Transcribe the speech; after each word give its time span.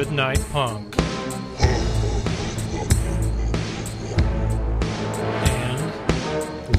Goodnight 0.00 0.40
Punk. 0.50 0.96
And 5.44 5.80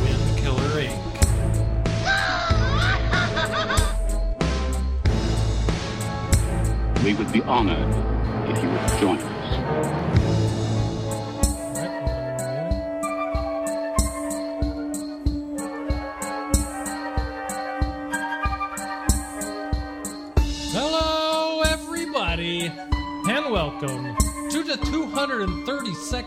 Wind 0.02 0.38
Killer 0.40 0.82
Inc. 0.82 0.98
We 7.04 7.14
would 7.14 7.32
be 7.32 7.44
honored 7.44 7.94
if 8.50 8.64
you 8.64 8.70
would 8.70 9.00
join 9.00 9.20
us. 9.20 9.31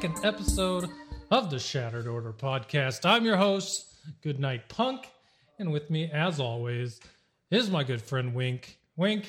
232nd 0.04 0.24
episode 0.24 0.90
of 1.30 1.48
the 1.48 1.58
Shattered 1.58 2.06
Order 2.06 2.34
podcast. 2.34 3.08
I'm 3.08 3.24
your 3.24 3.38
host, 3.38 3.86
Goodnight 4.22 4.68
Punk, 4.68 5.08
and 5.58 5.72
with 5.72 5.88
me, 5.88 6.10
as 6.12 6.40
always, 6.40 7.00
is 7.50 7.70
my 7.70 7.84
good 7.84 8.02
friend 8.02 8.34
Wink. 8.34 8.78
Wink, 8.96 9.24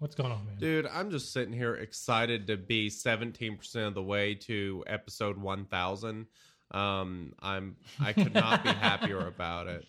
what's 0.00 0.16
going 0.16 0.32
on, 0.32 0.44
man? 0.46 0.56
Dude, 0.58 0.88
I'm 0.88 1.12
just 1.12 1.32
sitting 1.32 1.52
here 1.52 1.76
excited 1.76 2.48
to 2.48 2.56
be 2.56 2.90
17% 2.90 3.86
of 3.86 3.94
the 3.94 4.02
way 4.02 4.34
to 4.34 4.82
episode 4.88 5.38
1000. 5.38 6.26
Um, 6.72 7.34
I'm 7.40 7.76
I 8.00 8.12
could 8.12 8.34
not 8.34 8.64
be 8.64 8.70
happier 8.80 9.28
about 9.28 9.68
it. 9.68 9.86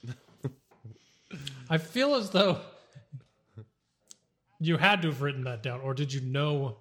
I 1.68 1.80
feel 1.80 2.14
as 2.14 2.30
though 2.30 2.59
you 4.59 4.78
had 4.78 5.02
to 5.02 5.08
have 5.08 5.24
written 5.24 5.46
that 5.46 5.64
down, 5.64 5.81
or 5.81 5.96
did 5.96 6.14
you 6.14 6.22
know 6.22 6.78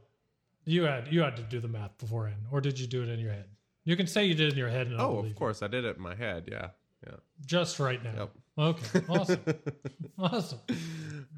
you 0.69 0.83
had 0.85 1.13
you 1.13 1.21
had 1.23 1.37
to 1.37 1.43
do 1.43 1.61
the 1.61 1.69
math 1.69 1.97
beforehand, 1.99 2.43
or 2.53 2.61
did 2.61 2.79
you 2.79 2.87
do 2.87 3.03
it 3.03 3.09
in 3.09 3.19
your 3.19 3.33
head? 3.33 3.47
You 3.85 3.97
can 3.97 4.07
say 4.07 4.27
you 4.27 4.35
did 4.35 4.49
it 4.49 4.53
in 4.53 4.59
your 4.59 4.69
head, 4.69 4.87
and 4.89 5.01
Oh, 5.01 5.19
of 5.19 5.35
course, 5.35 5.63
I 5.63 5.67
did 5.69 5.85
it 5.85 5.97
in 5.97 6.03
my 6.03 6.15
head. 6.15 6.49
Yeah, 6.51 6.69
yeah. 7.07 7.17
just 7.47 7.79
right 7.81 8.03
now. 8.03 8.13
Yep. 8.19 8.31
Okay, 8.59 9.01
awesome, 9.09 9.41
awesome. 10.19 10.59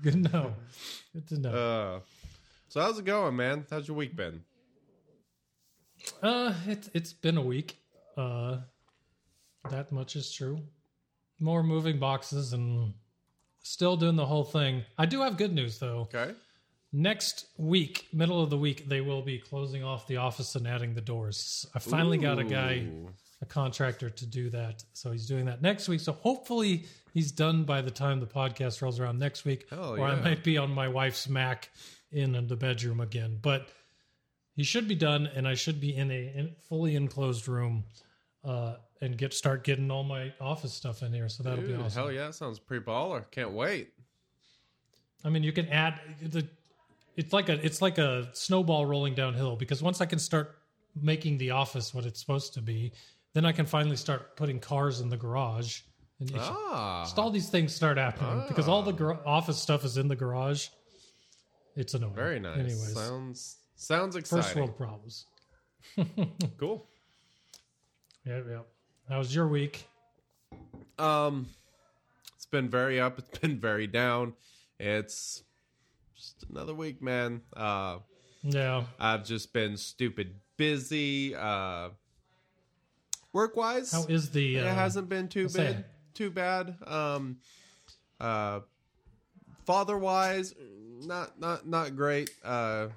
Good 0.02 0.12
to 0.12 0.18
know. 0.32 0.54
Good 1.12 1.28
to 1.28 1.38
know. 1.38 1.50
Uh, 1.50 2.00
so 2.68 2.80
how's 2.80 2.98
it 2.98 3.04
going, 3.04 3.36
man? 3.36 3.66
How's 3.70 3.86
your 3.86 3.96
week 3.96 4.16
been? 4.16 4.42
Uh, 6.22 6.54
it's 6.66 6.90
it's 6.94 7.12
been 7.12 7.36
a 7.36 7.42
week. 7.42 7.76
Uh, 8.16 8.58
that 9.70 9.92
much 9.92 10.16
is 10.16 10.32
true. 10.32 10.58
More 11.38 11.62
moving 11.62 11.98
boxes 11.98 12.52
and 12.52 12.94
still 13.62 13.96
doing 13.96 14.16
the 14.16 14.26
whole 14.26 14.44
thing. 14.44 14.82
I 14.98 15.06
do 15.06 15.20
have 15.20 15.36
good 15.36 15.54
news 15.54 15.78
though. 15.78 16.08
Okay. 16.12 16.32
Next 16.92 17.46
week, 17.56 18.06
middle 18.12 18.42
of 18.42 18.50
the 18.50 18.58
week, 18.58 18.88
they 18.88 19.00
will 19.00 19.22
be 19.22 19.38
closing 19.38 19.84
off 19.84 20.08
the 20.08 20.16
office 20.16 20.56
and 20.56 20.66
adding 20.66 20.94
the 20.94 21.00
doors. 21.00 21.64
I 21.72 21.78
finally 21.78 22.18
got 22.18 22.40
a 22.40 22.44
guy, 22.44 22.88
a 23.40 23.46
contractor, 23.46 24.10
to 24.10 24.26
do 24.26 24.50
that. 24.50 24.82
So 24.92 25.12
he's 25.12 25.26
doing 25.26 25.44
that 25.44 25.62
next 25.62 25.88
week. 25.88 26.00
So 26.00 26.12
hopefully 26.12 26.86
he's 27.14 27.30
done 27.30 27.62
by 27.62 27.80
the 27.80 27.92
time 27.92 28.18
the 28.18 28.26
podcast 28.26 28.82
rolls 28.82 28.98
around 28.98 29.20
next 29.20 29.44
week, 29.44 29.66
Hell 29.70 29.96
or 30.00 30.04
I 30.04 30.16
might 30.16 30.42
be 30.42 30.58
on 30.58 30.72
my 30.72 30.88
wife's 30.88 31.28
Mac 31.28 31.70
in 32.10 32.32
the 32.48 32.56
bedroom 32.56 33.00
again. 33.00 33.38
But 33.40 33.68
he 34.56 34.64
should 34.64 34.88
be 34.88 34.96
done, 34.96 35.28
and 35.28 35.46
I 35.46 35.54
should 35.54 35.80
be 35.80 35.94
in 35.94 36.10
a 36.10 36.56
fully 36.68 36.96
enclosed 36.96 37.46
room 37.46 37.84
uh, 38.44 38.74
and 39.00 39.16
get 39.16 39.32
start 39.32 39.62
getting 39.62 39.92
all 39.92 40.02
my 40.02 40.32
office 40.40 40.72
stuff 40.72 41.04
in 41.04 41.12
here. 41.12 41.28
So 41.28 41.44
that'll 41.44 41.64
be 41.64 41.74
awesome. 41.74 42.02
Hell 42.02 42.12
yeah, 42.12 42.32
sounds 42.32 42.58
pretty 42.58 42.84
baller. 42.84 43.30
Can't 43.30 43.52
wait. 43.52 43.92
I 45.24 45.28
mean, 45.28 45.44
you 45.44 45.52
can 45.52 45.68
add 45.68 46.00
the. 46.20 46.48
It's 47.20 47.32
like 47.34 47.48
a 47.50 47.56
it's 47.64 47.80
like 47.82 47.98
a 47.98 48.28
snowball 48.32 48.86
rolling 48.86 49.14
downhill 49.14 49.54
because 49.56 49.82
once 49.82 50.00
I 50.00 50.06
can 50.06 50.18
start 50.18 50.46
making 51.12 51.36
the 51.38 51.50
office 51.50 51.92
what 51.94 52.04
it's 52.06 52.18
supposed 52.18 52.54
to 52.54 52.62
be, 52.62 52.92
then 53.34 53.44
I 53.44 53.52
can 53.52 53.66
finally 53.66 53.96
start 53.96 54.36
putting 54.36 54.58
cars 54.58 55.00
in 55.00 55.08
the 55.10 55.16
garage. 55.18 55.80
And 56.18 56.30
Ah. 56.36 57.02
just 57.04 57.18
all 57.18 57.30
these 57.30 57.48
things 57.50 57.74
start 57.74 57.96
happening 57.98 58.44
because 58.48 58.68
all 58.68 58.82
the 58.82 58.92
gar- 58.92 59.20
office 59.26 59.58
stuff 59.58 59.84
is 59.84 59.96
in 59.98 60.08
the 60.08 60.16
garage. 60.16 60.68
It's 61.76 61.92
annoying. 61.94 62.14
Very 62.14 62.40
nice. 62.40 62.56
Anyways, 62.58 62.94
Sounds 62.94 63.56
sounds 63.76 64.16
exciting. 64.16 64.42
first 64.44 64.56
world 64.56 64.76
problems. 64.76 65.26
Cool. 66.58 66.86
Yeah, 68.26 68.40
yeah. 68.48 68.60
How 69.08 69.18
was 69.18 69.34
your 69.34 69.48
week? 69.48 69.86
Um, 70.98 71.46
it's 72.36 72.46
been 72.46 72.68
very 72.68 73.00
up. 73.00 73.18
It's 73.18 73.38
been 73.38 73.58
very 73.60 73.86
down. 73.86 74.34
It's 74.78 75.42
just 76.20 76.44
another 76.50 76.74
week, 76.74 77.00
man. 77.02 77.40
Uh, 77.56 77.98
Yeah, 78.42 78.84
I've 78.98 79.24
just 79.24 79.52
been 79.52 79.76
stupid 79.76 80.34
busy. 80.56 81.34
Uh, 81.34 81.90
work 83.32 83.56
wise, 83.56 83.92
how 83.92 84.04
is 84.04 84.30
the? 84.30 84.56
it 84.56 84.66
Uh, 84.66 84.74
hasn't 84.74 85.08
been 85.08 85.28
too 85.28 85.48
bad. 85.48 85.84
Too 86.14 86.30
bad. 86.30 86.76
Um, 86.86 87.38
uh, 88.18 88.60
father 89.66 89.96
wise, 89.96 90.54
not 91.02 91.38
not 91.40 91.66
not 91.66 91.96
great. 91.96 92.30
Uh, 92.44 92.88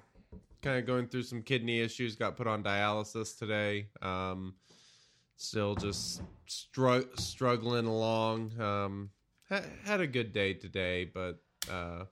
kind 0.61 0.79
of 0.79 0.85
going 0.85 1.07
through 1.07 1.23
some 1.23 1.41
kidney 1.41 1.79
issues. 1.79 2.15
Got 2.15 2.35
put 2.37 2.47
on 2.47 2.63
dialysis 2.63 3.37
today. 3.37 3.87
Um, 4.01 4.55
still 5.37 5.75
just 5.75 6.21
stru- 6.47 7.17
struggling 7.19 7.85
along. 7.85 8.59
Um, 8.59 9.09
ha- 9.49 9.61
had 9.85 9.99
a 10.01 10.07
good 10.07 10.31
day 10.33 10.53
today, 10.53 11.05
but 11.05 11.41
uh, 11.69 12.05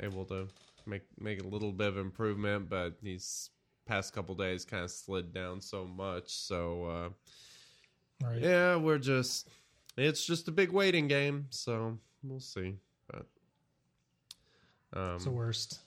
able 0.00 0.24
to 0.26 0.48
make 0.86 1.02
make 1.18 1.42
a 1.42 1.46
little 1.46 1.72
bit 1.72 1.88
of 1.88 1.98
improvement. 1.98 2.68
But 2.68 3.00
these 3.02 3.50
past 3.86 4.12
couple 4.12 4.34
days 4.34 4.64
kind 4.64 4.84
of 4.84 4.90
slid 4.90 5.32
down 5.32 5.60
so 5.60 5.84
much. 5.84 6.28
So 6.28 6.84
uh, 6.84 8.26
right. 8.26 8.40
yeah, 8.40 8.76
we're 8.76 8.98
just 8.98 9.48
it's 9.96 10.24
just 10.24 10.48
a 10.48 10.52
big 10.52 10.70
waiting 10.72 11.08
game. 11.08 11.46
So 11.50 11.98
we'll 12.22 12.40
see. 12.40 12.76
But 13.10 13.26
um, 14.92 15.14
It's 15.16 15.24
the 15.24 15.30
worst. 15.30 15.80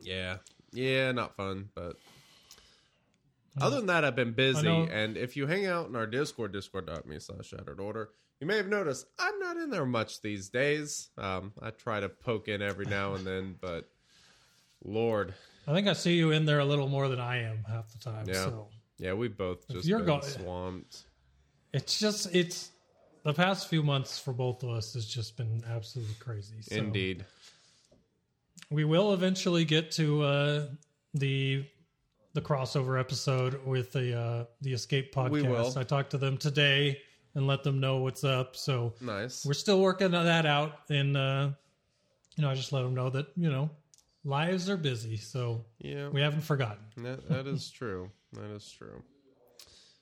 yeah, 0.00 0.38
yeah, 0.72 1.12
not 1.12 1.36
fun, 1.36 1.68
but. 1.74 1.96
Other 3.60 3.76
than 3.76 3.86
that, 3.86 4.04
I've 4.04 4.16
been 4.16 4.32
busy, 4.32 4.66
and 4.68 5.16
if 5.16 5.36
you 5.36 5.46
hang 5.46 5.64
out 5.66 5.88
in 5.88 5.94
our 5.94 6.08
Discord, 6.08 6.50
discord.me 6.50 7.20
slash 7.20 7.46
shattered 7.46 7.78
order, 7.78 8.10
you 8.44 8.48
may 8.48 8.58
have 8.58 8.68
noticed 8.68 9.06
I'm 9.18 9.38
not 9.38 9.56
in 9.56 9.70
there 9.70 9.86
much 9.86 10.20
these 10.20 10.50
days. 10.50 11.08
Um, 11.16 11.54
I 11.62 11.70
try 11.70 12.00
to 12.00 12.10
poke 12.10 12.48
in 12.48 12.60
every 12.60 12.84
now 12.84 13.14
and 13.14 13.26
then, 13.26 13.56
but 13.58 13.88
Lord, 14.84 15.32
I 15.66 15.72
think 15.72 15.88
I 15.88 15.94
see 15.94 16.16
you 16.16 16.30
in 16.30 16.44
there 16.44 16.58
a 16.58 16.64
little 16.66 16.86
more 16.86 17.08
than 17.08 17.20
I 17.20 17.42
am 17.44 17.64
half 17.66 17.90
the 17.90 17.98
time. 17.98 18.26
Yeah. 18.28 18.34
So 18.34 18.68
yeah, 18.98 19.14
we 19.14 19.28
both 19.28 19.66
just 19.66 19.88
you're 19.88 20.00
been 20.00 20.08
go- 20.08 20.20
swamped. 20.20 21.04
it's 21.72 21.98
just 21.98 22.34
it's 22.34 22.70
the 23.22 23.32
past 23.32 23.68
few 23.68 23.82
months 23.82 24.18
for 24.18 24.34
both 24.34 24.62
of 24.62 24.68
us 24.68 24.92
has 24.92 25.06
just 25.06 25.38
been 25.38 25.64
absolutely 25.66 26.16
crazy. 26.20 26.56
So 26.60 26.76
Indeed. 26.76 27.24
we 28.70 28.84
will 28.84 29.14
eventually 29.14 29.64
get 29.64 29.90
to 29.92 30.22
uh, 30.22 30.66
the 31.14 31.64
the 32.34 32.42
crossover 32.42 33.00
episode 33.00 33.64
with 33.64 33.92
the 33.92 34.20
uh, 34.20 34.44
the 34.60 34.74
Escape 34.74 35.14
podcast. 35.14 35.30
We 35.30 35.42
will. 35.44 35.72
I 35.78 35.84
talked 35.84 36.10
to 36.10 36.18
them 36.18 36.36
today 36.36 36.98
and 37.34 37.46
let 37.46 37.62
them 37.62 37.80
know 37.80 37.98
what's 37.98 38.24
up. 38.24 38.56
So 38.56 38.94
Nice. 39.00 39.44
we're 39.44 39.54
still 39.54 39.80
working 39.80 40.14
on 40.14 40.24
that 40.24 40.46
out, 40.46 40.72
and 40.90 41.16
uh, 41.16 41.50
you 42.36 42.42
know 42.42 42.50
I 42.50 42.54
just 42.54 42.72
let 42.72 42.82
them 42.82 42.94
know 42.94 43.10
that 43.10 43.26
you 43.36 43.50
know 43.50 43.70
lives 44.24 44.68
are 44.70 44.76
busy, 44.76 45.16
so 45.16 45.64
yeah, 45.78 46.08
we 46.08 46.20
haven't 46.20 46.42
forgotten. 46.42 46.84
that, 46.98 47.28
that 47.28 47.46
is 47.46 47.70
true. 47.70 48.10
That 48.32 48.50
is 48.54 48.70
true. 48.70 49.02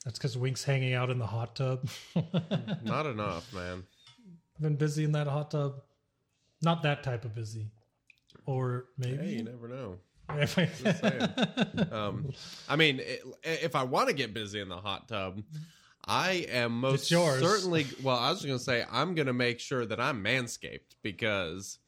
That's 0.04 0.18
because 0.18 0.36
Wink's 0.36 0.64
hanging 0.64 0.94
out 0.94 1.10
in 1.10 1.18
the 1.18 1.26
hot 1.26 1.54
tub. 1.54 1.88
Not 2.82 3.06
enough, 3.06 3.52
man. 3.52 3.84
Been 4.60 4.74
busy 4.76 5.04
in 5.04 5.12
that 5.12 5.26
hot 5.28 5.50
tub. 5.52 5.74
Not 6.60 6.82
that 6.82 7.02
type 7.02 7.24
of 7.24 7.34
busy, 7.34 7.70
or 8.46 8.86
maybe. 8.98 9.16
Hey, 9.16 9.32
you 9.34 9.42
never 9.44 9.68
know. 9.68 9.98
I- 10.28 10.48
um, 11.92 12.30
I 12.68 12.76
mean, 12.76 13.00
if 13.42 13.74
I 13.76 13.82
want 13.82 14.08
to 14.08 14.14
get 14.14 14.32
busy 14.32 14.60
in 14.60 14.68
the 14.68 14.76
hot 14.76 15.08
tub, 15.08 15.42
I 16.06 16.46
am 16.50 16.80
most 16.80 17.10
certainly. 17.40 17.86
Well, 18.02 18.16
I 18.16 18.30
was 18.30 18.44
gonna 18.44 18.58
say 18.58 18.84
I'm 18.90 19.14
gonna 19.14 19.32
make 19.32 19.60
sure 19.60 19.86
that 19.86 20.00
I'm 20.00 20.22
manscaped 20.22 20.96
because, 21.02 21.78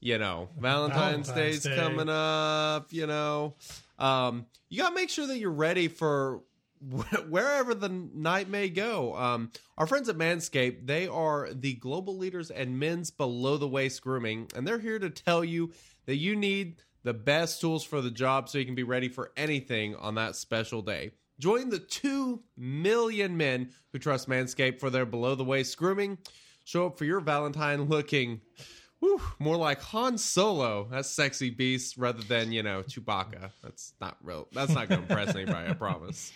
you 0.00 0.18
know, 0.18 0.48
Valentine's, 0.58 1.28
Valentine's 1.28 1.30
Day's 1.30 1.62
Day. 1.62 1.76
coming 1.76 2.08
up. 2.08 2.92
You 2.92 3.06
know, 3.06 3.54
um, 3.98 4.46
you 4.68 4.82
gotta 4.82 4.94
make 4.94 5.10
sure 5.10 5.26
that 5.26 5.38
you're 5.38 5.50
ready 5.50 5.88
for 5.88 6.42
wh- 6.80 7.30
wherever 7.30 7.74
the 7.74 7.88
night 7.88 8.48
may 8.48 8.68
go. 8.68 9.14
Um, 9.16 9.52
our 9.78 9.86
friends 9.86 10.08
at 10.08 10.16
Manscaped, 10.16 10.86
they 10.86 11.06
are 11.06 11.48
the 11.52 11.74
global 11.74 12.16
leaders 12.16 12.50
in 12.50 12.78
men's 12.78 13.10
below 13.10 13.56
the 13.56 13.68
waist 13.68 14.02
grooming, 14.02 14.48
and 14.54 14.66
they're 14.66 14.78
here 14.78 14.98
to 14.98 15.10
tell 15.10 15.44
you 15.44 15.72
that 16.06 16.16
you 16.16 16.34
need 16.36 16.82
the 17.04 17.14
best 17.14 17.60
tools 17.60 17.84
for 17.84 18.00
the 18.00 18.10
job 18.10 18.48
so 18.48 18.58
you 18.58 18.64
can 18.64 18.74
be 18.74 18.82
ready 18.82 19.08
for 19.08 19.30
anything 19.36 19.94
on 19.96 20.14
that 20.16 20.34
special 20.34 20.82
day. 20.82 21.12
Join 21.38 21.68
the 21.70 21.78
2 21.80 22.40
million 22.56 23.36
men 23.36 23.70
who 23.92 23.98
trust 23.98 24.28
Manscaped 24.28 24.78
for 24.80 24.90
their 24.90 25.06
below 25.06 25.34
the 25.34 25.44
waist 25.44 25.76
grooming. 25.76 26.18
Show 26.64 26.86
up 26.86 26.96
for 26.98 27.04
your 27.04 27.20
Valentine 27.20 27.84
looking 27.84 28.40
whew, 29.00 29.20
more 29.38 29.56
like 29.56 29.82
Han 29.82 30.16
Solo, 30.16 30.88
that 30.90 31.04
sexy 31.04 31.50
beast, 31.50 31.98
rather 31.98 32.22
than, 32.22 32.52
you 32.52 32.62
know, 32.62 32.82
Chewbacca. 32.82 33.50
That's 33.62 33.92
not 34.00 34.16
real. 34.22 34.48
That's 34.52 34.72
not 34.72 34.88
going 34.88 35.02
to 35.04 35.08
impress 35.08 35.34
anybody, 35.36 35.68
I 35.68 35.74
promise. 35.74 36.32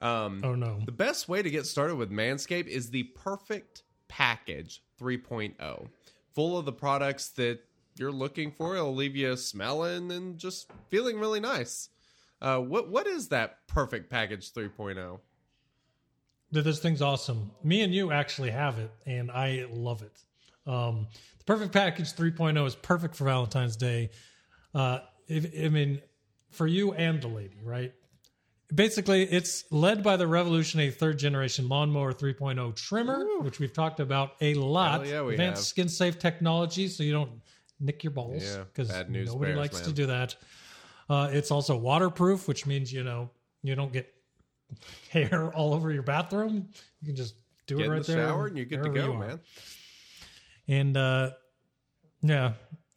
Um, 0.00 0.40
Oh 0.44 0.56
no. 0.56 0.80
the 0.84 0.90
best 0.90 1.28
way 1.28 1.42
to 1.42 1.48
get 1.50 1.64
started 1.64 1.94
with 1.94 2.10
Manscaped 2.10 2.66
is 2.66 2.90
the 2.90 3.04
Perfect 3.04 3.84
Package 4.08 4.82
3.0, 5.00 5.86
full 6.34 6.58
of 6.58 6.64
the 6.64 6.72
products 6.72 7.28
that 7.30 7.60
you're 7.96 8.10
looking 8.10 8.50
for. 8.50 8.74
It'll 8.74 8.94
leave 8.94 9.14
you 9.14 9.36
smelling 9.36 10.10
and 10.10 10.38
just 10.38 10.70
feeling 10.90 11.20
really 11.20 11.38
nice. 11.40 11.88
Uh, 12.42 12.58
what 12.58 12.90
what 12.90 13.06
is 13.06 13.28
that 13.28 13.66
Perfect 13.68 14.10
Package 14.10 14.50
oh? 14.56 14.60
3.0? 14.60 15.20
Th- 16.52 16.64
This 16.64 16.80
thing's 16.80 17.00
awesome. 17.00 17.52
Me 17.62 17.82
and 17.82 17.94
you 17.94 18.10
actually 18.10 18.50
have 18.50 18.78
it, 18.80 18.90
and 19.06 19.30
I 19.30 19.66
love 19.70 20.02
it. 20.02 20.70
Um, 20.70 21.06
the 21.38 21.44
Perfect 21.44 21.72
Package 21.72 22.12
3.0 22.14 22.66
is 22.66 22.74
perfect 22.74 23.14
for 23.14 23.24
Valentine's 23.24 23.76
Day. 23.76 24.10
Uh, 24.74 24.98
if, 25.28 25.46
I 25.64 25.68
mean, 25.68 26.02
for 26.50 26.66
you 26.66 26.92
and 26.94 27.22
the 27.22 27.28
lady, 27.28 27.60
right? 27.62 27.92
Basically, 28.74 29.22
it's 29.22 29.64
led 29.70 30.02
by 30.02 30.16
the 30.16 30.26
revolutionary 30.26 30.90
third 30.90 31.18
generation 31.18 31.68
lawnmower 31.68 32.12
3.0 32.12 32.74
trimmer, 32.74 33.24
which 33.40 33.60
we've 33.60 33.72
talked 33.72 34.00
about 34.00 34.32
a 34.40 34.54
lot. 34.54 35.02
Hell 35.02 35.12
yeah, 35.12 35.22
we 35.22 35.34
Advanced 35.34 35.60
have. 35.60 35.66
skin 35.66 35.88
safe 35.88 36.18
technology, 36.18 36.88
so 36.88 37.02
you 37.02 37.12
don't 37.12 37.30
nick 37.78 38.02
your 38.02 38.12
balls 38.12 38.56
because 38.72 38.88
news 39.08 39.28
nobody 39.28 39.52
bears, 39.52 39.58
likes 39.58 39.80
to 39.82 39.92
do 39.92 40.06
that. 40.06 40.34
Uh, 41.12 41.28
it's 41.30 41.50
also 41.50 41.76
waterproof, 41.76 42.48
which 42.48 42.64
means 42.64 42.90
you 42.90 43.04
know 43.04 43.28
you 43.62 43.74
don't 43.74 43.92
get 43.92 44.14
hair 45.10 45.52
all 45.52 45.74
over 45.74 45.92
your 45.92 46.02
bathroom. 46.02 46.68
You 47.02 47.06
can 47.08 47.16
just 47.16 47.34
do 47.66 47.76
Get 47.76 47.82
it 47.82 47.86
in 47.86 47.92
right 47.92 48.02
the 48.02 48.12
there. 48.12 48.28
shower 48.28 48.46
and 48.46 48.56
you're 48.56 48.64
good 48.64 48.82
to 48.82 48.88
go, 48.88 49.12
man. 49.12 49.40
And 50.68 50.96
uh, 50.96 51.32
yeah, 52.22 52.52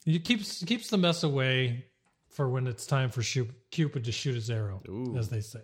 it 0.06 0.24
keeps 0.24 0.64
keeps 0.64 0.90
the 0.90 0.98
mess 0.98 1.24
away 1.24 1.88
for 2.30 2.48
when 2.48 2.68
it's 2.68 2.86
time 2.86 3.10
for 3.10 3.22
shoot, 3.22 3.50
Cupid 3.72 4.06
to 4.06 4.14
shoot 4.14 4.36
his 4.36 4.50
arrow, 4.50 4.82
Ooh. 4.88 5.18
as 5.18 5.28
they 5.28 5.42
say. 5.42 5.60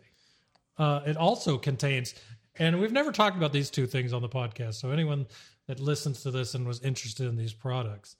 Uh, 0.77 1.00
it 1.06 1.15
also 1.15 1.57
contains, 1.57 2.15
and 2.59 2.81
we've 2.81 2.92
never 2.92 3.13
talked 3.13 3.38
about 3.38 3.54
these 3.54 3.69
two 3.69 3.88
things 3.88 4.12
on 4.12 4.21
the 4.21 4.30
podcast. 4.30 4.74
So 4.74 4.92
anyone 4.92 5.25
that 5.68 5.80
listens 5.80 6.21
to 6.24 6.31
this 6.31 6.54
and 6.54 6.68
was 6.68 6.81
interested 6.81 7.27
in 7.27 7.38
these 7.38 7.54
products, 7.54 8.18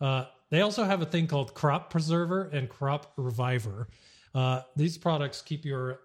uh, 0.00 0.24
they 0.50 0.60
also 0.60 0.84
have 0.84 1.02
a 1.02 1.06
thing 1.06 1.26
called 1.26 1.54
Crop 1.54 1.90
Preserver 1.90 2.44
and 2.52 2.68
Crop 2.68 3.12
Reviver. 3.16 3.88
Uh, 4.34 4.62
these 4.76 4.96
products 4.98 5.42
keep 5.42 5.64
your 5.64 6.00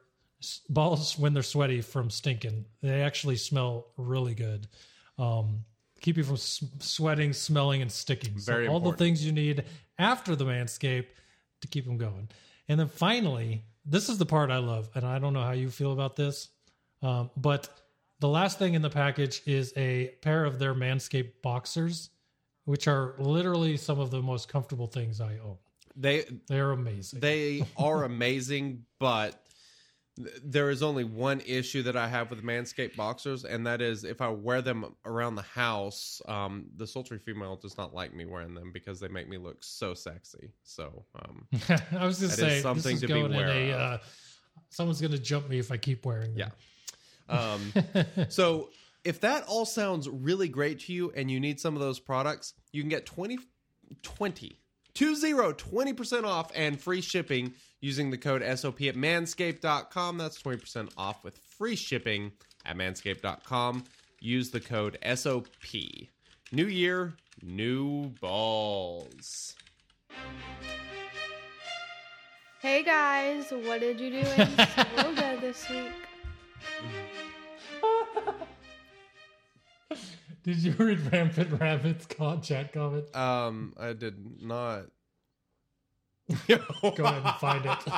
balls 0.69 1.17
when 1.17 1.33
they're 1.33 1.43
sweaty 1.43 1.81
from 1.81 2.09
stinking. 2.09 2.65
They 2.81 3.01
actually 3.01 3.37
smell 3.37 3.87
really 3.97 4.33
good. 4.35 4.67
Um, 5.17 5.63
keep 6.01 6.17
you 6.17 6.23
from 6.23 6.35
s- 6.35 6.63
sweating, 6.79 7.31
smelling, 7.33 7.81
and 7.81 7.91
sticking. 7.91 8.37
So 8.39 8.51
Very 8.51 8.67
all 8.67 8.77
important. 8.77 8.97
the 8.99 9.05
things 9.05 9.25
you 9.25 9.31
need 9.31 9.63
after 9.97 10.35
the 10.35 10.45
manscape 10.45 11.05
to 11.61 11.67
keep 11.67 11.85
them 11.85 11.97
going. 11.97 12.29
And 12.67 12.79
then 12.79 12.89
finally, 12.89 13.63
this 13.85 14.09
is 14.09 14.17
the 14.17 14.25
part 14.25 14.49
I 14.49 14.57
love, 14.57 14.89
and 14.95 15.05
I 15.05 15.19
don't 15.19 15.33
know 15.33 15.41
how 15.41 15.51
you 15.51 15.69
feel 15.69 15.91
about 15.93 16.15
this, 16.15 16.49
um, 17.01 17.29
but 17.37 17.69
the 18.19 18.29
last 18.29 18.57
thing 18.57 18.73
in 18.73 18.81
the 18.81 18.89
package 18.89 19.41
is 19.45 19.73
a 19.75 20.15
pair 20.21 20.45
of 20.45 20.59
their 20.59 20.73
Manscaped 20.73 21.41
boxers, 21.41 22.09
which 22.65 22.87
are 22.87 23.15
literally 23.17 23.77
some 23.77 23.99
of 23.99 24.11
the 24.11 24.21
most 24.21 24.47
comfortable 24.47 24.87
things 24.87 25.19
I 25.21 25.37
own. 25.43 25.57
They 25.95 26.25
They're 26.47 26.71
amazing. 26.71 27.19
they 27.19 27.63
are 27.77 28.03
amazing, 28.03 28.85
but 28.99 29.39
there 30.43 30.69
is 30.69 30.83
only 30.83 31.03
one 31.03 31.41
issue 31.45 31.81
that 31.83 31.95
I 31.95 32.07
have 32.07 32.29
with 32.29 32.43
Manscaped 32.43 32.95
boxers, 32.95 33.45
and 33.45 33.65
that 33.65 33.81
is 33.81 34.03
if 34.03 34.21
I 34.21 34.29
wear 34.29 34.61
them 34.61 34.95
around 35.05 35.35
the 35.35 35.41
house, 35.41 36.21
um, 36.27 36.65
the 36.77 36.85
sultry 36.85 37.17
female 37.17 37.55
does 37.55 37.77
not 37.77 37.95
like 37.95 38.13
me 38.13 38.25
wearing 38.25 38.53
them 38.53 38.71
because 38.71 38.99
they 38.99 39.07
make 39.07 39.27
me 39.27 39.37
look 39.37 39.63
so 39.63 39.93
sexy. 39.93 40.51
So, 40.63 41.03
um, 41.15 41.47
I 41.97 42.05
was 42.05 42.19
just 42.19 42.37
saying 42.37 42.61
something 42.61 42.95
this 42.95 43.03
is 43.03 43.07
to 43.09 43.13
be 43.13 43.21
aware 43.21 43.49
a. 43.49 43.71
of. 43.71 43.79
Uh, 43.79 43.97
someone's 44.69 45.01
going 45.01 45.11
to 45.11 45.19
jump 45.19 45.49
me 45.49 45.57
if 45.57 45.71
I 45.71 45.77
keep 45.77 46.05
wearing 46.05 46.35
them. 46.35 46.51
Um, 47.29 47.71
so 48.27 48.69
if 49.03 49.19
that 49.21 49.43
all 49.47 49.65
sounds 49.65 50.07
really 50.09 50.47
great 50.47 50.79
to 50.81 50.93
you 50.93 51.11
and 51.15 51.29
you 51.29 51.39
need 51.39 51.59
some 51.59 51.75
of 51.75 51.81
those 51.81 51.99
products, 51.99 52.53
you 52.71 52.81
can 52.81 52.89
get 52.89 53.05
20, 53.05 53.37
20, 54.01 54.59
20, 54.93 55.33
20% 55.33 56.23
off 56.23 56.51
and 56.55 56.79
free 56.79 57.01
shipping 57.01 57.53
using 57.81 58.11
the 58.11 58.17
code 58.17 58.41
SOP 58.57 58.81
at 58.83 58.95
manscaped.com. 58.95 60.17
That's 60.17 60.41
20% 60.41 60.91
off 60.97 61.23
with 61.23 61.37
free 61.37 61.75
shipping 61.75 62.31
at 62.65 62.77
manscaped.com. 62.77 63.83
Use 64.19 64.51
the 64.51 64.61
code 64.61 64.97
SOP. 65.15 65.47
New 66.51 66.67
year, 66.67 67.15
new 67.41 68.09
balls. 68.21 69.55
Hey 72.61 72.83
guys, 72.83 73.51
what 73.51 73.81
did 73.81 73.99
you 73.99 74.11
do 74.11 74.17
in 74.17 74.23
SWGOH 74.25 75.41
this 75.41 75.69
week? 75.69 75.91
Did 80.43 80.57
you 80.57 80.73
read 80.77 81.11
Rampant 81.11 81.59
Rabbit's 81.59 82.05
chat 82.45 82.73
comment? 82.73 83.15
Um, 83.15 83.73
I 83.79 83.93
did 83.93 84.41
not. 84.41 84.87
Go 86.47 86.55
ahead 87.03 87.23
and 87.23 87.35
find 87.35 87.65
it. 87.65 87.77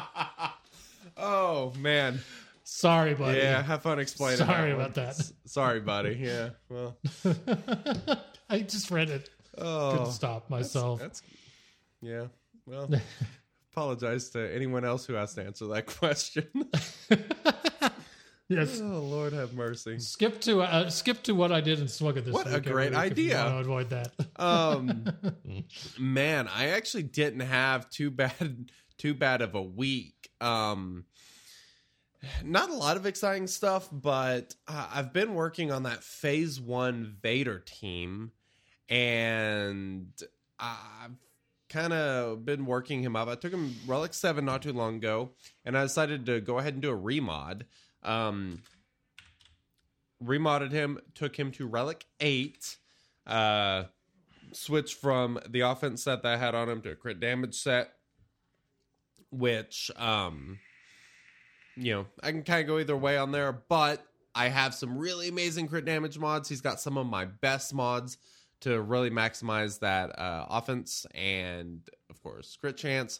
Oh, 1.17 1.71
man. 1.77 2.19
Sorry, 2.65 3.13
buddy. 3.13 3.37
Yeah, 3.37 3.61
have 3.61 3.83
fun 3.83 3.99
explaining. 3.99 4.39
Sorry 4.45 4.71
that 4.71 4.75
about 4.75 4.93
that. 4.95 5.31
Sorry, 5.45 5.79
buddy. 5.79 6.17
Yeah. 6.19 6.49
Well. 6.67 6.97
I 8.49 8.59
just 8.59 8.91
read 8.91 9.09
it. 9.09 9.29
Oh, 9.57 9.91
Couldn't 9.91 10.11
stop 10.11 10.49
myself. 10.49 10.99
That's. 10.99 11.21
Yeah. 12.01 12.25
Well. 12.65 12.89
apologize 13.71 14.29
to 14.31 14.53
anyone 14.53 14.83
else 14.83 15.05
who 15.05 15.13
has 15.13 15.35
to 15.35 15.43
answer 15.43 15.67
that 15.67 15.85
question. 15.85 16.47
Yes. 18.47 18.79
oh 18.79 18.99
Lord, 18.99 19.33
have 19.33 19.53
mercy. 19.53 19.97
Skip 19.99 20.39
to 20.41 20.61
uh, 20.61 20.89
skip 20.89 21.23
to 21.23 21.33
what 21.33 21.51
I 21.51 21.61
did 21.61 21.79
and 21.79 21.83
in 21.83 21.87
SWGOH 21.87 22.25
this 22.25 22.33
What 22.33 22.53
a 22.53 22.59
great 22.61 22.93
every 22.93 23.09
week 23.09 23.11
if 23.11 23.17
you 23.17 23.25
idea. 23.33 23.43
want 23.43 23.53
to 23.55 23.59
avoid 23.59 23.89
that. 23.89 24.11
Um, 24.35 25.05
man, 25.99 26.47
I 26.47 26.67
actually 26.67 27.03
didn't 27.03 27.39
have 27.39 27.89
too 27.89 28.11
bad 28.11 28.69
too 28.97 29.13
bad 29.15 29.41
of 29.41 29.55
a 29.55 29.61
week. 29.61 30.29
Um, 30.41 31.05
not 32.43 32.69
a 32.69 32.73
lot 32.75 32.97
of 32.97 33.05
exciting 33.05 33.47
stuff, 33.47 33.89
but 33.91 34.53
uh, 34.67 34.89
I've 34.93 35.11
been 35.13 35.33
working 35.33 35.71
on 35.71 35.83
that 35.83 36.03
Phase 36.03 36.61
One 36.61 37.15
Vader 37.21 37.59
team, 37.59 38.31
and 38.89 40.07
I've 40.59 41.11
kind 41.69 41.93
of 41.93 42.45
been 42.45 42.65
working 42.65 43.01
him 43.01 43.15
up. 43.15 43.27
I 43.27 43.35
took 43.35 43.53
him 43.53 43.75
Relic 43.87 44.13
Seven 44.13 44.45
not 44.45 44.61
too 44.61 44.73
long 44.73 44.97
ago, 44.97 45.31
and 45.65 45.77
I 45.77 45.83
decided 45.83 46.25
to 46.27 46.41
go 46.41 46.59
ahead 46.59 46.73
and 46.73 46.81
do 46.81 46.91
a 46.91 46.97
remod. 46.97 47.63
Um, 48.05 48.61
remodded 50.21 50.71
him, 50.71 50.99
took 51.13 51.35
him 51.35 51.51
to 51.53 51.67
Relic 51.67 52.05
Eight. 52.19 52.77
Uh, 53.27 53.85
switched 54.51 54.95
from 54.95 55.39
the 55.49 55.61
offense 55.61 56.03
set 56.03 56.23
that 56.23 56.33
I 56.33 56.37
had 56.37 56.55
on 56.55 56.69
him 56.69 56.81
to 56.83 56.91
a 56.91 56.95
crit 56.95 57.19
damage 57.19 57.55
set, 57.55 57.91
which 59.31 59.91
um 59.97 60.59
you 61.75 61.93
know, 61.93 62.05
I 62.23 62.31
can 62.31 62.43
kind 62.43 62.61
of 62.61 62.67
go 62.67 62.79
either 62.79 62.95
way 62.95 63.17
on 63.17 63.31
there, 63.31 63.51
but 63.51 64.05
I 64.33 64.47
have 64.47 64.73
some 64.73 64.97
really 64.97 65.27
amazing 65.27 65.67
crit 65.67 65.85
damage 65.85 66.17
mods. 66.17 66.49
He's 66.49 66.61
got 66.61 66.79
some 66.79 66.97
of 66.97 67.05
my 67.05 67.25
best 67.25 67.73
mods 67.73 68.17
to 68.61 68.81
really 68.81 69.09
maximize 69.09 69.79
that 69.79 70.17
uh, 70.17 70.45
offense 70.49 71.05
and, 71.13 71.81
of 72.09 72.21
course, 72.23 72.57
crit 72.59 72.77
chance. 72.77 73.19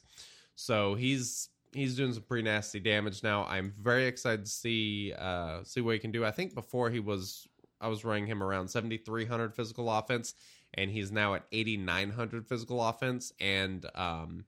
So 0.56 0.96
he's 0.96 1.50
he's 1.75 1.96
doing 1.96 2.13
some 2.13 2.24
pretty 2.24 2.44
nasty 2.44 2.79
damage 2.79 3.24
now. 3.24 3.46
I'm 3.46 3.74
very 3.79 4.05
excited 4.05 4.46
to 4.46 4.51
see 4.51 5.13
uh, 5.17 5.63
see 5.63 5.82
what 5.82 5.94
he 5.94 6.00
can 6.00 6.12
do. 6.12 6.25
I 6.25 6.32
think 6.32 6.53
before 6.53 6.89
he 6.89 7.00
was 7.00 7.48
I 7.82 7.88
was 7.88 8.05
running 8.05 8.25
him 8.27 8.41
around 8.41 8.70
7,300 8.70 9.53
physical 9.53 9.91
offense, 9.91 10.34
and 10.74 10.89
he's 10.89 11.12
now 11.12 11.36
at 11.36 11.44
8,900 11.51 12.48
physical 12.48 12.82
offense, 12.82 13.32
and 13.39 13.86
um, 13.96 14.46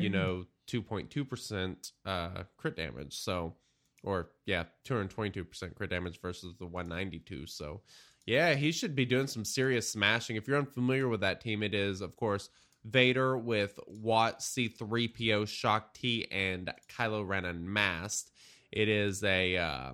you 0.00 0.08
know 0.10 0.44
2.2% 0.68 1.92
uh 2.06 2.44
crit 2.56 2.76
damage 2.76 3.18
so 3.18 3.56
or 4.04 4.30
yeah, 4.46 4.64
222% 4.84 5.74
crit 5.74 5.90
damage 5.90 6.20
versus 6.20 6.54
the 6.58 6.66
192. 6.66 7.46
So, 7.46 7.82
yeah, 8.26 8.54
he 8.54 8.72
should 8.72 8.94
be 8.94 9.04
doing 9.04 9.26
some 9.26 9.44
serious 9.44 9.88
smashing. 9.88 10.36
If 10.36 10.48
you're 10.48 10.58
unfamiliar 10.58 11.08
with 11.08 11.20
that 11.20 11.40
team, 11.40 11.62
it 11.62 11.74
is, 11.74 12.00
of 12.00 12.16
course, 12.16 12.48
Vader 12.84 13.36
with 13.36 13.78
Wat, 13.86 14.40
C3PO, 14.40 15.46
Shaak 15.46 15.92
Ti, 15.94 16.30
and 16.30 16.72
Kylo 16.88 17.26
Ren 17.26 17.44
unmasked. 17.44 18.30
It 18.70 18.88
is 18.88 19.22
a 19.22 19.56
uh, 19.56 19.92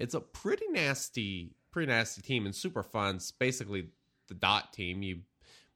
it's 0.00 0.14
a 0.14 0.20
pretty 0.20 0.66
nasty, 0.70 1.52
pretty 1.70 1.92
nasty 1.92 2.22
team 2.22 2.46
and 2.46 2.54
super 2.54 2.82
fun. 2.82 3.16
It's 3.16 3.30
basically 3.30 3.88
the 4.28 4.34
dot 4.34 4.72
team. 4.72 5.02
You 5.02 5.20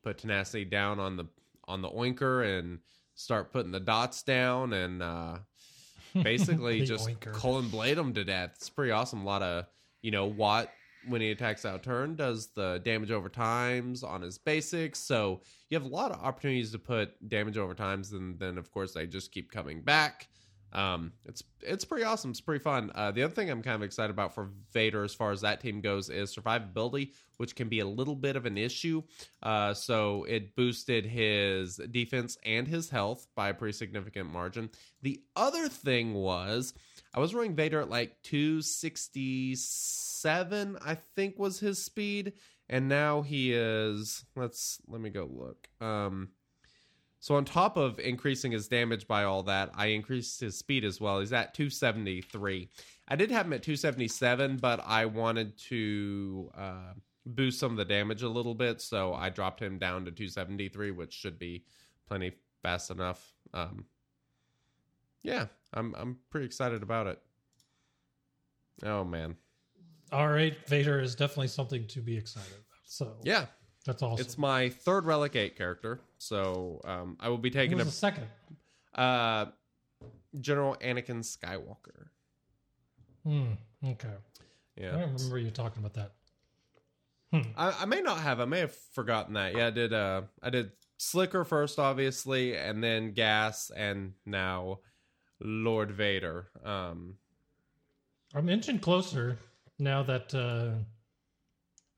put 0.02 0.18
tenacity 0.18 0.64
down 0.64 0.98
on 0.98 1.16
the 1.16 1.26
on 1.66 1.82
the 1.82 1.90
oinker 1.90 2.58
and 2.58 2.80
start 3.14 3.52
putting 3.52 3.72
the 3.72 3.80
dots 3.80 4.22
down 4.22 4.72
and 4.72 5.02
uh 5.02 5.38
basically 6.22 6.84
just 6.84 7.08
oinker. 7.08 7.32
Colin 7.32 7.68
blade 7.68 7.98
them 7.98 8.14
to 8.14 8.24
death. 8.24 8.52
It's 8.56 8.70
pretty 8.70 8.90
awesome. 8.90 9.22
A 9.22 9.24
lot 9.24 9.42
of 9.42 9.66
you 10.02 10.10
know 10.10 10.26
Wat 10.26 10.70
when 11.08 11.20
he 11.20 11.30
attacks 11.30 11.64
out 11.64 11.82
turn 11.82 12.16
does 12.16 12.48
the 12.48 12.80
damage 12.84 13.10
over 13.10 13.28
times 13.28 14.02
on 14.02 14.22
his 14.22 14.38
basics. 14.38 14.98
So 14.98 15.40
you 15.68 15.76
have 15.76 15.84
a 15.84 15.94
lot 15.94 16.10
of 16.10 16.22
opportunities 16.22 16.72
to 16.72 16.78
put 16.78 17.28
damage 17.28 17.58
over 17.58 17.74
times, 17.74 18.12
and 18.12 18.38
then 18.38 18.58
of 18.58 18.70
course 18.70 18.92
they 18.92 19.06
just 19.06 19.32
keep 19.32 19.50
coming 19.50 19.80
back. 19.80 20.28
Um, 20.74 21.12
it's 21.24 21.42
it's 21.60 21.84
pretty 21.84 22.04
awesome. 22.04 22.30
It's 22.30 22.40
pretty 22.40 22.62
fun. 22.62 22.90
Uh, 22.94 23.12
the 23.12 23.22
other 23.22 23.32
thing 23.32 23.48
I'm 23.48 23.62
kind 23.62 23.76
of 23.76 23.82
excited 23.82 24.10
about 24.10 24.34
for 24.34 24.50
Vader, 24.72 25.04
as 25.04 25.14
far 25.14 25.30
as 25.30 25.40
that 25.42 25.60
team 25.60 25.80
goes, 25.80 26.10
is 26.10 26.34
survivability, 26.34 27.12
which 27.36 27.54
can 27.54 27.68
be 27.68 27.78
a 27.78 27.86
little 27.86 28.16
bit 28.16 28.34
of 28.34 28.44
an 28.44 28.58
issue. 28.58 29.02
Uh, 29.42 29.72
so 29.72 30.24
it 30.24 30.56
boosted 30.56 31.06
his 31.06 31.76
defense 31.90 32.36
and 32.44 32.66
his 32.66 32.90
health 32.90 33.28
by 33.36 33.50
a 33.50 33.54
pretty 33.54 33.72
significant 33.72 34.30
margin. 34.30 34.68
The 35.02 35.22
other 35.36 35.68
thing 35.68 36.12
was 36.12 36.74
I 37.14 37.20
was 37.20 37.34
running 37.34 37.54
Vader 37.54 37.80
at 37.80 37.88
like 37.88 38.20
267, 38.24 40.78
I 40.84 40.98
think 41.14 41.38
was 41.38 41.60
his 41.60 41.82
speed, 41.82 42.34
and 42.68 42.88
now 42.88 43.22
he 43.22 43.52
is. 43.52 44.24
Let's 44.34 44.80
let 44.88 45.00
me 45.00 45.10
go 45.10 45.30
look. 45.30 45.68
Um, 45.80 46.30
so 47.20 47.36
on 47.36 47.44
top 47.44 47.76
of 47.76 48.00
increasing 48.00 48.50
his 48.52 48.68
damage 48.68 49.06
by 49.06 49.24
all 49.24 49.42
that, 49.44 49.70
I 49.74 49.86
increased 49.86 50.40
his 50.40 50.58
speed 50.58 50.84
as 50.84 51.00
well. 51.00 51.20
He's 51.20 51.32
at 51.32 51.54
273. 51.54 52.68
I 53.06 53.16
did 53.16 53.30
have 53.30 53.46
him 53.46 53.52
at 53.52 53.62
277, 53.62 54.56
but 54.56 54.82
I 54.84 55.06
wanted 55.06 55.56
to 55.68 56.50
uh, 56.58 56.94
boost 57.24 57.60
some 57.60 57.70
of 57.70 57.78
the 57.78 57.84
damage 57.84 58.22
a 58.22 58.28
little 58.28 58.54
bit, 58.54 58.80
so 58.80 59.14
I 59.14 59.30
dropped 59.30 59.62
him 59.62 59.78
down 59.78 60.04
to 60.04 60.10
273, 60.10 60.90
which 60.90 61.14
should 61.14 61.38
be 61.38 61.64
plenty 62.08 62.32
fast 62.62 62.90
enough. 62.90 63.32
Um, 63.54 63.84
yeah, 65.24 65.46
I'm 65.72 65.94
I'm 65.96 66.18
pretty 66.30 66.46
excited 66.46 66.84
about 66.84 67.08
it. 67.08 67.18
Oh 68.84 69.02
man, 69.04 69.36
All 70.12 70.28
right, 70.28 70.56
Vader 70.68 71.00
is 71.00 71.14
definitely 71.16 71.48
something 71.48 71.86
to 71.88 72.00
be 72.00 72.16
excited 72.16 72.52
about. 72.52 72.60
So 72.84 73.16
yeah, 73.24 73.46
that's 73.84 74.02
awesome. 74.02 74.24
it's 74.24 74.38
my 74.38 74.68
third 74.68 75.06
Relic 75.06 75.34
Eight 75.34 75.56
character, 75.56 76.00
so 76.18 76.80
um, 76.84 77.16
I 77.18 77.28
will 77.28 77.38
be 77.38 77.50
taking 77.50 77.80
a 77.80 77.84
second? 77.86 78.26
uh, 78.94 79.46
General 80.40 80.76
Anakin 80.76 81.20
Skywalker. 81.24 82.06
Hmm. 83.24 83.52
Okay. 83.84 84.08
I 84.08 84.80
Yeah, 84.80 84.90
don't 84.92 85.14
remember 85.14 85.38
you 85.38 85.50
talking 85.50 85.82
about 85.84 85.94
that. 85.94 86.12
I, 87.56 87.74
I 87.80 87.84
may 87.86 88.00
not 88.00 88.18
have. 88.20 88.38
I 88.38 88.44
may 88.44 88.60
have 88.60 88.74
forgotten 88.92 89.34
that. 89.34 89.56
Yeah, 89.56 89.66
I 89.68 89.70
did. 89.70 89.92
Uh, 89.92 90.22
I 90.40 90.50
did 90.50 90.70
SLKR 91.00 91.44
first, 91.44 91.80
obviously, 91.80 92.56
and 92.56 92.82
then 92.82 93.12
GAS, 93.12 93.72
and 93.74 94.12
now 94.24 94.78
Lord 95.44 95.90
Vader. 95.92 96.46
Um, 96.64 97.14
I'm 98.34 98.48
inching 98.48 98.78
closer 98.80 99.38
now 99.78 100.02
that 100.02 100.34
uh, 100.34 100.70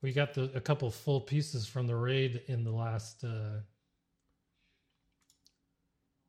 we 0.02 0.12
got 0.12 0.34
the 0.34 0.50
a 0.54 0.60
couple 0.60 0.90
full 0.90 1.20
pieces 1.20 1.66
from 1.66 1.86
the 1.86 1.96
raid 1.96 2.42
in 2.48 2.64
the 2.64 2.72
last 2.72 3.24
uh, 3.24 3.60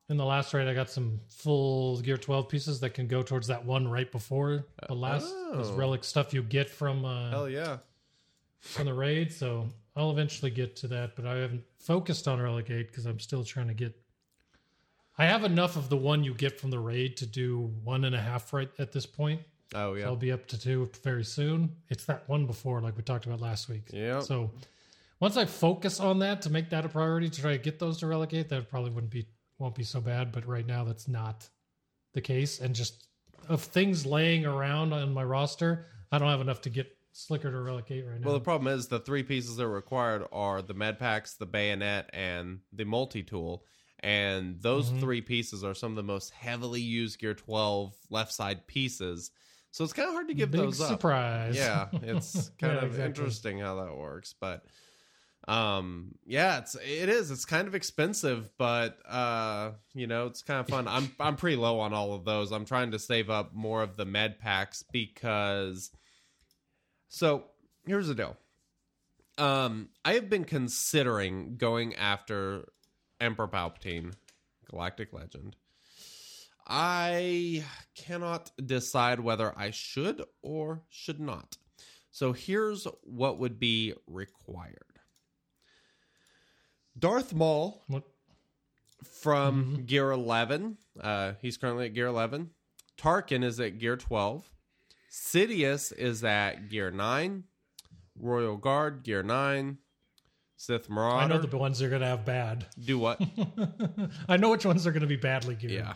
in 0.09 0.17
the 0.17 0.25
last 0.25 0.53
raid. 0.53 0.67
I 0.67 0.73
got 0.73 0.89
some 0.89 1.19
full 1.27 1.99
Gear 1.99 2.17
12 2.17 2.47
pieces 2.47 2.79
that 2.79 2.91
can 2.91 3.07
go 3.07 3.21
towards 3.21 3.47
that 3.47 3.65
one 3.65 3.87
right 3.87 4.09
before 4.11 4.65
the 4.87 4.95
last 4.95 5.25
this 5.53 5.67
Oh. 5.67 5.75
relic 5.75 6.03
stuff 6.03 6.33
you 6.33 6.41
get 6.43 6.69
from 6.69 7.03
uh, 7.03 7.29
hell 7.31 7.49
yeah. 7.49 7.77
from 8.59 8.85
the 8.85 8.93
raid. 8.93 9.33
So 9.33 9.67
I'll 9.95 10.11
eventually 10.11 10.51
get 10.51 10.75
to 10.77 10.87
that, 10.89 11.15
but 11.15 11.25
I 11.25 11.35
haven't 11.37 11.63
focused 11.79 12.27
on 12.27 12.39
Relic 12.39 12.69
8 12.69 12.87
because 12.87 13.05
I'm 13.05 13.19
still 13.19 13.43
trying 13.43 13.67
to 13.67 13.73
get. 13.73 13.99
I 15.17 15.25
have 15.25 15.43
enough 15.43 15.75
of 15.75 15.89
the 15.89 15.97
one 15.97 16.23
you 16.23 16.33
get 16.33 16.59
from 16.59 16.69
the 16.69 16.79
raid 16.79 17.17
to 17.17 17.25
do 17.25 17.71
one 17.83 18.05
and 18.05 18.15
a 18.15 18.21
half 18.21 18.53
right 18.53 18.69
at 18.77 18.91
this 18.91 19.05
point. 19.05 19.41
Oh 19.73 19.93
So 19.93 19.99
yeah. 19.99 20.05
I'll 20.05 20.15
be 20.15 20.31
up 20.31 20.47
to 20.47 20.59
two 20.59 20.89
very 21.03 21.23
soon. 21.23 21.75
It's 21.89 22.05
that 22.05 22.27
one 22.29 22.45
before, 22.45 22.81
like 22.81 22.95
we 22.95 23.03
talked 23.03 23.25
about 23.25 23.41
last 23.41 23.67
week. 23.67 23.89
Yep. 23.91 24.23
So 24.23 24.51
once 25.19 25.35
I 25.35 25.45
focus 25.45 25.99
on 25.99 26.19
that 26.19 26.41
to 26.43 26.49
make 26.49 26.69
that 26.69 26.85
a 26.85 26.89
priority 26.89 27.29
to 27.29 27.41
try 27.41 27.51
to 27.53 27.57
get 27.57 27.79
those 27.79 27.97
to 27.99 28.07
Relic 28.07 28.33
Eight, 28.33 28.49
that 28.49 28.69
probably 28.69 28.91
wouldn't 28.91 29.11
be 29.11 29.27
won't 29.59 29.75
be 29.75 29.83
so 29.83 29.99
bad. 29.99 30.31
But 30.31 30.47
right 30.47 30.65
now, 30.65 30.83
that's 30.83 31.07
not 31.07 31.49
the 32.13 32.21
case. 32.21 32.59
And 32.59 32.75
just 32.75 33.07
of 33.49 33.63
things 33.63 34.05
laying 34.05 34.45
around 34.45 34.93
on 34.93 35.13
my 35.13 35.23
roster, 35.23 35.87
I 36.11 36.19
don't 36.19 36.29
have 36.29 36.41
enough 36.41 36.61
to 36.61 36.69
get 36.69 36.95
SLKR 37.15 37.41
to 37.41 37.59
Relic 37.61 37.89
Eight 37.89 38.05
right 38.05 38.19
now. 38.19 38.25
Well, 38.25 38.35
the 38.35 38.43
problem 38.43 38.71
is 38.71 38.87
the 38.87 38.99
three 38.99 39.23
pieces 39.23 39.55
that 39.55 39.63
are 39.63 39.69
required 39.69 40.23
are 40.31 40.61
the 40.61 40.75
med 40.75 40.99
packs, 40.99 41.33
the 41.33 41.47
bayonet, 41.47 42.09
and 42.13 42.59
the 42.71 42.85
multi 42.85 43.23
tool. 43.23 43.63
And 44.01 44.61
those 44.61 44.89
Mhm. 44.89 44.99
three 44.99 45.21
pieces 45.21 45.63
are 45.63 45.73
some 45.73 45.91
of 45.91 45.95
the 45.95 46.03
most 46.03 46.31
heavily 46.31 46.81
used 46.81 47.19
Gear 47.19 47.33
12 47.33 47.95
left 48.09 48.31
side 48.31 48.67
pieces. 48.67 49.31
So 49.71 49.83
it's 49.83 49.93
kind 49.93 50.07
of 50.07 50.13
hard 50.13 50.27
to 50.27 50.33
give 50.33 50.51
Big 50.51 50.61
those 50.61 50.81
up. 50.81 50.89
surprise. 50.89 51.55
Yeah, 51.55 51.87
it's 52.03 52.49
kind 52.59 52.73
Yeah, 52.73 52.83
of 52.83 52.89
exactly. 52.91 53.05
interesting 53.05 53.59
how 53.59 53.75
that 53.83 53.95
works, 53.95 54.33
but 54.39 54.63
um 55.47 56.15
yeah, 56.25 56.57
it's 56.59 56.75
it 56.75 57.09
is. 57.09 57.31
It's 57.31 57.45
kind 57.45 57.67
of 57.67 57.75
expensive, 57.75 58.51
but 58.57 58.97
uh 59.07 59.71
you 59.93 60.05
know, 60.07 60.27
it's 60.27 60.41
kind 60.41 60.59
of 60.59 60.67
fun. 60.67 60.87
I'm 60.87 61.11
I'm 61.19 61.35
pretty 61.37 61.57
low 61.57 61.79
on 61.79 61.93
all 61.93 62.13
of 62.13 62.25
those. 62.25 62.51
I'm 62.51 62.65
trying 62.65 62.91
to 62.91 62.99
save 62.99 63.29
up 63.29 63.53
more 63.53 63.81
of 63.81 63.95
the 63.97 64.05
med 64.05 64.39
packs 64.39 64.83
because 64.91 65.89
so 67.09 67.45
here's 67.85 68.07
the 68.07 68.15
deal. 68.15 68.37
Um, 69.37 69.89
I 70.03 70.13
have 70.13 70.29
been 70.29 70.45
considering 70.45 71.57
going 71.57 71.95
after 71.95 72.65
Emperor 73.19 73.47
Palpatine, 73.47 74.13
Galactic 74.69 75.13
Legend. 75.13 75.55
I 76.67 77.63
cannot 77.95 78.51
decide 78.63 79.19
whether 79.21 79.57
I 79.57 79.71
should 79.71 80.23
or 80.41 80.83
should 80.89 81.19
not. 81.19 81.57
So 82.11 82.33
here's 82.33 82.85
what 83.03 83.39
would 83.39 83.59
be 83.59 83.93
required. 84.05 84.83
Darth 86.97 87.33
Maul 87.33 87.83
What? 87.87 88.03
from 89.21 89.83
gear 89.85 90.11
11. 90.11 90.77
Uh, 90.99 91.33
he's 91.41 91.57
currently 91.57 91.85
at 91.85 91.93
gear 91.93 92.07
11. 92.07 92.49
Tarkin 92.97 93.43
is 93.43 93.59
at 93.59 93.77
gear 93.77 93.95
12. 93.95 94.51
Sidious 95.11 95.93
is 95.93 96.23
at 96.23 96.69
gear 96.69 96.91
9. 96.91 97.43
Royal 98.19 98.57
Guard, 98.57 99.03
gear 99.03 99.21
9. 99.23 99.77
Sith 100.57 100.89
Marauder. 100.89 101.17
I 101.17 101.27
know 101.27 101.37
the 101.37 101.55
ones 101.55 101.79
they're 101.79 101.89
going 101.89 102.01
to 102.01 102.07
have 102.07 102.25
bad. 102.25 102.65
Do 102.83 102.97
what? 102.97 103.21
I 104.29 104.37
know 104.37 104.49
which 104.49 104.65
ones 104.65 104.85
are 104.87 104.91
going 104.91 105.01
to 105.01 105.07
be 105.07 105.15
badly 105.15 105.55
geared. 105.55 105.71
yeah. 105.71 105.93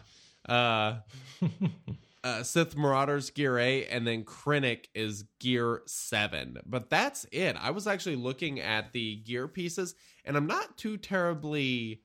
Uh, 0.47 0.99
uh, 2.23 2.43
Sith 2.43 2.77
Marauders 2.77 3.31
gear 3.31 3.57
8, 3.57 3.87
and 3.89 4.05
then 4.05 4.23
Krennic 4.23 4.85
is 4.93 5.25
gear 5.39 5.81
7. 5.87 6.59
But 6.65 6.91
that's 6.91 7.25
it. 7.31 7.55
I 7.59 7.71
was 7.71 7.87
actually 7.87 8.15
looking 8.15 8.59
at 8.59 8.93
the 8.93 9.17
gear 9.17 9.47
pieces, 9.47 9.95
and 10.23 10.37
I'm 10.37 10.47
not 10.47 10.77
too 10.77 10.97
terribly. 10.97 12.01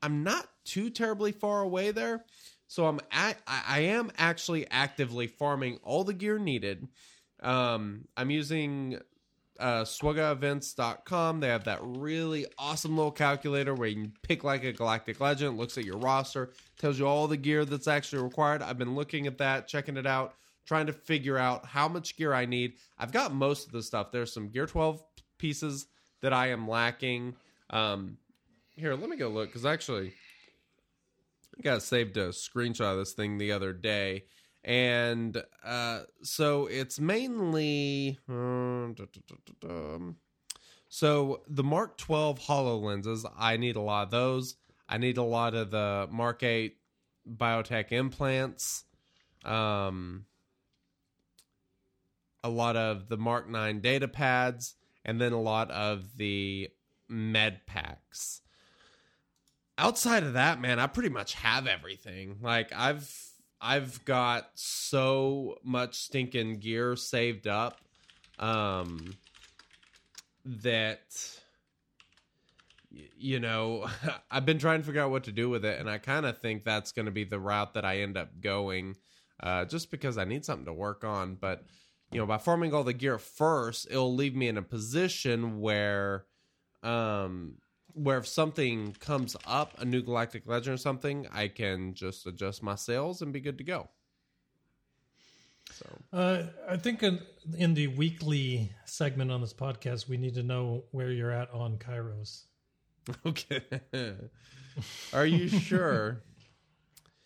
I'm 0.00 0.22
not 0.22 0.48
too 0.64 0.90
terribly 0.90 1.32
far 1.32 1.62
away 1.62 1.90
there. 1.90 2.24
So 2.68 2.86
I'm 2.86 3.00
at, 3.10 3.38
I 3.46 3.62
I 3.66 3.78
am 3.80 4.12
actually 4.18 4.70
actively 4.70 5.26
farming 5.26 5.80
all 5.82 6.04
the 6.04 6.14
gear 6.14 6.38
needed. 6.38 6.86
Um, 7.42 8.06
I'm 8.16 8.30
using 8.30 9.00
uh, 9.58 9.82
swgohevents.com. 9.82 11.40
They 11.40 11.48
have 11.48 11.64
that 11.64 11.80
really 11.82 12.46
awesome 12.58 12.96
little 12.96 13.12
calculator 13.12 13.74
where 13.74 13.88
you 13.88 13.96
can 13.96 14.12
pick 14.22 14.44
like 14.44 14.64
a 14.64 14.72
galactic 14.72 15.20
legend, 15.20 15.58
looks 15.58 15.76
at 15.76 15.84
your 15.84 15.98
roster, 15.98 16.50
tells 16.78 16.98
you 16.98 17.06
all 17.06 17.26
the 17.26 17.36
gear 17.36 17.64
that's 17.64 17.88
actually 17.88 18.22
required. 18.22 18.62
I've 18.62 18.78
been 18.78 18.94
looking 18.94 19.26
at 19.26 19.38
that, 19.38 19.68
checking 19.68 19.96
it 19.96 20.06
out, 20.06 20.34
trying 20.66 20.86
to 20.86 20.92
figure 20.92 21.38
out 21.38 21.66
how 21.66 21.88
much 21.88 22.16
gear 22.16 22.32
I 22.32 22.44
need. 22.44 22.74
I've 22.98 23.12
got 23.12 23.34
most 23.34 23.66
of 23.66 23.72
the 23.72 23.82
stuff. 23.82 24.12
There's 24.12 24.32
some 24.32 24.50
Gear 24.50 24.66
12 24.66 25.02
pieces 25.38 25.86
that 26.20 26.32
I 26.32 26.48
am 26.48 26.68
lacking. 26.68 27.34
Um, 27.70 28.18
here, 28.76 28.94
let 28.94 29.08
me 29.08 29.16
go 29.16 29.28
look 29.28 29.48
because 29.48 29.66
actually, 29.66 30.12
I 31.58 31.62
got 31.62 31.82
saved 31.82 32.16
a 32.16 32.28
screenshot 32.28 32.92
of 32.92 32.98
this 32.98 33.12
thing 33.12 33.38
the 33.38 33.52
other 33.52 33.72
day. 33.72 34.24
And 34.64 35.42
uh, 35.64 36.00
so 36.22 36.66
it's 36.66 36.98
mainly. 36.98 38.18
da, 38.28 39.98
so 40.88 41.42
the 41.46 41.62
Mark 41.64 41.98
12 41.98 42.38
hollow 42.38 42.78
lenses, 42.78 43.24
I 43.36 43.56
need 43.56 43.76
a 43.76 43.80
lot 43.80 44.04
of 44.04 44.10
those. 44.10 44.56
I 44.88 44.98
need 44.98 45.18
a 45.18 45.22
lot 45.22 45.54
of 45.54 45.70
the 45.70 46.08
Mark 46.10 46.42
8 46.42 46.76
biotech 47.36 47.92
implants. 47.92 48.84
Um, 49.44 50.24
a 52.42 52.48
lot 52.48 52.76
of 52.76 53.08
the 53.08 53.16
Mark 53.16 53.48
9 53.48 53.80
data 53.80 54.08
pads 54.08 54.74
and 55.04 55.20
then 55.20 55.32
a 55.32 55.40
lot 55.40 55.70
of 55.70 56.16
the 56.16 56.68
med 57.08 57.66
packs. 57.66 58.42
Outside 59.76 60.22
of 60.22 60.32
that, 60.32 60.60
man, 60.60 60.80
I 60.80 60.86
pretty 60.86 61.08
much 61.08 61.34
have 61.34 61.66
everything. 61.66 62.38
Like 62.42 62.72
I've 62.74 63.10
I've 63.60 64.04
got 64.04 64.50
so 64.54 65.58
much 65.64 65.96
stinking 65.96 66.60
gear 66.60 66.96
saved 66.96 67.46
up 67.46 67.80
um 68.38 69.16
that 70.44 71.00
you 73.18 73.40
know, 73.40 73.86
I've 74.30 74.46
been 74.46 74.58
trying 74.58 74.80
to 74.80 74.86
figure 74.86 75.02
out 75.02 75.10
what 75.10 75.24
to 75.24 75.32
do 75.32 75.48
with 75.48 75.64
it, 75.64 75.78
and 75.78 75.88
I 75.88 75.98
kind 75.98 76.26
of 76.26 76.38
think 76.38 76.64
that's 76.64 76.92
going 76.92 77.06
to 77.06 77.12
be 77.12 77.24
the 77.24 77.38
route 77.38 77.74
that 77.74 77.84
I 77.84 77.98
end 77.98 78.16
up 78.16 78.40
going, 78.40 78.96
uh, 79.40 79.64
just 79.64 79.90
because 79.90 80.18
I 80.18 80.24
need 80.24 80.44
something 80.44 80.66
to 80.66 80.72
work 80.72 81.04
on. 81.04 81.34
But 81.34 81.64
you 82.10 82.18
know, 82.18 82.26
by 82.26 82.38
farming 82.38 82.72
all 82.72 82.84
the 82.84 82.92
gear 82.92 83.18
first, 83.18 83.86
it'll 83.90 84.14
leave 84.14 84.34
me 84.34 84.48
in 84.48 84.56
a 84.56 84.62
position 84.62 85.60
where, 85.60 86.24
um, 86.82 87.56
where 87.94 88.18
if 88.18 88.26
something 88.26 88.94
comes 89.00 89.36
up, 89.46 89.80
a 89.80 89.84
new 89.84 90.02
Galactic 90.02 90.46
Legend 90.46 90.74
or 90.74 90.78
something, 90.78 91.26
I 91.32 91.48
can 91.48 91.94
just 91.94 92.26
adjust 92.26 92.62
my 92.62 92.74
sails 92.74 93.22
and 93.22 93.32
be 93.32 93.40
good 93.40 93.58
to 93.58 93.64
go. 93.64 93.88
So 95.72 95.86
Uh, 96.12 96.42
I 96.68 96.76
think 96.76 97.02
in, 97.02 97.20
in 97.56 97.74
the 97.74 97.88
weekly 97.88 98.72
segment 98.84 99.30
on 99.30 99.40
this 99.40 99.52
podcast, 99.52 100.08
we 100.08 100.16
need 100.16 100.34
to 100.34 100.42
know 100.42 100.84
where 100.92 101.10
you're 101.10 101.30
at 101.30 101.52
on 101.52 101.76
Kyros. 101.78 102.44
okay, 103.26 103.62
are 105.12 105.26
you 105.26 105.48
sure? 105.48 106.22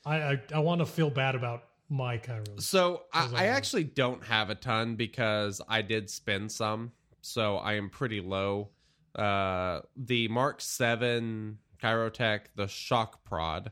I 0.04 0.16
I, 0.16 0.42
I 0.54 0.59
want 0.61 0.81
to 0.81 0.87
feel 0.87 1.11
bad 1.11 1.35
about 1.35 1.64
my 1.88 2.19
Kyros. 2.19 2.62
So 2.62 3.02
I, 3.12 3.26
Those 3.26 3.35
I 3.35 3.47
actually 3.47 3.85
don't 3.85 4.25
have 4.25 4.50
a 4.50 4.54
ton 4.54 4.97
because 4.97 5.61
I 5.69 5.83
did 5.83 6.09
spend 6.09 6.50
some, 6.50 6.92
so 7.21 7.57
I 7.57 7.75
am 7.75 7.90
pretty 7.90 8.21
low. 8.21 8.71
Uh, 9.14 9.81
the 9.97 10.26
Mark 10.28 10.61
Seven 10.61 11.59
Kyrotech, 11.83 12.40
the 12.57 12.66
Shock 12.66 13.25
Prod. 13.25 13.71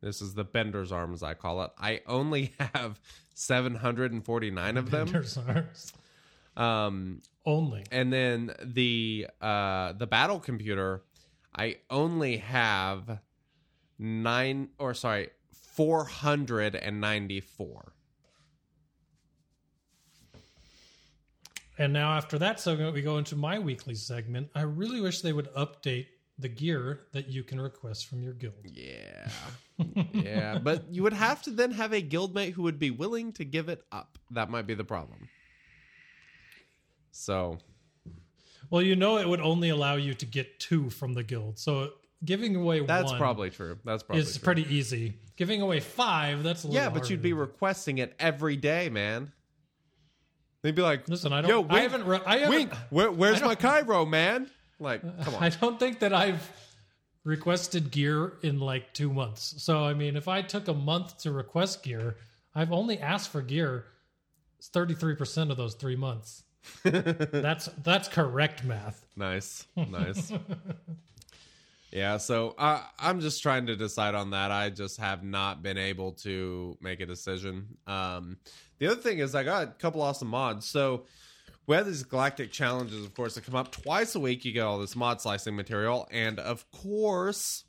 This 0.00 0.20
is 0.20 0.34
the 0.34 0.44
Bender's 0.44 0.92
arm, 0.92 1.12
as 1.14 1.22
I 1.22 1.34
call 1.34 1.62
it. 1.62 1.70
I 1.78 2.00
only 2.06 2.52
have 2.74 3.00
749 3.34 4.76
of 4.76 4.90
them. 4.90 5.06
There's 5.08 5.38
ours. 5.38 5.92
Um, 6.56 7.22
Only. 7.46 7.84
and 7.90 8.12
then 8.12 8.52
the 8.62 9.28
uh, 9.40 9.94
the 9.94 10.06
battle 10.06 10.38
computer, 10.38 11.02
I 11.56 11.76
only 11.88 12.36
have 12.38 13.20
nine 13.98 14.68
or 14.78 14.92
sorry, 14.92 15.30
494. 15.52 17.92
And 21.78 21.92
now 21.92 22.12
after 22.12 22.38
that 22.38 22.60
segment, 22.60 22.94
we 22.94 23.02
go 23.02 23.18
into 23.18 23.34
my 23.34 23.58
weekly 23.58 23.94
segment. 23.94 24.50
I 24.54 24.62
really 24.62 25.00
wish 25.00 25.20
they 25.22 25.32
would 25.32 25.52
update 25.54 26.06
the 26.38 26.48
gear 26.48 27.00
that 27.12 27.28
you 27.28 27.42
can 27.42 27.60
request 27.60 28.06
from 28.06 28.22
your 28.22 28.34
guild. 28.34 28.54
Yeah. 28.64 29.28
yeah. 30.12 30.58
But 30.58 30.84
you 30.90 31.02
would 31.02 31.12
have 31.12 31.42
to 31.42 31.50
then 31.50 31.70
have 31.72 31.92
a 31.92 32.02
guildmate 32.02 32.52
who 32.52 32.62
would 32.62 32.78
be 32.78 32.90
willing 32.90 33.32
to 33.34 33.44
give 33.44 33.68
it 33.68 33.82
up. 33.90 34.18
That 34.30 34.50
might 34.50 34.66
be 34.66 34.74
the 34.74 34.84
problem. 34.84 35.28
So, 37.10 37.58
Well, 38.70 38.82
you 38.82 38.96
know, 38.96 39.18
it 39.18 39.28
would 39.28 39.40
only 39.40 39.68
allow 39.68 39.96
you 39.96 40.14
to 40.14 40.26
get 40.26 40.58
two 40.58 40.90
from 40.90 41.14
the 41.14 41.22
guild. 41.22 41.58
So 41.58 41.92
giving 42.24 42.56
away 42.56 42.80
that's 42.80 43.10
one 43.10 43.18
probably 43.18 43.50
true. 43.50 43.78
That's 43.84 44.02
probably 44.02 44.24
true. 44.24 44.40
pretty 44.40 44.74
easy. 44.74 45.18
Giving 45.36 45.62
away 45.62 45.80
five, 45.80 46.42
that's 46.42 46.64
a 46.64 46.68
little 46.68 46.82
Yeah, 46.82 46.90
but 46.90 47.10
you'd 47.10 47.22
be 47.22 47.32
requesting 47.32 47.98
it 47.98 48.14
every 48.18 48.56
day, 48.56 48.88
man. 48.88 49.32
They'd 50.62 50.74
be 50.74 50.82
like, 50.82 51.08
Listen, 51.08 51.32
I 51.32 51.40
don't. 51.40 51.50
Yo, 51.50 51.66
I 51.68 51.80
haven't. 51.80 52.04
Re- 52.06 52.20
I 52.24 52.38
haven't. 52.38 52.54
Wink, 52.54 52.74
where, 52.90 53.10
where's 53.10 53.42
my 53.42 53.54
Kyro, 53.54 54.08
man? 54.08 54.48
Like, 54.78 55.02
come 55.24 55.34
on. 55.34 55.42
I 55.42 55.48
don't 55.48 55.78
think 55.78 55.98
that 56.00 56.12
I've 56.12 56.50
requested 57.24 57.90
gear 57.90 58.34
in 58.42 58.60
like 58.60 58.92
two 58.94 59.12
months. 59.12 59.54
So 59.58 59.84
I 59.84 59.94
mean, 59.94 60.16
if 60.16 60.28
I 60.28 60.42
took 60.42 60.68
a 60.68 60.74
month 60.74 61.18
to 61.18 61.32
request 61.32 61.82
gear, 61.82 62.16
I've 62.54 62.72
only 62.72 62.98
asked 62.98 63.30
for 63.30 63.42
gear 63.42 63.86
thirty 64.62 64.94
three 64.94 65.16
percent 65.16 65.50
of 65.50 65.56
those 65.56 65.74
three 65.74 65.96
months. 65.96 66.44
that's 66.84 67.68
that's 67.82 68.08
correct 68.08 68.64
math. 68.64 69.04
Nice, 69.16 69.66
nice. 69.76 70.32
yeah, 71.90 72.18
so 72.18 72.54
I, 72.56 72.84
I'm 73.00 73.20
just 73.20 73.42
trying 73.42 73.66
to 73.66 73.74
decide 73.74 74.14
on 74.14 74.30
that. 74.30 74.52
I 74.52 74.70
just 74.70 75.00
have 75.00 75.24
not 75.24 75.62
been 75.62 75.78
able 75.78 76.12
to 76.12 76.78
make 76.80 77.00
a 77.00 77.06
decision. 77.06 77.78
Um, 77.88 78.36
the 78.82 78.90
other 78.90 79.00
thing 79.00 79.20
is, 79.20 79.36
I 79.36 79.44
got 79.44 79.62
a 79.62 79.66
couple 79.68 80.02
awesome 80.02 80.26
mods. 80.26 80.66
So 80.66 81.04
we 81.68 81.76
have 81.76 81.86
these 81.86 82.02
galactic 82.02 82.50
challenges, 82.50 83.04
of 83.04 83.14
course, 83.14 83.36
that 83.36 83.46
come 83.46 83.54
up 83.54 83.70
twice 83.70 84.16
a 84.16 84.18
week. 84.18 84.44
You 84.44 84.50
get 84.50 84.62
all 84.62 84.80
this 84.80 84.96
mod 84.96 85.20
slicing 85.20 85.54
material, 85.54 86.08
and 86.10 86.40
of 86.40 86.68
course, 86.72 87.62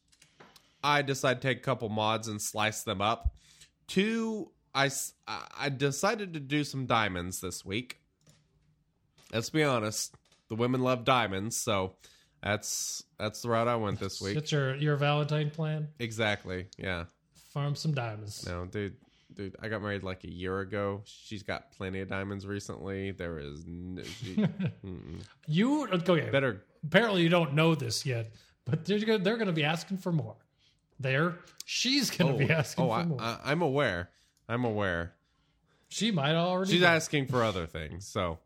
I 0.84 1.04
decided 1.04 1.44
to 1.44 1.48
take 1.48 1.60
a 1.60 1.62
couple 1.62 1.90
mods 1.90 2.28
and 2.28 2.42
slice 2.42 2.82
them 2.82 3.00
up. 3.00 3.36
Two, 3.88 4.50
I 4.74 4.90
I 5.28 5.70
decided 5.70 6.34
to 6.34 6.40
do 6.40 6.64
some 6.64 6.88
diamonds 6.88 7.42
this 7.42 7.64
week. 7.64 8.00
Let's 9.32 9.52
be 9.52 9.62
honest, 9.62 10.16
the 10.50 10.56
women 10.56 10.82
love 10.82 11.04
diamonds, 11.06 11.58
so 11.58 11.94
that's 12.42 13.04
that's 13.20 13.44
the 13.44 13.50
route 13.50 13.68
I 13.68 13.76
went 13.76 14.00
this 14.00 14.20
week. 14.20 14.36
It's 14.36 14.52
your 14.52 14.74
your 14.78 14.96
Valentine 14.96 15.52
plan. 15.52 15.90
Exactly. 16.00 16.70
Yeah. 16.76 17.04
Farm 17.52 17.76
some 17.76 17.94
diamonds. 17.94 18.48
No, 18.48 18.66
dude, 18.66 18.96
dude, 19.36 19.56
I 19.62 19.68
got 19.68 19.82
married 19.82 20.04
like 20.04 20.24
a 20.24 20.32
year 20.32 20.60
ago. 20.60 21.02
She's 21.06 21.44
got 21.44 21.72
plenty 21.72 22.00
of 22.02 22.10
diamonds 22.10 22.46
recently. 22.48 23.12
There 23.12 23.40
is 23.40 23.66
n- 23.68 24.04
she. 24.20 24.46
You 25.48 25.88
okay? 25.88 26.30
better. 26.30 26.64
Apparently, 26.86 27.22
you 27.22 27.30
don't 27.30 27.54
know 27.54 27.76
this 27.76 28.06
yet, 28.06 28.32
but 28.66 28.86
they're 28.86 29.00
gonna, 29.00 29.20
they're 29.20 29.38
going 29.38 29.48
to 29.48 29.54
be 29.54 29.64
asking 29.64 29.98
for 29.98 30.12
more. 30.12 30.36
There, 31.00 31.36
she's 31.66 32.10
going 32.10 32.30
to 32.38 32.44
Oh, 32.44 32.48
be 32.48 32.54
asking 32.54 32.86
oh 32.86 32.88
for 32.90 32.94
I, 32.96 33.04
more. 33.06 33.22
I, 33.22 33.40
I'm 33.46 33.62
aware. 33.62 34.10
I'm 34.48 34.64
aware. 34.66 35.14
she 35.90 36.12
might 36.12 36.36
already. 36.36 36.72
She's 36.72 36.82
be. 36.82 36.86
asking 36.86 37.28
for 37.28 37.44
other 37.44 37.66
things. 37.66 38.08
So 38.08 38.40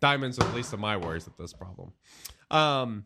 diamonds 0.00 0.38
are 0.38 0.44
the 0.48 0.54
least 0.56 0.72
of 0.72 0.80
my 0.80 0.96
worries 0.96 1.26
at 1.26 1.36
this 1.38 1.52
problem. 1.52 1.92
Um, 2.50 3.04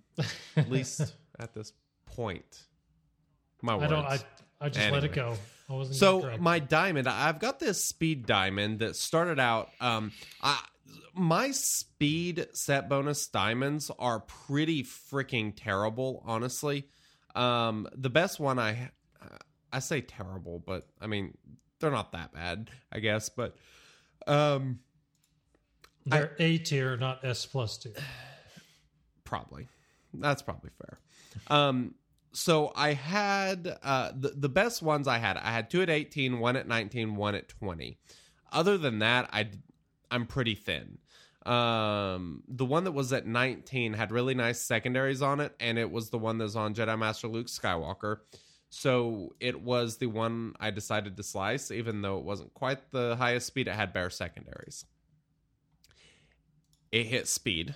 at 0.57 0.71
least 0.71 1.15
at 1.39 1.55
this 1.55 1.73
point. 2.07 2.65
My 3.63 3.75
worries. 3.77 3.91
I 3.91 3.95
don't. 3.95 4.07
I 4.07 4.19
I 4.61 4.69
just 4.69 4.91
let 4.91 5.05
it 5.05 5.13
go. 5.13 5.37
I 5.69 5.73
wasn't. 5.73 5.97
So 5.97 6.37
my 6.39 6.59
diamond, 6.59 7.09
I've 7.09 7.39
got 7.39 7.59
this 7.59 7.85
speed 7.85 8.27
diamond 8.27 8.79
that 8.81 8.97
started 8.97 9.39
out. 9.39 9.71
Um, 9.81 10.13
I 10.43 10.61
my 11.15 11.51
speed 11.51 12.47
set 12.53 12.89
bonus 12.89 13.27
diamonds 13.27 13.91
are 13.99 14.21
pretty 14.21 14.83
freaking 14.83 15.53
terrible, 15.57 16.23
honestly. 16.27 16.89
Um, 17.35 17.89
the 17.95 18.11
best 18.11 18.39
one 18.39 18.59
I 18.59 18.91
I 19.73 19.81
say 19.81 20.01
terrible, 20.01 20.63
but 20.65 20.87
I 21.01 21.07
mean 21.07 21.37
they're 21.81 21.91
not 21.91 22.13
that 22.13 22.33
bad, 22.33 22.71
I 22.91 23.01
guess. 23.01 23.29
But 23.29 23.57
um, 24.27 24.81
They're 26.07 26.35
A 26.39 26.59
tier, 26.59 26.97
not 26.97 27.25
S 27.25 27.45
plus 27.47 27.79
tier. 27.79 27.93
probably 29.25 29.67
that's 30.15 30.41
probably 30.41 30.71
fair 30.79 30.99
um 31.49 31.97
so 32.37 32.71
i 32.77 32.93
had 32.93 33.79
uh 33.83 34.13
the, 34.15 34.29
the 34.29 34.49
best 34.49 34.83
ones 34.83 35.09
i 35.09 35.17
had 35.19 35.37
i 35.39 35.51
had 35.51 35.71
two 35.71 35.81
at 35.81 35.89
18 35.89 36.39
one 36.39 36.57
at 36.57 36.69
19 36.69 37.17
one 37.17 37.35
at 37.35 37.49
20 37.49 37.99
other 38.53 38.77
than 38.77 38.99
that 38.99 39.29
i 39.33 39.49
i'm 40.11 40.27
pretty 40.27 40.55
thin. 40.55 40.99
Um 41.45 42.43
the 42.49 42.65
one 42.65 42.85
that 42.85 42.93
was 42.93 43.13
at 43.13 43.27
19 43.27 43.93
had 43.93 44.11
really 44.11 44.35
nice 44.35 44.61
secondaries 44.61 45.23
on 45.23 45.41
it 45.41 45.55
and 45.61 45.79
it 45.79 45.91
was 45.91 46.11
the 46.11 46.19
one 46.19 46.39
that's 46.39 46.57
on 46.57 46.75
jedi 46.75 46.99
master 46.99 47.29
luke 47.29 47.47
skywalker. 47.47 48.19
So 48.69 49.35
it 49.39 49.63
was 49.63 49.97
the 49.99 50.09
one 50.09 50.55
i 50.59 50.71
decided 50.71 51.17
to 51.17 51.23
slice 51.23 51.71
even 51.71 52.03
though 52.03 52.19
it 52.19 52.25
wasn't 52.25 52.53
quite 52.55 52.91
the 52.91 53.17
highest 53.17 53.47
speed 53.47 53.69
it 53.69 53.75
had 53.75 53.93
bare 53.93 54.11
secondaries. 54.11 54.85
It 56.91 57.07
hit 57.07 57.29
speed. 57.29 57.75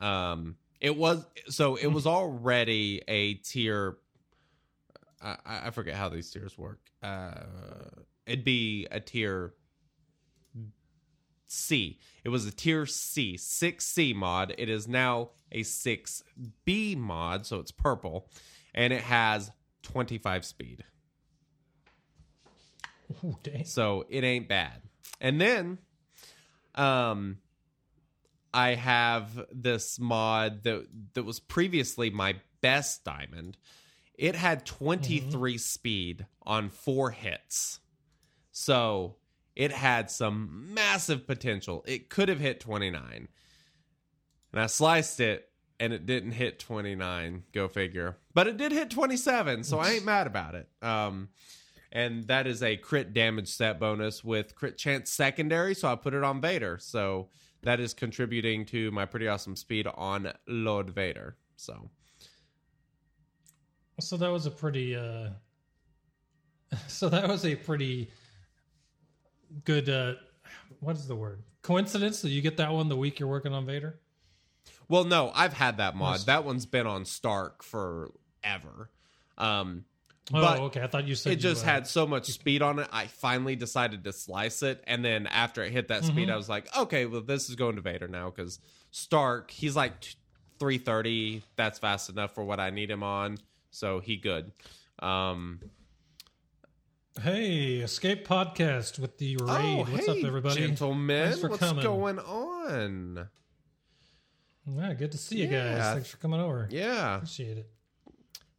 Um 0.00 0.56
it 0.84 0.94
was 0.98 1.24
so 1.48 1.76
it 1.76 1.86
was 1.86 2.06
already 2.06 3.00
a 3.08 3.34
tier 3.34 3.96
I, 5.22 5.36
I 5.46 5.70
forget 5.70 5.94
how 5.94 6.10
these 6.10 6.30
tiers 6.30 6.58
work. 6.58 6.78
Uh 7.02 7.32
it'd 8.26 8.44
be 8.44 8.86
a 8.90 9.00
tier 9.00 9.54
c. 11.46 11.98
It 12.22 12.28
was 12.28 12.46
a 12.46 12.50
tier 12.50 12.84
c 12.84 13.36
6c 13.36 14.14
mod. 14.14 14.54
It 14.58 14.68
is 14.68 14.86
now 14.86 15.30
a 15.50 15.62
6b 15.62 16.98
mod 16.98 17.46
so 17.46 17.60
it's 17.60 17.72
purple 17.72 18.28
and 18.74 18.92
it 18.92 19.00
has 19.00 19.50
25 19.84 20.44
speed. 20.44 20.84
Ooh, 23.24 23.38
so 23.64 24.04
it 24.10 24.22
ain't 24.22 24.48
bad. 24.48 24.82
And 25.18 25.40
then 25.40 25.78
um 26.74 27.38
I 28.54 28.76
have 28.76 29.46
this 29.52 29.98
mod 29.98 30.62
that 30.62 30.86
that 31.14 31.24
was 31.24 31.40
previously 31.40 32.08
my 32.08 32.36
best 32.60 33.04
diamond. 33.04 33.56
It 34.14 34.36
had 34.36 34.64
23 34.64 35.58
speed 35.58 36.26
on 36.44 36.70
4 36.70 37.10
hits. 37.10 37.80
So 38.52 39.16
it 39.56 39.72
had 39.72 40.08
some 40.08 40.72
massive 40.72 41.26
potential. 41.26 41.84
It 41.84 42.08
could 42.08 42.28
have 42.28 42.38
hit 42.38 42.60
29. 42.60 43.28
And 44.52 44.60
I 44.60 44.66
sliced 44.66 45.18
it 45.18 45.48
and 45.80 45.92
it 45.92 46.06
didn't 46.06 46.32
hit 46.32 46.60
29, 46.60 47.42
go 47.52 47.66
figure. 47.66 48.18
But 48.32 48.46
it 48.46 48.56
did 48.56 48.70
hit 48.70 48.90
27, 48.90 49.64
so 49.64 49.80
I 49.80 49.90
ain't 49.90 50.04
mad 50.06 50.28
about 50.28 50.54
it. 50.54 50.68
Um 50.80 51.30
and 51.90 52.26
that 52.28 52.46
is 52.46 52.62
a 52.62 52.76
crit 52.76 53.12
damage 53.14 53.48
set 53.48 53.80
bonus 53.80 54.22
with 54.22 54.54
crit 54.54 54.78
chance 54.78 55.10
secondary, 55.10 55.74
so 55.74 55.88
I 55.88 55.96
put 55.96 56.14
it 56.14 56.22
on 56.22 56.40
Vader. 56.40 56.78
So 56.80 57.28
that 57.64 57.80
is 57.80 57.94
contributing 57.94 58.64
to 58.66 58.90
my 58.90 59.04
pretty 59.04 59.28
awesome 59.28 59.56
speed 59.56 59.86
on 59.94 60.32
Lord 60.46 60.90
Vader. 60.90 61.36
So 61.56 61.90
So 64.00 64.16
that 64.16 64.30
was 64.30 64.46
a 64.46 64.50
pretty 64.50 64.96
uh 64.96 65.30
so 66.88 67.08
that 67.08 67.28
was 67.28 67.44
a 67.44 67.54
pretty 67.54 68.10
good 69.64 69.88
uh 69.88 70.14
what 70.80 70.96
is 70.96 71.06
the 71.06 71.16
word? 71.16 71.42
Coincidence 71.62 72.22
that 72.22 72.30
you 72.30 72.42
get 72.42 72.56
that 72.58 72.72
one 72.72 72.88
the 72.88 72.96
week 72.96 73.18
you're 73.18 73.28
working 73.28 73.52
on 73.52 73.64
Vader? 73.64 73.98
Well, 74.88 75.04
no, 75.04 75.32
I've 75.34 75.54
had 75.54 75.78
that 75.78 75.96
mod. 75.96 76.20
That 76.26 76.44
one's 76.44 76.66
been 76.66 76.86
on 76.86 77.04
Starck 77.04 77.62
forever. 77.62 78.90
Um, 79.38 79.84
Oh, 80.32 80.40
But 80.40 80.60
okay. 80.60 80.80
I 80.82 80.86
thought 80.86 81.06
you 81.06 81.14
said 81.14 81.34
it 81.34 81.36
just 81.36 81.64
you, 81.64 81.68
uh, 81.70 81.72
had 81.74 81.86
so 81.86 82.06
much 82.06 82.26
speed 82.30 82.62
on 82.62 82.78
it. 82.78 82.88
I 82.90 83.06
finally 83.08 83.56
decided 83.56 84.04
to 84.04 84.12
slice 84.12 84.62
it, 84.62 84.82
and 84.86 85.04
then 85.04 85.26
after 85.26 85.62
it 85.62 85.70
hit 85.72 85.88
that 85.88 86.02
speed, 86.04 86.28
Mhm. 86.28 86.32
I 86.32 86.36
was 86.36 86.48
like, 86.48 86.74
okay, 86.76 87.04
well, 87.04 87.20
this 87.20 87.50
is 87.50 87.56
going 87.56 87.76
to 87.76 87.82
Vader 87.82 88.08
now 88.08 88.30
because 88.30 88.58
Starck, 88.90 89.50
he's 89.50 89.76
like 89.76 89.92
three 90.58 90.78
thirty. 90.78 91.42
That's 91.56 91.78
fast 91.78 92.08
enough 92.08 92.34
for 92.34 92.42
what 92.42 92.58
I 92.58 92.70
need 92.70 92.90
him 92.90 93.02
on, 93.02 93.36
so 93.70 94.00
he 94.00 94.16
good. 94.16 94.50
Um, 95.00 95.60
Hey, 97.22 97.76
Escape 97.76 98.26
Podcast 98.26 98.98
with 98.98 99.18
the 99.18 99.36
raid. 99.36 99.46
oh, 99.48 99.84
What's 99.92 100.06
hey, 100.06 100.20
up, 100.20 100.26
everybody? 100.26 100.56
Gentlemen, 100.66 101.24
Thanks 101.26 101.40
for 101.40 101.48
what's 101.50 101.60
coming. 101.60 101.84
going 101.84 102.18
on? 102.18 103.28
Yeah, 104.66 104.94
good 104.94 105.12
to 105.12 105.18
see 105.18 105.36
you 105.42 105.48
Yeah. 105.48 105.74
guys. 105.78 105.94
Thanks 105.94 106.10
for 106.10 106.16
coming 106.16 106.40
over. 106.40 106.66
Yeah, 106.72 107.16
Appreciate 107.16 107.58
it. 107.58 107.70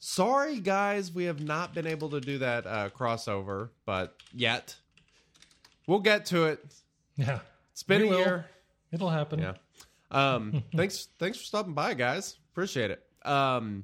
Sorry, 0.10 0.60
guys, 0.60 1.12
we 1.12 1.24
have 1.24 1.42
not 1.42 1.74
been 1.74 1.88
able 1.88 2.12
to 2.12 2.22
do 2.22 2.38
that 2.38 2.68
uh, 2.68 2.90
crossover, 2.96 3.70
but 3.88 4.16
yet 4.32 4.76
we'll 5.88 6.00
get 6.00 6.28
to 6.28 6.44
it. 6.46 6.64
Yeah, 7.18 7.40
It's 7.72 7.82
been 7.82 8.04
We 8.04 8.08
a 8.10 8.12
will. 8.12 8.20
year. 8.20 8.46
it'll 8.92 9.10
happen. 9.10 9.40
Yeah. 9.40 9.54
Um, 10.12 10.64
thanks, 10.76 11.08
thanks 11.18 11.40
for 11.40 11.44
stopping 11.46 11.74
by, 11.74 11.96
guys. 11.96 12.38
Appreciate 12.52 12.92
it. 12.92 13.02
Um, 13.28 13.84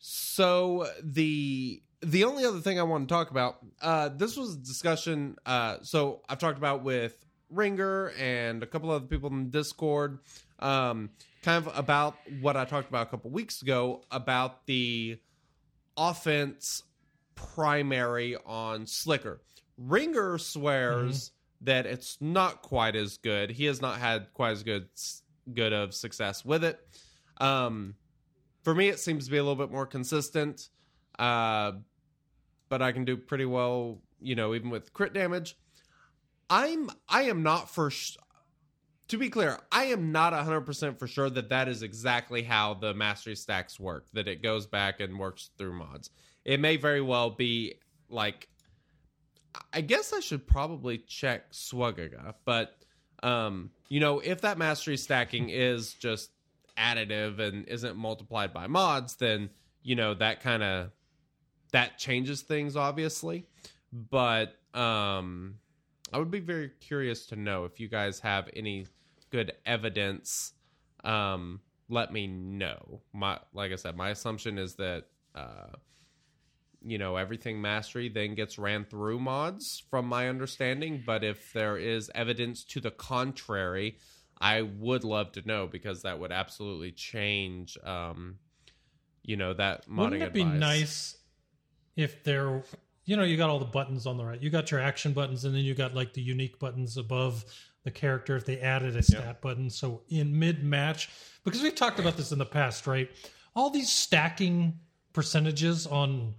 so 0.00 0.88
the 1.00 1.80
the 2.02 2.24
only 2.24 2.44
other 2.44 2.58
thing 2.58 2.80
I 2.80 2.82
want 2.82 3.08
to 3.08 3.14
talk 3.14 3.30
about, 3.30 3.58
uh, 3.80 4.08
this 4.08 4.36
was 4.36 4.56
a 4.56 4.58
discussion. 4.58 5.36
Uh, 5.46 5.76
so 5.82 6.22
I've 6.28 6.38
talked 6.40 6.58
about 6.58 6.82
with 6.82 7.24
Ringer 7.50 8.10
and 8.18 8.64
a 8.64 8.66
couple 8.66 8.90
other 8.90 9.06
people 9.06 9.30
in 9.30 9.50
Discord, 9.50 10.18
um, 10.60 11.10
kind 11.42 11.66
of 11.66 11.76
about 11.76 12.16
what 12.40 12.56
I 12.56 12.64
talked 12.64 12.88
about 12.88 13.06
a 13.06 13.10
couple 13.10 13.30
weeks 13.30 13.62
ago 13.62 14.02
about 14.10 14.66
the 14.66 15.18
offense 15.96 16.82
primary 17.34 18.36
on 18.46 18.84
SLKR. 18.84 19.38
Ringer 19.76 20.38
swears 20.38 21.32
that 21.62 21.86
it's 21.86 22.18
not 22.20 22.62
quite 22.62 22.94
as 22.96 23.16
good. 23.18 23.50
He 23.50 23.64
has 23.64 23.80
not 23.80 23.98
had 23.98 24.32
quite 24.34 24.52
as 24.52 24.62
good 24.62 24.88
good 25.52 25.72
of 25.72 25.94
success 25.94 26.44
with 26.44 26.64
it. 26.64 26.78
Um, 27.38 27.94
for 28.62 28.74
me, 28.74 28.88
it 28.88 28.98
seems 28.98 29.26
to 29.26 29.30
be 29.30 29.36
a 29.36 29.42
little 29.42 29.56
bit 29.62 29.72
more 29.72 29.86
consistent. 29.86 30.68
Uh, 31.18 31.72
but 32.68 32.82
I 32.82 32.92
can 32.92 33.04
do 33.04 33.16
pretty 33.16 33.44
well, 33.44 34.00
you 34.20 34.34
know, 34.34 34.54
even 34.54 34.70
with 34.70 34.92
crit 34.92 35.12
damage. 35.12 35.56
I'm 36.50 36.90
I 37.08 37.22
am 37.22 37.42
not 37.42 37.70
for 37.70 37.90
sh- 37.90 38.16
to 39.08 39.18
be 39.18 39.28
clear, 39.28 39.58
I 39.70 39.84
am 39.84 40.12
not 40.12 40.32
100% 40.32 40.98
for 40.98 41.06
sure 41.06 41.30
that 41.30 41.50
that 41.50 41.68
is 41.68 41.82
exactly 41.82 42.42
how 42.42 42.74
the 42.74 42.94
mastery 42.94 43.36
stacks 43.36 43.78
work, 43.78 44.06
that 44.12 44.28
it 44.28 44.42
goes 44.42 44.66
back 44.66 45.00
and 45.00 45.18
works 45.18 45.50
through 45.58 45.74
mods. 45.74 46.10
It 46.44 46.60
may 46.60 46.76
very 46.76 47.00
well 47.00 47.30
be 47.30 47.74
like 48.08 48.48
I 49.72 49.82
guess 49.82 50.12
I 50.12 50.20
should 50.20 50.46
probably 50.46 50.98
check 50.98 51.52
swgoh.gg, 51.52 52.34
but 52.44 52.76
um, 53.22 53.70
you 53.88 54.00
know, 54.00 54.18
if 54.18 54.40
that 54.40 54.58
mastery 54.58 54.96
stacking 54.96 55.48
is 55.48 55.94
just 55.94 56.30
additive 56.76 57.38
and 57.38 57.66
isn't 57.68 57.96
multiplied 57.96 58.52
by 58.52 58.66
mods, 58.66 59.14
then 59.16 59.50
you 59.82 59.94
know 59.94 60.14
that 60.14 60.40
kind 60.40 60.62
of 60.62 60.90
that 61.72 61.98
changes 61.98 62.42
things 62.42 62.76
obviously. 62.76 63.46
But 63.92 64.56
um 64.74 65.56
I 66.12 66.18
would 66.18 66.30
be 66.30 66.40
very 66.40 66.70
curious 66.80 67.26
to 67.26 67.36
know 67.36 67.64
if 67.64 67.80
you 67.80 67.88
guys 67.88 68.20
have 68.20 68.48
any 68.54 68.86
good 69.34 69.52
evidence. 69.66 70.52
Um, 71.02 71.60
let 71.88 72.12
me 72.12 72.28
know. 72.28 73.00
My 73.12 73.40
like 73.52 73.72
I 73.72 73.74
said, 73.74 73.96
my 73.96 74.10
assumption 74.10 74.58
is 74.58 74.76
that 74.76 75.06
uh, 75.34 75.72
you 76.80 76.98
know 76.98 77.16
everything 77.16 77.60
mastery 77.60 78.08
then 78.08 78.36
gets 78.36 78.58
ran 78.60 78.84
through 78.84 79.18
mods, 79.18 79.82
from 79.90 80.06
my 80.06 80.28
understanding. 80.28 81.02
But 81.04 81.24
if 81.24 81.52
there 81.52 81.76
is 81.76 82.12
evidence 82.14 82.62
to 82.66 82.80
the 82.80 82.92
contrary, 82.92 83.98
I 84.40 84.62
would 84.62 85.02
love 85.02 85.32
to 85.32 85.42
know 85.44 85.66
because 85.66 86.02
that 86.02 86.20
would 86.20 86.30
absolutely 86.30 86.92
change. 86.92 87.76
Um, 87.84 88.36
you 89.24 89.36
know 89.36 89.52
that 89.54 89.88
modding 89.88 89.98
Wouldn't 89.98 90.22
it 90.22 90.32
be 90.32 90.44
nice 90.44 91.16
if 91.96 92.22
there, 92.22 92.62
you 93.04 93.16
know, 93.16 93.24
you 93.24 93.36
got 93.36 93.50
all 93.50 93.58
the 93.58 93.64
buttons 93.64 94.06
on 94.06 94.16
the 94.16 94.24
right. 94.24 94.40
You 94.40 94.50
got 94.50 94.70
your 94.70 94.80
action 94.80 95.12
buttons, 95.12 95.44
and 95.44 95.52
then 95.54 95.64
you 95.64 95.74
got 95.74 95.92
like 95.92 96.12
the 96.12 96.22
unique 96.22 96.60
buttons 96.60 96.96
above 96.96 97.44
the 97.84 97.90
character. 97.90 98.36
If 98.36 98.44
they 98.44 98.58
added 98.58 98.96
a 98.96 99.02
stat 99.02 99.40
button, 99.40 99.70
so 99.70 100.02
in 100.08 100.36
mid 100.38 100.64
match, 100.64 101.10
because 101.44 101.62
we've 101.62 101.74
talked 101.74 102.00
about 102.00 102.16
this 102.16 102.32
in 102.32 102.38
the 102.38 102.46
past, 102.46 102.86
right? 102.86 103.10
All 103.54 103.70
these 103.70 103.90
stacking 103.90 104.78
percentages 105.12 105.86
on 105.86 106.34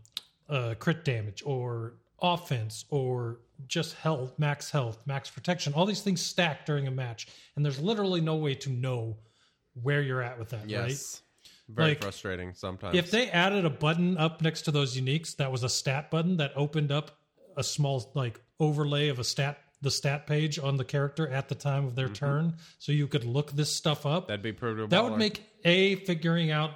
uh, 0.49 0.75
crit 0.77 1.05
damage 1.05 1.43
or 1.45 1.93
offense 2.21 2.85
or 2.89 3.39
just 3.67 3.95
health, 3.95 4.33
max 4.37 4.69
health, 4.69 4.99
max 5.05 5.29
protection. 5.29 5.73
All 5.73 5.85
these 5.85 6.01
things 6.01 6.21
stack 6.21 6.65
during 6.65 6.87
a 6.87 6.91
match, 6.91 7.27
and 7.55 7.63
there's 7.63 7.79
literally 7.79 8.21
no 8.21 8.35
way 8.35 8.55
to 8.55 8.69
know 8.69 9.17
where 9.81 10.01
you're 10.01 10.21
at 10.21 10.37
with 10.37 10.49
that, 10.49 10.61
right? 10.61 10.69
Yes. 10.89 11.21
Very 11.67 11.89
Like, 11.89 12.01
frustrating 12.01 12.53
sometimes. 12.53 12.95
If 12.95 13.09
they 13.09 13.29
added 13.29 13.65
a 13.65 13.69
button 13.69 14.17
up 14.17 14.41
next 14.41 14.63
to 14.63 14.71
those 14.71 14.95
uniques 14.99 15.35
that 15.37 15.51
was 15.51 15.63
a 15.63 15.69
stat 15.69 16.11
button 16.11 16.37
that 16.37 16.51
opened 16.55 16.91
up 16.91 17.17
a 17.57 17.63
small 17.63 18.11
like 18.13 18.39
overlay 18.59 19.07
of 19.09 19.17
a 19.19 19.23
stat 19.23 19.57
the 19.81 19.91
stat 19.91 20.25
page 20.25 20.57
on 20.57 20.77
the 20.77 20.85
character 20.85 21.27
at 21.27 21.49
the 21.49 21.55
time 21.55 21.85
of 21.85 21.95
their 21.95 22.09
turn 22.09 22.55
so 22.79 22.91
you 22.91 23.07
could 23.07 23.23
look 23.25 23.51
this 23.51 23.71
stuff 23.71 24.05
up. 24.05 24.27
That'd 24.27 24.41
be 24.41 24.53
pretty. 24.53 24.85
that 24.87 25.03
would 25.03 25.17
make 25.17 25.43
a 25.63 25.95
figuring 25.95 26.51
out 26.51 26.71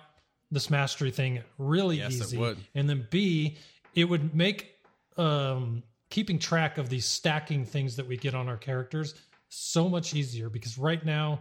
this 0.51 0.69
mastery 0.69 1.11
thing 1.11 1.41
really 1.57 1.97
Yes, 1.97 2.13
easy 2.13 2.37
and 2.75 2.89
then 2.89 3.07
b 3.09 3.57
it 3.95 4.05
would 4.05 4.33
make 4.35 4.75
um 5.17 5.83
keeping 6.09 6.39
track 6.39 6.77
of 6.79 6.89
these 6.89 7.05
stacking 7.05 7.65
things 7.65 7.97
that 7.97 8.07
we 8.07 8.17
get 8.17 8.33
on 8.33 8.47
our 8.49 8.57
characters 8.57 9.13
so 9.49 9.87
much 9.89 10.15
easier 10.15 10.49
because 10.49 10.77
right 10.77 11.05
now 11.05 11.39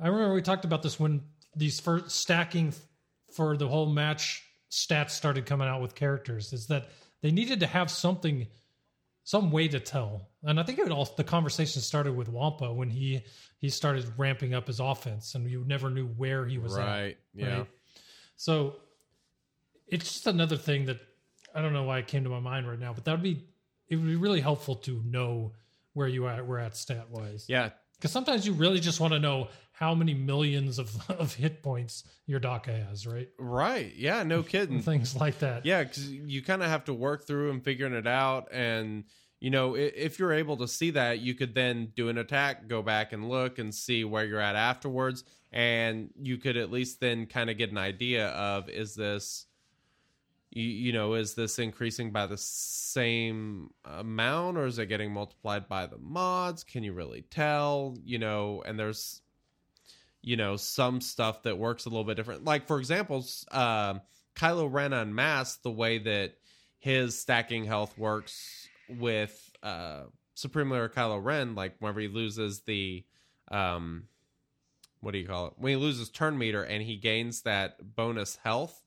i 0.00 0.08
remember 0.08 0.34
we 0.34 0.42
talked 0.42 0.64
about 0.64 0.82
this 0.82 0.98
when 0.98 1.20
these 1.54 1.78
first 1.78 2.10
stacking 2.10 2.72
for 3.34 3.56
the 3.56 3.68
whole 3.68 3.86
match 3.86 4.42
stats 4.70 5.10
started 5.10 5.46
coming 5.46 5.68
out 5.68 5.80
with 5.80 5.94
characters 5.94 6.52
is 6.52 6.66
that 6.66 6.88
they 7.22 7.30
needed 7.30 7.60
to 7.60 7.66
have 7.66 7.88
something 7.90 8.46
some 9.22 9.50
way 9.52 9.68
to 9.68 9.78
tell 9.78 10.28
and 10.44 10.58
i 10.58 10.62
think 10.62 10.78
it 10.78 10.90
all 10.90 11.04
the 11.16 11.24
conversation 11.24 11.82
started 11.82 12.16
with 12.16 12.28
wampa 12.28 12.72
when 12.72 12.90
he 12.90 13.22
he 13.60 13.68
started 13.68 14.10
ramping 14.16 14.54
up 14.54 14.66
his 14.66 14.80
offense 14.80 15.34
and 15.34 15.48
you 15.48 15.62
never 15.66 15.90
knew 15.90 16.06
where 16.06 16.46
he 16.46 16.58
was 16.58 16.76
at 16.76 16.84
right. 16.84 17.18
Yeah. 17.34 17.58
right? 17.58 17.66
So 18.36 18.76
it's 19.86 20.10
just 20.10 20.26
another 20.26 20.56
thing 20.56 20.86
that 20.86 20.98
I 21.54 21.60
don't 21.60 21.74
know 21.74 21.84
why 21.84 21.98
it 21.98 22.06
came 22.06 22.24
to 22.24 22.30
my 22.30 22.40
mind 22.40 22.66
right 22.66 22.78
now, 22.78 22.94
but 22.94 23.04
that 23.04 23.12
would 23.12 23.22
be 23.22 23.44
it 23.88 23.96
would 23.96 24.06
be 24.06 24.16
really 24.16 24.40
helpful 24.40 24.76
to 24.76 25.02
know 25.04 25.52
where 25.92 26.08
you 26.08 26.26
are 26.26 26.42
we're 26.42 26.58
at 26.58 26.74
stat 26.76 27.10
wise. 27.10 27.44
Yeah. 27.48 27.70
Because 27.96 28.12
sometimes 28.12 28.46
you 28.46 28.54
really 28.54 28.80
just 28.80 28.98
want 28.98 29.12
to 29.12 29.18
know 29.18 29.48
how 29.72 29.94
many 29.94 30.14
millions 30.14 30.78
of, 30.78 30.96
of 31.10 31.34
hit 31.34 31.62
points 31.62 32.04
your 32.24 32.40
DACA 32.40 32.88
has, 32.88 33.06
right? 33.06 33.28
Right. 33.38 33.92
Yeah. 33.94 34.22
No 34.22 34.42
kidding. 34.42 34.80
Things 34.80 35.14
like 35.14 35.40
that. 35.40 35.66
Yeah, 35.66 35.82
because 35.82 36.10
you 36.10 36.42
kind 36.42 36.62
of 36.62 36.70
have 36.70 36.86
to 36.86 36.94
work 36.94 37.26
through 37.26 37.50
and 37.50 37.62
figuring 37.62 37.92
it 37.92 38.06
out, 38.06 38.48
and 38.52 39.04
you 39.40 39.48
know, 39.48 39.74
if 39.74 40.18
you're 40.18 40.34
able 40.34 40.58
to 40.58 40.68
see 40.68 40.90
that, 40.90 41.20
you 41.20 41.34
could 41.34 41.54
then 41.54 41.92
do 41.96 42.10
an 42.10 42.18
attack, 42.18 42.68
go 42.68 42.82
back 42.82 43.14
and 43.14 43.28
look 43.28 43.58
and 43.58 43.74
see 43.74 44.04
where 44.04 44.24
you're 44.24 44.40
at 44.40 44.54
afterwards, 44.54 45.24
and 45.50 46.10
you 46.20 46.36
could 46.36 46.58
at 46.58 46.70
least 46.70 47.00
then 47.00 47.24
kind 47.24 47.48
of 47.48 47.56
get 47.56 47.70
an 47.70 47.78
idea 47.78 48.28
of 48.28 48.68
is 48.68 48.94
this, 48.94 49.46
you, 50.50 50.92
know, 50.92 51.14
is 51.14 51.34
this 51.34 51.58
increasing 51.58 52.10
by 52.10 52.26
the 52.26 52.36
same 52.36 53.70
amount, 53.84 54.58
or 54.58 54.66
is 54.66 54.78
it 54.78 54.86
getting 54.86 55.10
multiplied 55.10 55.68
by 55.68 55.86
the 55.86 55.98
mods? 55.98 56.62
Can 56.62 56.82
you 56.82 56.92
really 56.92 57.22
tell? 57.22 57.96
You 58.04 58.18
know, 58.18 58.62
and 58.66 58.78
there's 58.78 59.22
you 60.22 60.36
know 60.36 60.56
some 60.56 61.00
stuff 61.00 61.44
that 61.44 61.56
works 61.56 61.86
a 61.86 61.88
little 61.88 62.04
bit 62.04 62.14
different 62.14 62.44
like 62.44 62.66
for 62.66 62.78
example 62.78 63.24
um 63.52 64.02
kylo 64.36 64.70
ren 64.70 64.92
unmasked 64.92 65.62
the 65.62 65.70
way 65.70 65.96
that 65.96 66.34
his 66.78 67.18
stacking 67.18 67.64
health 67.64 67.96
works 67.96 68.59
with 68.98 69.52
uh 69.62 70.04
Supreme 70.34 70.70
Leader 70.70 70.88
Kylo 70.88 71.22
Ren, 71.22 71.54
like 71.54 71.76
whenever 71.80 72.00
he 72.00 72.08
loses 72.08 72.60
the 72.62 73.04
um 73.50 74.04
what 75.00 75.12
do 75.12 75.18
you 75.18 75.26
call 75.26 75.46
it? 75.46 75.52
When 75.56 75.70
he 75.70 75.76
loses 75.76 76.10
turn 76.10 76.36
meter 76.36 76.62
and 76.62 76.82
he 76.82 76.96
gains 76.96 77.42
that 77.42 77.96
bonus 77.96 78.36
health, 78.36 78.84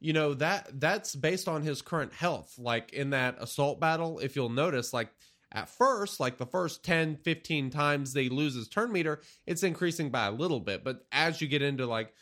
you 0.00 0.12
know, 0.12 0.34
that 0.34 0.80
that's 0.80 1.14
based 1.14 1.48
on 1.48 1.62
his 1.62 1.82
current 1.82 2.12
health. 2.12 2.54
Like 2.58 2.92
in 2.92 3.10
that 3.10 3.36
assault 3.40 3.80
battle, 3.80 4.18
if 4.18 4.36
you'll 4.36 4.48
notice, 4.48 4.92
like 4.92 5.10
at 5.52 5.68
first, 5.68 6.18
like 6.18 6.38
the 6.38 6.46
first 6.46 6.84
10, 6.84 7.16
15 7.16 7.70
times 7.70 8.12
they 8.12 8.28
lose 8.28 8.54
his 8.54 8.68
turn 8.68 8.90
meter, 8.90 9.20
it's 9.46 9.62
increasing 9.62 10.10
by 10.10 10.26
a 10.26 10.32
little 10.32 10.60
bit. 10.60 10.82
But 10.82 11.04
as 11.12 11.40
you 11.40 11.48
get 11.48 11.62
into 11.62 11.86
like 11.86 12.12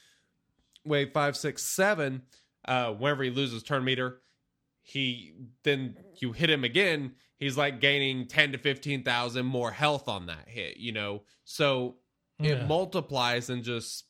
wave 0.85 1.13
five, 1.13 1.37
six, 1.37 1.63
seven, 1.63 2.23
uh, 2.67 2.93
whenever 2.93 3.23
he 3.23 3.31
loses 3.31 3.63
turn 3.63 3.85
meter, 3.85 4.21
he 4.91 5.35
then 5.63 5.95
you 6.17 6.33
hit 6.33 6.51
him 6.51 6.65
again, 6.65 7.13
he's 7.37 7.57
like 7.57 7.81
gaining 7.81 8.27
10 8.27 8.53
to 8.53 8.59
15,000 8.59 9.47
more 9.47 9.71
health 9.71 10.09
on 10.09 10.27
that 10.27 10.49
hit, 10.49 10.79
you 10.79 10.91
know? 10.91 11.23
So 11.45 11.97
it 12.41 12.67
multiplies 12.67 13.51
and 13.51 13.63
just, 13.63 14.05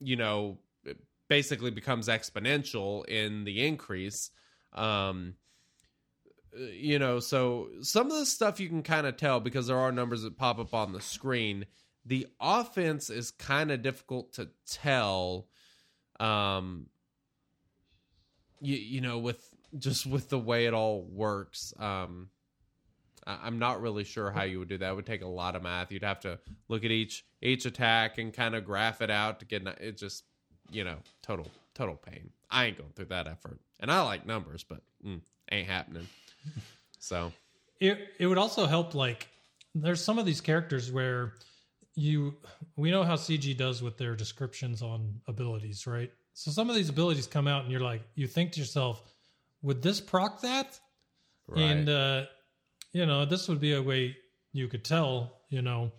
you 0.00 0.16
know, 0.16 0.58
it 0.84 0.96
basically 1.28 1.70
becomes 1.70 2.08
exponential 2.08 3.04
in 3.06 3.44
the 3.44 3.66
increase. 3.66 4.30
Um, 4.72 5.34
uh, 6.58 6.62
you 6.64 6.98
know, 6.98 7.20
so 7.20 7.68
some 7.82 8.10
of 8.10 8.18
the 8.18 8.26
stuff 8.26 8.58
you 8.58 8.68
can 8.68 8.82
kind 8.82 9.06
of 9.06 9.18
tell 9.18 9.38
because 9.38 9.66
there 9.66 9.78
are 9.78 9.92
numbers 9.92 10.22
that 10.22 10.38
pop 10.38 10.58
up 10.58 10.72
on 10.72 10.92
the 10.92 11.00
screen. 11.02 11.66
The 12.06 12.26
offense 12.40 13.10
is 13.10 13.30
kind 13.32 13.70
of 13.70 13.82
difficult 13.82 14.32
to 14.34 14.48
tell. 14.66 15.48
Um, 16.18 16.86
you 18.60 18.76
you 18.76 19.00
know 19.00 19.18
with 19.18 19.49
just 19.78 20.06
with 20.06 20.28
the 20.28 20.38
way 20.38 20.66
it 20.66 20.74
all 20.74 21.02
works. 21.02 21.72
Um, 21.78 22.30
I- 23.26 23.40
I'm 23.42 23.58
not 23.58 23.80
really 23.80 24.04
sure 24.04 24.30
how 24.30 24.42
you 24.42 24.58
would 24.58 24.68
do 24.68 24.78
that. 24.78 24.90
It 24.90 24.94
would 24.96 25.06
take 25.06 25.22
a 25.22 25.26
lot 25.26 25.54
of 25.56 25.62
math. 25.62 25.92
You'd 25.92 26.02
have 26.02 26.20
to 26.20 26.38
look 26.68 26.84
at 26.84 26.90
each 26.90 27.24
each 27.42 27.66
attack 27.66 28.18
and 28.18 28.32
kind 28.32 28.54
of 28.54 28.64
graph 28.64 29.00
it 29.02 29.10
out 29.10 29.40
to 29.40 29.46
get 29.46 29.66
it. 29.66 29.96
Just 29.96 30.24
you 30.70 30.84
know, 30.84 30.96
total 31.22 31.46
total 31.74 31.96
pain. 31.96 32.30
I 32.50 32.66
ain't 32.66 32.78
going 32.78 32.90
through 32.94 33.06
that 33.06 33.26
effort, 33.26 33.60
and 33.80 33.90
I 33.90 34.02
like 34.02 34.26
numbers, 34.26 34.64
but 34.64 34.80
mm, 35.04 35.20
ain't 35.50 35.68
happening. 35.68 36.06
So 37.02 37.32
it 37.80 37.98
it 38.18 38.26
would 38.26 38.36
also 38.36 38.66
help 38.66 38.94
like 38.94 39.26
there's 39.74 40.04
some 40.04 40.18
of 40.18 40.26
these 40.26 40.40
characters 40.42 40.92
where 40.92 41.32
you 41.94 42.34
we 42.76 42.90
know 42.90 43.02
how 43.04 43.16
CG 43.16 43.56
does 43.56 43.82
with 43.82 43.96
their 43.96 44.14
descriptions 44.14 44.82
on 44.82 45.20
abilities, 45.26 45.86
right? 45.86 46.12
So 46.34 46.50
some 46.50 46.68
of 46.68 46.76
these 46.76 46.90
abilities 46.90 47.26
come 47.26 47.48
out 47.48 47.62
and 47.62 47.72
you're 47.72 47.80
like 47.80 48.02
you 48.16 48.26
think 48.26 48.52
to 48.52 48.60
yourself, 48.60 49.02
would 49.62 49.82
this 49.82 50.00
proc 50.00 50.40
that? 50.42 50.78
right, 51.48 51.60
And 51.62 51.88
uh 51.88 52.26
you 52.92 53.06
know, 53.06 53.24
this 53.24 53.48
would 53.48 53.60
be 53.60 53.74
a 53.74 53.82
way 53.82 54.16
you 54.52 54.66
could 54.66 54.84
tell, 54.84 55.38
you 55.48 55.62
know, 55.62 55.92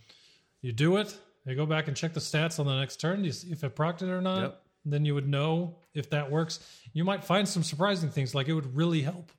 you 0.62 0.74
do 0.74 0.97
it, 0.97 1.17
you 1.45 1.56
go 1.56 1.65
back 1.65 1.88
and 1.88 1.95
check 1.95 2.13
the 2.13 2.19
stats 2.19 2.60
on 2.60 2.65
the 2.65 2.78
next 2.78 3.00
turn, 3.00 3.24
you 3.24 3.32
see 3.32 3.52
if 3.52 3.63
it 3.63 3.76
procced 3.76 4.02
it 4.02 4.10
or 4.10 4.21
not, 4.21 4.41
Yep. 4.41 4.63
then 4.86 5.06
you 5.06 5.13
would 5.15 5.28
know 5.28 5.78
if 5.93 6.10
that 6.10 6.30
works. 6.30 6.60
You 6.93 7.06
might 7.06 7.24
find 7.24 7.47
some 7.47 7.63
surprising 7.63 8.10
things 8.10 8.36
like 8.36 8.50
it 8.50 8.54
would 8.54 8.76
really 8.76 9.02
help. 9.02 9.32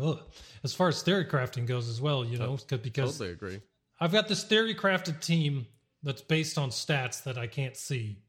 Ugh. 0.00 0.20
As 0.64 0.74
far 0.74 0.88
as 0.88 1.02
theory 1.02 1.24
crafting 1.24 1.66
goes 1.66 1.88
as 1.88 2.00
well, 2.00 2.24
you 2.24 2.36
know, 2.38 2.56
'cause- 2.56 2.80
because 2.80 3.12
totally 3.18 3.30
agree. 3.30 3.60
I've 4.00 4.12
got 4.12 4.28
this 4.28 4.42
theory 4.44 4.74
crafted 4.74 5.20
team 5.20 5.66
that's 6.02 6.22
based 6.22 6.58
on 6.58 6.70
stats 6.70 7.22
that 7.24 7.36
I 7.38 7.46
can't 7.46 7.76
see. 7.76 8.22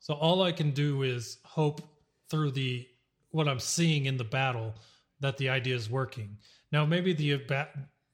So 0.00 0.14
all 0.14 0.42
I 0.42 0.52
can 0.52 0.70
do 0.72 1.02
is 1.02 1.38
hope 1.44 1.82
through 2.28 2.52
the 2.52 2.88
what 3.32 3.48
I'm 3.48 3.58
seeing 3.58 4.06
in 4.06 4.16
the 4.16 4.24
battle 4.24 4.74
that 5.20 5.36
the 5.36 5.48
idea 5.48 5.74
is 5.74 5.90
working. 5.90 6.38
Now 6.70 6.86
maybe 6.86 7.12
the 7.12 7.42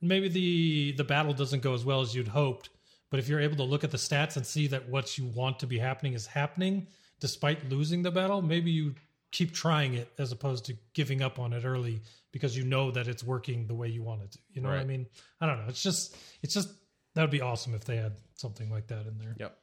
maybe 0.01 0.29
the 0.29 0.93
the 0.93 1.05
battle 1.05 1.33
doesn't 1.33 1.63
go 1.63 1.75
as 1.75 1.85
well 1.85 2.01
as 2.01 2.15
you'd 2.15 2.29
hoped, 2.29 2.71
but 3.11 3.21
if 3.21 3.29
you're 3.29 3.41
able 3.41 3.57
to 3.57 3.65
look 3.65 3.85
at 3.85 3.91
the 3.91 3.99
stats 3.99 4.37
and 4.37 4.47
see 4.47 4.67
that 4.69 4.89
what 4.89 5.19
you 5.19 5.27
want 5.27 5.59
to 5.61 5.67
be 5.67 5.79
happening 5.79 6.15
is 6.15 6.27
happening 6.27 6.87
despite 7.21 7.69
losing 7.69 8.03
the 8.03 8.11
battle, 8.11 8.43
maybe 8.43 8.71
you 8.71 8.95
keep 9.31 9.53
trying 9.53 9.95
it 9.95 10.11
as 10.19 10.33
opposed 10.33 10.65
to 10.67 10.77
giving 10.95 11.23
up 11.23 11.39
on 11.39 11.53
it 11.53 11.65
early 11.65 12.01
because 12.33 12.57
you 12.57 12.65
know 12.65 12.91
that 12.91 13.09
it's 13.09 13.25
working 13.25 13.67
the 13.67 13.75
way 13.75 13.89
you 13.89 14.03
want 14.03 14.23
it 14.23 14.33
to. 14.33 14.39
You 14.53 14.63
know 14.63 14.69
what 14.69 14.79
I 14.79 14.85
mean? 14.85 15.07
I 15.41 15.47
don't 15.47 15.59
know. 15.59 15.69
It's 15.69 15.83
just 15.83 16.17
it's 16.43 16.55
just 16.55 16.71
that 17.15 17.23
would 17.23 17.31
be 17.31 17.41
awesome 17.41 17.75
if 17.75 17.85
they 17.85 17.97
had 17.97 18.17
something 18.35 18.71
like 18.71 18.87
that 18.89 19.07
in 19.07 19.19
there. 19.19 19.35
Yep, 19.39 19.59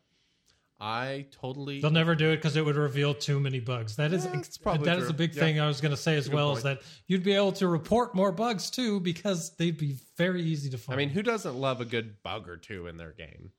I 0.86 1.26
totally. 1.32 1.82
They'll 1.82 1.90
never 1.90 2.14
do 2.14 2.30
it 2.30 2.36
because 2.36 2.56
it 2.56 2.64
would 2.64 2.76
reveal 2.76 3.16
too 3.16 3.40
many 3.40 3.60
bugs. 3.60 3.96
That 3.96 4.14
is 4.14 4.26
Yeah, 4.26 4.38
it's 4.38 4.56
probably 4.60 4.86
that 4.86 5.00
is 5.00 5.10
a 5.10 5.14
big 5.14 5.34
Yeah. 5.34 5.40
thing 5.40 5.60
I 5.60 5.66
was 5.66 5.82
going 5.82 5.90
to 5.96 5.98
say 5.98 6.16
as 6.16 6.30
well 6.30 6.56
is 6.56 6.62
that 6.62 6.84
you'd 7.08 7.24
be 7.24 7.34
able 7.34 7.54
to 7.54 7.68
report 7.68 8.14
more 8.14 8.32
bugs 8.32 8.70
too 8.70 9.00
because 9.00 9.56
they'd 9.56 9.80
be 9.80 9.98
very 10.16 10.44
easy 10.44 10.70
to 10.70 10.78
find. 10.78 10.94
I 10.94 10.98
mean, 10.98 11.10
who 11.10 11.24
doesn't 11.24 11.56
love 11.56 11.82
a 11.82 11.86
good 11.86 12.22
bug 12.22 12.48
or 12.48 12.56
two 12.58 12.86
in 12.86 12.98
their 12.98 13.14
game? 13.14 13.52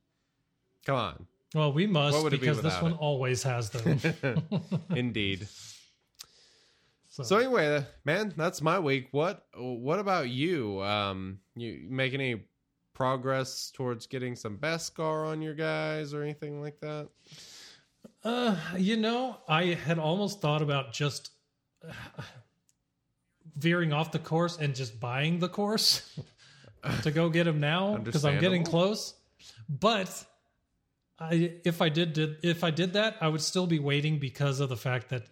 Come 0.85 0.95
on, 0.95 1.27
well, 1.53 1.73
we 1.73 1.89
must 1.89 2.17
it 2.27 2.31
be 2.31 2.37
because 2.37 2.63
this 2.63 2.81
one 2.81 2.93
it? 2.93 2.99
always 3.01 3.43
has 3.43 3.71
them. 3.71 4.01
indeed. 4.95 5.49
So, 7.09 7.25
So 7.25 7.39
anyway, 7.39 7.85
man, 8.05 8.35
that's 8.37 8.63
my 8.63 8.79
week. 8.79 9.09
What 9.11 9.45
what 9.57 9.99
about 9.99 10.29
you? 10.29 10.81
Um, 10.83 11.41
you 11.57 11.89
make 11.91 12.15
any 12.15 12.45
progress 12.97 13.71
towards 13.75 14.07
getting 14.07 14.35
some 14.35 14.57
Beskar 14.57 15.27
on 15.27 15.43
your 15.43 15.55
guys 15.55 16.15
or 16.15 16.23
anything 16.23 16.63
like 16.63 16.81
that? 16.81 17.09
uh, 18.25 18.57
you 18.77 18.97
know, 18.97 19.37
I 19.49 19.67
had 19.67 19.99
almost 19.99 20.41
thought 20.41 20.63
about 20.63 20.93
just 20.93 21.31
uh, 21.87 21.93
veering 23.57 23.93
off 23.93 24.13
the 24.13 24.19
course 24.19 24.59
and 24.59 24.75
just 24.75 24.99
buying 24.99 25.39
the 25.39 25.49
course 25.49 26.19
to 27.03 27.11
go 27.11 27.29
get 27.29 27.47
him 27.47 27.61
now 27.61 27.97
because 27.99 28.25
I'm 28.25 28.41
getting 28.41 28.65
close. 28.65 29.15
But 29.69 30.25
I, 31.19 31.53
if 31.65 31.83
I 31.83 31.89
did, 31.89 32.15
did 32.15 32.39
if 32.43 32.65
I 32.65 32.71
did 32.71 32.95
that, 32.95 33.17
I 33.21 33.29
would 33.29 33.43
still 33.43 33.67
be 33.67 33.79
waiting 33.79 34.19
because 34.19 34.61
of 34.61 34.69
the 34.69 34.77
fact 34.77 35.11
that 35.11 35.25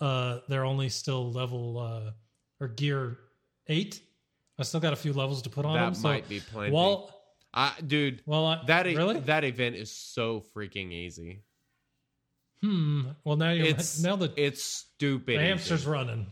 uh, 0.00 0.40
they're 0.48 0.64
only 0.64 0.88
still 0.88 1.30
level 1.30 1.78
uh, 1.78 2.10
or 2.60 2.68
gear 2.68 3.18
eight. 3.68 4.00
I 4.58 4.62
still 4.64 4.80
got 4.80 4.92
a 4.92 4.96
few 4.96 5.12
levels 5.12 5.42
to 5.42 5.50
put 5.50 5.64
on 5.64 5.74
That 5.74 5.84
them. 5.84 5.94
So 5.94 6.08
might 6.08 6.28
be 6.28 6.40
plenty. 6.40 6.72
While, 6.72 7.14
I, 7.54 7.72
dude, 7.86 8.22
well, 8.26 8.44
I, 8.46 8.62
that 8.66 8.86
e- 8.86 8.96
really, 8.96 9.20
that 9.20 9.44
event 9.44 9.76
is 9.76 9.90
so 9.92 10.42
freaking 10.54 10.92
easy. 10.92 11.42
hmm. 12.62 13.02
Well, 13.24 13.36
now 13.36 13.50
you're 13.52 13.66
It's 13.66 14.02
now 14.02 14.16
the, 14.16 14.32
it's 14.36 14.62
stupid. 14.62 15.26
the 15.26 15.32
easy. 15.42 15.48
hamster's 15.48 15.86
running. 15.86 16.26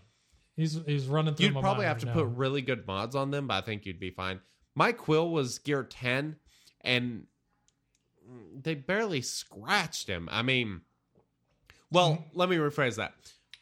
He's 0.57 0.79
he's 0.87 1.07
running 1.07 1.35
through. 1.35 1.47
You'd 1.49 1.61
probably 1.61 1.85
have 1.87 1.99
to 1.99 2.07
right 2.07 2.15
put 2.15 2.27
really 2.29 2.62
good 2.62 2.87
mods 2.87 3.15
on 3.15 3.31
them, 3.31 3.47
but 3.47 3.55
I 3.55 3.61
think 3.61 3.85
you'd 3.87 4.01
be 4.01 4.11
fine. 4.11 4.41
My 4.75 4.93
Kuiil 4.93 5.31
was 5.31 5.59
gear 5.59 5.85
10 5.85 6.37
and 6.81 7.25
they 8.61 8.75
barely 8.75 9.21
scratched 9.21 10.09
him. 10.09 10.29
I 10.33 10.43
mean, 10.43 10.81
well, 11.93 12.12
Mm-hmm. 12.12 12.39
let 12.39 12.49
me 12.49 12.57
rephrase 12.57 12.97
that. 12.97 13.12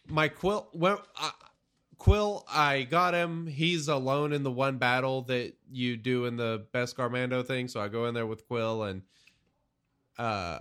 My 0.08 0.28
Kuiil, 0.28 0.66
well, 0.72 1.02
Kuiil, 1.98 2.44
I 2.48 2.82
got 2.82 3.14
him. 3.14 3.46
He's 3.46 3.88
alone 3.88 4.32
in 4.32 4.42
the 4.42 4.50
one 4.50 4.78
battle 4.78 5.22
that 5.22 5.54
you 5.70 5.96
do 5.96 6.26
in 6.26 6.36
the 6.36 6.64
Beskar 6.72 7.10
Mando 7.10 7.42
thing. 7.42 7.68
So 7.68 7.80
I 7.80 7.88
go 7.88 8.06
in 8.06 8.14
there 8.14 8.26
with 8.26 8.48
Kuiil 8.48 8.90
and 8.90 9.02
uh, 10.18 10.60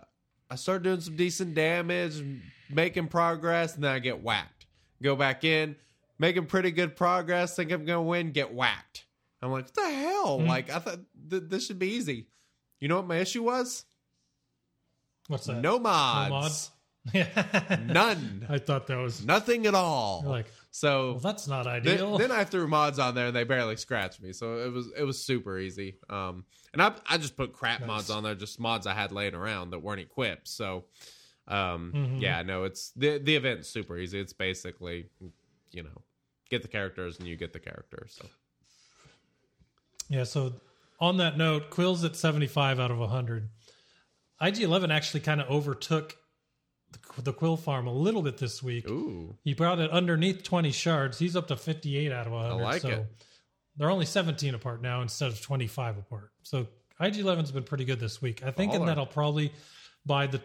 I 0.49 0.55
start 0.55 0.83
doing 0.83 1.01
some 1.01 1.15
decent 1.15 1.55
damage, 1.55 2.23
making 2.69 3.07
progress, 3.07 3.75
and 3.75 3.83
then 3.83 3.91
I 3.91 3.99
get 3.99 4.21
whacked. 4.23 4.67
Go 5.01 5.15
back 5.15 5.43
in, 5.43 5.75
making 6.19 6.45
pretty 6.45 6.71
good 6.71 6.95
progress. 6.95 7.55
Think 7.55 7.71
I'm 7.71 7.85
gonna 7.85 8.01
win, 8.01 8.31
get 8.31 8.53
whacked. 8.53 9.05
I'm 9.41 9.51
like, 9.51 9.65
what 9.65 9.73
the 9.75 9.89
hell? 9.89 10.39
Hmm. 10.39 10.47
Like 10.47 10.69
I 10.69 10.79
thought 10.79 10.99
th- 11.29 11.43
this 11.47 11.67
should 11.67 11.79
be 11.79 11.87
easy. 11.87 12.27
You 12.79 12.87
know 12.87 12.97
what 12.97 13.07
my 13.07 13.17
issue 13.17 13.43
was? 13.43 13.85
What's 15.27 15.45
that? 15.47 15.61
No 15.61 15.79
mods, 15.79 16.29
No 16.29 16.35
mods. 16.39 16.71
None, 17.85 18.45
I 18.49 18.57
thought 18.59 18.87
that 18.87 18.97
was 18.97 19.25
nothing 19.25 19.65
at 19.67 19.75
all. 19.75 20.21
you're 20.23 20.31
like, 20.31 20.51
so 20.75 21.11
well, 21.11 21.19
that's 21.19 21.47
not 21.47 21.67
ideal. 21.67 22.17
then 22.17 22.31
I 22.31 22.45
threw 22.45 22.67
mods 22.67 22.97
on 22.97 23.13
there 23.13 23.27
and 23.27 23.35
they 23.35 23.43
barely 23.43 23.75
scratched 23.75 24.19
me. 24.23 24.33
So 24.33 24.57
it 24.57 24.71
was 24.73 24.91
it 24.97 25.03
was 25.03 25.23
super 25.23 25.59
easy. 25.59 25.99
Um, 26.09 26.45
and 26.73 26.81
I 26.81 26.93
I 27.07 27.19
just 27.19 27.37
put 27.37 27.53
crap 27.53 27.81
Nice. 27.81 27.87
mods 27.87 28.09
on 28.09 28.23
there, 28.23 28.33
just 28.33 28.59
mods 28.59 28.87
I 28.87 28.95
had 28.95 29.11
laying 29.11 29.35
around 29.35 29.69
that 29.69 29.79
weren't 29.83 30.01
equipped. 30.01 30.47
So, 30.47 30.85
um, 31.47 31.93
Mhm. 31.95 32.19
yeah, 32.19 32.41
no, 32.41 32.63
it's 32.63 32.89
the 32.95 33.19
the 33.19 33.35
event's 33.35 33.69
super 33.69 33.97
easy. 33.99 34.19
It's 34.19 34.33
basically, 34.33 35.09
you 35.71 35.83
know, 35.83 36.01
get 36.49 36.63
the 36.63 36.67
characters 36.67 37.19
and 37.19 37.27
you 37.27 37.35
get 37.35 37.53
the 37.53 37.59
characters. 37.59 38.17
So 38.19 38.25
Yeah, 40.09 40.23
so 40.23 40.53
on 40.99 41.17
that 41.17 41.37
note, 41.37 41.69
Kuiil's 41.69 42.03
at 42.03 42.15
75 42.15 42.79
out 42.79 42.89
of 42.89 42.97
100. 42.97 43.49
IG11 44.41 44.89
actually 44.91 45.19
kind 45.19 45.39
of 45.39 45.47
overtook 45.49 46.17
the, 46.93 47.21
the 47.21 47.33
Kuiil 47.33 47.59
farm 47.59 47.87
a 47.87 47.93
little 47.93 48.21
bit 48.21 48.37
this 48.37 48.63
week. 48.63 48.89
ooh, 48.89 49.35
He 49.43 49.53
brought 49.53 49.79
it 49.79 49.91
underneath 49.91 50.43
20 50.43 50.71
shards. 50.71 51.19
He's 51.19 51.35
up 51.35 51.47
to 51.49 51.55
58 51.57 52.11
out 52.11 52.25
of 52.27 52.33
100. 52.33 52.53
I 52.53 52.63
like 52.63 52.81
so 52.81 52.89
it. 52.89 53.05
they're 53.77 53.91
only 53.91 54.05
17 54.05 54.55
apart 54.55 54.81
now 54.81 55.01
instead 55.01 55.29
of 55.29 55.41
25 55.41 55.97
apart. 55.97 56.31
So 56.43 56.67
IG11's 57.01 57.51
been 57.51 57.63
pretty 57.63 57.85
good 57.85 57.99
this 57.99 58.21
week. 58.21 58.43
I 58.45 58.51
think 58.51 58.73
in 58.73 58.85
that 58.85 58.97
I'll 58.97 59.05
probably 59.05 59.51
buy 60.05 60.27
the 60.27 60.41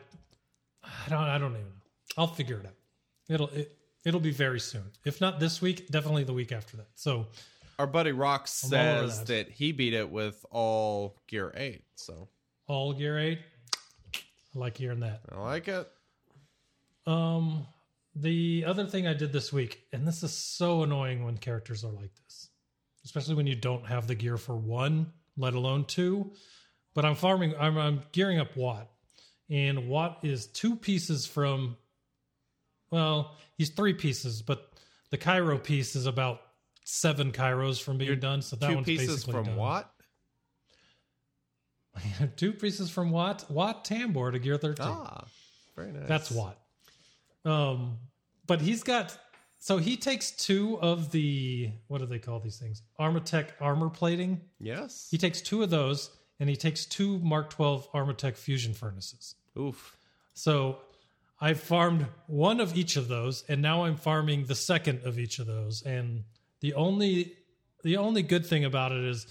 I 0.85 1.09
don't 1.11 1.19
I 1.21 1.39
don't 1.39 1.53
even 1.53 1.63
know. 1.65 1.73
I'll 2.17 2.27
figure 2.27 2.59
it 2.59 2.67
out. 2.67 2.75
It'll 3.29 3.49
it, 3.49 3.77
it'll 4.05 4.21
be 4.21 4.31
very 4.33 4.61
soon. 4.61 4.85
If 5.05 5.21
not 5.21 5.39
this 5.41 5.61
week, 5.61 5.89
definitely 5.89 6.25
the 6.25 6.33
week 6.33 6.51
after 6.53 6.79
that. 6.79 6.89
So 6.95 7.27
Our 7.79 7.87
buddy 7.87 8.13
Rox 8.13 8.65
I'm 8.73 8.79
all 8.79 8.97
over 8.99 9.09
says 9.11 9.19
that. 9.21 9.27
that. 9.27 9.51
he 9.51 9.73
beat 9.73 9.93
it 9.95 10.09
with 10.11 10.45
all 10.51 11.21
gear 11.29 11.53
eight. 11.57 11.85
So 11.97 12.29
All 12.67 12.93
gear 12.95 13.19
eight. 13.19 13.41
I 14.15 14.59
like 14.59 14.79
hearing 14.79 15.01
that. 15.01 15.21
I 15.31 15.39
like 15.41 15.69
it. 15.69 15.87
Um, 17.09 17.67
the 18.15 18.65
other 18.67 18.87
thing 18.87 19.07
I 19.07 19.15
did 19.15 19.33
this 19.33 19.53
week, 19.53 19.83
and 19.93 20.07
this 20.07 20.23
is 20.23 20.33
so 20.33 20.83
annoying 20.83 21.25
when 21.25 21.39
characters 21.39 21.85
are 21.85 21.93
like 21.93 22.15
this, 22.25 22.49
especially 23.05 23.35
when 23.35 23.47
you 23.47 23.55
don't 23.55 23.87
have 23.87 24.07
the 24.07 24.15
gear 24.15 24.37
for 24.37 24.57
one, 24.57 25.13
let 25.37 25.55
alone 25.55 25.87
two. 25.87 26.33
But 26.95 27.05
I'm 27.05 27.15
farming. 27.15 27.55
I'm, 27.59 27.79
I'm 27.79 28.03
gearing 28.13 28.41
up 28.41 28.57
Wat, 28.57 28.91
and 29.49 29.89
Wat 29.89 30.19
is 30.23 30.47
two 30.49 30.77
pieces 30.77 31.27
from. 31.27 31.77
Well, 32.91 33.37
he's 33.57 33.71
three 33.71 33.95
pieces, 33.95 34.43
but 34.43 34.71
the 35.11 35.19
Kyro 35.19 35.63
piece 35.63 35.97
is 35.97 36.07
about 36.07 36.41
seven 36.85 37.33
Kyros 37.33 37.81
from 37.83 37.99
being 37.99 38.19
done. 38.19 38.43
So 38.43 38.57
that 38.57 38.69
Two 38.69 38.75
one's 38.75 38.87
pieces 38.87 39.25
from 39.25 39.45
done. 39.45 39.57
what? 39.57 39.91
two 42.37 42.53
pieces 42.53 42.91
from 42.91 43.11
Wat. 43.11 43.51
Wat 43.51 43.85
Tambor 43.85 44.33
to 44.33 44.39
Gear 44.39 44.59
13. 44.59 44.85
Ah, 44.87 45.25
very 45.77 45.93
nice. 45.93 46.09
That's 46.09 46.31
Wat. 46.31 46.59
Um, 47.49 47.99
but 48.47 48.61
he's 48.61 48.83
got 48.83 49.17
so 49.59 49.79
he 49.79 49.97
takes 49.97 50.31
two 50.31 50.79
of 50.81 51.11
the 51.11 51.71
what 51.89 51.99
do 51.99 52.07
they 52.07 52.19
call 52.19 52.41
these 52.41 52.59
things? 52.59 52.83
ArmaTek 52.99 53.49
armor 53.61 53.91
plating. 53.91 54.41
Yes. 54.61 55.09
He 55.11 55.19
takes 55.19 55.41
two 55.41 55.63
of 55.63 55.71
those, 55.71 56.11
and 56.39 56.49
he 56.49 56.57
takes 56.57 56.87
two 56.87 57.19
Mark 57.19 57.51
Twelve 57.51 57.91
ArmaTek 57.93 58.37
fusion 58.37 58.75
furnaces. 58.75 59.35
Oof. 59.59 59.97
So 60.35 60.79
I 61.41 61.55
farmed 61.55 62.07
one 62.27 62.61
of 62.61 62.77
each 62.77 62.97
of 62.97 63.09
those, 63.09 63.45
and 63.49 63.61
now 63.61 63.85
I'm 63.85 63.97
farming 63.97 64.45
the 64.47 64.55
second 64.55 65.05
of 65.05 65.19
each 65.19 65.39
of 65.39 65.47
those. 65.47 65.83
And 65.83 66.25
the 66.61 66.75
only 66.75 67.35
the 67.83 67.97
only 67.97 68.23
good 68.23 68.47
thing 68.47 68.65
about 68.65 68.93
it 68.93 69.05
is 69.05 69.27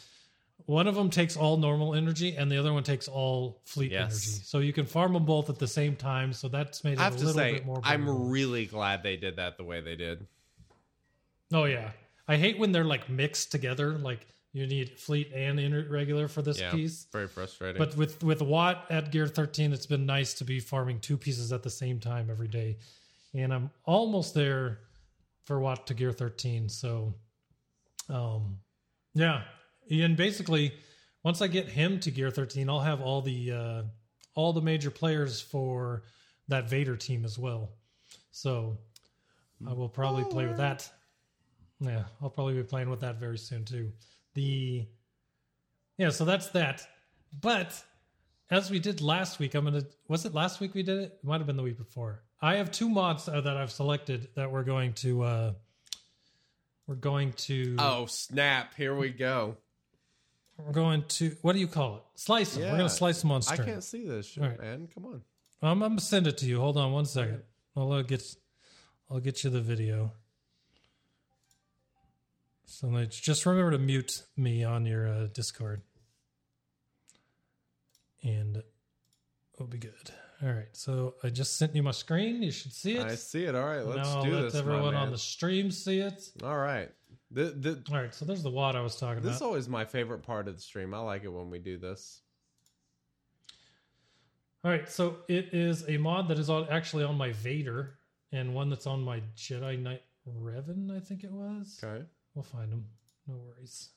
one 0.68 0.86
of 0.88 0.96
them 0.96 1.10
takes 1.10 1.36
all 1.36 1.58
normal 1.58 1.96
energy, 1.96 2.36
and 2.36 2.52
the 2.52 2.58
other 2.58 2.74
one 2.74 2.84
takes 2.84 3.08
all 3.08 3.62
fleet 3.66 3.92
Yes. 3.92 4.12
energy. 4.12 4.44
So 4.44 4.60
you 4.60 4.74
can 4.74 4.86
farm 4.86 5.14
them 5.14 5.26
both 5.26 5.50
at 5.50 5.58
the 5.58 5.68
same 5.68 5.96
time. 5.96 6.34
So 6.34 6.48
that's 6.50 6.84
made 6.84 6.94
it 6.94 7.00
I 7.00 7.04
a 7.04 7.06
have 7.06 7.18
to 7.18 7.26
little 7.26 7.40
say, 7.40 7.54
bit 7.54 7.66
more. 7.66 7.80
I'm 7.84 8.30
really 8.30 8.66
glad 8.66 9.02
they 9.02 9.16
did 9.18 9.38
that 9.38 9.58
the 9.58 9.64
way 9.64 9.80
they 9.82 9.96
did. 9.96 10.28
Oh 11.54 11.64
yeah, 11.64 11.92
I 12.28 12.36
hate 12.36 12.60
when 12.60 12.72
they're 12.74 12.84
like 12.84 13.10
mixed 13.10 13.50
together. 13.52 13.98
Like 13.98 14.28
you 14.52 14.68
need 14.68 15.00
fleet 15.00 15.32
and 15.34 15.58
regular 15.90 16.28
for 16.28 16.42
this 16.42 16.60
Yeah. 16.60 16.72
piece. 16.72 17.08
Very 17.14 17.28
frustrating. 17.30 17.78
But 17.80 17.96
with 17.96 18.22
with 18.22 18.42
Wat 18.42 18.86
at 18.90 19.12
Gear 19.12 19.28
13, 19.28 19.72
it's 19.72 19.86
been 19.86 20.06
nice 20.06 20.34
to 20.36 20.44
be 20.44 20.60
farming 20.60 21.00
two 21.00 21.18
pieces 21.18 21.54
at 21.54 21.64
the 21.64 21.70
same 21.70 22.00
time 22.02 22.30
every 22.30 22.50
day, 22.50 22.78
and 23.34 23.54
I'm 23.54 23.72
almost 23.86 24.34
there 24.34 24.80
for 25.46 25.60
Wat 25.62 25.88
to 25.88 25.94
Gear 25.94 26.12
13. 26.12 26.68
So, 26.68 27.14
um, 28.10 28.60
yeah, 29.14 29.44
and 29.90 30.16
basically, 30.18 30.74
once 31.24 31.42
I 31.42 31.48
get 31.48 31.68
him 31.68 32.00
to 32.02 32.12
Gear 32.12 32.32
13, 32.32 32.70
I'll 32.70 32.80
have 32.80 33.02
all 33.02 33.22
the 33.22 33.52
uh, 33.52 33.82
all 34.36 34.54
the 34.54 34.62
major 34.62 34.92
players 34.92 35.42
for 35.42 36.04
that 36.48 36.70
Vader 36.70 36.96
team 36.96 37.26
as 37.26 37.38
well. 37.38 37.70
So, 38.32 38.78
I 39.68 39.74
will 39.74 39.90
probably 39.90 40.24
play 40.26 40.46
with 40.46 40.58
that. 40.58 40.90
Yeah, 41.80 42.04
I'll 42.22 42.30
probably 42.30 42.54
be 42.56 42.64
playing 42.64 42.90
with 42.90 43.02
that 43.02 43.16
very 43.20 43.38
soon 43.38 43.66
too. 43.66 43.92
The 44.34 44.86
yeah, 45.98 46.10
so 46.10 46.26
that's 46.26 46.48
that. 46.50 46.88
But 47.42 47.84
as 48.50 48.70
we 48.72 48.80
did 48.80 49.02
last 49.02 49.40
week, 49.40 49.56
I'm 49.56 49.66
gonna. 49.66 49.84
Was 50.08 50.26
it 50.26 50.34
last 50.34 50.60
week 50.60 50.74
we 50.74 50.84
did 50.84 51.00
it? 51.00 51.20
It 51.22 51.24
might 51.24 51.38
have 51.40 51.48
been 51.48 51.58
the 51.58 51.64
week 51.64 51.78
before. 51.78 52.22
I 52.42 52.56
have 52.58 52.72
two 52.72 52.88
mods 52.90 53.28
uh, 53.28 53.42
that 53.42 53.58
I've 53.58 53.72
selected 53.72 54.30
that 54.36 54.52
we're 54.52 54.64
going 54.64 54.94
to. 54.94 55.24
uh 55.24 55.54
We're 56.88 56.96
going 56.96 57.34
to. 57.34 57.76
oh 57.80 58.06
snap! 58.06 58.74
Here 58.76 58.96
we 58.96 59.10
go. 59.10 59.58
We're 60.66 60.74
going 60.74 61.04
to. 61.04 61.36
What 61.42 61.54
do 61.54 61.60
you 61.60 61.68
call 61.68 61.98
it? 61.98 62.02
Slice 62.16 62.56
them. 62.56 62.64
We're 62.64 62.78
gonna 62.78 62.90
slice 62.90 63.22
them 63.22 63.32
on 63.32 63.42
stream. 63.42 63.62
I 63.62 63.66
can't 63.66 63.84
see 63.84 64.08
this 64.08 64.28
shit, 64.28 64.44
All 64.44 64.50
right. 64.50 64.60
man. 64.60 64.90
Come 64.94 65.06
on. 65.06 65.22
I'm, 65.62 65.84
I'm 65.84 65.92
gonna 65.92 66.02
send 66.02 66.28
it 66.28 66.38
to 66.40 66.46
you. 66.46 66.60
Hold 66.60 66.78
on 66.78 66.92
one 66.92 67.06
second. 67.06 67.42
I'll 67.76 68.02
get. 68.04 68.24
I'll 69.10 69.20
get 69.20 69.44
you 69.44 69.50
the 69.50 69.62
video. 69.62 70.12
So 72.66 73.06
just 73.06 73.46
remember 73.46 73.72
to 73.72 73.78
mute 73.78 74.24
me 74.36 74.64
on 74.64 74.86
your 74.86 75.08
uh, 75.08 75.28
Discord, 75.34 75.82
and 78.22 78.62
it'll 79.54 79.68
be 79.68 79.78
good. 79.78 80.12
All 80.44 80.50
right. 80.50 80.68
So 80.74 81.16
I 81.24 81.30
just 81.30 81.58
sent 81.58 81.76
you 81.76 81.82
my 81.82 81.92
screen. 81.92 82.44
You 82.44 82.52
should 82.52 82.74
see 82.74 82.98
it. 82.98 83.06
I 83.06 83.16
see 83.16 83.46
it. 83.46 83.56
All 83.56 83.66
right, 83.66 83.86
let's 83.86 84.10
now 84.10 84.24
do 84.24 84.36
I'll 84.36 84.44
this. 84.44 84.54
let 84.54 84.66
my 84.66 84.74
everyone 84.74 84.96
on 84.96 85.12
the 85.12 85.18
stream 85.18 85.72
see 85.72 86.00
it. 86.00 86.30
All 86.44 86.58
right. 86.58 86.90
The, 87.32 87.46
the, 87.46 87.84
All 87.92 87.98
right. 87.98 88.14
So 88.14 88.26
there's 88.26 88.44
the 88.44 88.50
wad 88.50 88.76
I 88.76 88.82
was 88.82 88.96
talking 88.96 89.20
about. 89.20 89.28
this 89.28 89.38
is 89.38 89.42
always 89.42 89.68
my 89.68 89.86
favorite 89.86 90.24
part 90.24 90.48
of 90.48 90.56
the 90.56 90.62
stream. 90.62 90.94
I 90.94 91.00
like 91.00 91.24
it 91.24 91.30
when 91.32 91.50
we 91.50 91.60
do 91.60 91.78
this. 91.78 92.22
All 94.64 94.72
right. 94.72 94.90
So 94.90 95.18
it 95.28 95.54
is 95.54 95.84
a 95.88 95.98
mod 95.98 96.28
that 96.30 96.40
is 96.40 96.50
on, 96.50 96.68
actually 96.70 97.04
on 97.04 97.16
my 97.16 97.32
Vader 97.34 98.00
and 98.32 98.54
one 98.54 98.70
that's 98.70 98.88
on 98.88 99.02
my 99.04 99.22
Jedi 99.36 99.82
Knight 99.82 100.04
Revan. 100.42 100.96
I 100.96 101.00
think 101.00 101.24
it 101.24 101.32
was. 101.32 101.80
Okay. 101.84 102.04
We'll 102.34 102.44
find 102.44 102.72
them. 102.72 102.86
No 103.28 103.36
worries. 103.36 103.90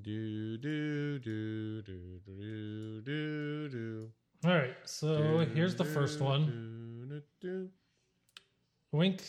Do 0.00 0.56
do 0.56 1.18
do 1.18 1.82
do 1.82 2.20
do 2.26 3.02
do 3.04 3.68
do. 3.68 4.10
All 4.44 4.54
right, 4.54 4.74
so 4.84 5.46
here's 5.54 5.76
the 5.76 5.84
first 5.84 6.20
one. 6.20 7.06
Do, 7.08 7.16
do, 7.16 7.22
do. 7.40 7.68
Wink 8.90 9.22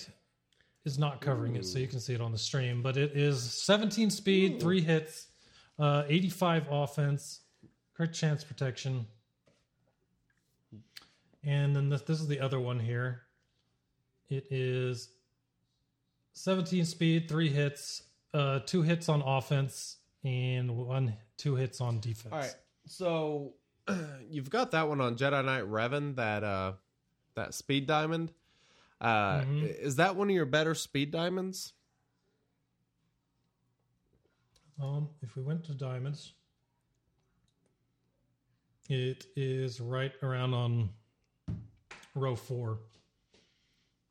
is 0.85 0.97
not 0.99 1.21
covering 1.21 1.55
it, 1.55 1.65
so 1.65 1.79
you 1.79 1.87
can 1.87 1.99
see 1.99 2.13
it 2.13 2.21
on 2.21 2.31
the 2.31 2.37
stream, 2.37 2.81
but 2.81 2.97
it 2.97 3.15
is 3.15 3.41
17 3.41 4.09
speed, 4.09 4.59
three 4.59 4.81
hits, 4.81 5.27
uh, 5.79 6.03
85 6.07 6.67
offense, 6.69 7.41
crit 7.93 8.13
chance 8.13 8.43
protection. 8.43 9.05
And 11.43 11.75
then 11.75 11.89
this, 11.89 12.01
this 12.01 12.19
is 12.19 12.27
the 12.27 12.39
other 12.39 12.59
one 12.59 12.79
here. 12.79 13.23
It 14.29 14.47
is 14.49 15.09
17 16.33 16.85
speed, 16.85 17.29
three 17.29 17.49
hits, 17.49 18.03
uh, 18.33 18.59
two 18.65 18.81
hits 18.81 19.09
on 19.09 19.21
offense, 19.21 19.97
and 20.23 20.75
one 20.75 21.15
two 21.37 21.55
hits 21.55 21.81
on 21.81 21.99
defense. 21.99 22.33
All 22.33 22.39
right. 22.39 22.55
So 22.87 23.53
you've 24.29 24.49
got 24.49 24.71
that 24.71 24.87
one 24.87 25.01
on 25.01 25.15
Jedi 25.15 25.43
Knight 25.43 25.69
Revan, 25.69 26.15
that 26.15 26.43
uh 26.43 26.73
that 27.35 27.53
speed 27.53 27.87
diamond. 27.87 28.31
Uh 29.03 29.41
Mhm. 29.41 29.63
is 29.79 29.97
that 29.97 30.15
one 30.15 30.29
of 30.29 30.35
your 30.35 30.45
better 30.45 30.73
speed 30.73 31.11
diamonds? 31.11 31.73
Um, 34.81 35.09
if 35.21 35.35
we 35.35 35.43
went 35.43 35.63
to 35.65 35.73
diamonds, 35.73 36.33
it 38.89 39.27
is 39.35 39.79
right 39.79 40.11
around 40.23 40.53
on 40.53 40.89
row 42.15 42.35
four. 42.35 42.79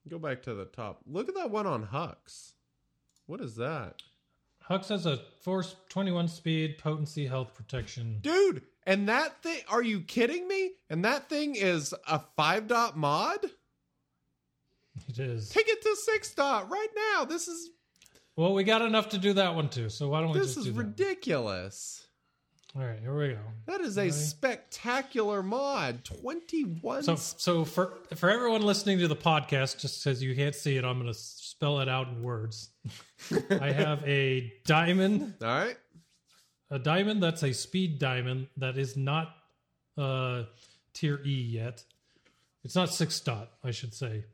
Go 0.09 0.19
back 0.19 0.43
to 0.43 0.55
the 0.55 0.65
top. 0.67 1.01
Look 1.07 1.29
at 1.29 1.35
that 1.37 1.51
one 1.51 1.67
on 1.67 1.87
Hux. 1.87 2.53
What 3.27 3.41
is 3.41 3.57
that? 3.57 4.03
Hux 4.69 4.89
has 4.89 5.07
a 5.07 5.19
force 5.43 5.75
21 5.89 6.29
speed, 6.29 6.79
potency, 6.79 7.27
health, 7.27 7.55
protection. 7.55 8.19
Dude, 8.21 8.63
and 8.85 9.09
that 9.09 9.43
thing 9.43 9.61
are 9.69 9.83
you 9.83 10.01
kidding 10.01 10.47
me? 10.49 10.73
And 10.89 11.05
that 11.05 11.29
thing 11.29 11.55
is 11.57 11.95
a 12.07 12.21
five 12.37 12.67
dot 12.69 12.97
mod? 12.97 13.51
It 15.13 15.19
is. 15.19 15.49
Take 15.51 15.69
it 15.69 15.83
to 15.83 15.97
six 15.97 16.35
dot 16.35 16.71
right 16.71 16.89
now. 17.15 17.25
This 17.25 17.49
is 17.49 17.71
Well, 18.37 18.55
we 18.55 18.65
got 18.65 18.83
enough 18.83 19.11
to 19.11 19.19
do 19.19 19.33
that 19.35 19.55
one 19.55 19.69
too, 19.69 19.89
so 19.89 20.09
why 20.09 20.21
don't 20.21 20.33
we 20.33 20.39
this 20.39 20.57
is 20.57 20.65
do 20.67 20.73
ridiculous. 20.73 22.07
All 22.75 22.83
right, 22.83 22.99
here 23.01 23.15
we 23.15 23.35
go. 23.35 23.39
That 23.67 23.83
is 23.83 23.99
a 23.99 24.03
Ready? 24.03 24.13
spectacular 24.13 25.43
mod. 25.43 26.05
Twenty 26.05 26.63
one. 26.63 27.03
So, 27.03 27.17
so 27.17 27.65
for 27.67 27.99
for 28.15 28.31
everyone 28.31 28.63
listening 28.63 28.99
to 29.01 29.09
the 29.09 29.17
podcast, 29.17 29.79
just 29.79 30.03
because 30.03 30.23
you 30.23 30.35
can't 30.35 30.55
see 30.55 30.77
it, 30.79 30.85
I'm 30.85 30.99
going 30.99 31.13
to 31.13 31.19
spell 31.19 31.81
it 31.81 31.89
out 31.91 32.09
in 32.09 32.23
words. 32.23 32.71
I 33.61 33.71
have 33.73 34.03
a 34.09 34.51
diamond 34.65 35.35
All 35.43 35.49
right. 35.49 35.77
a 36.71 36.79
diamond 36.79 37.23
that's 37.23 37.43
a 37.43 37.53
speed 37.53 37.99
diamond 37.99 38.47
that 38.57 38.79
is 38.79 38.97
not 38.97 39.35
uh 39.99 40.45
tier 40.95 41.21
E 41.27 41.43
yet. 41.43 41.85
It's 42.65 42.75
not 42.75 42.89
six 42.89 43.21
dot, 43.21 43.51
I 43.63 43.71
should 43.73 43.93
say. 43.93 44.25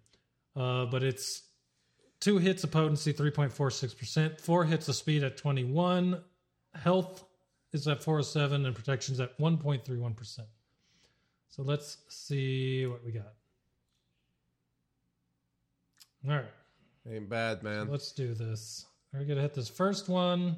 Uh, 0.59 0.87
but 0.87 1.05
it's 1.05 1.43
two 2.19 2.39
hits 2.39 2.65
of 2.65 2.73
potency, 2.73 3.13
3.46%, 3.13 4.41
four 4.41 4.65
hits 4.65 4.89
of 4.89 4.97
speed 4.97 5.23
at 5.23 5.37
21, 5.37 6.21
health 6.75 7.25
is 7.73 7.87
at 7.87 8.03
407, 8.03 8.67
and 8.67 8.75
protection's 8.75 9.21
at 9.21 9.39
1.31%. 9.39 10.41
So 11.49 11.63
let's 11.63 11.99
see 12.09 12.87
what 12.87 13.05
we 13.05 13.13
got. 13.13 13.35
All 16.29 16.35
right. 16.35 16.45
Ain't 17.11 17.29
bad, 17.29 17.63
man. 17.63 17.89
Let's 17.89 18.13
do 18.13 18.35
this. 18.35 18.85
We're 19.13 19.25
gonna 19.25 19.41
hit 19.41 19.55
this 19.55 19.69
first 19.69 20.09
one. 20.09 20.57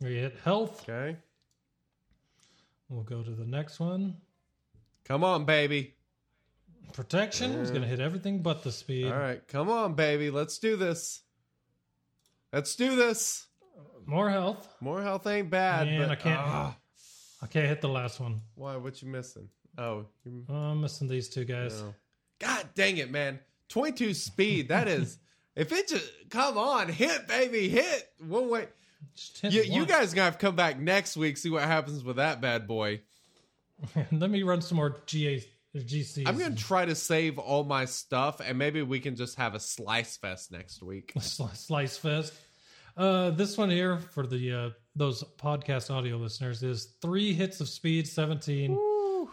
We 0.00 0.16
hit 0.16 0.36
health. 0.44 0.88
Okay. 0.88 1.16
We'll 2.88 3.02
go 3.02 3.22
to 3.22 3.30
the 3.30 3.46
next 3.46 3.80
one. 3.80 4.16
Come 5.04 5.24
on, 5.24 5.46
baby. 5.46 5.94
Protection 6.92 7.52
is 7.52 7.70
gonna 7.70 7.86
hit 7.86 8.00
everything 8.00 8.42
but 8.42 8.62
the 8.62 8.72
speed. 8.72 9.06
All 9.06 9.18
right. 9.18 9.46
Come 9.48 9.68
on, 9.70 9.94
baby. 9.94 10.30
Let's 10.30 10.58
do 10.58 10.76
this. 10.76 11.22
Let's 12.52 12.76
do 12.76 12.96
this. 12.96 13.46
More 14.04 14.28
health. 14.30 14.68
More 14.80 15.02
health 15.02 15.26
ain't 15.26 15.48
bad. 15.50 15.86
Man, 15.86 16.00
but, 16.00 16.10
I 16.10 16.16
can't- 16.16 16.40
ah, 16.40 16.76
I 17.40 17.46
can't 17.46 17.68
hit 17.68 17.80
the 17.80 17.88
last 17.88 18.20
one. 18.20 18.40
why? 18.54 18.76
What 18.76 19.00
you 19.00 19.08
missing? 19.08 19.48
Oh, 19.78 20.06
you 20.24 20.44
Oh, 20.48 20.54
I'm 20.54 20.80
missing 20.80 21.08
these 21.08 21.28
two 21.28 21.44
guys. 21.44 21.80
no. 21.80 21.94
God 22.38 22.68
dang 22.74 22.96
it, 22.98 23.10
man! 23.10 23.38
Twenty-two 23.68 24.12
speed. 24.14 24.68
That 24.68 24.88
is. 24.88 25.18
if 25.56 25.72
it 25.72 25.88
just 25.88 26.10
come 26.28 26.58
on, 26.58 26.88
hit, 26.88 27.26
baby, 27.28 27.68
hit. 27.68 28.10
One 28.18 28.50
way. 28.50 28.68
You, 29.42 29.62
you 29.62 29.86
guys 29.86 30.12
gonna 30.14 30.26
have 30.26 30.38
to 30.38 30.46
come 30.46 30.56
back 30.56 30.78
next 30.78 31.16
week. 31.16 31.36
See 31.36 31.50
what 31.50 31.62
happens 31.62 32.04
with 32.04 32.16
that 32.16 32.40
bad 32.40 32.66
boy. 32.68 33.00
Let 34.12 34.30
me 34.30 34.42
run 34.42 34.60
some 34.62 34.76
more 34.76 34.96
GA 35.06 35.42
or 35.74 35.80
GCs. 35.80 36.26
I'm 36.26 36.38
gonna 36.38 36.54
try 36.56 36.84
to 36.84 36.94
save 36.94 37.38
all 37.38 37.64
my 37.64 37.84
stuff, 37.84 38.40
and 38.44 38.58
maybe 38.58 38.82
we 38.82 39.00
can 39.00 39.16
just 39.16 39.36
have 39.38 39.54
a 39.54 39.60
slice 39.60 40.16
fest 40.16 40.52
next 40.52 40.82
week. 40.82 41.12
Sli- 41.18 41.56
Slice 41.56 41.96
Fest. 41.96 42.32
Uh, 42.96 43.30
this 43.30 43.56
one 43.56 43.70
here 43.70 43.98
for 43.98 44.26
the 44.26 44.52
uh, 44.52 44.70
those 44.96 45.24
podcast 45.38 45.90
audio 45.90 46.16
listeners 46.16 46.62
is 46.62 46.94
three 47.00 47.32
hits 47.32 47.60
of 47.60 47.68
speed, 47.68 48.06
seventeen. 48.06 48.78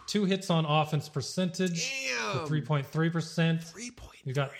Two 0.06 0.24
hits 0.24 0.50
on 0.50 0.64
offense 0.64 1.08
percentage, 1.08 1.92
Damn. 2.32 2.46
three 2.46 2.62
point 2.62 2.86
three 2.86 3.10
percent. 3.10 3.62
Three 3.64 3.90
point 3.90 4.18
You 4.24 4.32
got 4.32 4.50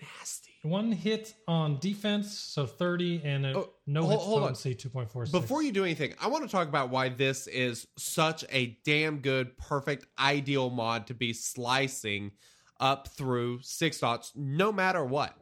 nasty. 0.00 0.39
One 0.62 0.92
hit 0.92 1.34
on 1.48 1.78
defense, 1.78 2.36
so 2.38 2.66
thirty, 2.66 3.20
and 3.24 3.46
a 3.46 3.58
Oh, 3.58 3.70
no 3.86 4.02
hold- 4.02 4.12
hits 4.12 4.24
hold 4.24 4.36
on. 4.38 4.42
potency, 4.48 4.74
two 4.74 4.88
point 4.90 5.10
four. 5.10 5.24
Before 5.26 5.62
you 5.62 5.72
do 5.72 5.84
anything, 5.84 6.14
I 6.20 6.26
want 6.28 6.44
to 6.44 6.50
talk 6.50 6.68
about 6.68 6.90
why 6.90 7.08
this 7.08 7.46
is 7.46 7.86
such 7.96 8.44
a 8.50 8.78
damn 8.84 9.18
good, 9.20 9.56
perfect, 9.56 10.06
ideal 10.18 10.68
mod 10.70 11.06
to 11.06 11.14
be 11.14 11.32
slicing 11.32 12.32
up 12.78 13.08
through 13.08 13.60
six 13.62 13.98
dots, 14.00 14.32
no 14.34 14.70
matter 14.72 15.04
what. 15.04 15.34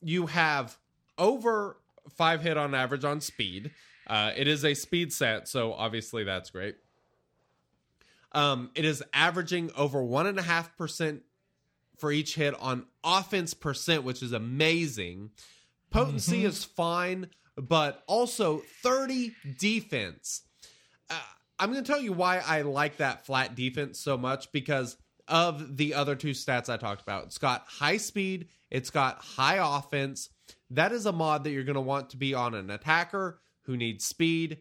You 0.00 0.26
have 0.26 0.76
over 1.18 1.76
five 2.16 2.42
hit 2.42 2.56
on 2.56 2.74
average 2.74 3.04
on 3.04 3.20
speed. 3.20 3.70
Uh, 4.06 4.32
it 4.36 4.48
is 4.48 4.64
a 4.64 4.74
speed 4.74 5.12
set, 5.12 5.46
so 5.46 5.72
obviously 5.72 6.24
that's 6.24 6.50
great. 6.50 6.76
Um, 8.32 8.70
it 8.74 8.84
is 8.84 9.02
averaging 9.12 9.70
over 9.76 10.02
one 10.02 10.26
and 10.26 10.38
a 10.38 10.42
half 10.42 10.76
percent 10.76 11.22
for 12.00 12.10
each 12.10 12.34
hit 12.34 12.54
on 12.60 12.86
offense 13.04 13.54
percent, 13.54 14.04
which 14.04 14.22
is 14.22 14.32
amazing. 14.32 15.30
Potency 15.90 16.44
is 16.44 16.64
fine, 16.64 17.28
but 17.56 18.02
also 18.06 18.62
30 18.82 19.34
defense. 19.58 20.42
Uh, 21.08 21.20
I'm 21.58 21.72
going 21.72 21.84
to 21.84 21.92
tell 21.92 22.00
you 22.00 22.12
why 22.12 22.38
I 22.38 22.62
like 22.62 22.96
that 22.98 23.26
flat 23.26 23.54
defense 23.54 23.98
so 23.98 24.16
much 24.16 24.50
because 24.52 24.96
of 25.28 25.76
the 25.76 25.94
other 25.94 26.16
two 26.16 26.30
stats 26.30 26.68
I 26.68 26.76
talked 26.76 27.02
about. 27.02 27.24
It's 27.24 27.38
got 27.38 27.64
high 27.66 27.98
speed, 27.98 28.48
it's 28.70 28.90
got 28.90 29.18
high 29.18 29.58
offense. 29.78 30.30
That 30.70 30.92
is 30.92 31.06
a 31.06 31.12
mod 31.12 31.44
that 31.44 31.50
you're 31.50 31.64
going 31.64 31.74
to 31.74 31.80
want 31.80 32.10
to 32.10 32.16
be 32.16 32.34
on 32.34 32.54
an 32.54 32.70
attacker 32.70 33.40
who 33.62 33.76
needs 33.76 34.04
speed. 34.04 34.58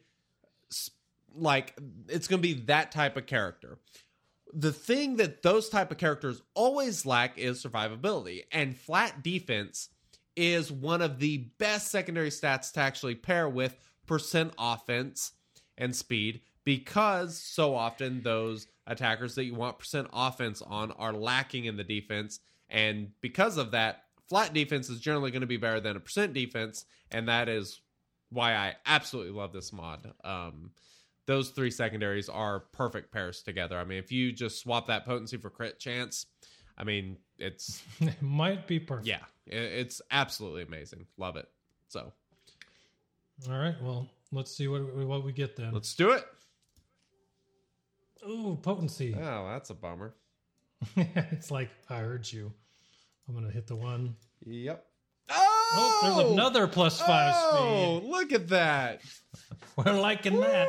Like, 1.35 1.75
it's 2.07 2.27
going 2.27 2.41
to 2.41 2.47
be 2.47 2.61
that 2.65 2.91
type 2.91 3.15
of 3.15 3.27
character 3.27 3.77
the 4.53 4.73
thing 4.73 5.17
that 5.17 5.43
those 5.43 5.69
type 5.69 5.91
of 5.91 5.97
characters 5.97 6.41
always 6.53 7.05
lack 7.05 7.37
is 7.37 7.63
survivability 7.63 8.43
and 8.51 8.77
flat 8.77 9.21
defense 9.23 9.89
is 10.35 10.71
one 10.71 11.01
of 11.01 11.19
the 11.19 11.37
best 11.57 11.89
secondary 11.91 12.29
stats 12.29 12.71
to 12.71 12.79
actually 12.79 13.15
pair 13.15 13.47
with 13.47 13.77
percent 14.07 14.53
offense 14.57 15.33
and 15.77 15.95
speed 15.95 16.41
because 16.63 17.37
so 17.37 17.75
often 17.75 18.21
those 18.21 18.67
attackers 18.87 19.35
that 19.35 19.45
you 19.45 19.53
want 19.53 19.77
percent 19.77 20.07
offense 20.13 20.61
on 20.61 20.91
are 20.93 21.13
lacking 21.13 21.65
in 21.65 21.77
the 21.77 21.83
defense 21.83 22.39
and 22.69 23.09
because 23.21 23.57
of 23.57 23.71
that 23.71 24.03
flat 24.27 24.53
defense 24.53 24.89
is 24.89 24.99
generally 24.99 25.31
going 25.31 25.41
to 25.41 25.47
be 25.47 25.57
better 25.57 25.79
than 25.79 25.95
a 25.95 25.99
percent 25.99 26.33
defense 26.33 26.85
and 27.11 27.27
that 27.27 27.49
is 27.49 27.81
why 28.29 28.53
I 28.53 28.75
absolutely 28.85 29.33
love 29.33 29.53
this 29.53 29.73
mod. 29.73 30.13
Um, 30.23 30.71
those 31.29 31.51
three 31.51 31.69
secondaries 31.69 32.27
are 32.27 32.61
perfect 32.71 33.13
pairs 33.13 33.43
together. 33.43 33.77
I 33.77 33.83
mean, 33.83 33.99
if 33.99 34.11
you 34.11 34.31
just 34.31 34.59
swap 34.59 34.87
that 34.87 35.05
potency 35.05 35.37
for 35.37 35.51
crit 35.51 35.79
chance, 35.79 36.25
I 36.75 36.83
mean, 36.83 37.17
it's 37.37 37.83
it 37.99 38.19
might 38.19 38.65
be 38.65 38.79
perfect. 38.79 39.07
yeah, 39.07 39.19
it's 39.45 40.01
absolutely 40.09 40.63
amazing. 40.63 41.05
Love 41.17 41.35
it. 41.35 41.47
So 41.87 42.11
All 43.47 43.59
right. 43.59 43.75
Well, 43.79 44.09
let's 44.31 44.51
see 44.51 44.67
what 44.67 44.81
what 45.05 45.23
we 45.23 45.31
get 45.31 45.55
then. 45.55 45.71
let's 45.71 45.93
do 45.93 46.09
it. 46.09 46.25
Ooh, 48.27 48.57
potency. 48.63 49.15
Oh, 49.15 49.49
that's 49.51 49.69
a 49.69 49.75
bummer. 49.75 50.15
it's 50.95 51.51
like 51.51 51.69
I 51.91 51.99
heard 51.99 52.29
you. 52.31 52.51
I'm 53.27 53.35
gonna 53.35 53.51
hit 53.51 53.67
the 53.67 53.75
one. 53.75 54.15
Yep. 54.47 54.83
Oh, 55.29 55.45
Oh, 55.71 55.99
there's 56.01 56.31
another 56.31 56.65
plus 56.65 56.99
five 56.99 57.35
Oh, 57.37 58.01
look 58.03 58.31
at 58.33 58.47
that. 58.47 59.01
We're 59.75 59.93
liking 59.93 60.39
that. 60.39 60.67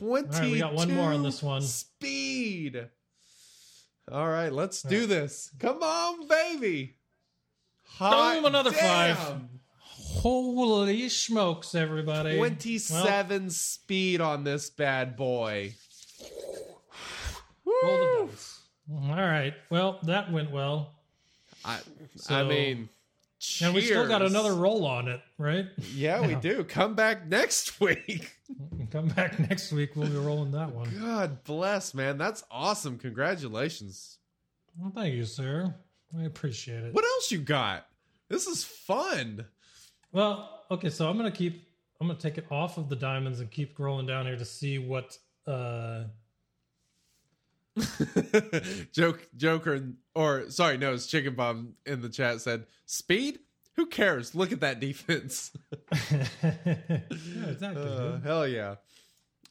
Woo! 0.00 0.22
22 0.22 0.50
we 0.52 0.58
got 0.58 0.74
one 0.74 0.92
more 0.94 1.12
on 1.12 1.22
this 1.22 1.42
one. 1.42 1.62
Speed. 1.62 2.88
All 4.10 4.28
right, 4.28 4.52
let's 4.52 4.82
do 4.82 5.06
this. 5.06 5.50
Come 5.58 5.82
on, 5.82 6.28
baby. 6.28 6.96
Hot 7.98 8.36
Boom, 8.36 8.44
another 8.44 8.72
five. 8.72 9.18
Holy 9.80 11.08
smokes, 11.08 11.74
everybody! 11.74 12.36
27 12.36 13.50
speed 13.50 14.20
on 14.20 14.44
this 14.44 14.70
bad 14.70 15.16
boy. 15.16 15.74
Roll 17.64 18.26
the 18.26 18.26
dice. 18.30 18.60
All 18.92 19.16
right. 19.16 19.54
Well, 19.70 19.98
that 20.04 20.30
went 20.30 20.50
well, 20.52 20.94
I, 21.64 21.74
I 21.76 21.80
So- 22.16 22.44
mean, 22.46 22.88
and 23.62 23.74
we 23.74 23.82
still 23.82 24.06
got 24.08 24.22
another 24.22 24.54
roll 24.54 24.86
on 24.86 25.08
it, 25.08 25.20
right? 25.38 25.66
Yeah, 25.92 26.24
we 26.26 26.34
do. 26.40 26.64
Come 26.64 26.94
back 26.94 27.26
next 27.26 27.80
week. 27.80 28.35
Come 28.90 29.08
back 29.08 29.38
next 29.50 29.72
week. 29.72 29.96
We'll 29.96 30.08
be 30.08 30.16
rolling 30.16 30.52
that 30.52 30.72
one. 30.74 30.88
God 31.00 31.42
bless, 31.44 31.94
man. 31.94 32.18
That's 32.18 32.44
awesome. 32.50 32.98
Congratulations. 32.98 34.18
Well, 34.78 34.92
thank 34.94 35.14
you, 35.14 35.24
sir. 35.24 35.74
I 36.16 36.24
appreciate 36.24 36.84
it. 36.84 36.94
What 36.94 37.04
else 37.04 37.32
you 37.32 37.38
got? 37.38 37.86
This 38.28 38.46
is 38.46 38.62
fun. 38.64 39.44
Well, 40.12 40.64
okay, 40.70 40.90
so 40.90 41.08
I'm 41.08 41.16
gonna 41.16 41.30
keep. 41.30 41.66
I'm 42.00 42.06
gonna 42.08 42.18
take 42.18 42.38
it 42.38 42.46
off 42.50 42.76
of 42.78 42.88
the 42.88 42.96
diamonds 42.96 43.40
and 43.40 43.50
keep 43.50 43.78
rolling 43.78 44.06
down 44.06 44.26
here 44.26 44.36
to 44.36 44.44
see 44.44 44.78
what. 44.78 45.16
uh 45.46 46.04
Joke, 48.92 49.26
Joker, 49.36 49.92
or 50.14 50.48
sorry, 50.50 50.78
no, 50.78 50.94
it's 50.94 51.06
Chicken 51.06 51.34
Bomb 51.34 51.74
in 51.84 52.00
the 52.00 52.08
chat 52.08 52.40
said, 52.40 52.66
"Speed? 52.86 53.40
Who 53.76 53.86
cares? 53.86 54.34
Look 54.34 54.52
at 54.52 54.60
that 54.60 54.80
defense." 54.80 55.52
yeah, 56.42 57.00
exactly. 57.48 57.82
Uh, 57.82 58.20
hell 58.20 58.46
yeah. 58.48 58.76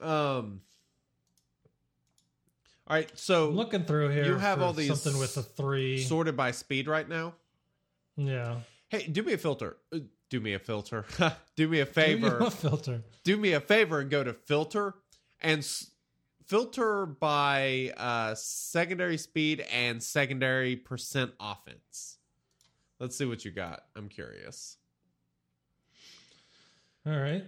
Um. 0.01 0.61
All 2.87 2.95
right, 2.95 3.09
so 3.17 3.49
I'm 3.49 3.55
looking 3.55 3.83
through 3.83 4.09
here. 4.09 4.25
you 4.25 4.35
have 4.35 4.59
for 4.59 4.65
all 4.65 4.73
these 4.73 4.87
something 5.01 5.19
with 5.19 5.35
a 5.37 5.41
three. 5.41 6.01
sorted 6.03 6.37
by 6.37 6.51
speed 6.51 6.87
right 6.87 7.07
now. 7.07 7.33
yeah. 8.15 8.57
Hey, 8.89 9.07
do 9.07 9.23
me 9.23 9.33
a 9.33 9.37
filter. 9.37 9.77
Uh, 9.91 9.99
Do 10.29 10.39
me 10.39 10.53
a 10.53 10.59
filter. 10.59 11.03
do 11.55 11.67
me 11.67 11.79
a 11.79 11.85
favor. 11.87 12.37
you 12.39 12.45
a 12.45 12.51
filter. 12.51 13.01
do 13.23 13.37
me 13.37 13.53
a 13.53 13.59
favor 13.59 13.99
and 13.99 14.09
go 14.11 14.23
to 14.23 14.33
filter 14.33 14.93
and 15.41 15.59
s- 15.59 15.89
filter 16.45 17.05
by 17.07 17.91
uh 17.97 18.35
secondary 18.35 19.17
speed 19.17 19.65
and 19.73 20.01
secondary 20.03 20.75
percent 20.75 21.31
offense. 21.39 22.14
Let's 22.99 23.17
see 23.17 23.25
what 23.25 23.43
you 23.45 23.51
got. 23.51 23.83
I'm 23.95 24.07
curious. 24.09 24.77
All 27.05 27.17
right. 27.17 27.43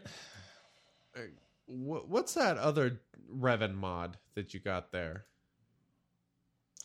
Uh, 1.16 1.22
what's 1.66 2.34
that 2.36 2.58
other 2.58 3.00
Revan 3.34 3.74
mod 3.74 4.18
that 4.36 4.54
you 4.54 4.60
got 4.60 4.92
there? 4.92 5.26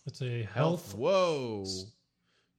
It's 0.06 0.22
a 0.22 0.42
health, 0.44 0.94
Whoa. 0.94 1.64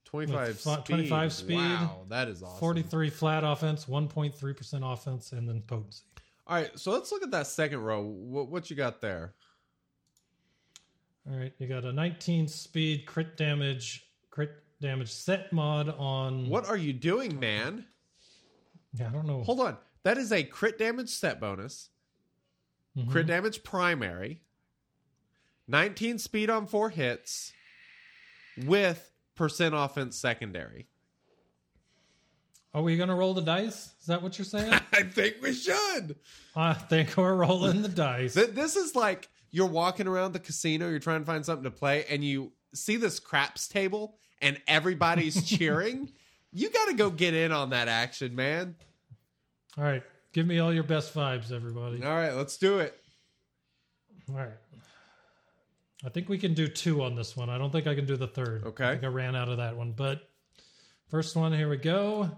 25 0.06 0.48
With 0.48 0.60
fla- 0.60 0.74
speed. 0.76 0.86
25 0.86 1.34
speed, 1.34 1.56
Wow, 1.56 2.06
that 2.10 2.28
is 2.28 2.44
awesome. 2.44 2.60
43 2.60 3.10
flat 3.10 3.44
offense, 3.44 3.86
1.3% 3.86 4.94
offense, 4.94 5.32
and 5.32 5.50
then 5.50 5.62
potency. 5.62 6.04
All 6.46 6.58
right, 6.58 6.78
so 6.78 6.92
let's 6.92 7.12
look 7.12 7.24
at 7.24 7.32
that 7.32 7.48
second 7.48 7.80
row. 7.80 8.02
What, 8.04 8.50
what 8.50 8.70
you 8.70 8.76
got 8.76 9.02
there? 9.02 9.34
All 11.30 11.38
right. 11.38 11.54
You 11.58 11.68
got 11.68 11.86
a 11.86 11.94
19 11.94 12.48
speed 12.50 13.06
crit 13.06 13.38
damage, 13.38 14.06
crit 14.30 14.52
damage 14.84 15.12
set 15.12 15.52
mod 15.54 15.90
on. 15.98 16.50
What 16.50 16.68
are 16.68 16.76
you 16.78 16.92
doing, 16.92 17.40
man? 17.40 17.86
Yeah, 18.94 19.08
I 19.08 19.12
don't 19.12 19.26
know. 19.26 19.42
Hold 19.44 19.62
on. 19.62 19.78
That 20.04 20.18
is 20.18 20.32
a 20.34 20.44
crit 20.44 20.78
damage 20.78 21.10
set 21.10 21.40
bonus. 21.40 21.90
Mhm. 22.98 23.10
Crit 23.10 23.28
damage 23.28 23.64
primary. 23.64 24.42
19 25.70 26.20
speed 26.20 26.50
on 26.50 26.68
four 26.68 26.90
hits 26.90 27.54
with 28.66 29.10
percent 29.36 29.74
offense 29.74 30.18
secondary. 30.18 30.88
Are 32.74 32.82
we 32.82 32.98
going 32.98 33.10
to 33.10 33.16
roll 33.16 33.34
the 33.34 33.42
dice? 33.42 33.94
Is 34.02 34.08
that 34.08 34.22
what 34.22 34.38
you're 34.38 34.46
saying? 34.46 34.74
I 34.92 35.04
think 35.04 35.38
we 35.42 35.54
should. 35.54 36.18
I 36.56 36.74
think 36.74 37.16
we're 37.16 37.36
rolling 37.36 37.84
the 37.84 37.88
dice. 37.88 38.34
This 38.34 38.76
is 38.76 38.96
like 38.96 39.30
you're 39.52 39.68
walking 39.68 40.08
around 40.08 40.34
the 40.34 40.40
casino, 40.40 40.90
you're 40.90 41.00
trying 41.00 41.22
to 41.22 41.26
find 41.26 41.46
something 41.46 41.64
to 41.64 41.72
play, 41.72 42.04
and 42.10 42.24
you 42.24 42.52
see 42.74 42.98
this 42.98 43.20
craps 43.20 43.68
table 43.68 44.18
and 44.42 44.60
everybody's 44.68 45.44
cheering. 45.48 46.10
You 46.56 46.70
got 46.70 46.86
to 46.90 46.94
go 46.94 47.10
get 47.10 47.34
in 47.34 47.52
on 47.52 47.72
that 47.72 47.88
action, 47.88 48.36
man. 48.36 48.76
All 49.76 49.84
right. 49.84 50.04
Give 50.34 50.46
me 50.46 50.60
all 50.60 50.72
your 50.72 50.84
best 50.84 51.12
vibes, 51.16 51.52
everybody. 51.52 52.04
All 52.04 52.14
right, 52.14 52.32
let's 52.34 52.58
do 52.58 52.78
it. 52.78 52.96
All 54.30 54.36
right. 54.36 54.54
I 56.06 56.10
think 56.10 56.30
we 56.30 56.38
can 56.38 56.54
do 56.54 56.68
two 56.68 57.02
on 57.02 57.16
this 57.16 57.36
one. 57.36 57.50
I 57.50 57.58
don't 57.58 57.72
think 57.72 57.88
I 57.88 57.96
can 57.96 58.06
do 58.06 58.18
the 58.18 58.28
third. 58.28 58.66
Okay. 58.66 58.86
I 58.88 58.92
think 58.92 59.04
I 59.04 59.08
ran 59.08 59.36
out 59.36 59.50
of 59.50 59.58
that 59.58 59.76
one. 59.76 59.94
But 59.94 60.30
first 61.10 61.36
one, 61.36 61.54
here 61.54 61.70
we 61.70 61.78
go. 61.78 62.30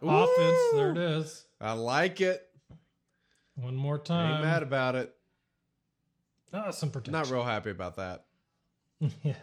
Offense. 0.00 0.58
There 0.72 0.92
it 0.92 0.96
is. 0.96 1.44
I 1.60 1.72
like 1.72 2.22
it. 2.22 2.48
One 3.56 3.76
more 3.76 3.96
Ain't 3.96 4.04
time. 4.06 4.42
mad 4.42 4.62
about 4.62 4.94
it. 4.94 5.14
Ah, 6.54 6.70
some 6.70 6.90
protection. 6.90 7.12
Not 7.12 7.30
real 7.30 7.44
happy 7.44 7.68
about 7.68 7.96
that. 7.96 8.24
yeah. 9.22 9.34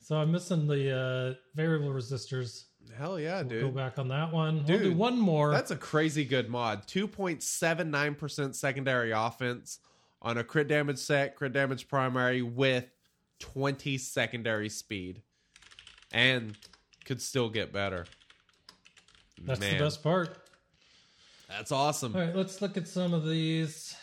So 0.00 0.16
I'm 0.16 0.32
missing 0.32 0.66
the 0.66 0.96
uh, 0.96 1.34
variable 1.54 1.90
resistors. 1.90 2.64
Hell 2.96 3.20
yeah, 3.20 3.42
dude. 3.42 3.62
Go 3.62 3.70
back 3.70 3.98
on 3.98 4.08
that 4.08 4.32
one. 4.32 4.56
we'll 4.56 4.64
do 4.64 4.78
Dude, 4.78 4.96
one 4.96 5.18
more. 5.18 5.52
That's 5.52 5.70
a 5.70 5.76
crazy 5.76 6.24
good 6.24 6.48
mod. 6.48 6.86
2.79% 6.86 8.54
secondary 8.54 9.12
offense 9.12 9.78
on 10.22 10.38
a 10.38 10.44
crit 10.44 10.68
damage 10.68 10.98
set, 10.98 11.36
crit 11.36 11.52
damage 11.52 11.86
primary 11.86 12.42
with 12.42 12.86
20 13.38 13.98
secondary 13.98 14.68
speed. 14.68 15.22
And 16.12 16.56
could 17.04 17.22
still 17.22 17.48
get 17.48 17.72
better. 17.72 18.06
That's 19.42 19.60
Man, 19.60 19.78
the 19.78 19.84
best 19.84 20.02
part. 20.02 20.38
That's 21.48 21.72
awesome. 21.72 22.14
All 22.14 22.20
right, 22.20 22.34
let's 22.34 22.60
look 22.60 22.76
at 22.76 22.88
some 22.88 23.14
of 23.14 23.26
these. 23.26 23.94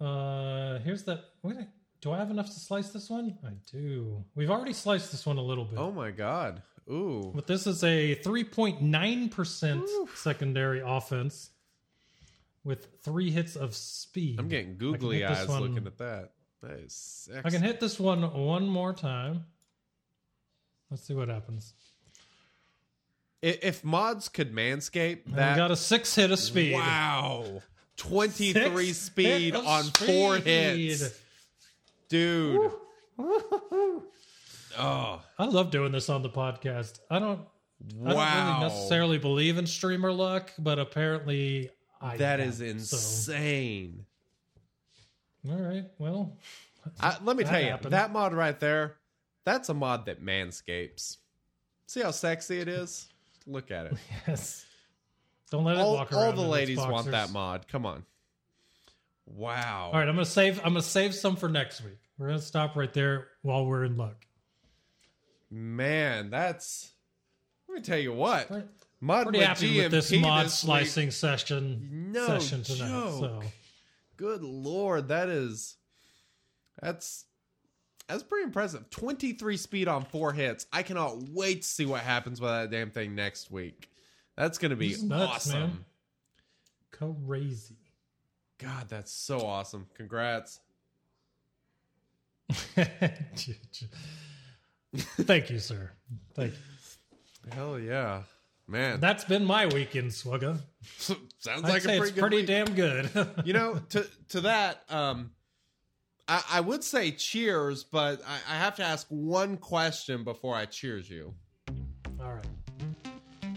Uh, 0.00 0.78
here's 0.80 1.04
that. 1.04 1.20
Wait, 1.42 1.56
do 2.00 2.12
I 2.12 2.18
have 2.18 2.30
enough 2.30 2.46
to 2.46 2.60
slice 2.60 2.90
this 2.90 3.10
one? 3.10 3.36
I 3.44 3.50
do. 3.70 4.24
We've 4.34 4.50
already 4.50 4.72
sliced 4.72 5.10
this 5.10 5.26
one 5.26 5.36
a 5.38 5.42
little 5.42 5.64
bit. 5.64 5.78
Oh 5.78 5.90
my 5.90 6.10
god. 6.10 6.62
Ooh. 6.90 7.32
But 7.34 7.46
this 7.46 7.66
is 7.66 7.84
a 7.84 8.16
3.9% 8.16 10.08
secondary 10.14 10.80
offense 10.84 11.50
with 12.64 12.86
three 13.02 13.30
hits 13.30 13.56
of 13.56 13.74
speed. 13.74 14.38
I'm 14.38 14.48
getting 14.48 14.76
googly 14.78 15.24
eyes 15.24 15.46
one- 15.48 15.62
looking 15.62 15.86
at 15.86 15.98
that. 15.98 16.32
That 16.62 16.80
is 16.80 16.92
sexy. 16.92 17.42
I 17.44 17.50
can 17.50 17.62
hit 17.62 17.78
this 17.78 18.00
one 18.00 18.22
one 18.34 18.66
more 18.66 18.92
time. 18.92 19.44
Let's 20.90 21.04
see 21.04 21.14
what 21.14 21.28
happens. 21.28 21.72
If 23.40 23.84
mods 23.84 24.28
could 24.28 24.52
manscape 24.52 25.26
And 25.26 25.36
that 25.36 25.52
we 25.52 25.56
got 25.56 25.70
a 25.70 25.76
six 25.76 26.16
hit 26.16 26.32
of 26.32 26.38
speed. 26.40 26.72
Wow. 26.74 27.62
23 27.98 28.86
Six 28.86 28.98
speed 28.98 29.54
on 29.54 29.84
four 29.84 30.36
hits. 30.36 31.14
Dude. 32.08 32.72
Oh, 34.78 35.20
I 35.38 35.46
love 35.46 35.70
doing 35.70 35.90
this 35.90 36.08
on 36.08 36.22
the 36.22 36.28
podcast. 36.28 37.00
I 37.10 37.18
don't. 37.18 37.40
I 38.04 38.10
don't 38.10 38.16
really 38.16 38.60
necessarily 38.68 39.18
believe 39.18 39.56
in 39.58 39.66
streamer 39.66 40.12
luck, 40.12 40.52
but 40.58 40.78
apparently 40.78 41.70
I. 42.00 42.16
That 42.16 42.38
have, 42.38 42.48
is 42.48 42.58
so- 42.58 42.96
insane. 42.96 44.04
All 45.50 45.56
right. 45.56 45.84
Well, 45.98 46.36
I, 47.00 47.16
let 47.24 47.36
me 47.36 47.44
That 47.44 47.50
tell 47.50 47.60
you, 47.60 47.70
happened. 47.70 47.92
that 47.92 48.12
mod 48.12 48.34
right 48.34 48.58
there, 48.60 48.96
that's 49.44 49.68
a 49.68 49.74
mod 49.74 50.06
that 50.06 50.22
manscapes. 50.22 51.16
See 51.86 52.02
how 52.02 52.10
sexy 52.10 52.60
it 52.60 52.68
is? 52.68 53.08
Look 53.46 53.70
at 53.70 53.86
it. 53.86 53.94
yes. 54.28 54.66
Don't 55.50 55.64
let 55.64 55.76
it 55.76 55.80
all 55.80 55.94
walk 55.94 56.12
all 56.12 56.32
the 56.32 56.38
in 56.38 56.38
its 56.40 56.48
ladies 56.50 56.78
want 56.78 57.10
that 57.10 57.30
mod. 57.32 57.66
Come 57.68 57.86
on. 57.86 58.04
Wow. 59.34 59.90
All 59.92 59.98
right, 59.98 60.08
I'm 60.08 60.14
gonna 60.14 60.24
save. 60.24 60.58
I'm 60.58 60.72
gonna 60.72 60.82
save 60.82 61.14
some 61.14 61.36
for 61.36 61.48
next 61.48 61.82
week. 61.82 61.98
We're 62.18 62.28
gonna 62.28 62.40
stop 62.40 62.76
right 62.76 62.92
there 62.92 63.28
while 63.42 63.66
we're 63.66 63.84
in 63.84 63.96
luck. 63.96 64.26
Man, 65.50 66.30
that's. 66.30 66.92
Let 67.68 67.74
me 67.76 67.82
tell 67.82 67.98
you 67.98 68.12
what. 68.12 68.50
Right. 68.50 68.64
Mod 69.00 69.24
Pretty 69.26 69.40
happy 69.40 69.74
GMP 69.74 69.82
with 69.84 69.92
this 69.92 70.12
mod 70.12 70.44
week- 70.46 70.50
slicing 70.50 71.10
session 71.12 72.10
No 72.12 72.26
session 72.26 72.62
tonight. 72.64 72.88
joke. 72.88 73.20
So 73.20 73.42
Good 74.16 74.42
lord, 74.42 75.08
that 75.08 75.28
is 75.28 75.76
that's 76.82 77.24
that's 78.08 78.24
pretty 78.24 78.44
impressive. 78.44 78.90
23 78.90 79.56
speed 79.56 79.86
on 79.86 80.04
four 80.06 80.32
hits. 80.32 80.66
I 80.72 80.82
cannot 80.82 81.28
wait 81.28 81.62
to 81.62 81.68
see 81.68 81.86
what 81.86 82.00
happens 82.00 82.40
with 82.40 82.50
that 82.50 82.70
damn 82.70 82.90
thing 82.90 83.14
next 83.14 83.50
week. 83.52 83.88
That's 84.36 84.58
gonna 84.58 84.74
be 84.76 84.96
nuts, 85.02 85.46
awesome. 85.48 85.60
man. 85.60 85.84
crazy. 87.26 87.76
God, 88.58 88.88
that's 88.88 89.12
so 89.12 89.40
awesome. 89.40 89.86
Congrats. 89.94 90.60
Thank 94.94 95.50
you, 95.50 95.58
sir. 95.58 95.90
Thank 96.34 96.52
you. 96.52 97.52
Hell 97.52 97.78
yeah. 97.78 98.22
Man. 98.66 99.00
That's 99.00 99.24
been 99.24 99.44
my 99.44 99.66
weekend, 99.66 100.10
SWGOH. 100.10 100.60
sounds 100.98 101.20
I'd 101.48 101.62
like 101.62 101.82
say 101.82 101.96
a 101.96 102.02
it's 102.02 102.10
pretty 102.10 102.14
good 102.14 102.20
pretty 102.20 102.46
damn 102.46 102.74
good. 102.74 103.10
you 103.44 103.52
know, 103.52 103.80
to 103.90 104.06
to 104.30 104.40
that, 104.42 104.82
um, 104.90 105.30
I, 106.26 106.42
I 106.52 106.60
would 106.60 106.84
say 106.84 107.10
cheers, 107.12 107.84
but 107.84 108.20
I, 108.26 108.54
I 108.54 108.58
have 108.58 108.76
to 108.76 108.82
ask 108.82 109.06
one 109.08 109.56
question 109.56 110.24
before 110.24 110.54
I 110.54 110.66
cheers 110.66 111.08
you. 111.08 111.34
All 112.20 112.34
right. 112.34 113.56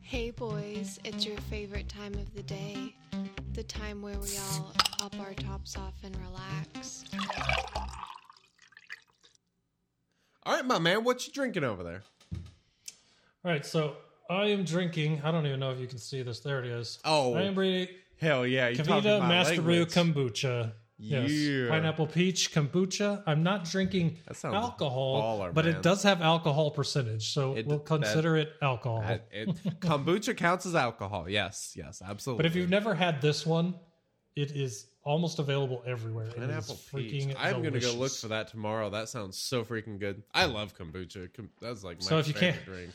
Hey 0.00 0.30
boys, 0.30 1.00
it's 1.04 1.26
your 1.26 1.36
favorite 1.50 1.88
time 1.88 2.14
of 2.14 2.32
the 2.34 2.42
day. 2.42 2.94
The 3.58 3.64
time 3.64 4.02
where 4.02 4.16
we 4.20 4.38
all 4.38 4.72
pop 5.00 5.18
our 5.18 5.34
tops 5.34 5.76
off 5.76 5.94
and 6.04 6.16
relax. 6.18 7.02
All 10.44 10.54
right, 10.54 10.64
my 10.64 10.78
man, 10.78 11.02
what 11.02 11.26
you 11.26 11.32
drinking 11.32 11.64
over 11.64 11.82
there? 11.82 12.02
All 13.44 13.50
right. 13.50 13.66
So 13.66 13.96
I 14.30 14.44
am 14.44 14.62
drinking. 14.62 15.22
I 15.24 15.32
don't 15.32 15.44
even 15.44 15.58
know 15.58 15.72
if 15.72 15.80
you 15.80 15.88
can 15.88 15.98
see 15.98 16.22
this. 16.22 16.38
There 16.38 16.62
it 16.62 16.66
is. 16.66 17.00
Oh, 17.04 17.34
I 17.34 17.42
am 17.42 17.56
reading 17.56 17.88
hell 18.20 18.46
yeah! 18.46 18.68
You 18.68 18.76
talking 18.76 18.92
KeVita 18.92 19.16
about 19.16 19.28
Master 19.28 19.60
Brew 19.60 19.84
language. 19.84 19.92
Kombucha. 19.92 20.72
Yes. 21.00 21.30
Yeah. 21.30 21.68
Pineapple 21.68 22.08
peach 22.08 22.52
kombucha. 22.52 23.22
I'm 23.26 23.42
not 23.44 23.64
drinking 23.64 24.18
alcohol, 24.44 25.22
baller, 25.40 25.54
but 25.54 25.64
man. 25.64 25.76
it 25.76 25.82
does 25.82 26.02
have 26.02 26.20
alcohol 26.22 26.70
percentage, 26.72 27.32
so 27.32 27.54
It- 27.56 27.66
we'll 27.66 27.78
that- 27.78 27.86
consider 27.86 28.36
it 28.36 28.52
alcohol. 28.60 29.02
I- 29.02 29.20
it- 29.30 29.48
kombucha 29.80 30.36
counts 30.36 30.66
as 30.66 30.74
alcohol. 30.74 31.28
Yes, 31.28 31.74
yes, 31.76 32.02
absolutely. 32.04 32.42
but 32.42 32.46
if 32.46 32.56
you've 32.56 32.70
never 32.70 32.94
had 32.94 33.22
this 33.22 33.46
one, 33.46 33.74
it 34.34 34.50
is 34.52 34.86
almost 35.04 35.38
available 35.38 35.82
everywhere. 35.86 36.30
Pineapple 36.36 36.78
peach, 36.94 37.28
I'm 37.38 37.62
gonna 37.62 37.78
go 37.80 37.92
look 37.94 38.12
for 38.12 38.28
that 38.28 38.48
tomorrow. 38.48 38.90
That 38.90 39.08
sounds 39.08 39.38
so 39.38 39.64
freaking 39.64 39.98
good. 40.00 40.22
I 40.34 40.46
love 40.46 40.76
kombucha. 40.76 41.28
That's 41.60 41.84
like 41.84 42.00
my 42.00 42.06
So 42.06 42.18
if 42.18 42.26
you 42.28 42.34
favorite 42.34 42.52
can't- 42.54 42.64
drink. 42.64 42.90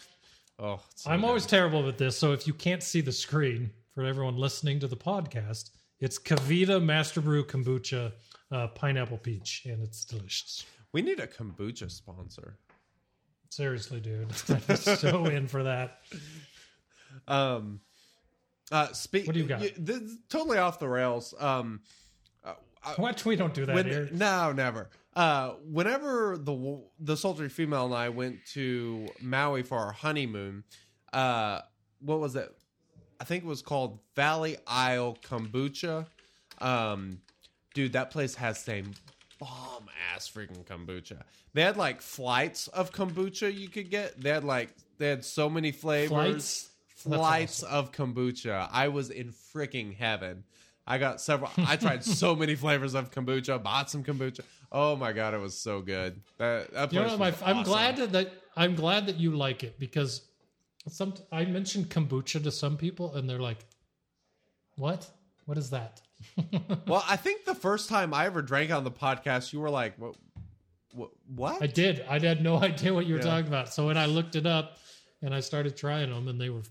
Oh, 0.59 0.79
so 0.95 1.09
I'm 1.09 1.21
good. 1.21 1.27
always 1.27 1.45
terrible 1.45 1.83
with 1.83 1.97
this, 1.97 2.17
so 2.17 2.31
if 2.33 2.45
you 2.47 2.53
can't 2.53 2.83
see 2.83 3.01
the 3.01 3.11
screen 3.11 3.71
for 3.95 4.03
everyone 4.03 4.37
listening 4.37 4.79
to 4.81 4.87
the 4.87 4.95
podcast, 4.97 5.71
it's 6.03 6.19
KeVita 6.19 6.83
Master 6.83 7.21
Brew 7.21 7.45
Kombucha 7.45 8.11
uh, 8.51 8.67
Pineapple 8.67 9.17
Peach, 9.19 9.63
and 9.65 9.81
it's 9.81 10.03
delicious. 10.03 10.65
We 10.91 11.01
need 11.01 11.21
a 11.21 11.27
kombucha 11.27 11.89
sponsor. 11.89 12.57
Seriously, 13.49 14.01
dude, 14.01 14.27
I'm 14.49 14.75
so 14.75 15.25
in 15.27 15.47
for 15.47 15.63
that. 15.63 15.99
Um, 17.27 17.79
uh, 18.69 18.87
speak. 18.91 19.27
What 19.27 19.33
do 19.33 19.39
you 19.39 19.47
got? 19.47 19.61
this 19.77 20.17
totally 20.29 20.57
off 20.57 20.77
the 20.77 20.89
rails. 20.89 21.33
Um, 21.39 21.79
What 22.97 23.23
we 23.25 23.37
don't 23.37 23.53
do 23.53 23.65
that 23.65 23.73
when, 23.73 23.85
here. 23.85 24.09
no, 24.11 24.51
never. 24.51 24.89
Uh, 25.15 25.51
whenever 25.71 26.37
the 26.37 26.83
the 26.99 27.15
sultry 27.15 27.47
female 27.47 27.85
and 27.85 27.93
I 27.95 28.09
went 28.09 28.39
to 28.53 29.07
Maui 29.21 29.63
for 29.63 29.77
our 29.77 29.93
honeymoon, 29.93 30.65
uh, 31.13 31.61
what 32.01 32.19
was 32.19 32.35
it? 32.35 32.53
I 33.19 33.23
think 33.23 33.43
it 33.43 33.47
was 33.47 33.61
called 33.61 33.99
Valley 34.15 34.57
Isle 34.67 35.17
Kombucha. 35.23 36.05
Um, 36.59 37.19
dude, 37.73 37.93
that 37.93 38.11
place 38.11 38.35
has 38.35 38.59
same 38.59 38.91
bomb 39.39 39.89
ass 40.13 40.31
freaking 40.33 40.63
kombucha. 40.65 41.21
They 41.53 41.61
had 41.61 41.77
like 41.77 42.01
flights 42.01 42.67
of 42.69 42.91
kombucha 42.91 43.53
you 43.53 43.69
could 43.69 43.89
get. 43.89 44.19
They 44.19 44.29
had 44.29 44.43
like 44.43 44.73
they 44.97 45.09
had 45.09 45.25
so 45.25 45.49
many 45.49 45.71
flavors. 45.71 46.09
Flights? 46.09 46.69
Flights 46.95 47.63
of 47.63 47.91
kombucha. 47.91 48.69
I 48.71 48.87
was 48.87 49.09
in 49.09 49.33
freaking 49.53 49.95
heaven. 49.95 50.43
I 50.87 50.97
got 50.97 51.21
several. 51.21 51.51
I 51.57 51.75
tried 51.75 52.03
so 52.21 52.35
many 52.35 52.55
flavors 52.55 52.93
of 52.93 53.11
kombucha. 53.11 53.61
Bought 53.61 53.89
some 53.89 54.03
kombucha. 54.03 54.41
Oh 54.71 54.95
my 54.95 55.11
god, 55.11 55.33
it 55.33 55.39
was 55.39 55.57
so 55.57 55.81
good. 55.81 56.21
That, 56.37 56.73
that 56.73 56.93
You 56.93 57.01
know, 57.01 57.17
my, 57.17 57.33
I'm 57.45 57.57
awesome. 57.57 57.63
glad 57.63 57.97
that 57.97 58.31
I'm 58.55 58.75
glad 58.75 59.07
that 59.07 59.19
you 59.19 59.35
like 59.35 59.63
it 59.63 59.79
because 59.79 60.21
some 60.87 61.13
I 61.31 61.45
mentioned 61.45 61.89
kombucha 61.89 62.43
to 62.43 62.51
some 62.51 62.77
people 62.77 63.15
and 63.15 63.29
they're 63.29 63.39
like, 63.39 63.59
"What? 64.77 65.09
What 65.45 65.57
is 65.57 65.69
that?" 65.71 66.01
Well, 66.87 67.03
I 67.07 67.15
think 67.17 67.45
the 67.45 67.55
first 67.55 67.89
time 67.89 68.13
I 68.13 68.25
ever 68.25 68.41
drank 68.41 68.71
on 68.71 68.83
the 68.83 68.91
podcast, 68.91 69.53
you 69.53 69.59
were 69.59 69.69
like, 69.69 69.95
"What? 69.97 70.15
What? 71.35 71.61
I 71.61 71.67
did. 71.67 72.05
I 72.07 72.19
had 72.19 72.43
no 72.43 72.57
idea 72.57 72.93
what 72.93 73.05
you 73.07 73.15
were 73.15 73.19
Yeah. 73.19 73.25
talking 73.25 73.47
about. 73.47 73.73
So 73.73 73.87
when 73.87 73.97
I 73.97 74.05
looked 74.05 74.35
it 74.35 74.45
up 74.45 74.77
and 75.21 75.33
I 75.33 75.39
started 75.39 75.75
trying 75.75 76.09
them, 76.11 76.27
and 76.27 76.39
they 76.39 76.49
were 76.49 76.61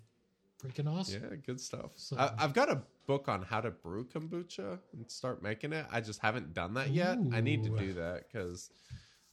freaking 0.62 0.86
awesome. 0.88 1.22
Yeah, 1.28 1.36
good 1.36 1.60
stuff. 1.60 1.90
So- 1.96 2.16
I, 2.16 2.30
I've 2.38 2.54
got 2.54 2.70
a 2.70 2.82
book 3.06 3.28
on 3.28 3.42
how 3.42 3.60
to 3.60 3.70
brew 3.72 4.04
kombucha 4.04 4.78
and 4.92 5.10
start 5.10 5.42
making 5.42 5.72
it. 5.72 5.84
I 5.90 6.00
just 6.00 6.20
haven't 6.20 6.54
done 6.54 6.74
that 6.74 6.90
yet. 6.90 7.18
I 7.32 7.40
need 7.40 7.64
to 7.64 7.70
do 7.70 7.94
that 7.94 8.24
because 8.30 8.70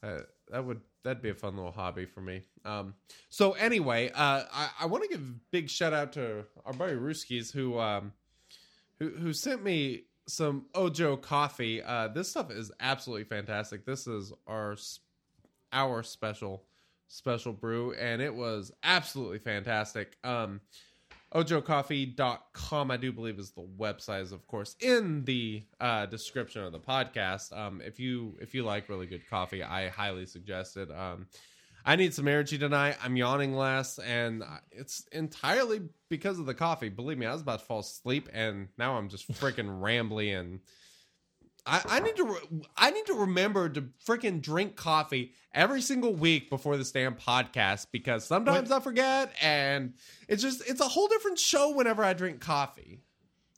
Uh, 0.02 0.22
that 0.50 0.66
would 0.66 0.82
that'd 1.04 1.22
be 1.22 1.30
a 1.30 1.36
fun 1.36 1.56
little 1.56 1.72
hobby 1.72 2.06
for 2.06 2.22
me. 2.22 2.44
Um, 2.66 2.96
so 3.30 3.54
anyway, 3.54 4.10
uh, 4.10 4.44
I, 4.52 4.70
I 4.82 4.86
want 4.88 5.04
to 5.04 5.10
give 5.10 5.22
a 5.22 5.34
big 5.52 5.70
shout 5.70 5.94
out 5.94 6.14
to 6.14 6.46
our 6.66 6.74
buddy 6.74 6.94
Ruskies 6.94 7.52
who 7.52 7.80
um, 7.80 8.14
who 9.00 9.10
who 9.10 9.34
sent 9.34 9.64
me 9.64 10.04
some 10.28 10.66
Ojo 10.76 11.18
coffee. 11.18 11.82
Uh, 11.82 12.08
this 12.10 12.30
stuff 12.30 12.52
is 12.52 12.72
absolutely 12.80 13.26
fantastic. 13.26 13.86
This 13.86 14.08
is 14.08 14.34
our 14.48 14.76
our 15.72 16.04
special 16.04 16.64
special 17.08 17.54
brew, 17.54 17.94
and 17.94 18.22
it 18.22 18.34
was 18.34 18.72
absolutely 18.84 19.40
fantastic. 19.40 20.18
Um, 20.24 20.62
ojocoffee.com 21.34 22.92
i 22.92 22.98
do 22.98 23.12
believe 23.12 23.38
is 23.38 23.52
the 23.52 23.68
website 23.78 24.22
is 24.22 24.32
of 24.32 24.46
course 24.48 24.76
in 24.80 25.24
the 25.26 25.64
uh, 25.80 26.06
description 26.08 26.64
of 26.64 26.72
the 26.72 26.80
podcast. 26.80 27.56
Um, 27.56 27.82
if 27.82 28.00
you 28.00 28.38
if 28.42 28.54
you 28.54 28.64
like 28.64 28.90
really 28.90 29.06
good 29.06 29.28
coffee 29.30 29.64
i 29.64 29.90
highly 29.90 30.26
suggest 30.26 30.78
it. 30.78 30.90
Um, 30.92 31.28
i 31.86 31.96
need 31.96 32.14
some 32.14 32.28
energy 32.28 32.58
tonight. 32.58 32.98
I'm 33.04 33.16
yawning 33.16 33.54
less 33.54 34.00
and 34.00 34.44
it's 34.72 35.06
entirely 35.12 35.82
because 36.10 36.40
of 36.40 36.46
the 36.46 36.54
coffee. 36.54 36.90
Believe 36.90 37.18
me 37.18 37.26
i 37.26 37.34
was 37.34 37.42
about 37.42 37.60
to 37.60 37.66
fall 37.66 37.80
asleep 37.80 38.30
and 38.34 38.70
now 38.78 38.98
i'm 38.98 39.10
just 39.10 39.32
freaking 39.32 39.82
rambly 39.82 40.40
and 40.40 40.60
I, 41.66 41.82
I 41.88 42.00
need 42.00 42.16
to 42.16 42.24
re- 42.24 42.62
I 42.78 42.92
need 42.92 43.06
to 43.08 43.14
remember 43.14 43.70
to 43.70 43.84
freaking 44.06 44.42
drink 44.42 44.76
coffee 44.76 45.34
every 45.54 45.82
single 45.82 46.14
week 46.14 46.50
before 46.50 46.78
the 46.78 46.84
damn 46.94 47.16
podcast 47.16 47.88
because 47.92 48.26
sometimes 48.26 48.72
I 48.72 48.80
forget 48.80 49.32
and 49.42 49.94
it's 50.28 50.42
just 50.42 50.68
it's 50.70 50.82
a 50.82 50.88
whole 50.88 51.08
different 51.08 51.40
show 51.40 51.74
whenever 51.76 52.04
I 52.04 52.14
drink 52.14 52.40
coffee. 52.40 53.02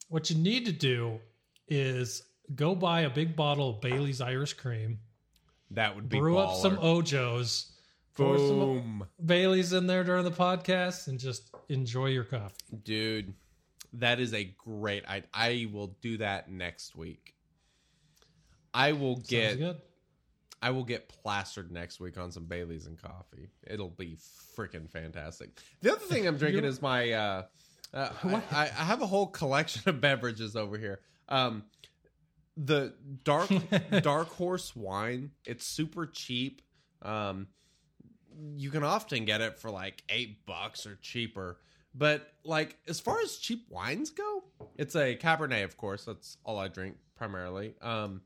What 0.08 0.28
you 0.30 0.36
need 0.36 0.66
to 0.66 0.72
do 0.72 1.20
is 1.68 2.22
go 2.54 2.74
buy 2.74 3.02
a 3.02 3.10
big 3.10 3.34
bottle 3.36 3.70
of 3.70 3.80
Bailey's 3.80 4.20
Irish 4.20 4.54
Cream, 4.54 4.98
That 5.70 5.94
would 5.94 6.08
be 6.08 6.18
brew 6.18 6.36
up 6.38 6.56
some 6.56 6.78
Ojos, 6.80 7.72
pour 8.14 8.36
some 8.36 8.58
boom, 8.58 9.06
Bailey's 9.24 9.72
in 9.72 9.86
there 9.86 10.04
during 10.04 10.24
the 10.24 10.30
podcast, 10.30 11.08
and 11.08 11.18
just 11.18 11.54
enjoy 11.68 12.06
your 12.06 12.24
coffee. 12.24 12.54
dude. 12.84 13.32
That 13.96 14.20
is 14.20 14.32
a 14.32 14.44
great. 14.44 15.04
I 15.06 15.22
I 15.34 15.66
will 15.70 15.96
do 16.00 16.16
that 16.16 16.50
next 16.50 16.96
week. 16.96 17.31
I 18.74 18.92
will 18.92 19.16
get 19.16 19.58
good. 19.58 19.80
I 20.62 20.70
will 20.70 20.84
get 20.84 21.08
plastered 21.08 21.72
next 21.72 21.98
week 21.98 22.16
on 22.16 22.30
some 22.30 22.44
Bailey's 22.44 22.86
and 22.86 22.96
coffee. 23.00 23.50
It'll 23.66 23.90
be 23.90 24.16
freaking 24.56 24.88
fantastic. 24.88 25.50
The 25.80 25.92
other 25.92 26.04
thing 26.04 26.26
I'm 26.26 26.36
drinking 26.38 26.64
is 26.64 26.80
my. 26.80 27.12
Uh, 27.12 27.42
uh, 27.92 28.08
I, 28.24 28.34
I 28.34 28.62
I 28.62 28.84
have 28.84 29.02
a 29.02 29.06
whole 29.06 29.26
collection 29.26 29.88
of 29.88 30.00
beverages 30.00 30.56
over 30.56 30.78
here. 30.78 31.00
Um, 31.28 31.64
the 32.56 32.94
dark 33.24 33.50
dark 34.02 34.28
horse 34.28 34.74
wine. 34.76 35.32
It's 35.44 35.66
super 35.66 36.06
cheap. 36.06 36.62
Um, 37.02 37.48
you 38.56 38.70
can 38.70 38.84
often 38.84 39.24
get 39.24 39.40
it 39.40 39.58
for 39.58 39.70
like 39.70 40.02
eight 40.08 40.46
bucks 40.46 40.86
or 40.86 40.96
cheaper. 41.02 41.58
But 41.94 42.32
like 42.44 42.78
as 42.88 43.00
far 43.00 43.20
as 43.20 43.36
cheap 43.36 43.66
wines 43.68 44.10
go, 44.10 44.44
it's 44.76 44.94
a 44.94 45.16
Cabernet, 45.16 45.64
of 45.64 45.76
course. 45.76 46.04
That's 46.04 46.38
all 46.44 46.58
I 46.58 46.68
drink 46.68 46.96
primarily. 47.16 47.74
Um, 47.82 48.22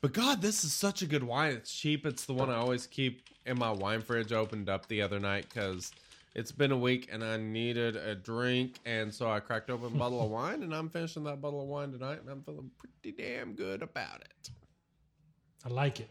but 0.00 0.12
God, 0.12 0.40
this 0.42 0.64
is 0.64 0.72
such 0.72 1.02
a 1.02 1.06
good 1.06 1.22
wine. 1.24 1.52
It's 1.52 1.74
cheap. 1.74 2.06
It's 2.06 2.24
the 2.24 2.32
one 2.34 2.50
I 2.50 2.56
always 2.56 2.86
keep 2.86 3.22
in 3.46 3.58
my 3.58 3.70
wine 3.70 4.02
fridge. 4.02 4.32
Opened 4.32 4.68
up 4.68 4.86
the 4.88 5.02
other 5.02 5.18
night 5.20 5.46
because 5.52 5.92
it's 6.34 6.52
been 6.52 6.72
a 6.72 6.76
week 6.78 7.08
and 7.12 7.22
I 7.24 7.36
needed 7.36 7.96
a 7.96 8.14
drink, 8.14 8.78
and 8.86 9.12
so 9.12 9.30
I 9.30 9.40
cracked 9.40 9.70
open 9.70 9.94
a 9.94 9.98
bottle 9.98 10.22
of 10.24 10.30
wine, 10.30 10.62
and 10.62 10.74
I'm 10.74 10.88
finishing 10.88 11.24
that 11.24 11.40
bottle 11.40 11.60
of 11.62 11.68
wine 11.68 11.92
tonight, 11.92 12.20
and 12.20 12.28
I'm 12.30 12.42
feeling 12.42 12.70
pretty 12.78 13.16
damn 13.20 13.52
good 13.54 13.82
about 13.82 14.20
it. 14.22 14.50
I 15.64 15.68
like 15.68 16.00
it. 16.00 16.08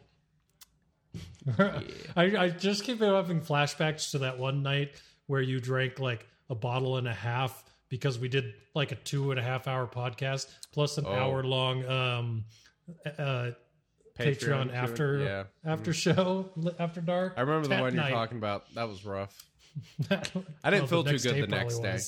I, 1.58 2.38
I 2.38 2.50
just 2.50 2.84
keep 2.84 3.00
having 3.02 3.42
flashbacks 3.42 4.12
to 4.12 4.20
that 4.20 4.38
one 4.38 4.62
night 4.62 4.92
where 5.26 5.42
you 5.42 5.60
drank 5.60 6.00
like 6.00 6.28
a 6.50 6.56
bottle 6.56 6.98
and 6.98 7.08
a 7.08 7.14
half 7.14 7.64
because 7.90 8.20
we 8.20 8.28
did 8.28 8.54
like 8.76 8.92
a 8.92 8.96
two 8.96 9.32
and 9.32 9.40
a 9.40 9.44
half 9.44 9.68
hour 9.68 9.88
podcast 9.88 10.48
plus 10.72 10.98
an 11.00 11.06
Oh. 11.08 11.12
hour 11.14 11.44
long 11.44 11.84
um 11.86 12.46
uh 13.18 13.52
Patreon, 14.20 14.72
Patreon, 14.72 14.74
after 14.74 15.18
yeah. 15.18 15.44
after 15.66 15.92
mm. 15.92 15.96
show 15.96 16.50
after 16.78 17.02
dark. 17.02 17.34
I 17.38 17.42
remember 17.42 17.68
the 17.68 17.76
That 17.76 17.82
one 17.82 17.96
you're 17.96 18.10
talking 18.10 18.38
about. 18.38 18.74
That 18.76 18.88
was 18.88 19.06
rough. 19.06 19.36
I 20.64 20.70
didn't 20.70 20.88
feel 20.88 21.04
too 21.04 21.20
good 21.20 21.44
the 21.44 21.48
next 21.48 21.80
day. 21.80 22.00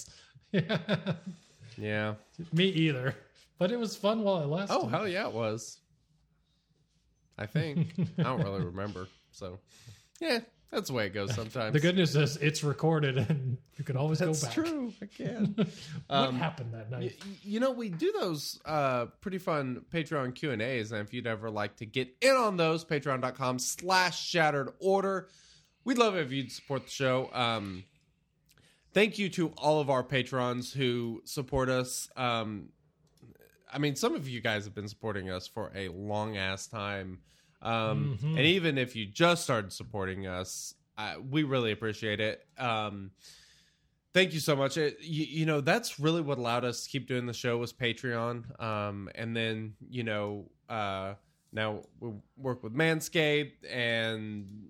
Yeah, 0.52 1.14
Yeah. 1.78 2.14
me 2.54 2.66
either. 2.66 3.16
But 3.58 3.72
it 3.72 3.80
was 3.80 3.96
fun 3.96 4.24
while 4.24 4.42
it 4.42 4.48
lasted. 4.48 4.76
Oh 4.76 4.88
hell 4.88 5.08
yeah, 5.08 5.28
it 5.28 5.34
was. 5.34 5.78
I 7.38 7.46
think 7.46 7.94
I 8.20 8.24
don't 8.24 8.44
really 8.44 8.64
remember. 8.64 9.08
So, 9.32 9.60
yeah, 10.20 10.40
that's 10.72 10.88
the 10.88 10.94
way 10.94 11.06
it 11.08 11.14
goes 11.14 11.34
sometimes. 11.36 11.74
the 11.74 11.80
good 11.80 11.96
news 11.96 12.16
is 12.16 12.38
it's 12.38 12.64
recorded 12.64 13.18
and 13.18 13.58
you 13.78 13.84
can 13.84 13.98
always 13.98 14.20
That's 14.20 14.42
go 14.42 14.48
back. 14.48 14.56
That's 14.56 14.70
true. 14.70 14.94
I 15.02 15.06
can. 15.06 15.54
what 15.58 15.68
Um, 16.10 16.36
happened 16.40 16.74
that 16.74 16.90
night? 16.90 17.14
Y- 17.26 17.32
you 17.44 17.60
know, 17.60 17.72
we 17.72 17.90
do 17.90 18.12
those 18.20 18.60
uh, 18.66 19.06
pretty 19.22 19.38
fun 19.38 19.84
Patreon 19.94 20.34
Q 20.36 20.52
and 20.52 20.62
A's, 20.62 20.92
and 20.92 21.02
if 21.02 21.14
you'd 21.14 21.28
ever 21.28 21.50
like 21.50 21.76
to 21.78 21.86
get 21.86 22.16
in 22.22 22.36
on 22.36 22.58
those, 22.58 22.86
patreon.com 22.86 23.60
slash 23.60 24.26
shattered 24.26 24.70
order. 24.80 25.28
We'd 25.84 25.98
love 25.98 26.16
it 26.16 26.22
if 26.22 26.32
you'd 26.32 26.52
support 26.52 26.86
the 26.86 26.92
show. 26.92 27.30
Um, 27.34 27.84
thank 28.94 29.18
you 29.18 29.30
to 29.30 29.50
all 29.58 29.80
of 29.82 29.90
our 29.90 30.04
patrons 30.04 30.72
who 30.72 31.22
support 31.26 31.70
us. 31.70 32.08
Um, 32.16 32.70
I 33.74 33.78
mean, 33.80 33.96
some 33.96 34.14
of 34.16 34.28
you 34.28 34.42
guys 34.42 34.66
have 34.66 34.76
been 34.76 34.88
supporting 34.88 35.30
us 35.30 35.48
for 35.48 35.72
a 35.74 35.88
long 35.90 36.38
ass 36.38 36.68
time. 36.68 37.20
Um, 37.62 38.18
Mhm. 38.22 38.30
And 38.38 38.40
even 38.40 38.78
if 38.78 38.96
you 38.96 39.06
just 39.06 39.44
started 39.44 39.72
supporting 39.72 40.28
us, 40.28 40.74
uh, 40.98 41.16
we 41.30 41.44
really 41.44 41.72
appreciate 41.72 42.20
it. 42.20 42.46
Um, 42.58 43.12
thank 44.14 44.34
you 44.34 44.40
so 44.40 44.56
much. 44.56 44.78
It, 44.78 44.98
you, 45.02 45.26
you 45.26 45.46
know, 45.46 45.62
that's 45.62 46.00
really 46.00 46.22
what 46.22 46.38
allowed 46.38 46.66
us 46.66 46.84
to 46.84 46.90
keep 46.90 47.08
doing 47.08 47.26
the 47.26 47.34
show 47.34 47.58
was 47.58 47.72
Patreon. 47.72 48.60
Um, 48.62 49.10
and 49.16 49.36
then, 49.36 49.76
you 49.90 50.04
know, 50.04 50.50
uh, 50.70 51.14
now 51.54 51.84
we 52.00 52.12
work 52.38 52.64
with 52.64 52.74
Manscaped 52.74 53.54
and, 53.70 54.70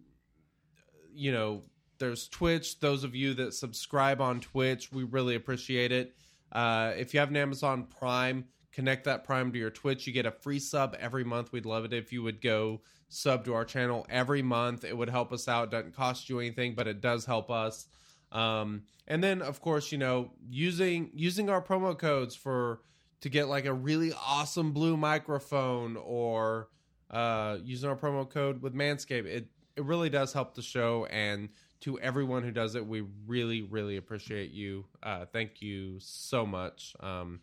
you 1.13 1.31
know, 1.31 1.63
there's 1.97 2.27
Twitch. 2.27 2.79
Those 2.79 3.03
of 3.03 3.15
you 3.15 3.33
that 3.35 3.53
subscribe 3.53 4.21
on 4.21 4.39
Twitch, 4.39 4.91
we 4.91 5.03
really 5.03 5.35
appreciate 5.35 5.91
it. 5.91 6.15
Uh, 6.51 6.93
if 6.97 7.13
you 7.13 7.19
have 7.19 7.29
an 7.29 7.37
Amazon 7.37 7.85
Prime, 7.85 8.45
connect 8.72 9.05
that 9.05 9.24
Prime 9.24 9.51
to 9.51 9.59
your 9.59 9.69
Twitch. 9.69 10.07
You 10.07 10.13
get 10.13 10.26
a 10.26 10.32
free 10.32 10.59
sub 10.59 10.95
every 10.99 11.24
month. 11.24 11.51
We'd 11.51 11.65
love 11.65 11.86
it 11.86 11.93
if 11.93 12.11
you 12.11 12.24
would 12.24 12.41
go 12.41 12.82
sub 13.09 13.45
to 13.45 13.53
our 13.53 13.65
channel 13.65 14.05
every 14.09 14.41
month. 14.41 14.84
It 14.84 14.97
would 14.97 15.09
help 15.09 15.34
us 15.34 15.47
out. 15.47 15.65
It 15.65 15.72
doesn't 15.72 15.95
cost 15.95 16.30
you 16.30 16.39
anything, 16.39 16.76
but 16.76 16.88
it 16.88 17.01
does 17.01 17.26
help 17.26 17.51
us. 17.51 17.88
Um, 18.32 18.84
and 19.07 19.24
then, 19.24 19.41
of 19.41 19.61
course, 19.61 19.91
you 19.91 19.97
know, 19.97 20.32
using 20.49 21.11
using 21.13 21.49
our 21.49 21.61
promo 21.61 21.97
codes 21.97 22.36
for 22.36 22.82
to 23.22 23.30
get 23.30 23.47
like 23.47 23.65
a 23.65 23.74
really 23.74 24.13
awesome 24.13 24.72
blue 24.72 24.95
microphone 24.97 25.97
or 25.97 26.69
uh, 27.09 27.57
using 27.63 27.89
our 27.89 27.95
promo 27.95 28.30
code 28.30 28.61
with 28.61 28.74
Manscaped. 28.74 29.26
It 29.26 29.47
it 29.76 29.84
really 29.84 30.09
does 30.09 30.34
help 30.34 30.53
the 30.55 30.61
show 30.61 31.05
and 31.09 31.49
to 31.82 31.99
everyone 31.99 32.43
who 32.43 32.51
does 32.51 32.76
it 32.76 32.86
we 32.86 33.03
really 33.26 33.61
really 33.61 33.97
appreciate 33.97 34.51
you 34.51 34.86
uh, 35.03 35.26
thank 35.26 35.61
you 35.61 35.95
so 35.99 36.45
much 36.45 36.93
um, 36.99 37.39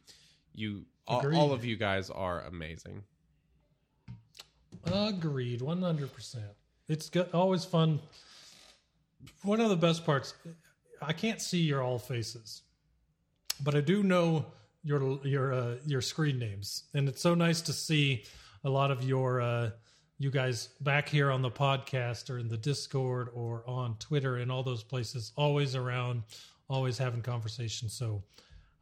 you 0.55 0.85
all, 1.09 1.37
all 1.37 1.53
of 1.53 1.65
you 1.65 1.77
guys 1.77 2.11
are 2.11 2.43
amazing 2.43 3.03
Agreed, 4.93 5.61
one 5.61 5.83
hundred 5.83 6.13
percent. 6.13 6.45
It's 6.89 7.11
go- 7.11 7.27
always 7.33 7.65
fun. 7.65 8.01
One 9.43 9.61
of 9.61 9.69
the 9.69 9.77
best 9.77 10.07
parts, 10.07 10.35
I 11.03 11.13
can't 11.13 11.41
see 11.41 11.59
your 11.59 11.83
all 11.83 11.99
faces, 11.99 12.63
but 13.63 13.75
I 13.75 13.81
do 13.81 14.03
know 14.03 14.47
your 14.85 15.19
your 15.25 15.53
uh, 15.53 15.75
your 15.85 16.01
screen 16.01 16.39
names, 16.39 16.85
and 16.95 17.09
it's 17.09 17.21
so 17.21 17.35
nice 17.35 17.61
to 17.63 17.73
see 17.73 18.25
a 18.65 18.71
lot 18.71 18.91
of 18.91 19.05
your 19.05 19.41
uh, 19.41 19.71
you 20.19 20.31
guys 20.31 20.69
back 20.81 21.09
here 21.09 21.31
on 21.31 21.43
the 21.43 21.51
podcast 21.51 22.31
or 22.31 22.39
in 22.39 22.49
the 22.49 22.57
Discord 22.57 23.29
or 23.35 23.63
on 23.67 23.97
Twitter 23.99 24.37
and 24.37 24.51
all 24.51 24.63
those 24.63 24.83
places, 24.83 25.33
always 25.37 25.75
around, 25.75 26.23
always 26.69 26.99
having 26.99 27.23
conversations. 27.23 27.93
So 27.93 28.23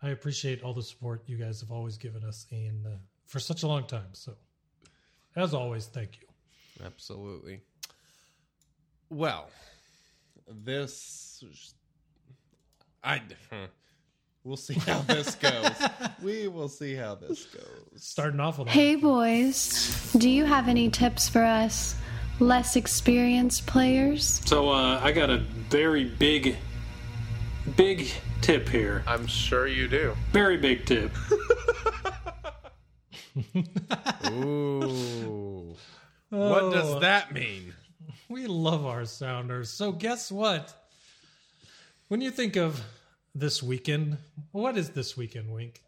I 0.03 0.11
appreciate 0.11 0.63
all 0.63 0.75
the 0.75 0.83
support 0.83 1.23
you 1.27 1.37
guys 1.37 1.61
have 1.61 1.71
always 1.71 1.97
given 1.97 2.23
us, 2.25 2.47
and 2.51 2.87
uh, 2.87 2.91
for 3.27 3.41
such 3.41 3.63
a 3.63 3.67
long 3.67 3.87
time. 3.87 4.09
So 4.13 4.35
as 5.35 5.55
always, 5.55 5.87
thank 5.87 6.19
you. 6.21 6.27
absolutely 6.85 7.61
well 9.11 9.49
this 10.65 11.43
i 13.03 13.21
we'll 14.45 14.57
see 14.57 14.75
how 14.75 15.01
this 15.03 15.35
goes 15.37 15.71
we 16.23 16.49
will 16.49 16.69
see 16.69 16.95
how 16.95 17.15
this 17.15 17.47
goes 17.47 17.63
Starting 17.97 18.41
off 18.41 18.59
with 18.59 18.69
Hey 18.69 18.95
boys, 18.95 20.13
do 20.19 20.29
you 20.29 20.45
have 20.45 20.69
any 20.69 20.91
tips 20.91 21.29
for 21.29 21.43
us 21.43 21.97
less 22.39 22.77
experienced 22.77 23.67
players? 23.67 24.43
So 24.45 24.69
uh, 24.69 25.01
I 25.03 25.13
got 25.13 25.31
a 25.31 25.39
very 25.39 26.05
big, 26.05 26.57
big 27.75 28.09
tip 28.41 28.69
here. 28.69 29.03
i'm 29.07 29.27
sure 29.27 29.67
you 29.67 29.89
do 29.89 30.15
Very 30.33 30.57
big 30.57 30.85
tip. 30.87 31.11
Ooh. 34.31 35.75
What 36.31 36.63
oh. 36.63 36.73
does 36.73 37.01
that 37.01 37.33
mean? 37.33 37.75
We 38.29 38.47
love 38.47 38.87
our 38.87 39.05
sounders. 39.05 39.71
So 39.71 39.93
guess 39.93 40.33
what? 40.33 40.75
When 42.09 42.21
you 42.21 42.31
think 42.31 42.57
of 42.57 42.83
this 43.35 43.63
weekend, 43.63 44.19
what 44.53 44.77
is 44.77 44.91
this 44.91 45.17
weekend, 45.17 45.53
Wink? 45.53 45.83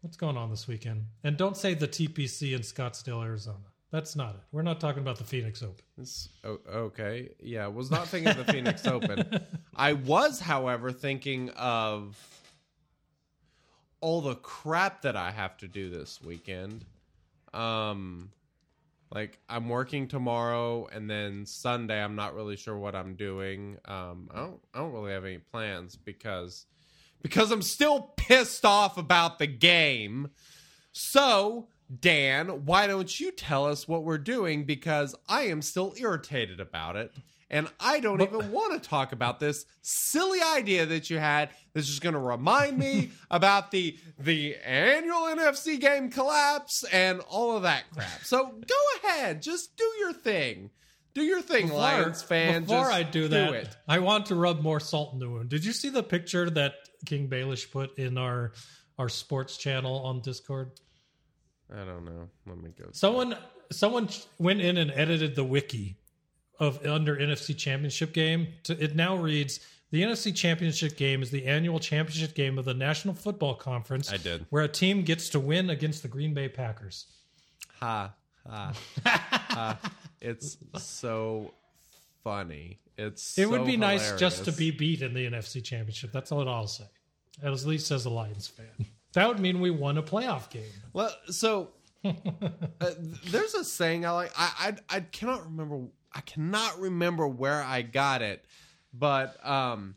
What's 0.00 0.16
going 0.16 0.36
on 0.36 0.50
this 0.50 0.66
weekend? 0.68 1.06
And 1.24 1.36
don't 1.36 1.56
say 1.56 1.74
the 1.74 1.88
TPC 1.88 2.54
in 2.54 2.60
Scottsdale, 2.60 3.24
Arizona. 3.24 3.58
That's 3.92 4.16
not 4.16 4.34
it. 4.34 4.40
We're 4.52 4.62
not 4.62 4.80
talking 4.80 5.00
about 5.02 5.16
the 5.16 5.24
Phoenix 5.24 5.62
Open. 5.62 5.84
It's- 5.96 6.28
okay. 6.44 7.30
Yeah, 7.40 7.66
was 7.68 7.90
not 7.90 8.08
thinking 8.08 8.30
of 8.30 8.44
the 8.44 8.52
Phoenix 8.52 8.86
Open. 8.86 9.40
I 9.76 9.92
was, 9.92 10.40
however, 10.40 10.90
thinking 10.92 11.50
of 11.50 12.16
all 14.00 14.20
the 14.20 14.34
crap 14.34 15.02
that 15.02 15.16
I 15.16 15.30
have 15.30 15.56
to 15.58 15.68
do 15.68 15.88
this 15.90 16.20
weekend. 16.22 16.84
Um 17.54 18.30
like 19.12 19.38
I'm 19.48 19.68
working 19.68 20.08
tomorrow 20.08 20.86
and 20.92 21.08
then 21.08 21.46
Sunday 21.46 22.02
I'm 22.02 22.16
not 22.16 22.34
really 22.34 22.56
sure 22.56 22.76
what 22.76 22.94
I'm 22.94 23.14
doing. 23.14 23.78
Um 23.86 24.28
I 24.34 24.38
don't 24.40 24.60
I 24.74 24.78
don't 24.80 24.92
really 24.92 25.12
have 25.12 25.24
any 25.24 25.38
plans 25.38 25.96
because 25.96 26.66
because 27.22 27.50
I'm 27.50 27.62
still 27.62 28.12
pissed 28.16 28.64
off 28.64 28.98
about 28.98 29.38
the 29.38 29.46
game. 29.46 30.30
So, 30.92 31.68
Dan, 32.00 32.64
why 32.64 32.86
don't 32.86 33.20
you 33.20 33.30
tell 33.30 33.66
us 33.66 33.86
what 33.86 34.02
we're 34.02 34.18
doing 34.18 34.64
because 34.64 35.14
I 35.28 35.42
am 35.42 35.62
still 35.62 35.94
irritated 35.96 36.60
about 36.60 36.96
it. 36.96 37.12
And 37.48 37.68
I 37.78 38.00
don't 38.00 38.20
even 38.22 38.50
want 38.50 38.82
to 38.82 38.88
talk 38.88 39.12
about 39.12 39.38
this 39.38 39.66
silly 39.80 40.40
idea 40.42 40.84
that 40.86 41.10
you 41.10 41.18
had 41.18 41.50
that's 41.72 41.86
just 41.86 42.02
going 42.02 42.14
to 42.14 42.18
remind 42.18 42.76
me 42.76 43.10
about 43.30 43.70
the 43.70 43.96
the 44.18 44.56
annual 44.56 45.20
NFC 45.22 45.78
game 45.78 46.10
collapse 46.10 46.82
and 46.92 47.20
all 47.28 47.56
of 47.56 47.62
that 47.62 47.84
crap. 47.92 48.24
So 48.24 48.46
go 48.46 49.08
ahead, 49.08 49.42
just 49.42 49.76
do 49.76 49.88
your 50.00 50.12
thing. 50.12 50.70
Do 51.14 51.22
your 51.22 51.40
thing, 51.40 51.70
Lions 51.70 52.22
fan. 52.22 52.64
Before 52.64 52.80
just 52.80 52.92
I 52.92 53.02
do 53.02 53.28
that, 53.28 53.54
it. 53.54 53.76
I 53.88 54.00
want 54.00 54.26
to 54.26 54.34
rub 54.34 54.60
more 54.60 54.80
salt 54.80 55.14
in 55.14 55.18
the 55.18 55.30
wound. 55.30 55.48
Did 55.48 55.64
you 55.64 55.72
see 55.72 55.88
the 55.88 56.02
picture 56.02 56.50
that 56.50 56.74
King 57.06 57.28
Baelish 57.28 57.70
put 57.70 57.96
in 57.96 58.18
our 58.18 58.52
our 58.98 59.08
sports 59.08 59.56
channel 59.56 60.00
on 60.04 60.20
Discord? 60.20 60.72
I 61.72 61.84
don't 61.84 62.04
know. 62.04 62.28
Let 62.46 62.58
me 62.58 62.70
go. 62.78 62.86
Someone 62.92 63.36
someone 63.70 64.08
went 64.38 64.60
in 64.60 64.76
and 64.76 64.90
edited 64.92 65.34
the 65.34 65.44
wiki 65.44 65.96
of 66.58 66.84
under 66.86 67.16
NFC 67.16 67.56
Championship 67.56 68.12
game. 68.12 68.48
To, 68.64 68.82
it 68.82 68.94
now 68.94 69.16
reads 69.16 69.60
the 69.90 70.02
NFC 70.02 70.34
Championship 70.34 70.96
game 70.96 71.22
is 71.22 71.30
the 71.30 71.46
annual 71.46 71.78
championship 71.78 72.34
game 72.34 72.58
of 72.58 72.64
the 72.64 72.74
National 72.74 73.14
Football 73.14 73.54
Conference. 73.54 74.12
I 74.12 74.16
did. 74.16 74.46
where 74.50 74.62
a 74.62 74.68
team 74.68 75.02
gets 75.02 75.28
to 75.30 75.40
win 75.40 75.70
against 75.70 76.02
the 76.02 76.08
Green 76.08 76.34
Bay 76.34 76.48
Packers. 76.48 77.06
Ha 77.80 78.12
ha 78.48 78.72
ha. 79.04 79.32
Uh, 79.56 79.74
it's 80.20 80.58
so 80.76 81.54
funny. 82.22 82.78
It's 82.98 83.38
It 83.38 83.48
would 83.48 83.62
so 83.62 83.64
be 83.64 83.78
nice 83.78 84.12
just 84.18 84.44
to 84.44 84.52
be 84.52 84.70
beat 84.70 85.00
in 85.00 85.14
the 85.14 85.30
NFC 85.30 85.64
Championship. 85.64 86.12
That's 86.12 86.30
all 86.30 86.46
I'll 86.46 86.66
say. 86.66 86.84
At 87.42 87.52
least 87.64 87.90
as 87.90 88.04
a 88.04 88.10
Lions 88.10 88.48
fan, 88.48 88.86
that 89.12 89.28
would 89.28 89.40
mean 89.40 89.60
we 89.60 89.70
won 89.70 89.98
a 89.98 90.02
playoff 90.02 90.50
game. 90.50 90.64
Well, 90.92 91.10
so 91.28 91.70
uh, 92.04 92.90
there's 93.26 93.54
a 93.54 93.64
saying 93.64 94.04
I 94.06 94.10
like. 94.10 94.32
I, 94.36 94.74
I 94.90 94.96
I 94.96 95.00
cannot 95.00 95.44
remember. 95.44 95.86
I 96.12 96.20
cannot 96.20 96.78
remember 96.80 97.26
where 97.26 97.62
I 97.62 97.82
got 97.82 98.22
it, 98.22 98.44
but 98.92 99.44
um, 99.46 99.96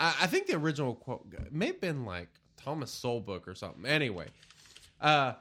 I, 0.00 0.14
I 0.22 0.26
think 0.26 0.46
the 0.46 0.56
original 0.56 0.94
quote 0.94 1.26
may 1.50 1.66
have 1.66 1.80
been 1.80 2.04
like 2.04 2.28
Thomas 2.56 2.90
Solbook 2.90 3.46
or 3.46 3.54
something. 3.54 3.86
Anyway, 3.86 4.26
uh, 5.00 5.34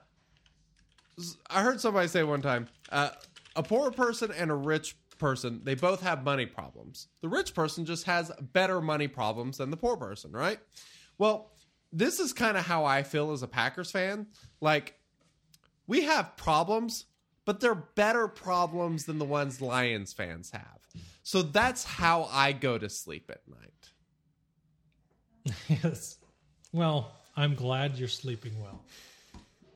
I 1.49 1.61
heard 1.61 1.81
somebody 1.81 2.07
say 2.07 2.23
one 2.23 2.41
time, 2.41 2.67
uh, 2.91 3.09
a 3.55 3.63
poor 3.63 3.91
person 3.91 4.31
and 4.31 4.51
a 4.51 4.55
rich 4.55 4.95
person, 5.17 5.61
they 5.63 5.75
both 5.75 6.01
have 6.01 6.23
money 6.23 6.45
problems. 6.45 7.07
The 7.21 7.29
rich 7.29 7.53
person 7.53 7.85
just 7.85 8.05
has 8.05 8.31
better 8.53 8.81
money 8.81 9.07
problems 9.07 9.57
than 9.57 9.71
the 9.71 9.77
poor 9.77 9.97
person, 9.97 10.31
right? 10.31 10.59
Well, 11.17 11.51
this 11.91 12.19
is 12.19 12.33
kind 12.33 12.57
of 12.57 12.65
how 12.65 12.85
I 12.85 13.03
feel 13.03 13.31
as 13.31 13.43
a 13.43 13.47
Packers 13.47 13.91
fan. 13.91 14.27
Like, 14.61 14.95
we 15.87 16.01
have 16.03 16.35
problems, 16.37 17.05
but 17.45 17.59
they're 17.59 17.75
better 17.75 18.27
problems 18.27 19.05
than 19.05 19.19
the 19.19 19.25
ones 19.25 19.61
Lions 19.61 20.13
fans 20.13 20.51
have. 20.51 20.79
So 21.23 21.41
that's 21.41 21.83
how 21.83 22.29
I 22.31 22.51
go 22.51 22.77
to 22.77 22.89
sleep 22.89 23.31
at 23.31 23.41
night. 23.47 23.91
Yes. 25.83 26.17
Well, 26.73 27.13
I'm 27.37 27.55
glad 27.55 27.97
you're 27.97 28.09
sleeping 28.09 28.51
well. 28.61 28.83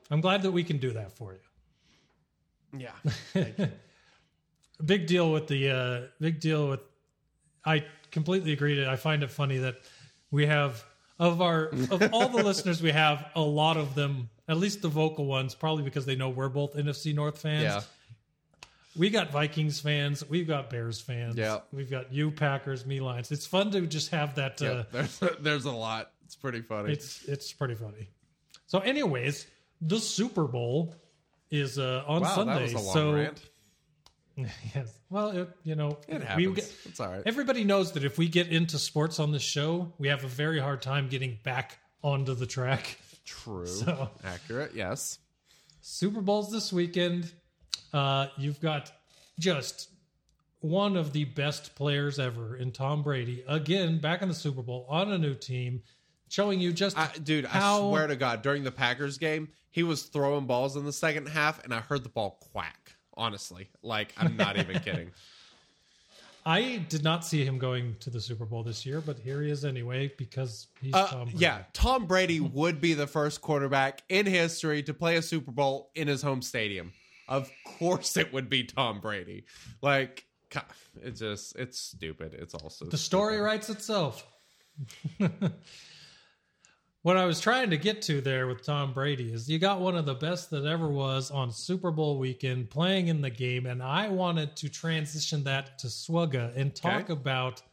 I'm 0.09 0.19
glad 0.19 0.41
that 0.41 0.51
we 0.51 0.63
can 0.65 0.77
do 0.77 0.91
that 0.91 1.13
for 1.13 1.33
you. 1.33 1.39
Yeah. 2.79 2.93
big 4.85 5.07
deal 5.07 5.31
with 5.31 5.47
the 5.47 5.69
uh, 5.69 6.01
big 6.19 6.39
deal 6.41 6.69
with. 6.69 6.81
I 7.65 7.85
completely 8.11 8.51
agree. 8.51 8.75
To, 8.75 8.89
I 8.89 8.97
find 8.97 9.23
it 9.23 9.31
funny 9.31 9.59
that 9.59 9.75
we 10.31 10.45
have 10.45 10.83
of 11.21 11.39
our 11.39 11.67
of 11.67 12.09
all 12.13 12.29
the 12.29 12.43
listeners 12.43 12.81
we 12.81 12.91
have, 12.91 13.29
a 13.35 13.41
lot 13.41 13.77
of 13.77 13.93
them, 13.93 14.29
at 14.49 14.57
least 14.57 14.81
the 14.81 14.87
vocal 14.87 15.25
ones, 15.25 15.53
probably 15.53 15.83
because 15.83 16.05
they 16.05 16.15
know 16.15 16.29
we're 16.29 16.49
both 16.49 16.73
NFC 16.75 17.13
North 17.13 17.37
fans. 17.37 17.63
Yeah. 17.63 17.81
We 18.97 19.09
got 19.09 19.31
Vikings 19.31 19.79
fans. 19.79 20.27
We've 20.27 20.47
got 20.47 20.69
Bears 20.69 20.99
fans. 20.99 21.37
Yeah. 21.37 21.59
We've 21.71 21.89
got 21.89 22.11
you 22.11 22.31
Packers, 22.31 22.85
me 22.85 22.99
Lions. 22.99 23.31
It's 23.31 23.45
fun 23.45 23.71
to 23.71 23.85
just 23.85 24.09
have 24.09 24.35
that. 24.35 24.61
Uh, 24.61 24.83
There's, 24.91 25.19
there's 25.39 25.65
a 25.65 25.71
lot. 25.71 26.11
It's 26.25 26.35
pretty 26.35 26.61
funny. 26.61 26.91
It's 26.91 27.23
it's 27.25 27.53
pretty 27.53 27.75
funny. 27.75 28.09
So, 28.65 28.79
anyways, 28.79 29.45
the 29.79 29.99
Super 29.99 30.45
Bowl 30.45 30.95
is 31.51 31.77
uh, 31.77 32.03
on 32.07 32.21
wow, 32.21 32.35
Sunday. 32.35 32.53
that 32.53 32.61
was 32.63 32.73
a 32.73 32.79
long 32.79 32.93
so 32.93 33.13
rant. 33.13 33.49
yes, 34.37 34.99
well, 35.09 35.29
it, 35.29 35.49
you 35.63 35.75
know, 35.75 35.97
It 36.07 36.19
we 36.19 36.25
happens. 36.25 36.55
get- 36.55 36.75
it's 36.85 36.99
all 36.99 37.09
right. 37.09 37.21
everybody 37.25 37.63
knows 37.63 37.91
that 37.93 38.03
if 38.03 38.17
we 38.17 38.27
get 38.27 38.47
into 38.47 38.77
sports 38.79 39.19
on 39.19 39.31
this 39.31 39.41
show, 39.41 39.91
we 39.97 40.07
have 40.07 40.23
a 40.23 40.27
very 40.27 40.59
hard 40.59 40.81
time 40.81 41.09
getting 41.09 41.37
back 41.43 41.77
onto 42.03 42.33
the 42.33 42.45
track. 42.45 42.97
True. 43.25 43.67
So- 43.67 44.09
Accurate. 44.23 44.71
Yes. 44.73 45.19
Super 45.81 46.21
Bowl's 46.21 46.51
this 46.51 46.71
weekend. 46.73 47.31
Uh, 47.93 48.27
you've 48.37 48.59
got 48.61 48.91
just 49.39 49.89
one 50.59 50.95
of 50.95 51.11
the 51.13 51.25
best 51.25 51.75
players 51.75 52.19
ever 52.19 52.55
in 52.55 52.71
Tom 52.71 53.01
Brady 53.03 53.43
again 53.47 53.99
back 53.99 54.21
in 54.21 54.27
the 54.29 54.33
Super 54.35 54.61
Bowl 54.61 54.85
on 54.89 55.11
a 55.11 55.17
new 55.17 55.33
team, 55.33 55.81
showing 56.29 56.59
you 56.59 56.71
just 56.71 56.97
I, 56.97 57.09
dude, 57.23 57.45
how 57.45 57.87
I 57.87 57.89
swear 57.89 58.07
to 58.07 58.15
God, 58.15 58.41
during 58.43 58.63
the 58.63 58.71
Packers 58.71 59.17
game, 59.17 59.49
he 59.71 59.83
was 59.83 60.03
throwing 60.03 60.45
balls 60.45 60.75
in 60.77 60.85
the 60.85 60.93
second 60.93 61.27
half, 61.27 61.63
and 61.63 61.73
I 61.73 61.79
heard 61.79 62.03
the 62.03 62.09
ball 62.09 62.37
quack. 62.51 62.80
Honestly, 63.15 63.69
like 63.83 64.13
I'm 64.17 64.37
not 64.37 64.57
even 64.57 64.79
kidding. 64.83 65.11
I 66.43 66.83
did 66.89 67.03
not 67.03 67.23
see 67.23 67.45
him 67.45 67.59
going 67.59 67.95
to 67.99 68.09
the 68.09 68.19
Super 68.19 68.45
Bowl 68.45 68.63
this 68.63 68.83
year, 68.83 68.99
but 68.99 69.19
here 69.19 69.43
he 69.43 69.51
is 69.51 69.63
anyway 69.63 70.11
because 70.17 70.67
he's 70.81 70.91
Uh, 70.93 71.05
Tom 71.07 71.23
Brady. 71.25 71.37
yeah, 71.37 71.63
Tom 71.73 72.07
Brady 72.07 72.39
would 72.39 72.81
be 72.81 72.95
the 72.95 73.05
first 73.05 73.41
quarterback 73.41 74.01
in 74.09 74.25
history 74.25 74.81
to 74.83 74.93
play 74.93 75.17
a 75.17 75.21
Super 75.21 75.51
Bowl 75.51 75.91
in 75.93 76.07
his 76.07 76.23
home 76.23 76.41
stadium. 76.41 76.93
Of 77.27 77.51
course, 77.77 78.17
it 78.17 78.33
would 78.33 78.49
be 78.49 78.63
Tom 78.63 78.99
Brady. 79.01 79.45
Like, 79.83 80.25
it's 81.01 81.19
just, 81.19 81.55
it's 81.57 81.77
stupid. 81.79 82.33
It's 82.33 82.55
also 82.55 82.85
The 82.85 82.97
story 82.97 83.37
writes 83.39 83.69
itself. 83.69 84.25
what 87.03 87.17
I 87.17 87.25
was 87.25 87.39
trying 87.39 87.69
to 87.71 87.77
get 87.77 88.01
to 88.03 88.21
there 88.21 88.47
with 88.47 88.63
Tom 88.63 88.93
Brady 88.93 89.33
is 89.33 89.49
you 89.49 89.57
got 89.57 89.79
one 89.79 89.95
of 89.95 90.05
the 90.05 90.13
best 90.13 90.49
that 90.51 90.65
ever 90.65 90.87
was 90.87 91.31
on 91.31 91.51
Super 91.51 91.91
Bowl 91.91 92.19
weekend 92.19 92.69
playing 92.69 93.07
in 93.07 93.21
the 93.21 93.29
game, 93.29 93.65
and 93.65 93.81
I 93.81 94.07
wanted 94.07 94.55
to 94.57 94.69
transition 94.69 95.43
that 95.45 95.79
to 95.79 95.87
SWGOH 95.87 96.55
and 96.55 96.75
talk 96.75 97.03
Okay. 97.03 97.13
about 97.13 97.63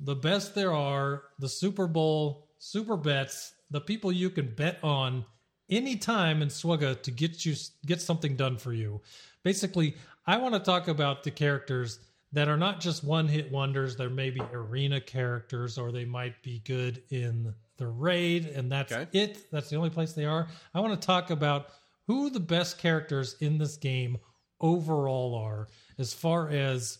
the 0.00 0.16
best 0.16 0.54
there 0.54 0.72
are, 0.72 1.24
the 1.38 1.48
Super 1.48 1.86
Bowl, 1.86 2.48
super 2.58 2.96
bets, 2.96 3.54
the 3.70 3.80
people 3.80 4.10
you 4.10 4.30
can 4.30 4.52
bet 4.54 4.78
on 4.82 5.24
anytime 5.70 6.42
in 6.42 6.48
SWGOH 6.48 7.02
to 7.02 7.10
get 7.10 7.44
you 7.46 7.54
get 7.86 8.00
something 8.00 8.34
done 8.36 8.56
for 8.56 8.72
you. 8.72 9.00
Basically, 9.44 9.94
I 10.26 10.36
want 10.36 10.54
to 10.54 10.60
talk 10.60 10.88
about 10.88 11.22
the 11.22 11.30
characters 11.30 12.00
that 12.32 12.48
are 12.48 12.56
not 12.56 12.80
just 12.80 13.04
one 13.04 13.28
hit 13.28 13.50
wonders. 13.52 13.96
They're 13.96 14.10
maybe 14.10 14.40
arena 14.52 15.00
characters, 15.00 15.78
or 15.78 15.92
they 15.92 16.04
might 16.04 16.42
be 16.42 16.58
good 16.60 17.02
in 17.10 17.54
the 17.78 17.86
raid, 17.88 18.46
and 18.46 18.70
that's 18.70 18.92
Okay. 18.92 19.08
it. 19.18 19.50
That's 19.50 19.70
the 19.70 19.76
only 19.76 19.90
place 19.90 20.12
they 20.12 20.24
are. 20.26 20.48
I 20.74 20.80
want 20.80 21.00
to 21.00 21.06
talk 21.06 21.30
about 21.30 21.68
who 22.06 22.28
the 22.30 22.40
best 22.40 22.78
characters 22.78 23.36
in 23.40 23.56
this 23.58 23.76
game 23.76 24.18
overall 24.60 25.34
are, 25.36 25.68
as 25.98 26.12
far 26.12 26.48
as 26.50 26.98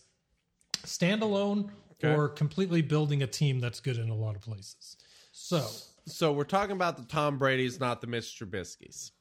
standalone 0.83 1.69
Okay. 2.01 2.13
or 2.15 2.29
completely 2.29 2.81
building 2.81 3.23
a 3.23 3.27
team 3.27 3.59
that's 3.59 3.79
good 3.81 3.97
in 3.97 4.09
a 4.09 4.15
lot 4.15 4.35
of 4.35 4.41
places. 4.41 4.95
So, 5.31 5.67
So 6.05 6.31
we're 6.33 6.43
talking 6.45 6.71
about 6.71 6.95
the 6.97 7.03
Tom 7.03 7.37
Brady's, 7.37 7.79
not 7.79 7.99
the 8.01 8.07
Mitch 8.07 8.39
Trubisky's. 8.39 9.11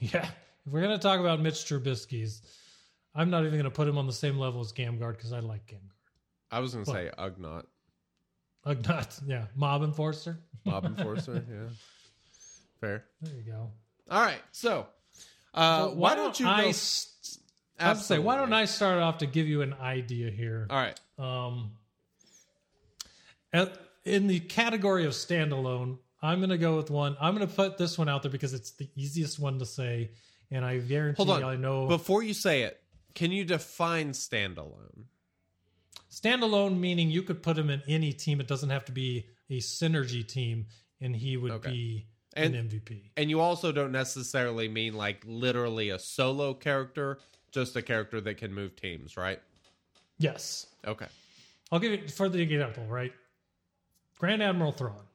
yeah, 0.00 0.30
if 0.66 0.72
we're 0.72 0.82
gonna 0.82 0.98
talk 0.98 1.18
about 1.18 1.40
Mitch 1.40 1.64
Trubisky's, 1.64 2.42
I'm 3.14 3.30
not 3.30 3.44
even 3.46 3.58
gonna 3.58 3.70
put 3.70 3.88
him 3.88 3.96
on 3.98 4.06
the 4.06 4.12
same 4.12 4.38
level 4.38 4.60
as 4.60 4.72
Gamgard 4.72 5.16
because 5.16 5.32
I 5.32 5.40
like 5.40 5.66
Gamgard. 5.66 5.90
I 6.50 6.60
was 6.60 6.72
going 6.74 6.84
to 6.86 6.90
say 6.90 7.10
Ugnaught, 8.74 8.82
Ugnaught, 8.84 9.20
yeah, 9.26 9.44
Mob 9.56 9.82
Enforcer. 9.82 10.38
Mob 10.64 10.84
Enforcer. 10.98 11.44
yeah, 11.48 11.68
fair. 12.80 13.04
There 13.22 13.34
you 13.34 13.42
go. 13.52 13.70
All 14.10 14.20
right, 14.22 14.40
so 14.52 14.86
uh, 15.54 15.86
But 15.86 15.96
why, 15.96 16.14
don't 16.14 16.38
you 16.38 16.46
I 16.46 16.62
go 16.62 16.68
s- 16.68 17.38
I 17.78 17.92
would 17.92 18.02
say, 18.02 18.18
why 18.18 18.36
don't 18.36 18.52
I 18.52 18.64
start 18.64 19.00
off 19.00 19.18
to 19.18 19.26
give 19.26 19.46
you 19.46 19.62
an 19.62 19.74
idea 19.74 20.30
here? 20.30 20.66
All 20.68 20.76
right. 20.76 20.98
Um, 21.18 21.72
at, 23.52 23.72
in 24.04 24.26
the 24.26 24.40
category 24.40 25.04
of 25.04 25.12
standalone, 25.12 25.98
I'm 26.20 26.38
going 26.40 26.50
to 26.50 26.58
go 26.58 26.76
with 26.76 26.90
one. 26.90 27.16
I'm 27.20 27.36
going 27.36 27.46
to 27.46 27.54
put 27.54 27.78
this 27.78 27.96
one 27.96 28.08
out 28.08 28.22
there 28.22 28.32
because 28.32 28.52
it's 28.52 28.72
the 28.72 28.88
easiest 28.96 29.38
one 29.38 29.58
to 29.60 29.66
say, 29.66 30.10
and 30.50 30.64
I 30.64 30.78
guarantee 30.78 31.22
Hold 31.24 31.42
on. 31.42 31.44
I 31.44 31.56
know 31.56 31.86
Before 31.86 32.22
you 32.22 32.34
say 32.34 32.62
it, 32.62 32.80
can 33.14 33.30
you 33.30 33.44
define 33.44 34.10
standalone? 34.10 35.04
Standalone 36.22 36.78
meaning 36.78 37.10
you 37.10 37.22
could 37.22 37.42
put 37.42 37.56
him 37.58 37.70
in 37.70 37.82
any 37.86 38.12
team. 38.12 38.40
It 38.40 38.46
doesn't 38.48 38.70
have 38.70 38.84
to 38.86 38.92
be 38.92 39.26
a 39.50 39.58
synergy 39.58 40.26
team, 40.26 40.66
and 41.00 41.14
he 41.14 41.36
would 41.36 41.52
Okay. 41.52 41.70
be 41.70 42.06
And- 42.34 42.54
an 42.54 42.68
MVP. 42.68 43.10
And 43.16 43.30
you 43.30 43.40
also 43.40 43.72
don't 43.72 43.92
necessarily 43.92 44.68
mean 44.68 44.94
like 44.94 45.22
literally 45.26 45.90
a 45.90 45.98
solo 45.98 46.54
character, 46.54 47.18
just 47.52 47.76
a 47.76 47.82
character 47.82 48.20
that 48.20 48.36
can 48.36 48.52
move 48.52 48.76
teams, 48.76 49.16
right? 49.16 49.40
Yes, 50.18 50.66
Okay. 50.84 51.06
I'll 51.70 51.78
give 51.78 51.92
you 51.92 52.08
for 52.08 52.28
the 52.28 52.40
example. 52.40 52.84
Right, 52.86 53.12
Grand 54.18 54.42
Admiral 54.42 54.72
Thrawn. 54.72 55.06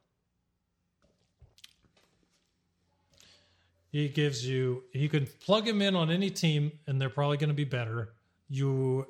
He 3.90 4.08
gives 4.08 4.46
you 4.46 4.82
you 4.92 5.08
can 5.08 5.26
plug 5.40 5.68
him 5.68 5.80
in 5.82 5.94
on 5.94 6.10
any 6.10 6.30
team 6.30 6.72
and 6.86 7.00
they're 7.00 7.10
probably 7.10 7.36
going 7.36 7.48
to 7.48 7.54
be 7.54 7.64
better. 7.64 8.14
You 8.48 9.06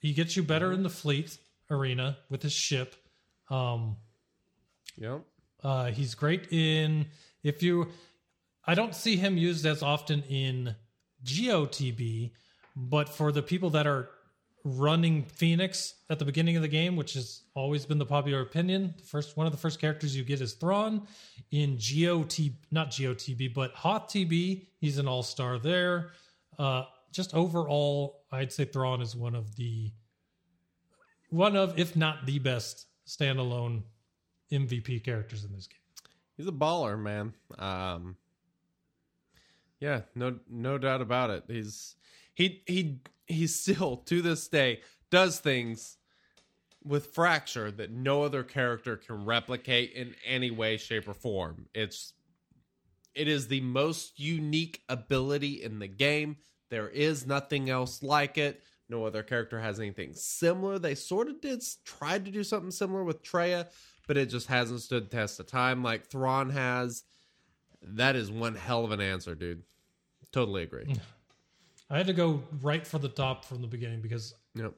he 0.00 0.12
gets 0.12 0.36
you 0.36 0.42
better 0.42 0.72
in 0.72 0.82
the 0.82 0.90
fleet 0.90 1.38
arena 1.70 2.18
with 2.28 2.42
his 2.42 2.52
ship. 2.52 2.96
Um 3.48 3.96
Yep. 4.96 5.22
uh 5.62 5.86
he's 5.92 6.14
great 6.14 6.52
in 6.52 7.06
if 7.42 7.62
you 7.62 7.88
I 8.66 8.74
don't 8.74 8.94
see 8.94 9.16
him 9.16 9.36
used 9.38 9.64
as 9.64 9.82
often 9.82 10.22
in 10.24 10.74
GOTB, 11.24 12.32
but 12.76 13.08
for 13.08 13.32
the 13.32 13.42
people 13.42 13.70
that 13.70 13.86
are 13.86 14.10
running 14.64 15.24
Phoenix 15.24 15.94
at 16.10 16.18
the 16.18 16.24
beginning 16.24 16.56
of 16.56 16.62
the 16.62 16.68
game, 16.68 16.94
which 16.94 17.14
has 17.14 17.42
always 17.54 17.86
been 17.86 17.98
the 17.98 18.06
popular 18.06 18.42
opinion, 18.42 18.94
the 18.98 19.04
first 19.04 19.36
one 19.36 19.46
of 19.46 19.52
the 19.52 19.58
first 19.58 19.80
characters 19.80 20.14
you 20.14 20.22
get 20.22 20.40
is 20.40 20.52
Thrawn. 20.52 21.06
In 21.50 21.76
GOT, 21.76 22.38
not 22.70 22.90
GOTB, 22.90 23.54
but 23.54 23.72
Hoth 23.72 24.08
TB, 24.08 24.66
he's 24.78 24.98
an 24.98 25.08
all 25.08 25.22
star 25.22 25.58
there. 25.58 26.10
Uh, 26.58 26.84
just 27.10 27.34
overall, 27.34 28.19
I'd 28.32 28.52
say 28.52 28.64
Thrawn 28.64 29.00
is 29.00 29.16
one 29.16 29.34
of 29.34 29.56
the 29.56 29.90
one 31.30 31.56
of, 31.56 31.78
if 31.78 31.96
not 31.96 32.26
the 32.26 32.38
best 32.38 32.86
standalone 33.06 33.82
MVP 34.52 35.04
characters 35.04 35.44
in 35.44 35.52
this 35.52 35.66
game. 35.66 35.78
He's 36.36 36.46
a 36.46 36.52
baller, 36.52 36.98
man. 36.98 37.34
Um 37.58 38.16
Yeah, 39.80 40.02
no 40.14 40.38
no 40.48 40.78
doubt 40.78 41.00
about 41.00 41.30
it. 41.30 41.44
He's 41.48 41.96
he 42.34 42.62
he 42.66 43.00
he 43.26 43.46
still 43.46 43.96
to 43.96 44.22
this 44.22 44.48
day 44.48 44.80
does 45.10 45.38
things 45.40 45.96
with 46.82 47.14
fracture 47.14 47.70
that 47.70 47.90
no 47.90 48.22
other 48.22 48.42
character 48.42 48.96
can 48.96 49.24
replicate 49.24 49.92
in 49.92 50.14
any 50.24 50.50
way 50.50 50.76
shape 50.76 51.08
or 51.08 51.14
form. 51.14 51.66
It's 51.74 52.14
it 53.14 53.28
is 53.28 53.48
the 53.48 53.60
most 53.60 54.18
unique 54.18 54.82
ability 54.88 55.62
in 55.62 55.78
the 55.78 55.88
game. 55.88 56.36
There 56.70 56.88
is 56.88 57.26
nothing 57.26 57.68
else 57.68 58.02
like 58.02 58.38
it. 58.38 58.62
No 58.88 59.04
other 59.04 59.22
character 59.22 59.60
has 59.60 59.78
anything 59.78 60.14
similar. 60.14 60.78
They 60.78 60.94
sort 60.94 61.28
of 61.28 61.40
did 61.40 61.62
tried 61.84 62.24
to 62.24 62.30
do 62.30 62.42
something 62.42 62.70
similar 62.70 63.04
with 63.04 63.22
Traya, 63.22 63.68
but 64.06 64.16
it 64.16 64.26
just 64.26 64.46
hasn't 64.48 64.80
stood 64.80 65.10
the 65.10 65.16
test 65.16 65.38
of 65.38 65.46
time 65.46 65.82
like 65.82 66.06
Thrawn 66.06 66.50
has. 66.50 67.02
That 67.82 68.16
is 68.16 68.30
one 68.30 68.54
hell 68.54 68.84
of 68.84 68.90
an 68.92 69.00
answer, 69.00 69.34
dude. 69.34 69.62
Totally 70.32 70.62
agree. 70.62 70.86
I 71.88 71.96
had 71.96 72.06
to 72.06 72.12
go 72.12 72.42
right 72.62 72.86
for 72.86 72.98
the 72.98 73.08
top 73.08 73.44
from 73.44 73.60
the 73.60 73.66
beginning 73.66 74.00
because 74.00 74.34
Yep. 74.54 74.74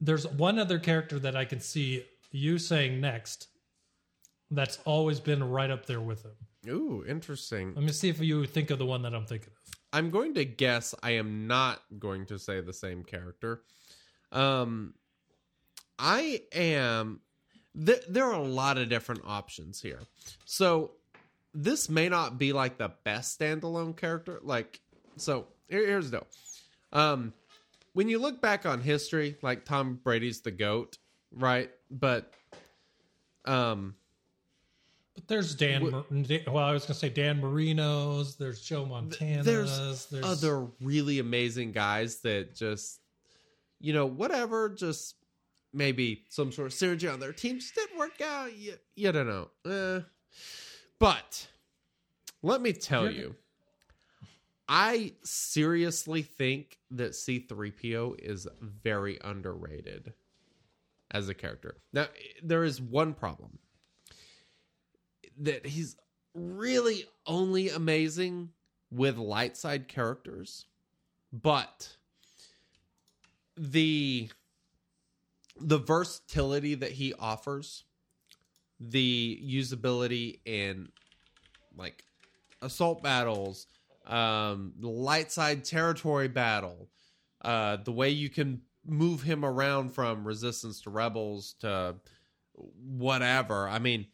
there's 0.00 0.26
one 0.26 0.58
other 0.58 0.78
character 0.78 1.18
that 1.20 1.34
I 1.36 1.44
can 1.44 1.60
see 1.60 2.04
you 2.30 2.58
saying 2.58 3.00
next 3.00 3.48
that's 4.50 4.78
always 4.84 5.20
been 5.20 5.42
right 5.42 5.70
up 5.70 5.86
there 5.86 6.00
with 6.00 6.24
him. 6.24 6.32
Ooh, 6.68 7.04
interesting. 7.06 7.74
Let 7.74 7.84
me 7.84 7.92
see 7.92 8.08
if 8.08 8.20
you 8.20 8.46
think 8.46 8.70
of 8.70 8.78
the 8.78 8.86
one 8.86 9.02
that 9.02 9.14
I'm 9.14 9.26
thinking 9.26 9.50
of. 9.52 9.77
I'm 9.92 10.10
going 10.10 10.34
to 10.34 10.44
guess 10.44 10.94
I 11.02 11.12
am 11.12 11.46
not 11.46 11.80
going 11.98 12.26
to 12.26 12.38
say 12.38 12.60
the 12.60 12.72
same 12.72 13.04
character. 13.04 13.62
Um, 14.32 14.94
I 15.98 16.42
am. 16.52 17.20
Th- 17.84 18.02
there 18.08 18.24
are 18.24 18.34
a 18.40 18.42
lot 18.42 18.76
of 18.78 18.88
different 18.88 19.22
options 19.24 19.80
here. 19.80 20.00
So 20.44 20.92
this 21.54 21.88
may 21.88 22.08
not 22.08 22.38
be 22.38 22.52
like 22.52 22.78
the 22.78 22.92
best 23.04 23.38
standalone 23.38 23.96
character. 23.96 24.40
Like, 24.42 24.80
so 25.16 25.46
here- 25.68 25.86
here's 25.86 26.10
the 26.10 26.18
deal. 26.18 26.26
Um, 26.92 27.32
when 27.92 28.08
you 28.08 28.18
look 28.18 28.40
back 28.40 28.66
on 28.66 28.80
history, 28.80 29.36
like 29.42 29.64
Tom 29.64 29.98
Brady's 30.02 30.40
the 30.42 30.50
goat, 30.50 30.98
right? 31.32 31.70
But, 31.90 32.32
um, 33.44 33.94
But 35.18 35.28
there's 35.28 35.54
Dan. 35.54 35.82
Well, 35.90 36.04
I 36.58 36.72
was 36.72 36.82
going 36.84 36.94
to 36.94 36.94
say 36.94 37.08
Dan 37.08 37.40
Marino's. 37.40 38.36
There's 38.36 38.60
Joe 38.60 38.84
Montana's. 38.86 39.44
there's, 39.46 40.06
there's 40.06 40.24
other 40.24 40.66
really 40.80 41.18
amazing 41.18 41.72
guys 41.72 42.20
that 42.20 42.54
just 42.54 43.00
you 43.80 43.92
know 43.92 44.06
whatever 44.06 44.68
just 44.68 45.14
maybe 45.72 46.24
some 46.28 46.50
sort 46.52 46.66
of 46.68 46.72
synergy 46.72 47.12
on 47.12 47.20
their 47.20 47.32
teams 47.32 47.70
didn't 47.72 47.98
work 47.98 48.20
out 48.20 48.56
you, 48.56 48.72
you 48.96 49.12
don't 49.12 49.26
know 49.28 49.48
Eh. 49.70 50.00
but 50.98 51.46
let 52.42 52.60
me 52.60 52.72
tell 52.72 53.04
You're- 53.04 53.16
you 53.18 53.34
i 54.68 55.12
seriously 55.22 56.22
think 56.22 56.78
that 56.90 57.12
c3po 57.12 58.16
is 58.18 58.48
very 58.60 59.18
underrated 59.22 60.12
as 61.10 61.28
a 61.28 61.34
character 61.34 61.76
now 61.92 62.06
there 62.42 62.64
is 62.64 62.80
one 62.80 63.12
problem 63.14 63.58
that 65.40 65.66
he's 65.66 65.96
really 66.34 67.04
only 67.26 67.70
amazing 67.70 68.50
with 68.90 69.16
light 69.16 69.56
side 69.56 69.88
characters 69.88 70.66
but 71.32 71.88
the 73.56 74.28
the 75.60 75.78
versatility 75.78 76.74
that 76.74 76.92
he 76.92 77.12
offers 77.18 77.84
the 78.80 79.40
usability 79.44 80.38
in 80.44 80.88
like 81.76 82.04
assault 82.62 83.02
battles 83.02 83.66
um 84.06 84.72
the 84.78 84.88
light 84.88 85.30
side 85.30 85.64
territory 85.64 86.28
battle 86.28 86.88
uh 87.42 87.76
the 87.84 87.92
way 87.92 88.08
you 88.08 88.28
can 88.28 88.60
move 88.86 89.22
him 89.22 89.44
around 89.44 89.90
from 89.90 90.26
resistance 90.26 90.80
to 90.80 90.90
rebels 90.90 91.54
to 91.60 91.94
whatever. 92.54 93.68
I 93.68 93.78
mean 93.78 94.06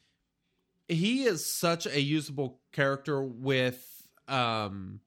he 0.89 1.24
is 1.24 1.45
such 1.45 1.87
a 1.87 2.01
usable 2.01 2.61
character 2.72 3.22
with 3.22 3.85
um 4.28 5.01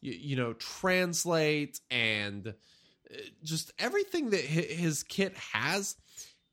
you, 0.00 0.12
you 0.12 0.36
know 0.36 0.52
translate 0.54 1.80
and 1.90 2.48
uh, 2.48 3.16
just 3.42 3.72
everything 3.78 4.30
that 4.30 4.40
his 4.40 5.02
kit 5.02 5.36
has 5.36 5.96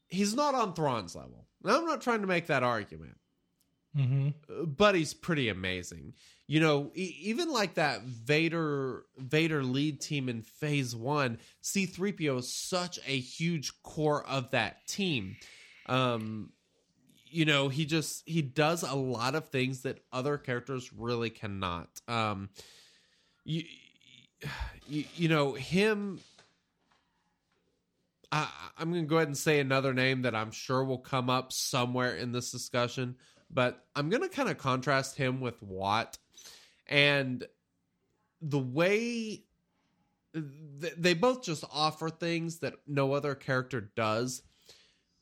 he's 0.07 0.33
not 0.35 0.55
on 0.55 0.73
Thrawn's 0.73 1.15
level. 1.15 1.47
And 1.63 1.73
i'm 1.73 1.85
not 1.85 2.01
trying 2.01 2.21
to 2.21 2.27
make 2.27 2.47
that 2.47 2.63
argument 2.63 3.17
Mhm. 3.97 4.33
uh, 4.49 4.65
but 4.65 4.93
he's 4.93 5.13
pretty 5.15 5.49
amazing. 5.49 6.13
You 6.47 6.59
know 6.59 6.91
even 6.93 7.51
like 7.51 7.73
that 7.75 8.03
vader 8.03 9.05
vader 9.17 9.63
lead 9.63 9.99
team 9.99 10.29
in 10.29 10.43
phase 10.43 10.95
one 10.95 11.39
c3po 11.63 12.37
is 12.37 12.53
such 12.53 12.99
a 13.07 13.19
huge 13.19 13.71
core 13.81 14.23
of 14.27 14.51
that 14.51 14.85
team. 14.87 15.37
Um 15.87 16.51
you 17.29 17.45
know 17.45 17.69
he 17.69 17.85
just 17.85 18.23
he 18.27 18.41
does 18.41 18.83
a 18.83 18.95
lot 18.95 19.35
of 19.35 19.49
things 19.49 19.81
that 19.81 19.99
other 20.11 20.37
characters 20.37 20.91
really 20.93 21.29
cannot. 21.29 21.89
Um 22.07 22.49
you 23.43 23.63
you, 24.87 25.03
you 25.15 25.29
know 25.29 25.53
him 25.53 26.19
I, 28.31 28.47
i'm 28.77 28.91
gonna 28.91 29.03
go 29.03 29.17
ahead 29.17 29.27
and 29.27 29.37
say 29.37 29.59
another 29.59 29.93
name 29.93 30.21
that 30.21 30.35
i'm 30.35 30.51
sure 30.51 30.83
will 30.83 30.99
come 30.99 31.29
up 31.29 31.51
somewhere 31.51 32.15
in 32.15 32.31
this 32.31 32.51
discussion 32.51 33.15
but 33.49 33.83
i'm 33.95 34.09
gonna 34.09 34.29
kind 34.29 34.49
of 34.49 34.57
contrast 34.57 35.17
him 35.17 35.41
with 35.41 35.61
Wat. 35.63 36.17
And 36.87 37.45
the 38.41 38.59
way 38.59 39.43
th- 40.33 40.93
they 40.97 41.13
both 41.13 41.43
just 41.43 41.63
offer 41.71 42.09
things 42.09 42.59
that 42.59 42.73
no 42.87 43.13
other 43.13 43.35
character 43.35 43.91
does. 43.95 44.41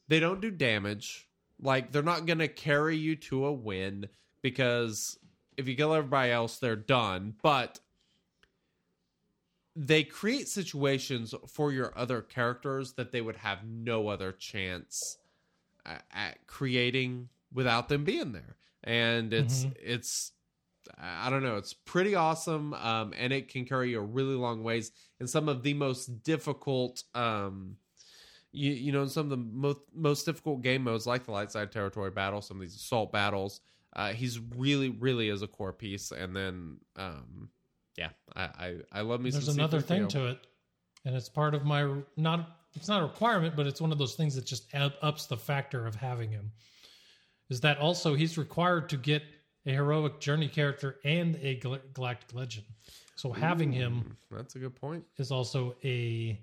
They 0.08 0.20
don't 0.20 0.42
do 0.42 0.52
damage 0.52 1.27
like 1.62 1.92
they're 1.92 2.04
not 2.04 2.26
going 2.26 2.40
to 2.40 2.48
carry 2.48 2.98
you 2.98 3.16
to 3.16 3.46
a 3.46 3.52
win 3.52 4.08
because 4.42 5.18
if 5.58 5.68
you 5.68 5.76
kill 5.76 5.94
everybody 5.94 6.32
else 6.32 6.60
they're 6.60 6.76
done 6.76 7.34
but 7.42 7.80
they 9.76 10.04
create 10.04 10.48
situations 10.48 11.34
for 11.48 11.72
your 11.72 11.94
other 11.98 12.22
characters 12.22 12.94
that 12.94 13.12
they 13.12 13.22
would 13.22 13.38
have 13.38 13.60
no 13.64 14.08
other 14.08 14.32
chance 14.32 15.18
at, 15.86 16.04
at 16.14 16.48
creating 16.48 17.30
without 17.54 17.90
them 17.90 18.04
being 18.04 18.32
there 18.32 18.56
and 18.84 19.34
it's 19.34 19.66
it's 19.84 20.32
I 20.98 21.30
don't 21.30 21.44
know. 21.44 21.58
It's 21.58 21.74
pretty 21.74 22.16
awesome, 22.16 22.74
um, 22.74 23.14
and 23.18 23.34
it 23.34 23.50
can 23.50 23.66
carry 23.66 23.92
you 23.92 24.00
a 24.00 24.04
really 24.04 24.36
long 24.36 24.64
ways 24.64 24.92
in 25.20 25.28
some 25.28 25.50
of 25.50 25.64
the 25.64 25.74
most 25.74 26.24
difficult, 26.24 27.04
um, 27.14 27.78
you 28.52 28.72
you 28.72 28.92
know, 28.92 29.04
in 29.04 29.10
some 29.10 29.26
of 29.26 29.30
the 29.30 29.38
most 29.38 29.80
most 29.94 30.26
difficult 30.26 30.62
game 30.62 30.84
modes 30.84 31.06
like 31.06 31.26
the 31.26 31.32
light 31.32 31.52
side 31.52 31.72
territory 31.72 32.12
battle, 32.12 32.42
some 32.42 32.58
of 32.58 32.62
these 32.62 32.76
assault 32.76 33.12
battles. 33.12 33.62
Uh, 33.96 34.14
he's 34.14 34.40
really, 34.56 34.90
really 34.90 35.30
is 35.30 35.42
a 35.42 35.48
core 35.48 35.74
piece, 35.74 36.12
and 36.12 36.36
then, 36.36 36.78
um, 36.98 37.50
yeah, 37.98 38.10
I 38.36 38.42
I, 38.44 38.76
I 38.92 39.02
love 39.02 39.22
me. 39.22 39.32
There's 39.32 39.48
another 39.48 39.80
C3PO. 39.80 39.88
thing 39.88 40.08
to 40.10 40.28
it, 40.28 40.40
and 41.06 41.16
it's 41.16 41.30
part 41.30 41.56
of 41.56 41.66
my 41.66 42.02
not. 42.16 42.52
It's 42.76 42.88
not 42.88 43.02
a 43.02 43.06
requirement, 43.06 43.56
but 43.56 43.66
it's 43.66 43.82
one 43.82 43.92
of 43.92 43.98
those 43.98 44.14
things 44.14 44.36
that 44.36 44.46
just 44.46 44.74
up- 44.76 44.98
ups 45.02 45.26
the 45.26 45.38
factor 45.38 45.88
of 45.88 45.96
having 45.96 46.30
him. 46.30 46.52
Is 47.50 47.62
that 47.62 47.80
also 47.80 48.14
he's 48.14 48.38
required 48.38 48.90
to 48.90 48.98
get 48.98 49.24
a 49.66 49.72
heroic 49.72 50.20
journey 50.20 50.48
character 50.48 50.98
and 51.04 51.36
a 51.42 51.56
galactic 51.56 52.34
legend. 52.34 52.66
So 53.16 53.32
having 53.32 53.72
him 53.72 54.16
That's 54.30 54.56
a 54.56 54.60
good 54.60 54.76
point. 54.76 55.04
is 55.18 55.32
also 55.32 55.76
a 55.84 56.40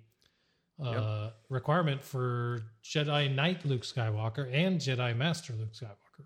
uh, 0.82 1.30
requirement 1.48 2.02
for 2.02 2.60
Jedi 2.82 3.32
Knight 3.32 3.64
Luke 3.64 3.82
Skywalker 3.82 4.52
and 4.52 4.80
Jedi 4.80 5.16
Master 5.16 5.52
Luke 5.52 5.72
Skywalker. 5.72 6.24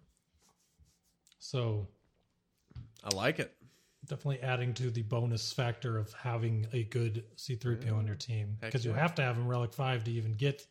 So 1.39 1.89
I 3.05 3.15
like 3.15 3.39
it. 3.39 3.55
definitely 4.07 4.41
adding 4.41 4.75
to 4.75 4.91
the 4.91 5.03
bonus 5.03 5.53
factor 5.53 5.99
of 5.99 6.13
having 6.13 6.67
a 6.73 6.85
good 6.85 7.25
C3PO 7.37 7.93
on 7.95 8.07
your 8.07 8.17
team 8.17 8.57
because 8.61 8.85
you 8.85 8.93
have 8.93 9.15
to 9.17 9.23
have 9.23 9.37
him 9.37 9.47
Relic 9.47 9.73
5 9.73 10.05
to 10.05 10.11
even 10.11 10.35
get 10.35 10.67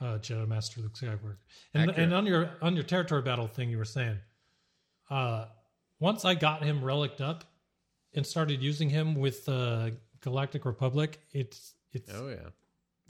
uh, 0.00 0.18
Jedi 0.18 0.46
Master 0.46 0.80
Luke 0.80 0.94
Skywalker. 0.94 1.36
And, 1.74 1.90
and 1.90 2.14
on 2.14 2.26
your 2.26 2.50
on 2.62 2.74
your 2.74 2.84
territory 2.84 3.22
battle 3.22 3.48
thing 3.48 3.70
you 3.70 3.78
were 3.78 3.84
saying, 3.84 4.18
uh, 5.10 5.46
once 5.98 6.24
I 6.24 6.34
got 6.34 6.62
him 6.62 6.84
relicked 6.84 7.20
up 7.20 7.44
and 8.14 8.26
started 8.26 8.62
using 8.62 8.90
him 8.90 9.14
with 9.14 9.48
uh, 9.48 9.90
Galactic 10.20 10.64
Republic, 10.64 11.18
it's 11.32 11.74
it's 11.92 12.10
Oh 12.14 12.28
yeah. 12.28 12.50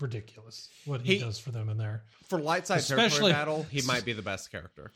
Ridiculous 0.00 0.68
what 0.84 1.00
he, 1.02 1.14
He- 1.14 1.20
does 1.20 1.38
for 1.38 1.50
them 1.50 1.68
in 1.68 1.76
there. 1.76 2.04
For 2.28 2.38
light 2.40 2.66
side 2.66 2.78
Especially- 2.78 3.32
battle, 3.32 3.64
he 3.70 3.82
might 3.82 4.04
be 4.04 4.12
the 4.12 4.22
best 4.22 4.50
character. 4.50 4.92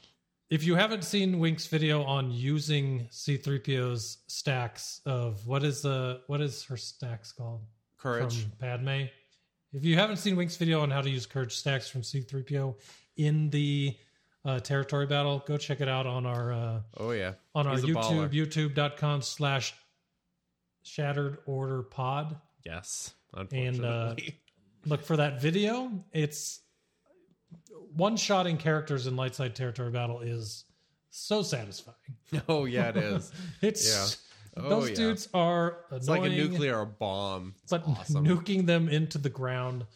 If 0.50 0.64
you 0.64 0.74
haven't 0.74 1.04
seen 1.04 1.38
Wink's 1.38 1.66
video 1.66 2.02
on 2.02 2.30
using 2.30 3.08
C3PO's 3.10 4.18
stacks 4.26 5.00
of 5.06 5.46
what 5.46 5.64
is 5.64 5.86
uh 5.86 6.18
what 6.26 6.42
is 6.42 6.62
her 6.64 6.76
stacks 6.76 7.32
called? 7.32 7.62
Courage. 7.96 8.42
From 8.42 8.50
Padme. 8.58 9.04
If 9.72 9.84
you 9.84 9.96
haven't 9.96 10.16
seen 10.18 10.36
Wink's 10.36 10.56
video 10.56 10.80
on 10.82 10.90
how 10.90 11.00
to 11.00 11.08
use 11.08 11.24
courage 11.24 11.54
stacks 11.56 11.88
from 11.88 12.02
C3PO 12.02 12.74
in 13.16 13.48
the 13.48 13.96
uh, 14.44 14.60
territory 14.60 15.06
battle, 15.06 15.42
go 15.46 15.56
check 15.56 15.80
it 15.80 15.88
out 15.88 16.06
on 16.06 16.26
our 16.26 16.52
uh, 16.52 16.80
oh 16.98 17.12
yeah. 17.12 17.32
on 17.54 17.66
our 17.66 17.76
He's 17.76 17.84
a 17.84 17.86
baller. 17.86 18.28
YouTube, 18.28 18.74
youtube.com 18.74 19.22
slash 19.22 19.72
shattered 20.82 21.38
order 21.46 21.82
pod. 21.82 22.36
Yes. 22.66 23.14
And, 23.34 23.82
uh, 23.82 24.14
Unfortunately. 24.14 24.38
Look 24.86 25.02
for 25.04 25.16
that 25.16 25.40
video. 25.40 25.92
It's 26.12 26.60
one 27.94 28.16
shotting 28.16 28.56
characters 28.56 29.06
in 29.06 29.16
light 29.16 29.34
side 29.34 29.54
territory 29.54 29.90
battle 29.90 30.20
is 30.20 30.64
so 31.10 31.42
satisfying. 31.42 31.96
oh 32.48 32.64
yeah, 32.64 32.88
it 32.88 32.96
is. 32.96 33.32
It's 33.62 33.88
Yeah. 34.56 34.62
Oh, 34.64 34.68
those 34.68 34.90
yeah. 34.90 34.96
dudes 34.96 35.28
are 35.32 35.78
annoying, 35.90 35.96
It's 35.98 36.08
like 36.08 36.22
a 36.24 36.28
nuclear 36.28 36.84
bomb. 36.84 37.54
It's 37.62 37.70
but 37.70 37.86
awesome. 37.86 38.24
nuking 38.26 38.66
them 38.66 38.88
into 38.88 39.16
the 39.18 39.30
ground 39.30 39.86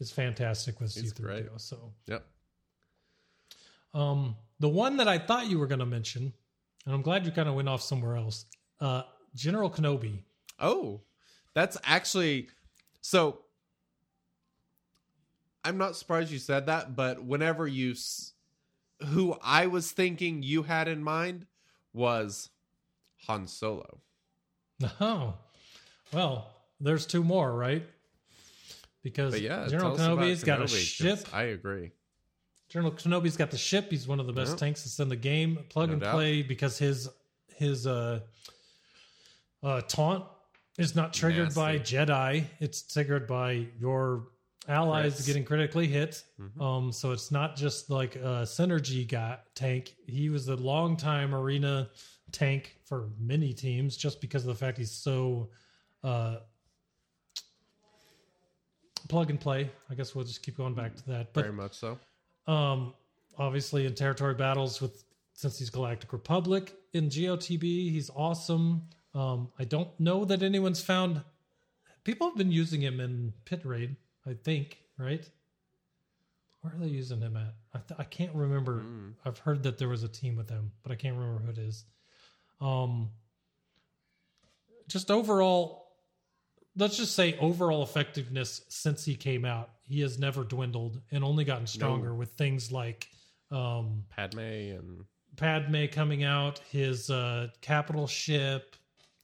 is 0.00 0.10
fantastic 0.10 0.80
with 0.80 0.90
C3PO. 0.94 1.60
So, 1.60 1.92
Yep. 2.06 2.24
um, 3.92 4.34
the 4.60 4.68
one 4.68 4.96
that 4.96 5.08
I 5.08 5.18
thought 5.18 5.48
you 5.48 5.58
were 5.58 5.66
going 5.66 5.80
to 5.80 5.86
mention, 5.86 6.32
and 6.86 6.94
I'm 6.94 7.02
glad 7.02 7.26
you 7.26 7.32
kind 7.32 7.48
of 7.50 7.54
went 7.54 7.68
off 7.68 7.82
somewhere 7.82 8.16
else. 8.16 8.46
Uh, 8.80 9.02
General 9.34 9.68
Kenobi. 9.70 10.20
Oh, 10.58 11.02
that's 11.54 11.76
actually 11.84 12.48
so. 13.02 13.40
I'm 15.68 15.76
not 15.76 15.96
surprised 15.96 16.32
you 16.32 16.38
said 16.38 16.66
that, 16.66 16.96
but 16.96 17.22
whenever 17.22 17.66
you, 17.66 17.90
s- 17.90 18.32
who 19.08 19.36
I 19.42 19.66
was 19.66 19.92
thinking 19.92 20.42
you 20.42 20.62
had 20.62 20.88
in 20.88 21.02
mind 21.02 21.44
was 21.92 22.48
Han 23.26 23.46
Solo. 23.46 24.00
Oh, 25.00 25.34
well, 26.12 26.48
there's 26.80 27.04
two 27.04 27.22
more, 27.22 27.52
right? 27.52 27.84
Because 29.02 29.32
But 29.34 29.42
yeah, 29.42 29.66
General 29.68 29.96
Kenobi's 29.96 30.42
got 30.42 30.62
a 30.62 30.68
ship. 30.68 31.18
I 31.32 31.42
agree. 31.44 31.90
General 32.70 32.92
Kenobi's 32.92 33.36
got 33.36 33.50
the 33.50 33.58
ship. 33.58 33.90
He's 33.90 34.06
one 34.08 34.20
of 34.20 34.26
the 34.26 34.32
best 34.32 34.50
Yep. 34.52 34.58
tanks 34.58 34.84
that's 34.84 34.98
in 35.00 35.08
the 35.08 35.16
game. 35.16 35.58
Plug 35.68 35.88
No 35.88 35.92
and 35.94 36.02
doubt. 36.02 36.14
play 36.14 36.42
because 36.42 36.78
his 36.78 37.08
his 37.56 37.86
uh, 37.86 38.20
uh, 39.62 39.80
taunt 39.82 40.24
is 40.78 40.94
not 40.94 41.12
triggered 41.12 41.54
by 41.54 41.78
Jedi. 41.78 42.44
It's 42.60 42.82
triggered 42.82 43.26
by 43.26 43.66
your 43.80 44.28
allies 44.66 45.20
Crits. 45.20 45.26
getting 45.26 45.44
critically 45.44 45.86
hit. 45.86 46.24
Mhm. 46.40 46.60
Um, 46.60 46.92
so 46.92 47.12
it's 47.12 47.30
not 47.30 47.56
just 47.56 47.90
like 47.90 48.16
a 48.16 48.42
synergy 48.44 49.06
guy 49.06 49.38
tank. 49.54 49.94
He 50.06 50.28
was 50.30 50.48
a 50.48 50.56
long 50.56 50.96
time 50.96 51.34
arena 51.34 51.90
tank 52.32 52.76
for 52.84 53.08
many 53.18 53.52
teams 53.54 53.96
just 53.96 54.20
because 54.20 54.42
of 54.42 54.48
the 54.48 54.54
fact 54.54 54.76
he's 54.78 54.90
so 54.90 55.48
uh, 56.04 56.38
plug 59.08 59.30
and 59.30 59.40
play. 59.40 59.70
I 59.90 59.94
guess 59.94 60.14
we'll 60.14 60.24
just 60.24 60.42
keep 60.42 60.56
going 60.56 60.74
back 60.74 60.94
to 60.96 61.06
that. 61.06 61.32
But 61.32 61.42
Very 61.44 61.54
much 61.54 61.74
so. 61.74 61.98
um, 62.46 62.94
obviously 63.38 63.86
in 63.86 63.94
territory 63.94 64.34
battles 64.34 64.80
with 64.80 65.04
since 65.34 65.58
he's 65.58 65.70
Galactic 65.70 66.12
Republic 66.12 66.74
in 66.92 67.08
GOTB, 67.08 67.62
he's 67.92 68.10
awesome. 68.10 68.82
Um, 69.14 69.50
I 69.58 69.64
don't 69.64 69.88
know 70.00 70.24
that 70.24 70.42
anyone's 70.42 70.80
found. 70.82 71.22
People 72.04 72.26
have 72.28 72.36
been 72.36 72.50
using 72.50 72.80
him 72.82 72.98
in 73.00 73.32
Pit 73.44 73.60
Raid, 73.64 73.94
I 74.28 74.34
think, 74.34 74.78
right? 74.98 75.28
Where 76.60 76.74
are 76.74 76.78
they 76.78 76.88
using 76.88 77.20
him 77.20 77.36
at? 77.36 77.54
I, 77.72 77.78
th- 77.78 78.00
I 78.00 78.04
can't 78.04 78.34
remember. 78.34 78.80
Mm. 78.80 79.14
I've 79.24 79.38
heard 79.38 79.62
that 79.62 79.78
there 79.78 79.88
was 79.88 80.02
a 80.02 80.08
team 80.08 80.36
with 80.36 80.50
him, 80.50 80.72
but 80.82 80.92
I 80.92 80.96
can't 80.96 81.16
remember 81.16 81.40
who 81.40 81.50
it 81.50 81.58
is. 81.58 81.84
Um, 82.60 83.10
just 84.88 85.10
overall, 85.10 85.92
let's 86.76 86.96
just 86.96 87.14
say 87.14 87.38
overall 87.38 87.82
effectiveness 87.82 88.62
since 88.68 89.04
he 89.04 89.14
came 89.14 89.44
out, 89.44 89.70
he 89.82 90.00
has 90.00 90.18
never 90.18 90.44
dwindled 90.44 91.00
and 91.10 91.22
only 91.22 91.44
gotten 91.44 91.66
stronger 91.66 92.14
with 92.14 92.32
things 92.32 92.72
like 92.72 93.08
um, 93.50 94.04
Padme 94.10 94.38
and 94.38 95.04
Padme 95.36 95.86
coming 95.86 96.24
out, 96.24 96.58
his 96.70 97.10
uh, 97.10 97.48
capital 97.60 98.06
ship. 98.06 98.76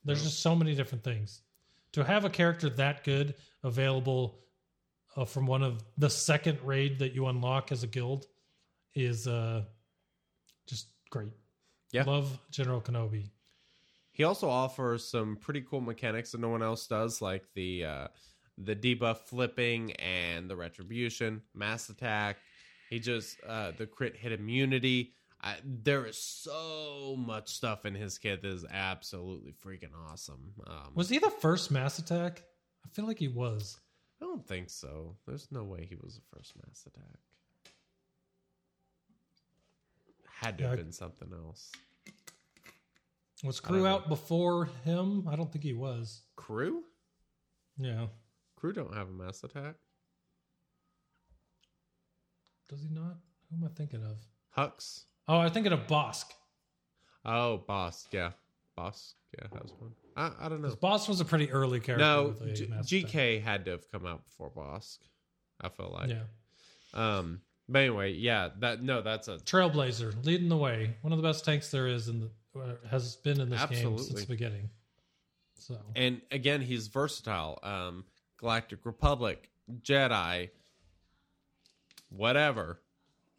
There's 0.04 0.22
just 0.22 0.40
so 0.40 0.54
many 0.54 0.74
different 0.74 1.02
things. 1.02 1.40
To 1.92 2.04
have 2.04 2.24
a 2.24 2.30
character 2.30 2.68
that 2.70 3.04
good 3.04 3.34
available 3.62 4.38
uh, 5.16 5.24
from 5.24 5.46
one 5.46 5.62
of 5.62 5.82
the 5.98 6.10
second 6.10 6.58
raid 6.64 6.98
that 6.98 7.14
you 7.14 7.26
unlock 7.26 7.72
as 7.72 7.82
a 7.82 7.86
guild 7.86 8.26
is 8.94 9.26
uh, 9.26 9.62
just 10.66 10.88
great. 11.10 11.32
Yeah. 11.92 12.04
Love 12.04 12.38
General 12.50 12.80
Kenobi. 12.80 13.30
He 14.12 14.24
also 14.24 14.48
offers 14.48 15.08
some 15.08 15.36
pretty 15.36 15.60
cool 15.62 15.80
mechanics 15.80 16.32
that 16.32 16.40
no 16.40 16.48
one 16.48 16.62
else 16.62 16.86
does, 16.86 17.20
like 17.20 17.44
the 17.54 17.84
uh, 17.84 18.08
the 18.58 18.76
debuff 18.76 19.18
flipping 19.18 19.92
and 19.92 20.48
the 20.48 20.56
retribution, 20.56 21.42
mass 21.54 21.88
attack. 21.88 22.36
He 22.90 23.00
just 23.00 23.36
uh, 23.46 23.72
the 23.76 23.86
crit 23.86 24.16
hit 24.16 24.32
immunity. 24.32 25.14
I, 25.42 25.56
there 25.62 26.06
is 26.06 26.16
so 26.16 27.16
much 27.18 27.48
stuff 27.48 27.84
in 27.84 27.94
his 27.94 28.16
kit 28.18 28.40
that 28.42 28.48
is 28.48 28.64
absolutely 28.70 29.52
freaking 29.52 29.90
awesome. 30.10 30.52
Um, 30.66 30.92
Was 30.94 31.10
he 31.10 31.18
the 31.18 31.28
first 31.28 31.70
Mass 31.70 31.98
Attack? 31.98 32.42
I 32.82 32.88
feel 32.94 33.06
like 33.06 33.18
he 33.18 33.28
was. 33.28 33.78
I 34.22 34.26
don't 34.26 34.46
think 34.46 34.70
so. 34.70 35.16
There's 35.26 35.48
no 35.50 35.64
way 35.64 35.86
he 35.88 35.96
was 35.96 36.14
the 36.16 36.36
first 36.36 36.54
mass 36.56 36.86
attack. 36.86 37.20
Had 40.26 40.58
to 40.58 40.68
have 40.68 40.76
been 40.76 40.92
something 40.92 41.28
else. 41.32 41.70
Was 43.42 43.60
Crew 43.60 43.76
don't 43.76 43.84
know. 43.84 43.90
out 43.90 44.08
before 44.08 44.68
him? 44.84 45.26
I 45.28 45.36
don't 45.36 45.52
think 45.52 45.64
he 45.64 45.72
was. 45.72 46.22
Crew? 46.36 46.82
Yeah. 47.78 48.06
Crew 48.56 48.72
don't 48.72 48.94
have 48.94 49.08
a 49.08 49.12
mass 49.12 49.42
attack. 49.44 49.74
Does 52.68 52.82
he 52.82 52.88
not? 52.88 53.16
Who 53.50 53.56
am 53.56 53.64
I 53.64 53.68
thinking 53.74 54.02
of? 54.02 54.18
Hux. 54.56 55.04
Oh, 55.28 55.38
I'm 55.38 55.50
thinking 55.50 55.72
of 55.72 55.86
Bossk. 55.86 56.26
Oh, 57.24 57.62
Bossk. 57.68 58.06
Yeah, 58.12 58.30
Bossk. 58.78 59.14
Yeah, 59.38 59.48
has 59.60 59.72
one. 59.78 59.92
I, 60.16 60.30
I 60.40 60.48
don't 60.48 60.62
know. 60.62 60.70
Bossk 60.70 61.08
was 61.08 61.20
a 61.20 61.24
pretty 61.24 61.50
early 61.50 61.80
character. 61.80 62.04
No, 62.04 62.34
G- 62.54 63.02
GK 63.04 63.42
had 63.42 63.64
to 63.64 63.72
have 63.72 63.90
come 63.90 64.06
out 64.06 64.24
before 64.24 64.50
Bossk. 64.50 64.98
I 65.60 65.68
feel 65.68 65.90
like. 65.92 66.10
Yeah. 66.10 66.22
Um. 66.94 67.40
But 67.68 67.80
anyway, 67.80 68.12
yeah. 68.12 68.50
That 68.58 68.82
no, 68.82 69.02
that's 69.02 69.28
a 69.28 69.38
Trailblazer 69.38 70.24
leading 70.24 70.48
the 70.48 70.56
way. 70.56 70.96
One 71.02 71.12
of 71.12 71.18
the 71.18 71.26
best 71.26 71.44
tanks 71.44 71.70
there 71.70 71.86
is 71.86 72.08
in 72.08 72.20
the 72.20 72.60
uh, 72.60 72.74
has 72.90 73.16
been 73.16 73.40
in 73.40 73.48
this 73.50 73.64
game 73.66 73.98
since 73.98 74.20
the 74.20 74.26
beginning. 74.26 74.70
So 75.58 75.78
and 75.96 76.20
again 76.30 76.60
he's 76.60 76.88
versatile. 76.88 77.58
Um, 77.62 78.04
Galactic 78.38 78.84
Republic, 78.84 79.48
Jedi, 79.82 80.50
whatever. 82.10 82.80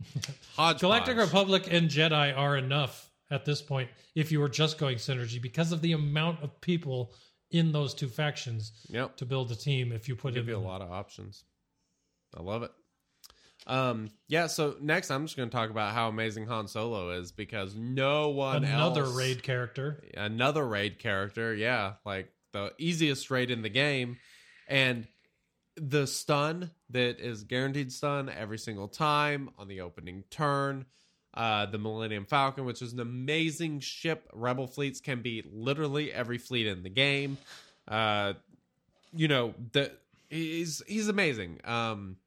Hodgepodge. 0.55 0.81
Galactic 0.81 1.17
Republic 1.17 1.67
and 1.71 1.89
Jedi 1.89 2.35
are 2.35 2.57
enough 2.57 3.09
at 3.31 3.45
this 3.45 3.61
point 3.61 3.89
if 4.15 4.31
you 4.31 4.39
were 4.39 4.49
just 4.49 4.77
going 4.77 4.97
synergy 4.97 5.41
because 5.41 5.71
of 5.71 5.81
the 5.81 5.93
amount 5.93 6.41
of 6.43 6.59
people 6.61 7.13
in 7.51 7.71
those 7.71 7.93
two 7.93 8.07
factions 8.07 8.71
Yep. 8.89 9.17
to 9.17 9.25
build 9.25 9.51
a 9.51 9.55
team. 9.55 9.91
If 9.91 10.07
you 10.07 10.15
put 10.15 10.33
give 10.33 10.47
it 10.47 10.51
you 10.51 10.57
a 10.57 10.59
lot 10.59 10.81
of 10.81 10.91
options. 10.91 11.43
I 12.35 12.41
love 12.41 12.63
it. 12.63 12.71
Um, 13.67 14.09
yeah. 14.27 14.47
So 14.47 14.75
next, 14.81 15.09
I'm 15.09 15.25
just 15.25 15.37
going 15.37 15.49
to 15.49 15.55
talk 15.55 15.69
about 15.69 15.93
how 15.93 16.07
amazing 16.09 16.45
Han 16.47 16.67
Solo 16.67 17.11
is 17.11 17.31
because 17.31 17.75
no 17.75 18.29
one 18.29 18.63
another 18.63 19.03
else- 19.05 19.15
raid 19.17 19.41
character. 19.43 20.03
another 20.15 20.67
raid 20.67 20.99
character. 20.99 21.53
Yeah, 21.53 21.93
like 22.05 22.29
the 22.53 22.73
easiest 22.77 23.31
raid 23.31 23.49
in 23.51 23.61
the 23.63 23.69
game, 23.69 24.17
and 24.67 25.07
the 25.77 26.05
stun 26.07 26.71
that 26.91 27.19
is 27.19 27.43
guaranteed 27.43 27.91
stun 27.91 28.29
every 28.29 28.57
single 28.59 28.87
time 28.87 29.49
on 29.57 29.67
the 29.67 29.81
opening 29.81 30.23
turn. 30.29 30.85
Uh, 31.35 31.65
the 31.65 31.77
Millennium 31.77 32.25
Falcon, 32.25 32.63
which 32.63 32.81
is 32.81 32.93
an 32.93 33.01
amazing 33.01 33.81
ship. 33.81 34.29
Rebel 34.33 34.67
fleets 34.67 35.01
can 35.01 35.21
beat 35.21 35.53
literally 35.53 36.13
every 36.13 36.37
fleet 36.37 36.65
in 36.65 36.81
the 36.81 36.89
game. 36.89 37.37
Uh, 37.87 38.33
you 39.13 39.27
know 39.27 39.53
the 39.73 39.91
he's 40.29 40.81
he's 40.87 41.07
amazing. 41.07 41.59
Um, 41.65 42.17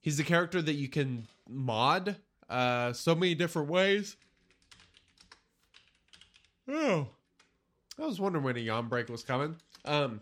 he's 0.00 0.20
a 0.20 0.24
character 0.24 0.62
that 0.62 0.74
you 0.74 0.88
can 0.88 1.26
mod 1.48 2.16
uh, 2.48 2.92
so 2.92 3.14
many 3.14 3.34
different 3.34 3.68
ways. 3.68 4.16
Oh, 6.68 7.08
I 7.98 8.06
was 8.06 8.20
wondering 8.20 8.44
when 8.44 8.56
a 8.56 8.60
yawn 8.60 8.88
break 8.88 9.08
was 9.08 9.22
coming. 9.22 9.56
Um, 9.84 10.20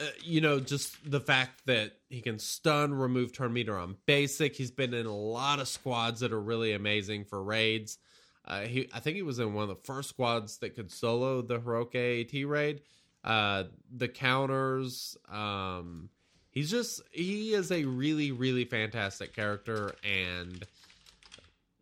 uh, 0.00 0.04
you 0.22 0.40
know, 0.40 0.60
just 0.60 0.96
the 1.10 1.20
fact 1.20 1.66
that 1.66 1.92
he 2.08 2.20
can 2.20 2.38
stun, 2.38 2.94
remove 2.94 3.32
turn 3.32 3.52
meter 3.52 3.76
on 3.76 3.96
basic. 4.06 4.54
He's 4.54 4.70
been 4.70 4.94
in 4.94 5.06
a 5.06 5.16
lot 5.16 5.58
of 5.58 5.68
squads 5.68 6.20
that 6.20 6.32
are 6.32 6.40
really 6.40 6.72
amazing 6.72 7.24
for 7.24 7.42
raids. 7.42 7.98
Uh, 8.44 8.60
he, 8.62 8.88
I 8.94 9.00
think 9.00 9.16
he 9.16 9.22
was 9.22 9.38
in 9.38 9.54
one 9.54 9.64
of 9.64 9.68
the 9.68 9.84
first 9.84 10.10
squads 10.10 10.58
that 10.58 10.74
could 10.74 10.90
solo 10.90 11.42
the 11.42 11.60
Heroic 11.60 11.94
AAT 11.94 12.46
raid. 12.46 12.82
Uh, 13.24 13.64
the 13.94 14.08
counters. 14.08 15.16
Um, 15.28 16.08
he's 16.50 16.70
just 16.70 17.02
he 17.12 17.52
is 17.52 17.70
a 17.70 17.84
really 17.84 18.32
really 18.32 18.64
fantastic 18.64 19.34
character 19.34 19.94
and 20.02 20.64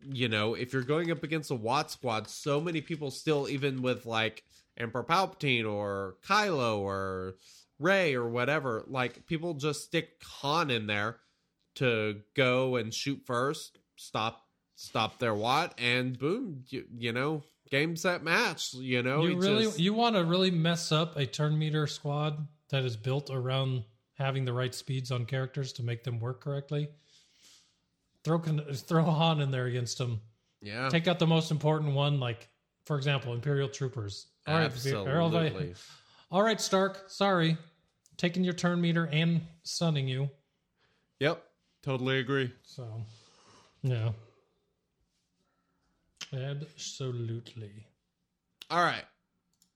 you 0.09 0.29
know, 0.29 0.53
if 0.53 0.73
you're 0.73 0.83
going 0.83 1.11
up 1.11 1.23
against 1.23 1.51
a 1.51 1.55
Wat 1.55 1.91
squad, 1.91 2.29
so 2.29 2.61
many 2.61 2.81
people 2.81 3.11
still, 3.11 3.49
even 3.49 3.81
with 3.81 4.05
like 4.05 4.43
Emperor 4.77 5.03
Palpatine 5.03 5.69
or 5.69 6.15
Kylo 6.25 6.79
or 6.79 7.35
Rey 7.79 8.15
or 8.15 8.27
whatever, 8.27 8.83
like 8.87 9.25
people 9.27 9.53
just 9.53 9.83
stick 9.83 10.09
Han 10.41 10.69
in 10.71 10.87
there 10.87 11.17
to 11.75 12.21
go 12.35 12.75
and 12.75 12.93
shoot 12.93 13.21
first, 13.25 13.77
stop 13.95 14.43
stop 14.75 15.19
their 15.19 15.33
Wat, 15.33 15.73
and 15.79 16.17
boom, 16.17 16.63
you, 16.69 16.85
you 16.97 17.11
know, 17.11 17.43
game 17.71 17.95
set 17.95 18.23
match. 18.23 18.73
You 18.75 19.01
know, 19.03 19.23
you 19.25 19.37
really 19.37 19.63
just- 19.65 19.79
you 19.79 19.93
want 19.93 20.15
to 20.15 20.23
really 20.23 20.51
mess 20.51 20.91
up 20.91 21.15
a 21.17 21.25
turn 21.25 21.57
meter 21.57 21.87
squad 21.87 22.47
that 22.69 22.83
is 22.83 22.95
built 22.97 23.29
around 23.29 23.83
having 24.13 24.45
the 24.45 24.53
right 24.53 24.73
speeds 24.73 25.11
on 25.11 25.25
characters 25.25 25.73
to 25.73 25.83
make 25.83 26.03
them 26.03 26.19
work 26.19 26.41
correctly. 26.41 26.89
Throw 28.23 28.39
throw 28.39 29.03
Han 29.03 29.39
in 29.41 29.51
there 29.51 29.65
against 29.67 29.97
them. 29.97 30.21
yeah, 30.61 30.89
Take 30.89 31.07
out 31.07 31.17
the 31.19 31.27
most 31.27 31.49
important 31.51 31.93
one, 31.93 32.19
like 32.19 32.49
for 32.85 32.97
example, 32.97 33.33
Imperial 33.33 33.69
Troopers. 33.69 34.27
All 34.45 34.53
right, 34.53 34.59
All 34.59 34.61
right, 34.61 34.65
absolutely. 34.73 35.73
all 36.31 36.41
right, 36.43 36.59
Starck. 36.59 37.09
Sorry, 37.09 37.57
taking 38.17 38.43
your 38.43 38.53
turn 38.53 38.81
meter 38.81 39.05
and 39.11 39.41
stunning 39.63 40.07
you. 40.07 40.29
Yep, 41.19 41.43
totally 41.83 42.19
agree. 42.19 42.51
So, 42.63 43.01
yeah, 43.83 44.09
absolutely. 46.33 47.85
All 48.69 48.83
right, 48.83 49.05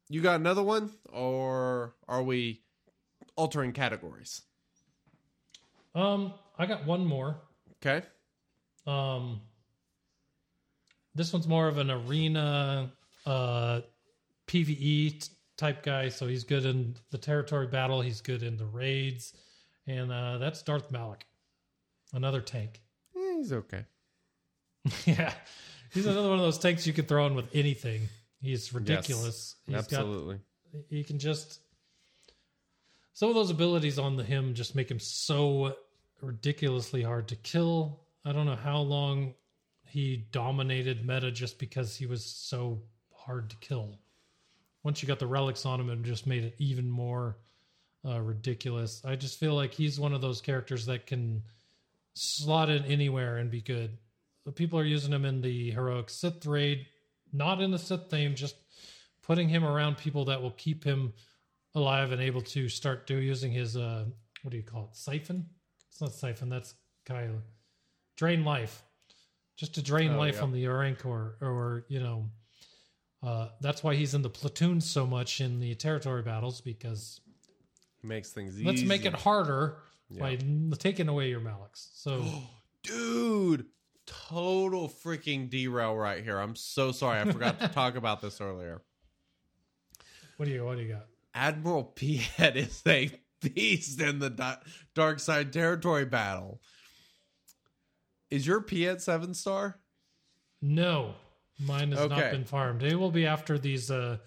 you 0.09 0.21
got 0.21 0.39
another 0.39 0.63
one, 0.63 0.91
or 1.11 1.95
are 2.07 2.23
we 2.23 2.61
altering 3.35 3.71
categories? 3.71 4.41
Um, 5.95 6.33
I 6.57 6.65
got 6.65 6.85
one 6.85 7.05
more. 7.05 7.37
Okay. 7.77 8.05
Um, 8.87 9.41
this 11.15 11.33
one's 11.33 11.47
more 11.47 11.67
of 11.67 11.77
an 11.77 11.91
arena 11.91 12.91
uh, 13.25 13.81
PVE 14.47 15.29
type 15.61 15.83
guy, 15.83 16.09
so 16.09 16.27
he's 16.27 16.43
good 16.43 16.65
in 16.65 16.95
the 17.11 17.17
territory 17.17 17.67
battle. 17.67 18.01
He's 18.01 18.19
good 18.19 18.41
in 18.41 18.57
the 18.57 18.65
raids, 18.65 19.33
and 19.85 20.11
uh, 20.11 20.39
that's 20.39 20.63
Darth 20.63 20.91
Malak, 20.91 21.25
another 22.13 22.41
tank. 22.41 22.81
Eh, 23.15 23.37
he's 23.37 23.53
okay. 23.53 23.85
yeah, 25.05 25.33
he's 25.93 26.07
another 26.07 26.29
one 26.29 26.39
of 26.39 26.43
those 26.43 26.57
tanks 26.57 26.87
you 26.87 26.93
can 26.93 27.05
throw 27.05 27.27
in 27.27 27.35
with 27.35 27.47
anything. 27.53 28.09
He's 28.41 28.73
ridiculous. 28.73 29.55
He's 29.67 29.75
Absolutely. 29.75 30.39
got 30.73 30.81
he 30.89 31.03
can 31.03 31.19
just 31.19 31.59
some 33.13 33.29
of 33.29 33.35
those 33.35 33.51
abilities 33.51 33.99
on 33.99 34.15
the 34.17 34.23
him 34.23 34.55
just 34.55 34.75
make 34.75 34.89
him 34.89 34.99
so 34.99 35.75
ridiculously 36.21 37.03
hard 37.03 37.27
to 37.27 37.35
kill. 37.35 37.99
I 38.25 38.31
don't 38.31 38.47
know 38.47 38.55
how 38.55 38.79
long 38.79 39.35
he 39.85 40.25
dominated 40.31 41.05
meta 41.05 41.31
just 41.31 41.59
because 41.59 41.95
he 41.95 42.07
was 42.07 42.25
so 42.25 42.81
hard 43.13 43.49
to 43.51 43.55
kill. 43.57 43.99
Once 44.83 45.01
you 45.01 45.07
got 45.07 45.19
the 45.19 45.27
relics 45.27 45.65
on 45.65 45.79
him, 45.79 45.89
it 45.89 46.01
just 46.03 46.25
made 46.27 46.43
it 46.43 46.55
even 46.57 46.89
more 46.89 47.37
uh, 48.05 48.19
ridiculous. 48.19 49.01
I 49.05 49.15
just 49.15 49.39
feel 49.39 49.53
like 49.53 49.73
he's 49.73 49.99
one 49.99 50.13
of 50.13 50.21
those 50.21 50.41
characters 50.41 50.87
that 50.87 51.05
can 51.05 51.43
slot 52.13 52.69
in 52.69 52.83
anywhere 52.85 53.37
and 53.37 53.51
be 53.51 53.61
good. 53.61 53.97
But 54.43 54.55
people 54.55 54.79
are 54.79 54.83
using 54.83 55.13
him 55.13 55.23
in 55.25 55.41
the 55.41 55.71
heroic 55.71 56.09
Sith 56.09 56.45
raid, 56.45 56.87
not 57.31 57.61
in 57.61 57.69
the 57.71 57.77
Sith 57.77 58.09
theme, 58.09 58.33
just 58.35 58.55
putting 59.21 59.47
him 59.49 59.63
around 59.63 59.97
people 59.97 60.25
that 60.25 60.41
will 60.41 60.51
keep 60.51 60.83
him 60.83 61.13
alive 61.75 62.11
and 62.11 62.21
able 62.21 62.41
to 62.41 62.67
start 62.67 63.07
do 63.07 63.15
using 63.17 63.51
his 63.51 63.77
uh 63.77 64.03
what 64.41 64.51
do 64.51 64.57
you 64.57 64.63
call 64.63 64.89
it 64.91 64.97
siphon 64.97 65.45
it's 65.89 66.01
not 66.01 66.11
siphon 66.11 66.49
that's 66.49 66.73
Kyle. 67.05 67.41
drain 68.17 68.43
life 68.43 68.83
just 69.55 69.75
to 69.75 69.81
drain 69.81 70.15
Oh, 70.15 70.17
life 70.17 70.35
yeah. 70.37 70.41
on 70.41 70.51
the 70.51 70.67
Rancor 70.67 71.37
or 71.39 71.85
you 71.87 72.01
know 72.01 72.29
uh 73.23 73.49
that's 73.61 73.83
why 73.83 73.95
he's 73.95 74.13
in 74.13 74.21
the 74.21 74.29
platoon 74.29 74.81
so 74.81 75.05
much 75.05 75.41
in 75.41 75.59
the 75.59 75.75
territory 75.75 76.21
battles 76.23 76.61
because 76.61 77.21
he 78.01 78.07
Makes 78.07 78.31
things 78.31 78.55
easy. 78.55 78.65
let's 78.65 78.81
make 78.83 79.05
it 79.05 79.13
harder 79.13 79.77
by 80.19 80.31
Yeah. 80.31 80.37
n- 80.41 80.73
taking 80.79 81.07
away 81.07 81.29
your 81.29 81.39
Malaks 81.41 81.89
so 81.93 82.25
Dude, 82.83 83.67
total 84.07 84.89
freaking 84.89 85.51
derail 85.51 85.95
right 85.95 86.23
here. 86.23 86.39
I'm 86.39 86.55
so 86.55 86.91
sorry. 86.91 87.19
I 87.19 87.31
forgot 87.31 87.59
to 87.59 87.67
talk 87.73 87.95
about 87.95 88.21
this 88.21 88.41
earlier. 88.41 88.81
what 90.37 90.47
do 90.47 90.51
you 90.51 90.65
what 90.65 90.77
do 90.77 90.83
you 90.83 90.89
got 90.93 91.05
Admiral 91.35 91.83
Piet 91.95 92.55
is 92.57 92.81
a 92.87 93.11
beast 93.41 94.01
in 94.01 94.17
the 94.17 94.57
dark 94.95 95.19
side 95.19 95.53
territory 95.53 96.05
battle. 96.05 96.59
Is 98.31 98.47
your 98.47 98.61
Piet 98.61 99.01
seven 99.01 99.33
star? 99.35 99.77
no 100.61 101.13
mine 101.59 101.91
has 101.91 102.09
not 102.09 102.31
been 102.31 102.45
farmed 102.45 102.81
they 102.81 102.95
will 102.95 103.11
be 103.11 103.25
after 103.25 103.57
these 103.59 103.91
uh 103.91 104.17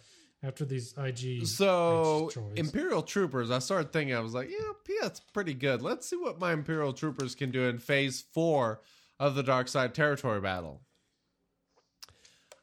after 0.45 0.65
these 0.65 0.95
IG 0.99 1.47
So. 1.47 2.31
Imperial 2.55 3.03
Troopers, 3.03 3.51
I 3.51 3.61
started 3.61 3.93
thinking, 3.93 4.15
I 4.15 4.21
was 4.21 4.35
like, 4.35 4.51
yeah, 4.51 4.73
Piet's 4.85 5.21
pretty 5.21 5.55
good. 5.55 5.81
Let's 5.81 6.07
see 6.09 6.17
what 6.17 6.39
my 6.39 6.53
Imperial 6.53 6.93
Troopers 6.93 7.35
can 7.35 7.51
do 7.51 7.63
in 7.63 7.79
phase 7.79 8.25
four 8.35 8.83
of 9.19 9.35
the 9.35 9.43
Dark 9.43 9.69
Side 9.69 9.95
Territory 9.95 10.41
battle. 10.41 10.83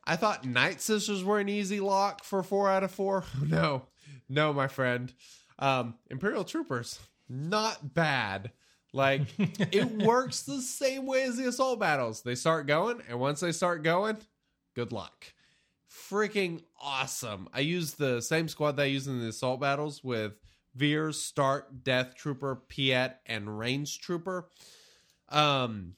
I 0.06 0.16
thought 0.16 0.46
Night 0.46 0.82
Sisters 0.82 1.24
were 1.24 1.40
an 1.40 1.50
easy 1.50 1.80
lock 1.80 2.24
for 2.24 2.44
four 2.44 2.70
out 2.70 2.84
of 2.84 2.92
four. 2.92 3.24
No, 3.48 3.84
no, 4.30 4.54
my 4.54 4.68
friend. 4.68 5.12
Um, 5.60 5.96
Imperial 6.10 6.44
Troopers, 6.44 7.00
not 7.28 7.94
bad. 7.94 8.52
Like 8.94 9.22
it 9.38 9.90
works 10.04 10.44
the 10.44 10.62
same 10.62 11.06
way 11.06 11.24
as 11.24 11.38
the 11.38 11.48
assault 11.48 11.80
battles. 11.80 12.22
They 12.22 12.36
start 12.36 12.68
going, 12.68 13.02
and 13.10 13.20
once 13.20 13.40
they 13.40 13.52
start 13.52 13.84
going, 13.84 14.18
good 14.76 14.92
luck. 14.92 15.34
Freaking 15.90 16.62
awesome. 16.82 17.48
I 17.54 17.60
used 17.60 17.98
the 17.98 18.22
same 18.22 18.48
squad 18.48 18.78
that 18.78 18.84
I 18.84 18.86
used 18.86 19.08
in 19.08 19.20
the 19.20 19.28
assault 19.28 19.60
battles 19.60 20.04
with 20.04 20.34
Veer, 20.76 21.12
Starck, 21.12 21.68
Death 21.84 22.16
Trooper, 22.16 22.56
Piet, 22.68 23.18
and 23.26 23.58
Range 23.60 24.00
Trooper. 24.00 24.48
Um 25.30 25.96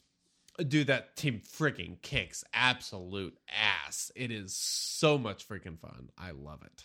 dude, 0.68 0.88
that 0.88 1.16
team 1.16 1.42
freaking 1.42 2.00
kicks 2.02 2.44
absolute 2.54 3.38
ass. 3.86 4.12
It 4.16 4.32
is 4.32 4.56
so 4.56 5.18
much 5.18 5.48
freaking 5.48 5.80
fun. 5.80 6.10
I 6.18 6.32
love 6.32 6.62
it. 6.64 6.84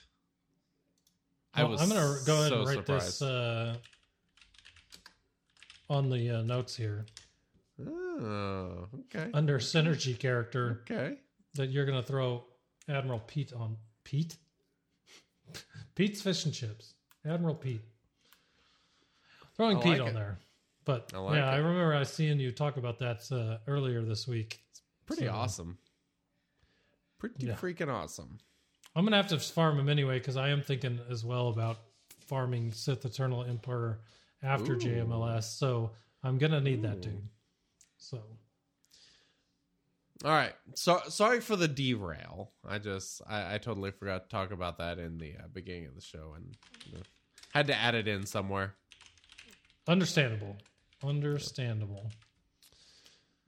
I 1.55 1.62
Well, 1.62 1.73
was 1.73 1.82
I'm 1.82 1.89
gonna 1.89 2.16
go 2.24 2.35
ahead 2.40 2.48
so 2.48 2.59
and 2.60 2.66
write 2.66 2.77
surprised. 2.78 3.06
this 3.06 3.23
uh, 3.23 3.77
on 5.90 6.10
the 6.10 6.31
uh, 6.39 6.43
notes 6.43 6.77
here 6.77 7.06
Oh, 7.81 8.89
okay. 9.15 9.31
under 9.32 9.59
synergy 9.59 10.19
character 10.19 10.82
Okay. 10.90 11.19
That 11.59 11.70
you're 11.70 11.85
gonna 11.86 12.02
throw 12.02 12.44
Admiral 12.89 13.18
Piet 13.20 13.52
on 13.52 13.76
Pete. 14.05 14.36
Pete's 15.94 16.22
fish 16.22 16.44
and 16.44 16.55
chips. 16.55 16.94
Admiral 17.26 17.55
Piet. 17.56 17.82
Throwing 19.56 19.78
I 19.78 19.82
Pete 19.82 19.98
like 19.98 20.09
on 20.09 20.14
there, 20.14 20.39
but 20.85 21.10
I 21.14 21.18
like 21.18 21.35
yeah, 21.36 21.51
I 21.51 21.56
remember 21.56 21.94
I 21.94 22.05
seeing 22.05 22.39
you 22.39 22.52
talk 22.52 22.76
about 22.76 22.98
that 23.01 23.30
uh, 23.32 23.59
earlier 23.70 24.02
this 24.02 24.26
week. 24.28 24.60
It's 24.70 24.82
pretty 25.05 25.26
So- 25.26 25.32
awesome. 25.32 25.78
Pretty 27.18 27.47
Yeah. 27.47 27.55
freaking 27.55 27.89
awesome. 27.93 28.39
I'm 28.94 29.05
gonna 29.05 29.16
have 29.16 29.28
to 29.28 29.39
farm 29.40 29.78
him 29.80 29.89
anyway 29.89 30.18
because 30.20 30.36
I 30.36 30.51
am 30.51 30.62
thinking 30.62 31.01
as 31.10 31.24
well 31.24 31.48
about 31.48 31.78
farming 32.26 32.70
Sith 32.72 33.05
Eternal 33.05 33.43
Emperor 33.44 34.01
after 34.43 34.74
Ooh. 34.74 34.78
JMLS. 34.78 35.43
So 35.59 35.90
I'm 36.22 36.39
gonna 36.39 36.60
need 36.60 36.82
that 36.82 37.01
dude. 37.02 37.28
So 37.97 38.22
All 40.24 40.32
right. 40.32 40.53
So 40.74 41.01
sorry 41.09 41.40
for 41.40 41.55
the 41.57 41.69
derail. 41.69 42.51
I 42.69 42.78
just 42.78 43.23
I, 43.28 43.55
I 43.55 43.59
totally 43.59 43.93
forgot 43.93 44.24
to 44.24 44.28
talk 44.28 44.51
about 44.51 44.78
that 44.78 44.99
in 44.99 45.19
the 45.19 45.35
uh, 45.39 45.47
beginning 45.53 45.86
of 45.86 45.95
the 45.95 46.01
show 46.01 46.32
and 46.36 46.57
you 46.86 46.95
know, 46.95 47.03
had 47.53 47.69
to 47.69 47.74
add 47.77 47.95
it 47.95 48.09
in 48.09 48.27
somewhere. 48.27 48.74
understandable, 49.86 50.57
understandable. 51.05 52.11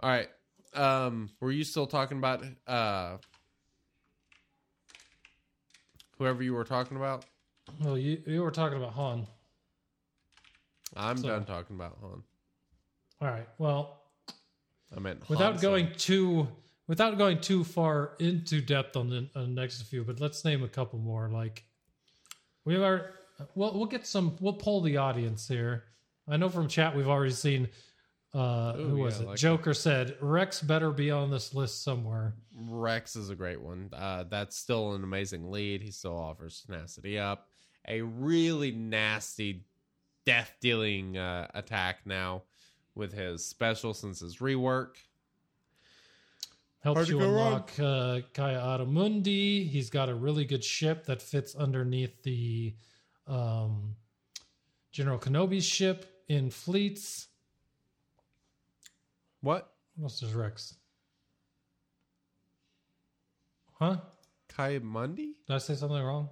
All 0.00 0.10
right. 0.10 0.28
Um, 0.74 1.30
were 1.40 1.50
you 1.50 1.64
still 1.64 1.88
talking 1.88 2.18
about 2.18 2.44
uh 2.68 3.16
whoever 6.18 6.42
you 6.42 6.54
were 6.54 6.64
talking 6.64 6.96
about? 6.96 7.24
Well, 7.80 7.98
you 7.98 8.22
you 8.26 8.42
were 8.42 8.50
talking 8.50 8.78
about 8.78 8.92
Han. 8.92 9.26
I'm 10.96 11.18
So- 11.18 11.28
done 11.28 11.44
talking 11.44 11.76
about 11.76 11.98
Han. 12.00 12.22
All 13.22 13.28
right. 13.28 13.48
Well, 13.58 14.00
I 14.96 15.00
meant 15.00 15.20
Han 15.24 15.26
without 15.28 15.60
Solo. 15.60 15.76
going 15.78 15.92
too 15.96 16.48
without 16.90 17.16
going 17.16 17.40
too 17.40 17.62
far 17.62 18.16
into 18.18 18.60
depth 18.60 18.96
on 18.96 19.08
the, 19.08 19.18
on 19.36 19.54
the 19.54 19.60
next 19.60 19.80
few, 19.82 20.02
but 20.02 20.18
let's 20.18 20.44
name 20.44 20.64
a 20.64 20.68
couple 20.68 20.98
more. 20.98 21.28
Like 21.28 21.62
we 22.64 22.74
are, 22.74 23.12
well, 23.54 23.72
we'll 23.74 23.86
get 23.86 24.08
some. 24.08 24.36
We'll 24.40 24.54
poll 24.54 24.80
the 24.80 24.96
audience 24.96 25.46
here. 25.46 25.84
I 26.28 26.36
know 26.36 26.48
from 26.48 26.66
chat 26.66 26.94
we've 26.94 27.08
already 27.08 27.32
seen. 27.32 27.68
Uh, 28.34 28.74
Ooh, 28.76 28.88
who 28.88 28.96
was 28.98 29.18
yeah, 29.18 29.22
it? 29.22 29.28
like 29.28 29.38
Joker 29.38 29.72
said 29.72 30.16
Rex 30.20 30.60
better 30.62 30.90
be 30.90 31.12
on 31.12 31.30
this 31.30 31.54
list 31.54 31.84
somewhere. 31.84 32.34
Rex 32.54 33.14
is 33.14 33.30
a 33.30 33.36
great 33.36 33.60
one. 33.60 33.88
Uh, 33.92 34.24
that's 34.28 34.56
still 34.56 34.94
an 34.94 35.04
amazing 35.04 35.50
lead. 35.50 35.82
He 35.82 35.92
still 35.92 36.16
offers 36.16 36.64
tenacity 36.66 37.20
up. 37.20 37.46
A 37.86 38.02
really 38.02 38.72
nasty, 38.72 39.64
death 40.26 40.54
dealing 40.60 41.16
uh, 41.16 41.46
attack 41.54 41.98
now 42.04 42.42
with 42.96 43.12
his 43.12 43.46
special 43.46 43.94
since 43.94 44.20
his 44.20 44.38
rework. 44.38 44.96
Helps 46.82 47.08
you 47.10 47.20
unlock 47.20 47.72
uh, 47.78 48.20
Ki-Adi-Mundi. 48.32 49.64
He's 49.64 49.90
got 49.90 50.08
a 50.08 50.14
really 50.14 50.46
good 50.46 50.64
ship 50.64 51.04
that 51.06 51.20
fits 51.20 51.54
underneath 51.54 52.22
the 52.22 52.74
um, 53.26 53.94
General 54.90 55.18
Kenobi's 55.18 55.64
ship 55.66 56.06
in 56.28 56.48
fleets. 56.50 57.28
What? 59.42 59.70
What 59.96 60.04
else 60.04 60.22
is 60.22 60.32
Rex? 60.32 60.74
Huh? 63.78 63.98
Kaya 64.48 64.80
Mundi? 64.80 65.34
Did 65.46 65.54
I 65.54 65.58
say 65.58 65.74
something 65.74 66.02
wrong? 66.02 66.28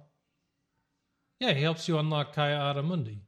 Yeah, 1.39 1.53
he 1.53 1.61
helps 1.61 1.87
you 1.87 1.97
unlock 1.99 2.33
Ki-Adi-Mundi. 2.33 3.21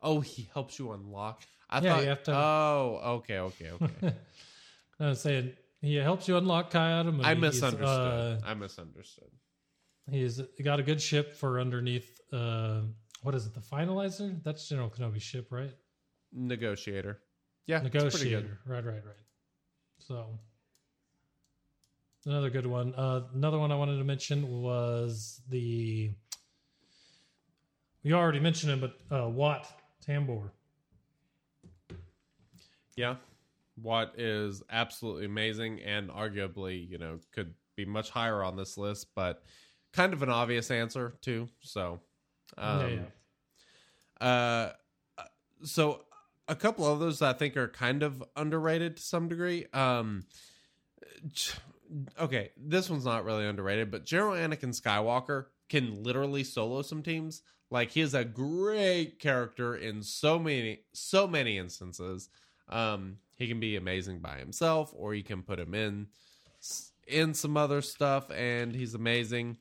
Oh, 0.00 0.20
he 0.20 0.48
helps 0.54 0.78
you 0.78 0.92
unlock. 0.92 1.42
I 1.68 1.80
Yeah, 1.80 1.94
thought. 1.94 2.02
you 2.02 2.08
have 2.08 2.22
to- 2.24 2.34
Oh, 2.36 3.00
okay, 3.04 3.38
okay, 3.38 3.70
okay. 3.72 4.14
I 5.00 5.08
was 5.08 5.20
saying 5.20 5.52
he 5.82 5.96
helps 5.96 6.28
you 6.28 6.36
unlock 6.36 6.74
Adi-Mundi. 6.74 7.24
I 7.24 7.34
misunderstood. 7.34 8.42
uh, 8.42 8.46
I 8.46 8.54
misunderstood. 8.54 9.28
He's 10.10 10.40
got 10.64 10.80
a 10.80 10.82
good 10.82 11.02
ship 11.02 11.36
for 11.36 11.60
underneath. 11.60 12.20
Uh, 12.32 12.82
what 13.22 13.34
is 13.34 13.46
it? 13.46 13.54
The 13.54 13.60
Finalizer? 13.60 14.42
That's 14.42 14.68
General 14.68 14.90
Kenobi's 14.90 15.22
ship, 15.22 15.48
right? 15.50 15.74
Negotiator. 16.32 17.18
Yeah, 17.66 17.82
it's 17.84 17.90
pretty 17.90 18.00
good. 18.00 18.04
Negotiator. 18.04 18.58
Right, 18.66 18.84
right, 18.84 19.04
right. 19.04 19.16
So 19.98 20.38
another 22.26 22.50
good 22.50 22.66
one. 22.66 22.94
Uh, 22.94 23.22
another 23.34 23.58
one 23.58 23.70
I 23.70 23.76
wanted 23.76 23.98
to 23.98 24.04
mention 24.04 24.48
was 24.48 25.40
the. 25.48 26.10
We 28.02 28.12
already 28.12 28.40
mentioned 28.40 28.72
him, 28.72 28.80
but 28.80 29.16
uh, 29.16 29.28
Wat 29.28 29.68
Tambor. 30.04 30.50
Yeah. 32.96 33.16
Wat 33.76 34.12
is 34.18 34.62
absolutely 34.70 35.26
amazing 35.26 35.80
and 35.80 36.10
arguably, 36.10 36.88
you 36.88 36.98
know, 36.98 37.18
could 37.32 37.54
be 37.76 37.84
much 37.84 38.10
higher 38.10 38.42
on 38.42 38.56
this 38.56 38.76
list, 38.76 39.08
but 39.14 39.42
kind 39.92 40.12
of 40.12 40.22
an 40.22 40.28
obvious 40.28 40.70
answer 40.70 41.14
too. 41.20 41.48
So, 41.60 42.00
um, 42.58 42.80
yeah, 42.80 42.98
yeah. 44.20 44.26
uh, 44.26 44.72
so 45.64 46.04
a 46.48 46.54
couple 46.54 46.86
of 46.86 47.00
those 47.00 47.22
I 47.22 47.32
think 47.32 47.56
are 47.56 47.68
kind 47.68 48.02
of 48.02 48.22
underrated 48.36 48.96
to 48.96 49.02
some 49.02 49.28
degree. 49.28 49.66
Um, 49.72 50.24
okay, 52.18 52.50
this 52.56 52.90
one's 52.90 53.04
not 53.04 53.24
really 53.24 53.46
underrated, 53.46 53.90
but 53.90 54.04
General 54.04 54.34
Anakin 54.34 54.78
Skywalker 54.78 55.46
can 55.68 56.02
literally 56.02 56.44
solo 56.44 56.82
some 56.82 57.02
teams. 57.02 57.42
Like 57.70 57.90
he 57.90 58.02
is 58.02 58.14
a 58.14 58.24
great 58.24 59.18
character 59.18 59.74
in 59.74 60.02
so 60.02 60.38
many 60.38 60.80
so 60.92 61.26
many 61.26 61.56
instances. 61.56 62.28
Um, 62.68 63.16
he 63.42 63.48
can 63.48 63.60
be 63.60 63.76
amazing 63.76 64.20
by 64.20 64.38
himself, 64.38 64.92
or 64.96 65.14
you 65.14 65.24
can 65.24 65.42
put 65.42 65.58
him 65.58 65.74
in 65.74 66.06
in 67.06 67.34
some 67.34 67.56
other 67.56 67.82
stuff, 67.82 68.30
and 68.30 68.74
he's 68.74 68.94
amazing. 68.94 69.56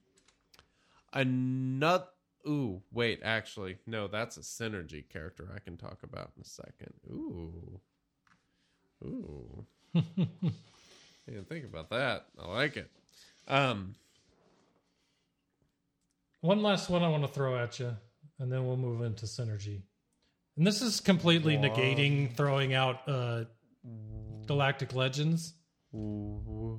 Another. 1.13 2.05
Ooh, 2.47 2.81
wait, 2.91 3.19
actually, 3.23 3.77
no, 3.85 4.07
that's 4.07 4.37
a 4.37 4.41
synergy 4.41 5.07
character 5.07 5.49
I 5.55 5.59
can 5.59 5.77
talk 5.77 6.03
about 6.03 6.31
in 6.35 6.41
a 6.41 6.45
second. 6.45 6.93
Ooh. 7.09 7.79
Ooh. 9.03 9.65
didn't 11.27 11.49
think 11.49 11.65
about 11.65 11.89
that. 11.91 12.25
I 12.39 12.47
like 12.47 12.77
it. 12.77 12.89
Um, 13.47 13.95
One 16.41 16.63
last 16.63 16.89
one 16.89 17.03
I 17.03 17.09
want 17.09 17.23
to 17.23 17.29
throw 17.29 17.57
at 17.57 17.79
you, 17.79 17.95
and 18.39 18.51
then 18.51 18.65
we'll 18.65 18.77
move 18.77 19.01
into 19.03 19.25
synergy. 19.27 19.83
And 20.57 20.65
this 20.65 20.81
is 20.81 20.99
completely 20.99 21.55
Wow. 21.57 21.63
negating 21.63 22.35
throwing 22.35 22.73
out 22.73 23.07
uh, 23.07 23.43
Galactic 24.45 24.93
Legends. 24.93 25.53
Are 25.93 26.77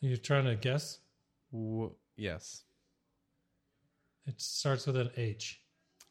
you 0.00 0.16
trying 0.16 0.44
to 0.44 0.56
guess? 0.56 1.00
yes. 2.16 2.62
It 4.26 4.40
starts 4.40 4.86
with 4.86 4.96
an 4.96 5.10
H. 5.16 5.60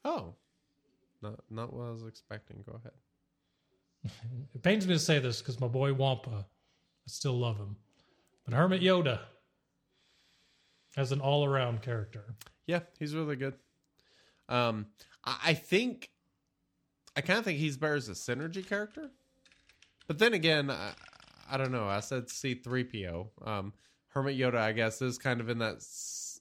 Oh, 0.06 0.36
not 1.22 1.40
not 1.50 1.74
what 1.74 1.88
I 1.88 1.92
was 1.92 2.04
expecting. 2.06 2.64
Go 2.66 2.80
ahead. 2.80 2.94
It 4.54 4.62
pains 4.62 4.88
me 4.88 4.94
to 4.94 5.00
say 5.00 5.20
this 5.20 5.42
because 5.42 5.60
my 5.60 5.68
boy 5.68 5.94
Wampa, 5.94 6.46
I 6.46 7.08
still 7.08 7.38
love 7.38 7.58
him. 7.58 7.76
But 8.46 8.54
Hermit 8.54 8.82
Yoda 8.82 9.20
as 10.96 11.12
an 11.12 11.20
all 11.20 11.44
around 11.44 11.82
character. 11.82 12.36
Yeah, 12.68 12.82
he's 13.00 13.16
really 13.16 13.36
good. 13.36 13.56
Um, 14.48 14.88
I, 15.24 15.38
I 15.48 15.54
think, 15.54 16.10
I 17.16 17.22
kind 17.22 17.40
of 17.40 17.46
think 17.46 17.60
he's 17.60 17.78
better 17.78 17.96
as 17.96 18.10
a 18.10 18.14
synergy 18.14 18.66
character, 18.68 19.10
but 20.08 20.20
then 20.20 20.34
again, 20.34 20.70
I, 20.70 20.92
I 21.50 21.58
don't 21.58 21.72
know. 21.72 21.88
I 21.88 22.00
said 22.02 22.30
C 22.30 22.56
three 22.56 22.84
PO. 22.84 23.30
Um, 23.46 23.74
Hermit 24.10 24.38
Yoda, 24.38 24.56
I 24.58 24.72
guess, 24.72 25.02
is 25.02 25.18
kind 25.18 25.40
of 25.42 25.50
in 25.50 25.60
that. 25.60 25.76
s- 25.78 26.40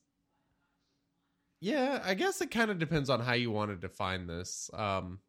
Yeah, 1.60 2.00
I 2.04 2.14
guess 2.14 2.40
it 2.40 2.50
kind 2.50 2.70
of 2.70 2.78
depends 2.78 3.08
on 3.10 3.20
how 3.20 3.34
you 3.34 3.50
want 3.50 3.70
to 3.70 3.76
define 3.76 4.26
this. 4.26 4.70
Um, 4.74 5.20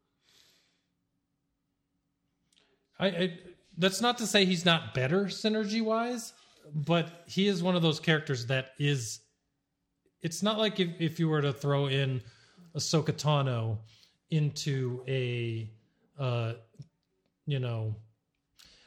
I, 2.99 3.07
I 3.07 3.39
that's 3.77 4.01
not 4.01 4.17
to 4.19 4.27
say 4.27 4.45
he's 4.45 4.65
not 4.65 4.93
better 4.93 5.25
synergy 5.25 5.81
wise, 5.83 6.33
but 6.73 7.23
he 7.27 7.47
is 7.47 7.61
one 7.61 7.75
of 7.75 7.81
those 7.81 7.99
characters 7.99 8.45
that 8.47 8.69
is. 8.79 9.19
It's 10.21 10.41
not 10.41 10.57
like 10.57 10.79
if, 10.79 10.89
if 10.99 11.19
you 11.19 11.29
were 11.29 11.41
to 11.41 11.53
throw 11.53 11.85
in 11.87 12.21
Ahsoka 12.75 13.11
Tano 13.11 13.77
into 14.31 15.03
a, 15.07 15.69
uh, 16.19 16.53
you 17.45 17.59
know, 17.59 17.95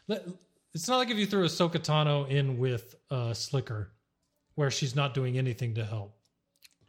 it's 0.09 0.89
not 0.89 0.97
like 0.97 1.11
if 1.11 1.17
you 1.19 1.27
threw 1.27 1.45
Ahsoka 1.45 1.79
Tano 1.79 2.29
in 2.29 2.59
with 2.59 2.95
uh, 3.11 3.31
SLKR, 3.31 3.89
where 4.55 4.71
she's 4.71 4.97
not 4.97 5.15
doing 5.15 5.39
anything 5.39 5.75
to 5.75 5.85
help. 5.85 6.15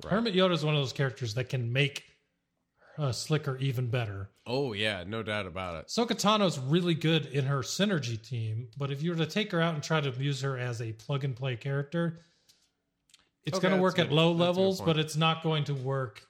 Hermit 0.08 0.34
Yoda 0.34 0.54
is 0.54 0.64
one 0.64 0.76
of 0.76 0.82
those 0.82 0.94
characters 0.94 1.34
that 1.34 1.50
can 1.50 1.72
make 1.74 2.04
uh, 2.98 3.10
SLKR 3.10 3.60
even 3.62 3.88
better. 3.88 4.30
oh 4.48 4.74
yeah, 4.74 5.04
no 5.06 5.22
doubt 5.24 5.46
about 5.46 5.76
it. 5.76 5.88
Ahsoka 5.88 6.12
Tano's 6.12 6.58
really 6.60 6.94
good 6.94 7.28
in 7.28 7.46
her 7.46 7.60
synergy 7.60 8.22
team, 8.22 8.68
but 8.78 8.92
if 8.92 9.02
you 9.04 9.12
were 9.12 9.18
to 9.18 9.26
take 9.26 9.52
her 9.52 9.62
out 9.62 9.74
and 9.74 9.84
try 9.84 10.02
to 10.02 10.10
use 10.22 10.42
her 10.42 10.58
as 10.58 10.82
a 10.82 10.92
plug 10.94 11.24
and 11.24 11.36
play 11.36 11.56
character, 11.56 12.22
it's 13.46 13.58
Okay, 13.58 13.68
going 13.68 13.78
to 13.78 13.82
work 13.82 14.00
at 14.00 14.12
low 14.12 14.32
a 14.32 14.34
levels, 14.34 14.82
but 14.82 14.98
it's 14.98 15.16
not 15.16 15.44
going 15.44 15.64
to 15.66 15.74
work 15.74 16.22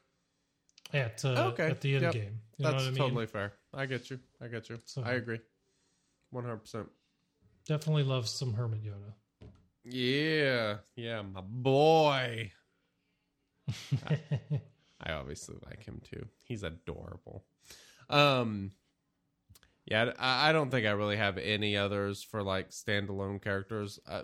at 0.94 1.24
uh, 1.26 1.50
Okay, 1.54 1.70
at 1.70 1.82
the 1.82 1.96
end 1.96 2.04
yep. 2.04 2.14
game. 2.14 2.40
You 2.58 2.66
That's 2.66 2.84
I 2.84 2.88
mean? 2.88 2.96
totally 2.96 3.26
fair. 3.28 3.54
I 3.74 3.86
get 3.86 4.10
you. 4.10 4.20
I 4.42 4.48
get 4.48 4.70
you. 4.70 4.80
So- 4.86 5.04
I 5.04 5.14
agree. 5.14 5.40
One 6.32 6.44
hundred 6.44 6.58
percent. 6.58 6.88
Definitely 7.66 8.04
love 8.04 8.28
some 8.28 8.54
Hermit 8.54 8.84
Yoda. 8.84 9.14
Yeah, 9.84 10.78
yeah, 10.96 11.22
my 11.22 11.42
boy. 11.42 12.52
I 15.02 15.12
obviously 15.12 15.56
like 15.66 15.84
him 15.84 16.02
too. 16.04 16.26
He's 16.44 16.64
adorable. 16.64 17.46
Um 18.10 18.72
Yeah, 19.86 20.12
I, 20.20 20.50
I 20.50 20.52
don't 20.52 20.70
think 20.72 20.86
I 20.88 20.92
really 20.92 21.18
have 21.18 21.38
any 21.38 21.78
others 21.78 22.24
for 22.24 22.44
like 22.44 22.70
standalone 22.72 23.42
characters. 23.42 24.00
Uh, 24.08 24.24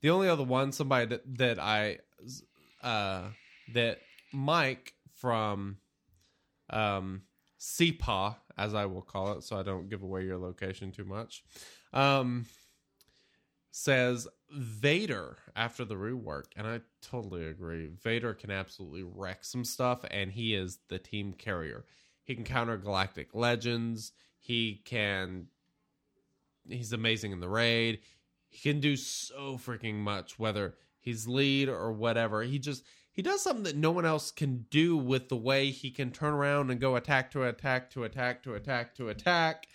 the 0.00 0.10
only 0.10 0.28
other 0.28 0.44
one, 0.44 0.72
somebody 0.72 1.06
that, 1.06 1.38
that 1.38 1.58
I, 1.58 1.98
uh, 2.82 3.28
that 3.74 3.98
Mike 4.32 4.94
from, 5.16 5.78
um, 6.70 7.22
CPA, 7.58 8.36
as 8.56 8.74
I 8.74 8.86
will 8.86 9.02
call 9.02 9.32
it, 9.32 9.44
so 9.44 9.58
I 9.58 9.62
don't 9.62 9.88
give 9.88 10.02
away 10.02 10.24
your 10.24 10.38
location 10.38 10.92
too 10.92 11.04
much, 11.04 11.42
um, 11.92 12.46
says 13.70 14.26
Vader 14.50 15.36
after 15.54 15.84
the 15.84 15.94
rework, 15.94 16.44
and 16.56 16.66
I 16.66 16.80
totally 17.02 17.46
agree. 17.46 17.90
Vader 18.02 18.34
can 18.34 18.50
absolutely 18.50 19.02
wreck 19.02 19.44
some 19.44 19.64
stuff, 19.64 20.04
and 20.10 20.32
he 20.32 20.54
is 20.54 20.78
the 20.88 20.98
team 20.98 21.32
carrier. 21.32 21.84
He 22.24 22.34
can 22.34 22.44
counter 22.44 22.76
galactic 22.76 23.34
legends. 23.34 24.12
He 24.38 24.82
can. 24.84 25.46
He's 26.68 26.92
amazing 26.92 27.32
in 27.32 27.40
the 27.40 27.48
raid. 27.48 28.00
He 28.48 28.70
can 28.70 28.80
do 28.80 28.96
so 28.96 29.58
freaking 29.58 29.96
much, 29.96 30.38
whether 30.38 30.74
he's 31.00 31.26
lead 31.26 31.68
or 31.68 31.92
whatever. 31.92 32.42
He 32.42 32.58
just 32.58 32.84
he 33.18 33.22
does 33.22 33.42
something 33.42 33.64
that 33.64 33.76
no 33.76 33.90
one 33.90 34.06
else 34.06 34.30
can 34.30 34.64
do 34.70 34.96
with 34.96 35.28
the 35.28 35.36
way 35.36 35.72
he 35.72 35.90
can 35.90 36.12
turn 36.12 36.34
around 36.34 36.70
and 36.70 36.80
go 36.80 36.94
attack 36.94 37.32
to 37.32 37.42
attack 37.42 37.90
to 37.90 38.04
attack 38.04 38.44
to 38.44 38.54
attack 38.54 38.94
to 38.94 39.08
attack 39.08 39.66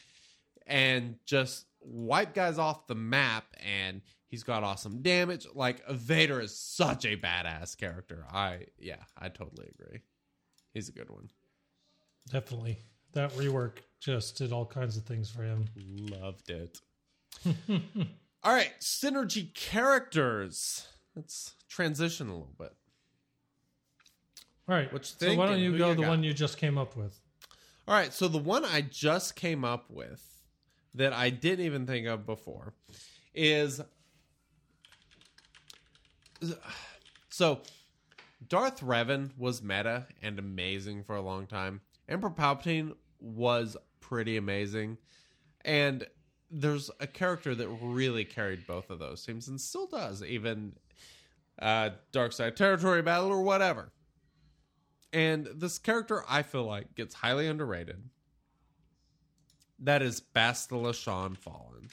and 0.65 1.17
just 1.25 1.65
wipe 1.81 2.33
guys 2.33 2.57
off 2.57 2.87
the 2.87 2.95
map 2.95 3.43
and 3.61 3.99
he's 4.29 4.43
got 4.43 4.63
awesome 4.63 5.01
damage. 5.01 5.45
Like 5.53 5.85
vader 5.89 6.39
is 6.39 6.57
such 6.57 7.03
a 7.03 7.17
badass 7.17 7.75
character. 7.77 8.25
I 8.31 8.67
yeah 8.79 9.03
i 9.17 9.27
totally 9.27 9.69
agree. 9.77 9.99
He's 10.73 10.87
a 10.87 10.93
good 10.93 11.09
one. 11.09 11.29
Definitely. 12.31 12.77
That 13.11 13.33
rework 13.33 13.79
just 13.99 14.37
did 14.37 14.53
all 14.53 14.65
kinds 14.65 14.95
of 14.95 15.03
things 15.03 15.29
for 15.29 15.43
him. 15.43 15.65
loved 15.75 16.49
it. 16.49 16.79
All 18.41 18.53
right 18.53 18.71
synergy 18.79 19.53
characters. 19.53 20.87
Let's 21.13 21.55
transition 21.67 22.29
a 22.29 22.31
little 22.31 22.55
bit 22.57 22.71
All 24.67 24.75
right. 24.75 24.91
What 24.91 25.13
you 25.19 25.27
so 25.27 25.35
why 25.35 25.47
don't 25.47 25.59
you 25.59 25.77
go 25.77 25.89
you 25.89 25.95
the 25.95 26.01
got? 26.01 26.09
one 26.09 26.23
you 26.23 26.33
just 26.33 26.57
came 26.57 26.77
up 26.77 26.95
with? 26.95 27.19
All 27.85 27.93
right, 27.93 28.13
so 28.13 28.29
the 28.29 28.37
one 28.37 28.63
I 28.63 28.79
just 28.79 29.35
came 29.35 29.65
up 29.65 29.89
with 29.89 30.23
that 30.95 31.11
I 31.11 31.29
didn't 31.29 31.65
even 31.65 31.85
think 31.85 32.07
of 32.07 32.25
before 32.25 32.73
is 33.35 33.81
so 37.29 37.61
Darth 38.47 38.79
Revan 38.81 39.37
was 39.37 39.61
meta 39.61 40.07
and 40.21 40.39
amazing 40.39 41.03
for 41.03 41.15
a 41.15 41.21
long 41.21 41.45
time. 41.45 41.81
Emperor 42.07 42.29
Palpatine 42.29 42.93
was 43.19 43.75
pretty 43.99 44.37
amazing. 44.37 44.97
And 45.65 46.05
there's 46.51 46.91
a 46.99 47.07
character 47.07 47.55
that 47.55 47.67
really 47.67 48.25
carried 48.25 48.67
both 48.67 48.89
of 48.89 48.99
those 48.99 49.25
teams 49.25 49.47
and 49.47 49.59
still 49.59 49.87
does, 49.87 50.23
even 50.23 50.73
uh, 51.59 51.91
Dark 52.11 52.31
Side 52.31 52.55
Territory 52.55 53.01
Battle 53.01 53.29
or 53.29 53.41
whatever. 53.41 53.91
And 55.13 55.47
this 55.55 55.77
character, 55.77 56.23
I 56.27 56.41
feel 56.41 56.65
like, 56.65 56.95
gets 56.95 57.13
highly 57.13 57.47
underrated. 57.47 58.01
That 59.79 60.01
is 60.01 60.21
Bastila 60.35 60.93
Shan 60.93 61.35
Fallen. 61.35 61.89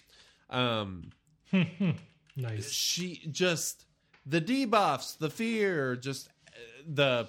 Um, 0.49 1.11
Nice. 2.37 2.71
she 2.71 3.21
just 3.31 3.85
the 4.25 4.41
debuffs, 4.41 5.19
the 5.19 5.29
fear, 5.31 5.97
just 5.97 6.29
uh, 6.49 6.51
the 6.87 7.29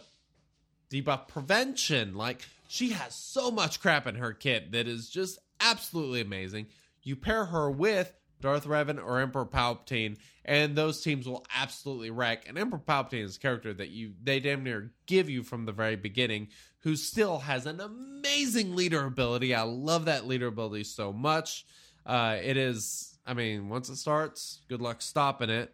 debuff 0.90 1.28
prevention. 1.28 2.16
Like 2.16 2.46
she 2.68 2.90
has 2.92 3.14
so 3.14 3.52
much 3.52 3.82
crap 3.82 4.08
in 4.08 4.16
her 4.16 4.34
kit 4.34 4.72
that 4.72 4.88
is 4.88 5.10
just 5.10 5.40
absolutely 5.60 6.22
amazing. 6.22 6.68
You 7.04 7.16
pair 7.16 7.46
her 7.46 7.70
with 7.70 8.14
Darth 8.42 8.66
Revan 8.66 9.04
or 9.04 9.20
Emperor 9.20 9.46
Palpatine, 9.46 10.18
and 10.44 10.76
those 10.76 11.02
teams 11.02 11.28
will 11.28 11.46
absolutely 11.56 12.10
wreck. 12.10 12.48
And 12.48 12.58
Emperor 12.58 12.82
Palpatine 12.86 13.24
is 13.24 13.38
a 13.38 13.40
character 13.40 13.74
that 13.74 13.90
you 13.90 14.14
they 14.22 14.40
damn 14.40 14.64
near 14.64 14.92
give 15.06 15.30
you 15.30 15.44
from 15.44 15.66
the 15.66 15.72
very 15.72 15.96
beginning, 15.96 16.50
who 16.80 16.96
still 16.96 17.40
has 17.40 17.66
an 17.66 17.80
amazing 17.80 18.76
leader 18.76 19.06
ability. 19.06 19.54
I 19.54 19.64
love 19.64 20.06
that 20.06 20.28
leader 20.28 20.48
ability 20.48 20.86
so 20.86 21.14
much. 21.14 21.66
Uh, 22.06 22.38
it 22.44 22.58
is, 22.58 23.18
I 23.26 23.34
mean, 23.34 23.70
once 23.70 23.90
it 23.90 23.98
starts, 23.98 24.60
good 24.68 24.82
luck 24.82 25.02
stopping 25.02 25.50
it. 25.50 25.74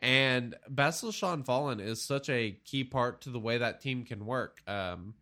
And 0.00 0.54
Bastila 0.72 1.12
Shan 1.12 1.42
Fallen 1.42 1.80
is 1.80 2.02
such 2.02 2.28
a 2.28 2.56
key 2.64 2.84
part 2.84 3.22
to 3.22 3.30
the 3.30 3.40
way 3.40 3.58
that 3.58 3.80
team 3.80 4.04
can 4.04 4.26
work. 4.26 4.62
Um, 4.66 5.14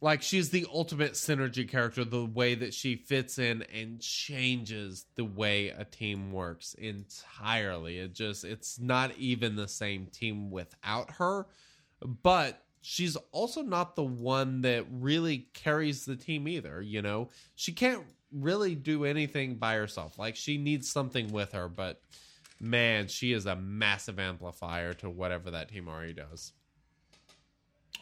like 0.00 0.22
she's 0.22 0.50
the 0.50 0.66
ultimate 0.72 1.12
synergy 1.12 1.68
character, 1.68 2.04
the 2.04 2.24
way 2.24 2.54
that 2.54 2.74
she 2.74 2.96
fits 2.96 3.38
in 3.38 3.62
and 3.74 4.00
changes 4.00 5.06
the 5.14 5.24
way 5.24 5.68
a 5.68 5.84
team 5.84 6.32
works 6.32 6.74
entirely. 6.74 7.98
It 7.98 8.12
just 8.14 8.44
it's 8.44 8.78
not 8.78 9.16
even 9.16 9.56
the 9.56 9.68
same 9.68 10.06
team 10.06 10.50
without 10.50 11.12
her. 11.12 11.46
But 12.22 12.62
she's 12.82 13.16
also 13.32 13.62
not 13.62 13.96
the 13.96 14.04
one 14.04 14.60
that 14.60 14.84
really 14.90 15.48
carries 15.54 16.04
the 16.04 16.16
team 16.16 16.46
either, 16.46 16.82
you 16.82 17.00
know. 17.00 17.30
She 17.54 17.72
can't 17.72 18.04
really 18.30 18.74
do 18.74 19.04
anything 19.04 19.54
by 19.54 19.76
herself. 19.76 20.18
Like 20.18 20.36
she 20.36 20.58
needs 20.58 20.90
something 20.90 21.32
with 21.32 21.52
her, 21.52 21.68
but 21.68 22.02
man, 22.60 23.08
she 23.08 23.32
is 23.32 23.46
a 23.46 23.56
massive 23.56 24.18
amplifier 24.18 24.92
to 24.94 25.08
whatever 25.08 25.50
that 25.52 25.70
team 25.70 25.88
already 25.88 26.12
does. 26.12 26.52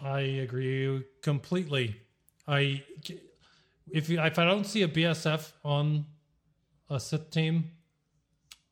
I 0.03 0.21
agree 0.21 1.05
completely. 1.23 1.97
I 2.47 2.83
if 3.91 4.11
if 4.11 4.39
I 4.39 4.45
don't 4.45 4.65
see 4.65 4.83
a 4.83 4.89
BSF 4.89 5.53
on 5.65 6.05
a 6.91 6.99
Sith 7.01 7.31
team, 7.31 7.71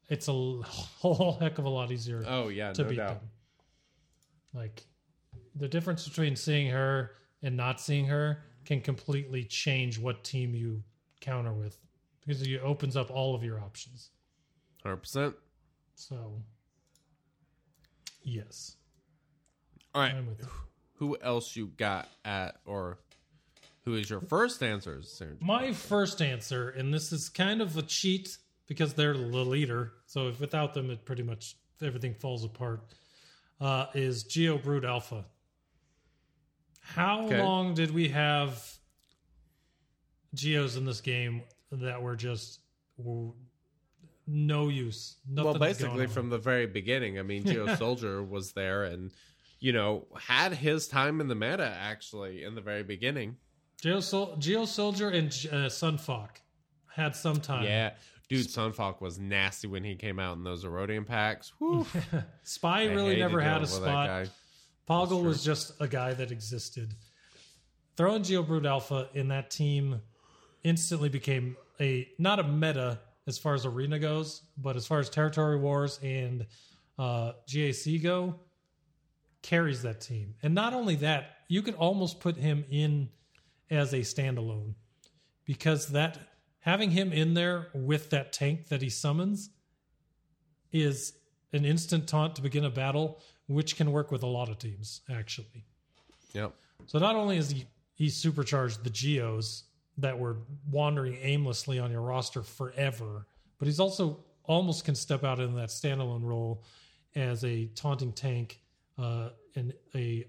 it's 0.09 0.29
a 0.29 0.33
whole 0.63 1.39
heck 1.41 1.59
of 1.59 1.65
a 1.65 1.69
lot 1.69 1.91
easier 1.91 2.25
Oh 2.27 2.49
yeah, 2.49 2.73
to 2.73 2.83
no 2.83 2.89
beat 2.89 2.97
doubt. 2.97 3.21
them. 3.21 3.31
Like 4.55 4.85
the 5.55 5.69
difference 5.69 6.07
between 6.09 6.37
seeing 6.37 6.71
her 6.71 7.13
and 7.43 7.57
not 7.57 7.81
seeing 7.81 8.07
her 8.07 8.45
can 8.65 8.81
completely 8.81 9.45
change 9.45 9.99
what 9.99 10.25
team 10.25 10.55
you 10.55 10.83
counter 11.21 11.53
with 11.53 11.79
because 12.21 12.43
it 12.43 12.61
opens 12.63 12.97
up 12.97 13.11
all 13.11 13.35
of 13.35 13.43
your 13.43 13.61
options. 13.61 14.11
Hundred 14.83 14.99
percent. 14.99 15.35
So, 15.95 16.43
yes, 18.23 18.77
All 19.95 20.03
right. 20.03 20.15
I'm 21.03 21.11
with 21.11 21.21
you. 21.21 21.27
Who 21.27 21.27
else 21.35 21.57
you 21.57 21.67
got 21.77 22.09
at 22.25 22.57
or 22.65 22.99
who 23.85 23.95
is 23.95 24.09
your 24.09 24.21
first 24.21 24.63
answer? 24.63 25.03
My 25.41 25.73
first 25.73 26.23
answer, 26.23 26.71
and 26.71 26.93
this 26.95 27.13
is 27.13 27.29
kind 27.29 27.61
of 27.61 27.77
a 27.77 27.83
cheat 27.83 28.37
because 28.69 28.95
they're 28.95 29.15
the 29.15 29.45
leader. 29.45 29.93
So 30.07 30.29
if 30.29 30.41
without 30.41 30.75
them, 30.75 30.91
it 30.91 31.05
pretty 31.05 31.23
much 31.23 31.57
everything 31.83 32.15
falls 32.15 32.45
apart. 32.45 32.83
Uh, 33.61 33.87
is 33.95 34.25
Geo 34.25 34.59
Brood 34.59 34.85
Alpha? 34.85 35.25
How 36.81 37.25
Okay. 37.27 37.43
long 37.43 37.75
did 37.75 37.91
we 37.93 38.09
have 38.09 38.63
Geos 40.35 40.77
in 40.77 40.85
this 40.85 41.01
game 41.01 41.43
that 41.71 42.03
were 42.03 42.17
just 42.17 42.61
were 42.97 43.33
no 44.27 44.69
use? 44.69 45.17
well, 45.33 45.55
basically 45.55 46.07
from 46.07 46.31
the 46.31 46.39
very 46.39 46.67
beginning. 46.67 47.19
I 47.19 47.23
mean, 47.23 47.45
Geo 47.45 47.67
Soldier 47.77 48.23
was 48.23 48.53
there 48.53 48.85
and 48.85 49.13
you 49.63 49.73
know 49.73 50.05
had 50.19 50.53
his 50.53 50.89
time 50.89 51.21
in 51.21 51.29
the 51.29 51.37
meta 51.37 51.75
actually 51.81 52.43
in 52.43 52.55
the 52.57 52.61
very 52.61 52.83
beginning. 52.83 53.37
Geo, 53.81 54.01
Sol- 54.01 54.37
Geo 54.37 54.65
Soldier 54.65 55.09
and 55.09 55.35
uh, 55.51 55.69
Sun 55.69 55.99
Fac 55.99 56.43
had 56.95 57.15
some 57.15 57.41
time. 57.41 57.65
Yeah, 57.65 57.93
dude, 58.29 58.51
Sun 58.51 58.73
Fac 58.73 59.01
was 59.01 59.21
nasty 59.21 59.69
when 59.69 59.85
he 59.85 59.95
came 59.95 60.19
out 60.19 60.37
in 60.37 60.43
those 60.43 60.65
Aurodium 60.65 61.07
packs. 61.07 61.53
Spy 62.43 62.83
I 62.83 62.85
really 62.87 63.17
never 63.17 63.41
had 63.41 63.63
a 63.63 63.67
spot. 63.67 64.29
Poggle 64.89 65.23
was 65.23 65.45
just 65.45 65.81
a 65.81 65.87
guy 65.87 66.13
that 66.13 66.33
existed. 66.33 66.93
Throwing 67.97 68.23
Geobrood 68.23 68.67
Alpha 68.67 69.09
in 69.15 69.29
that 69.29 69.51
team 69.51 70.01
instantly 70.65 71.09
became 71.09 71.57
a 71.81 72.09
not 72.19 72.41
a 72.41 72.43
meta 72.43 72.99
as 73.29 73.39
far 73.39 73.55
as 73.55 73.65
arena 73.65 74.01
goes, 74.01 74.43
but 74.59 74.75
as 74.75 74.89
far 74.89 74.99
as 74.99 75.09
territory 75.09 75.57
wars 75.57 76.01
and 76.03 76.47
uh, 76.99 77.33
GAC 77.49 78.03
go, 78.03 78.41
carries 79.43 79.83
that 79.83 80.01
team. 80.01 80.35
And 80.43 80.55
not 80.55 80.73
only 80.73 80.97
that, 80.97 81.37
you 81.49 81.63
could 81.63 81.75
almost 81.75 82.21
put 82.21 82.37
him 82.37 82.65
in 82.71 83.11
as 83.71 83.93
a 83.93 84.01
standalone 84.01 84.75
because 85.45 85.89
that 85.89 86.19
having 86.61 86.91
him 86.91 87.13
in 87.13 87.35
there 87.35 87.69
with 87.75 88.11
that 88.11 88.33
tank 88.33 88.69
that 88.69 88.83
he 88.83 88.89
summons 88.89 89.51
is 90.71 91.15
an 91.53 91.65
instant 91.65 92.09
taunt 92.09 92.37
to 92.37 92.43
begin 92.43 92.65
a 92.65 92.71
battle, 92.71 93.21
which 93.47 93.77
can 93.77 93.93
work 93.93 94.11
with 94.11 94.23
a 94.23 94.27
lot 94.27 94.49
of 94.49 94.59
teams, 94.59 95.03
actually. 95.11 95.65
Yep. 96.33 96.55
So 96.87 96.99
not 96.99 97.17
only 97.17 97.37
is 97.37 97.51
he 97.51 97.67
he 97.95 98.09
supercharged 98.09 98.83
the 98.83 98.91
Geos 98.91 99.65
that 99.99 100.19
were 100.19 100.39
wandering 100.71 101.19
aimlessly 101.21 101.79
on 101.79 101.91
your 101.91 102.01
roster 102.01 102.43
forever, 102.43 103.27
but 103.59 103.67
he's 103.67 103.79
also 103.79 104.25
almost 104.45 104.85
can 104.85 104.95
step 104.95 105.23
out 105.23 105.39
in 105.39 105.55
that 105.55 105.69
standalone 105.69 106.25
role 106.25 106.65
as 107.15 107.45
a 107.45 107.67
taunting 107.75 108.13
tank 108.13 108.61
uh, 108.99 109.31
and 109.57 109.73
a, 109.95 110.27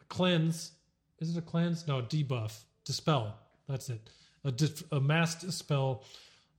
a 0.00 0.04
cleanse. 0.08 0.72
Is 1.20 1.36
it 1.36 1.38
a 1.38 1.42
cleanse? 1.42 1.86
No, 1.86 2.02
debuff, 2.02 2.64
dispel. 2.84 3.34
That's 3.68 3.88
it. 3.88 4.10
a, 4.44 4.52
dif- 4.52 4.84
a 4.92 5.00
mass 5.00 5.34
dispel. 5.36 6.04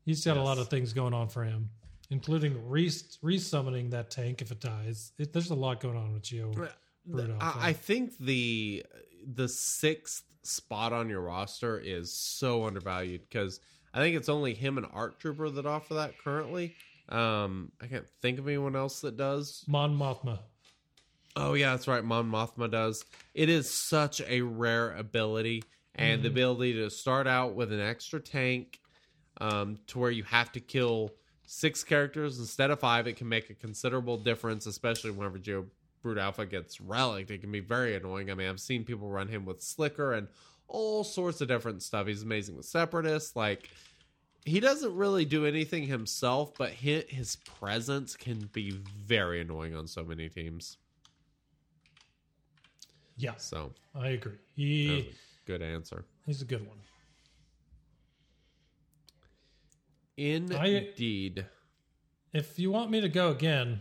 He's 0.05 0.23
got 0.25 0.37
a 0.37 0.41
lot 0.41 0.57
of 0.57 0.69
things 0.69 0.93
going 0.93 1.13
on 1.13 1.29
for 1.29 1.43
him, 1.43 1.69
including 2.09 2.69
re 2.69 2.87
resummoning 2.87 3.91
that 3.91 4.11
tank 4.11 4.41
if 4.41 4.51
it 4.51 4.59
dies. 4.59 5.11
It, 5.17 5.33
there's 5.33 5.49
a 5.49 5.55
lot 5.55 5.79
going 5.79 5.97
on 5.97 6.13
with 6.13 6.23
Geo. 6.23 6.51
I, 7.39 7.69
I 7.69 7.73
think 7.73 8.17
the 8.19 8.85
the 9.25 9.47
sixth 9.47 10.23
spot 10.43 10.93
on 10.93 11.09
your 11.09 11.21
roster 11.21 11.79
is 11.79 12.13
so 12.13 12.65
undervalued 12.65 13.21
because 13.27 13.59
I 13.93 13.99
think 13.99 14.15
it's 14.15 14.29
only 14.29 14.53
him 14.53 14.77
and 14.77 14.85
Art 14.93 15.19
Trooper 15.19 15.49
that 15.49 15.65
offer 15.65 15.95
that 15.95 16.17
currently. 16.17 16.75
Um, 17.09 17.71
I 17.81 17.87
can't 17.87 18.07
think 18.21 18.39
of 18.39 18.47
anyone 18.47 18.75
else 18.75 19.01
that 19.01 19.17
does. 19.17 19.63
Mon 19.67 19.97
Mothma. 19.97 20.39
Oh 21.35 21.53
yeah, 21.53 21.71
that's 21.71 21.87
right. 21.87 22.03
Mon 22.03 22.29
Mothma 22.29 22.69
does. 22.71 23.03
It 23.33 23.49
is 23.49 23.69
such 23.69 24.21
a 24.21 24.41
rare 24.41 24.95
ability, 24.95 25.63
and 25.95 26.23
the 26.23 26.29
ability 26.29 26.73
to 26.73 26.89
start 26.89 27.27
out 27.27 27.55
with 27.55 27.73
an 27.73 27.79
extra 27.79 28.19
tank, 28.19 28.79
um, 29.41 29.77
to 29.87 29.99
where 29.99 30.11
you 30.11 30.23
have 30.23 30.51
to 30.53 30.59
kill 30.59 31.11
six 31.45 31.83
characters 31.83 32.39
instead 32.39 32.71
of 32.71 32.79
five. 32.79 33.07
It 33.07 33.17
can 33.17 33.27
make 33.27 33.49
a 33.49 33.53
considerable 33.53 34.17
difference, 34.17 34.65
especially 34.65 35.11
whenever 35.11 35.37
Geo 35.37 35.65
Brood 36.01 36.17
Alpha 36.17 36.45
gets 36.45 36.79
relicked. 36.79 37.31
It 37.31 37.41
can 37.41 37.51
be 37.51 37.59
very 37.59 37.95
annoying. 37.95 38.31
I 38.31 38.35
mean, 38.35 38.47
I've 38.47 38.59
seen 38.59 38.83
people 38.83 39.09
run 39.09 39.27
him 39.27 39.45
with 39.45 39.59
SLKR 39.59 40.17
and 40.17 40.27
all 40.67 41.03
sorts 41.03 41.41
of 41.41 41.47
different 41.47 41.83
stuff. 41.83 42.07
He's 42.07 42.23
amazing 42.23 42.55
with 42.55 42.65
Separatists. 42.65 43.35
Like 43.35 43.69
he 44.45 44.59
doesn't 44.59 44.95
really 44.95 45.25
do 45.25 45.45
anything 45.45 45.83
himself, 45.83 46.53
but 46.57 46.69
his 46.71 47.37
presence 47.59 48.15
can 48.15 48.49
be 48.53 48.71
very 48.71 49.41
annoying 49.41 49.75
on 49.75 49.87
so 49.87 50.03
many 50.03 50.29
teams. 50.29 50.77
Yeah, 53.17 53.35
So 53.37 53.71
I 53.93 54.09
agree. 54.09 54.37
He 54.55 55.11
good 55.45 55.61
answer. 55.61 56.03
he's 56.25 56.41
a 56.41 56.45
good 56.45 56.67
one. 56.67 56.77
Indeed. 60.17 61.45
If 62.33 62.59
you 62.59 62.71
want 62.71 62.91
me 62.91 63.01
to 63.01 63.09
go 63.09 63.31
again, 63.31 63.79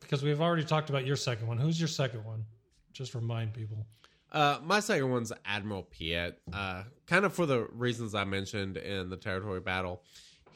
because 0.00 0.22
we've 0.22 0.40
already 0.40 0.64
talked 0.64 0.90
about 0.90 1.06
your 1.06 1.16
second 1.16 1.46
one. 1.46 1.58
Who's 1.58 1.80
your 1.80 1.88
second 1.88 2.24
one? 2.24 2.44
Just 2.92 3.14
remind 3.14 3.54
people. 3.54 3.86
Uh, 4.32 4.58
my 4.62 4.80
second 4.80 5.10
one's 5.10 5.32
Admiral 5.44 5.84
Piet. 5.84 6.40
Uh, 6.52 6.82
kind 7.06 7.24
of 7.24 7.32
for 7.32 7.46
the 7.46 7.66
reasons 7.72 8.14
I 8.14 8.24
mentioned 8.24 8.76
in 8.76 9.08
the 9.08 9.16
territory 9.16 9.60
battle. 9.60 10.02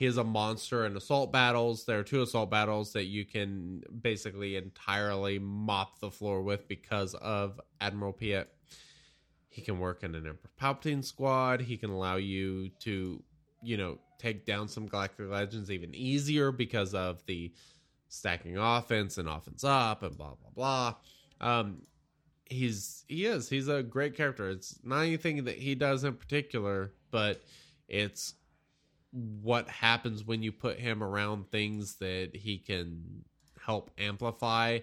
He 0.00 0.06
is 0.06 0.16
a 0.16 0.24
monster 0.24 0.86
in 0.86 0.96
assault 0.96 1.30
battles. 1.30 1.84
There 1.84 1.98
are 1.98 2.02
two 2.02 2.22
assault 2.22 2.50
battles 2.50 2.94
that 2.94 3.04
you 3.04 3.26
can 3.26 3.82
basically 4.00 4.56
entirely 4.56 5.38
mop 5.38 5.98
the 5.98 6.10
floor 6.10 6.40
with 6.40 6.66
because 6.66 7.12
of 7.16 7.60
Admiral 7.82 8.14
Piet. 8.14 8.50
He 9.50 9.60
can 9.60 9.78
work 9.78 10.02
in 10.02 10.14
an 10.14 10.26
Emperor 10.26 10.50
Palpatine 10.58 11.04
squad. 11.04 11.60
He 11.60 11.76
can 11.76 11.90
allow 11.90 12.16
you 12.16 12.70
to, 12.80 13.22
you 13.62 13.76
know, 13.76 13.98
take 14.18 14.46
down 14.46 14.68
some 14.68 14.86
Galactic 14.86 15.28
Legends 15.28 15.70
even 15.70 15.94
easier 15.94 16.50
because 16.50 16.94
of 16.94 17.22
the 17.26 17.52
stacking 18.08 18.56
offense 18.56 19.18
and 19.18 19.28
offense 19.28 19.64
up 19.64 20.02
and 20.02 20.16
blah 20.16 20.32
blah 20.32 20.50
blah. 20.54 20.94
Um, 21.42 21.82
he's 22.46 23.04
he 23.06 23.26
is 23.26 23.50
he's 23.50 23.68
a 23.68 23.82
great 23.82 24.16
character. 24.16 24.48
It's 24.48 24.78
not 24.82 25.00
anything 25.00 25.44
that 25.44 25.56
he 25.56 25.74
does 25.74 26.04
in 26.04 26.14
particular, 26.14 26.94
but 27.10 27.42
it's 27.86 28.32
what 29.12 29.68
happens 29.68 30.24
when 30.24 30.42
you 30.42 30.52
put 30.52 30.78
him 30.78 31.02
around 31.02 31.50
things 31.50 31.96
that 31.96 32.30
he 32.34 32.58
can 32.58 33.24
help 33.64 33.90
amplify. 33.98 34.78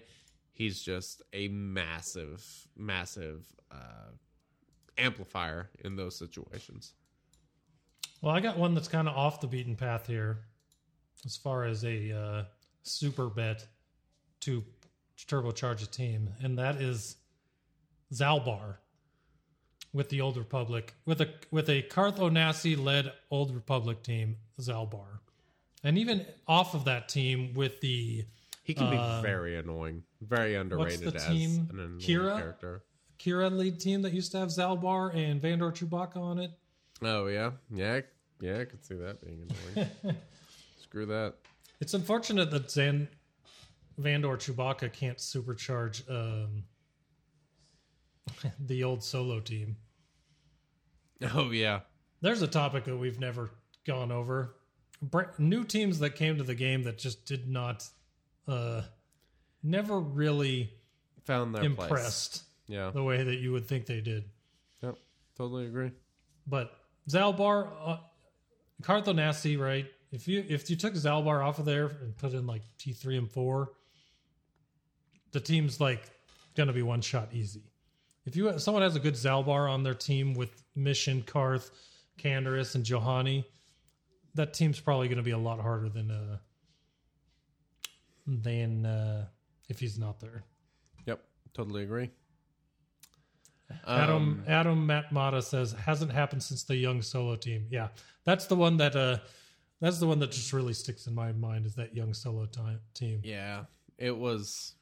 He's 0.52 0.82
just 0.82 1.22
a 1.32 1.48
massive, 1.48 2.44
massive 2.76 3.44
uh, 3.70 4.10
amplifier 4.96 5.70
in 5.84 5.96
those 5.96 6.16
situations. 6.16 6.94
Well, 8.20 8.34
I 8.34 8.40
got 8.40 8.58
one 8.58 8.74
that's 8.74 8.88
kind 8.88 9.08
of 9.08 9.16
off 9.16 9.40
the 9.40 9.46
beaten 9.46 9.76
path 9.76 10.06
here, 10.06 10.40
as 11.24 11.36
far 11.36 11.64
as 11.64 11.84
a 11.84 12.12
uh, 12.12 12.44
super 12.82 13.28
bet 13.28 13.66
to 14.40 14.64
turbocharge 15.16 15.82
a 15.82 15.86
team, 15.86 16.30
and 16.42 16.58
that 16.58 16.76
is 16.76 17.16
Zaalbar 18.12 18.76
with 19.92 20.08
the 20.10 20.20
Old 20.20 20.36
Republic 20.36 20.94
with 21.06 21.20
a 21.20 21.28
with 21.50 21.68
a 21.70 21.82
Carth 21.82 22.16
Onasi 22.18 22.76
led 22.82 23.12
Old 23.30 23.54
Republic 23.54 24.02
team, 24.02 24.36
Zaalbar, 24.60 25.20
and 25.82 25.96
even 25.98 26.26
off 26.46 26.74
of 26.74 26.84
that 26.84 27.08
team 27.08 27.54
with 27.54 27.80
the 27.80 28.24
He 28.64 28.74
can 28.74 28.86
Uh, 28.86 29.20
be 29.20 29.26
very 29.26 29.56
annoying, 29.56 30.02
very 30.20 30.54
underrated 30.54 31.06
what's 31.06 31.24
the 31.24 31.30
as 31.30 31.36
team? 31.36 31.68
an 31.70 31.78
annoying 31.80 31.98
Qi'ra? 32.00 32.36
character. 32.38 32.82
Qi'ra 33.18 33.50
lead 33.56 33.80
team 33.80 34.02
that 34.02 34.12
used 34.12 34.30
to 34.32 34.38
have 34.38 34.48
Zaalbar 34.50 35.14
and 35.14 35.40
Vandor 35.42 35.72
Chewbacca 35.72 36.16
on 36.18 36.38
it. 36.38 36.50
Oh 37.02 37.26
yeah, 37.26 37.52
yeah, 37.74 38.00
yeah. 38.40 38.60
I 38.60 38.64
could 38.66 38.84
see 38.84 38.94
that 38.96 39.20
being 39.24 39.50
annoying. 39.74 40.16
Screw 40.82 41.06
that. 41.06 41.34
It's 41.80 41.94
unfortunate 41.94 42.50
that 42.50 42.70
Zan 42.70 43.08
Vandor 44.00 44.36
Chewbacca 44.36 44.92
can't 44.92 45.18
supercharge 45.18 46.08
um, 46.10 46.62
the 48.60 48.84
old 48.84 49.02
solo 49.02 49.40
team. 49.40 49.76
Oh 51.34 51.50
yeah, 51.50 51.80
There's 52.20 52.42
a 52.42 52.46
topic 52.46 52.84
that 52.84 52.96
we've 52.96 53.18
never 53.18 53.50
gone 53.86 54.12
over. 54.12 54.54
New 55.38 55.64
teams 55.64 55.98
that 56.00 56.10
came 56.16 56.38
to 56.38 56.44
the 56.44 56.54
game 56.54 56.82
that 56.84 56.98
just 56.98 57.24
did 57.24 57.48
not, 57.48 57.84
uh, 58.46 58.82
never 59.62 59.98
really 60.00 60.72
found 61.24 61.54
their 61.54 61.62
place. 61.70 61.90
impressed 61.90 62.42
Yeah, 62.66 62.90
the 62.90 63.02
way 63.02 63.22
that 63.22 63.36
you 63.36 63.52
would 63.52 63.66
think 63.66 63.86
they 63.86 64.00
did. 64.00 64.24
yep, 64.82 64.96
totally 65.36 65.66
agree. 65.66 65.92
But 66.46 66.72
Zaalbar, 67.08 67.68
uh, 67.84 67.96
Carth 68.82 69.06
Onasi, 69.06 69.58
right? 69.58 69.86
If 70.10 70.26
you 70.26 70.44
if 70.48 70.70
you 70.70 70.76
took 70.76 70.94
Zaalbar 70.94 71.44
off 71.44 71.58
of 71.58 71.64
there 71.64 71.86
and 71.86 72.16
put 72.16 72.32
in 72.32 72.46
like 72.46 72.62
T 72.78 72.92
three 72.92 73.18
and 73.18 73.30
four, 73.30 73.72
the 75.32 75.40
team's 75.40 75.80
like 75.80 76.02
gonna 76.56 76.72
be 76.72 76.82
one 76.82 77.00
shot 77.00 77.28
easy. 77.32 77.67
If 78.28 78.36
you 78.36 78.48
if 78.50 78.60
someone 78.60 78.82
has 78.82 78.94
a 78.94 79.00
good 79.00 79.14
Zaalbar 79.14 79.70
on 79.70 79.82
their 79.82 79.94
team 79.94 80.34
with 80.34 80.62
Mission, 80.76 81.22
Carth, 81.22 81.70
Canderous, 82.18 82.74
and 82.74 82.84
Juhani, 82.84 83.46
that 84.34 84.52
team's 84.52 84.78
probably 84.78 85.08
gonna 85.08 85.22
be 85.22 85.30
a 85.30 85.38
lot 85.38 85.60
harder 85.60 85.88
than 85.88 86.10
uh 86.10 86.36
than 88.26 88.84
uh 88.84 89.24
if 89.70 89.80
he's 89.80 89.98
not 89.98 90.20
there. 90.20 90.44
Yep, 91.06 91.24
totally 91.54 91.84
agree. 91.84 92.10
Adam 93.86 94.16
Um, 94.16 94.44
Adam 94.46 94.86
Matt 94.86 95.10
Mata 95.10 95.40
says 95.40 95.72
hasn't 95.72 96.12
happened 96.12 96.42
since 96.42 96.64
the 96.64 96.76
young 96.76 97.00
solo 97.00 97.34
team. 97.34 97.66
Yeah, 97.70 97.88
that's 98.24 98.44
the 98.44 98.56
one 98.56 98.76
that 98.76 98.94
uh, 98.94 99.20
that's 99.80 100.00
the 100.00 100.06
one 100.06 100.18
that 100.18 100.32
just 100.32 100.52
really 100.52 100.74
sticks 100.74 101.06
in 101.06 101.14
my 101.14 101.32
mind 101.32 101.64
is 101.64 101.76
that 101.76 101.96
young 101.96 102.12
solo 102.12 102.44
time 102.44 102.80
team. 102.92 103.22
yeah, 103.24 103.64
it 103.96 104.14
was. 104.14 104.74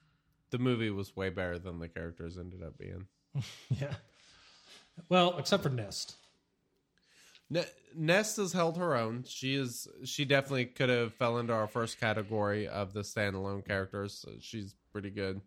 The 0.51 0.59
movie 0.59 0.91
was 0.91 1.15
way 1.15 1.31
better 1.31 1.61
than 1.61 1.79
the 1.79 1.89
characters 1.89 2.39
ended 2.39 2.65
up 2.65 2.77
being. 2.77 3.07
Yeah. 3.81 3.95
Well, 5.09 5.37
except 5.39 5.63
for 5.63 5.69
Nest. 5.69 6.17
Ne- 7.51 7.65
Nest 7.95 8.39
has 8.39 8.53
held 8.53 8.77
her 8.79 8.97
own. 8.97 9.25
She 9.27 9.55
is. 9.55 9.87
She 10.05 10.25
definitely 10.25 10.67
could 10.67 10.89
have 10.89 11.15
fell 11.15 11.39
into 11.39 11.53
our 11.53 11.67
first 11.67 12.01
category 12.01 12.67
of 12.67 12.93
the 12.93 13.01
standalone 13.03 13.65
characters. 13.67 14.15
So 14.15 14.33
she's 14.41 14.75
pretty 14.93 15.11
good. 15.11 15.41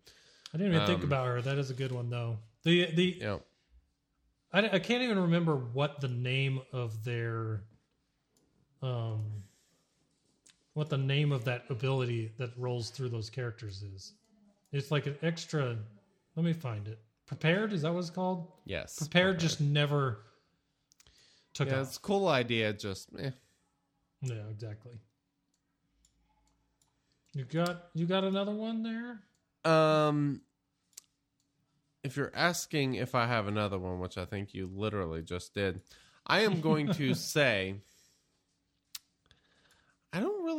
I 0.53 0.57
didn't 0.57 0.73
even 0.75 0.87
think 0.87 0.99
Um, 0.99 1.05
about 1.05 1.27
her. 1.27 1.41
That 1.41 1.57
is 1.57 1.69
a 1.71 1.73
good 1.73 1.91
one 1.91 2.09
though. 2.09 2.37
The 2.63 2.91
the 2.93 3.17
Yeah. 3.19 3.37
I, 4.53 4.69
I 4.69 4.79
can't 4.79 5.03
even 5.03 5.19
remember 5.19 5.55
what 5.55 5.99
the 6.01 6.07
name 6.07 6.61
of 6.71 7.03
their 7.03 7.61
um 8.81 9.43
what 10.73 10.89
the 10.89 10.97
name 10.97 11.31
of 11.31 11.45
that 11.45 11.65
ability 11.69 12.31
that 12.37 12.51
rolls 12.57 12.89
through 12.91 13.09
those 13.09 13.29
characters 13.29 13.81
is. 13.83 14.13
It's 14.71 14.91
like 14.91 15.07
an 15.07 15.17
extra. 15.21 15.77
Let 16.35 16.45
me 16.45 16.53
find 16.53 16.87
it. 16.87 16.99
Prepared 17.30 17.73
is 17.73 17.84
that 17.84 17.93
what 17.93 17.99
it's 17.99 18.10
called? 18.10 18.51
Yes. 18.65 18.97
Prepared 18.97 19.39
just 19.39 19.61
never 19.61 20.23
took 21.53 21.68
Yeah, 21.69 21.81
off. 21.81 21.88
it's 21.89 21.97
a 21.97 21.99
cool 21.99 22.27
idea. 22.27 22.73
Just 22.73 23.07
eh. 23.19 23.30
Yeah, 24.23 24.47
exactly. 24.49 24.93
You 27.35 27.43
got 27.45 27.89
you 27.93 28.07
got 28.07 28.23
another 28.23 28.51
one 28.51 28.81
there? 28.81 29.22
Um, 29.72 30.41
if 32.03 32.18
you're 32.18 32.31
asking 32.34 32.95
if 32.95 33.14
I 33.14 33.27
have 33.27 33.47
another 33.47 33.77
one, 33.77 33.99
which 33.99 34.18
I 34.18 34.26
think 34.26 34.56
you 34.56 34.65
literally 34.65 35.22
just 35.22 35.53
did, 35.53 35.81
I 36.26 36.39
am 36.39 36.61
going 36.61 36.91
to 36.93 37.14
say 37.14 37.76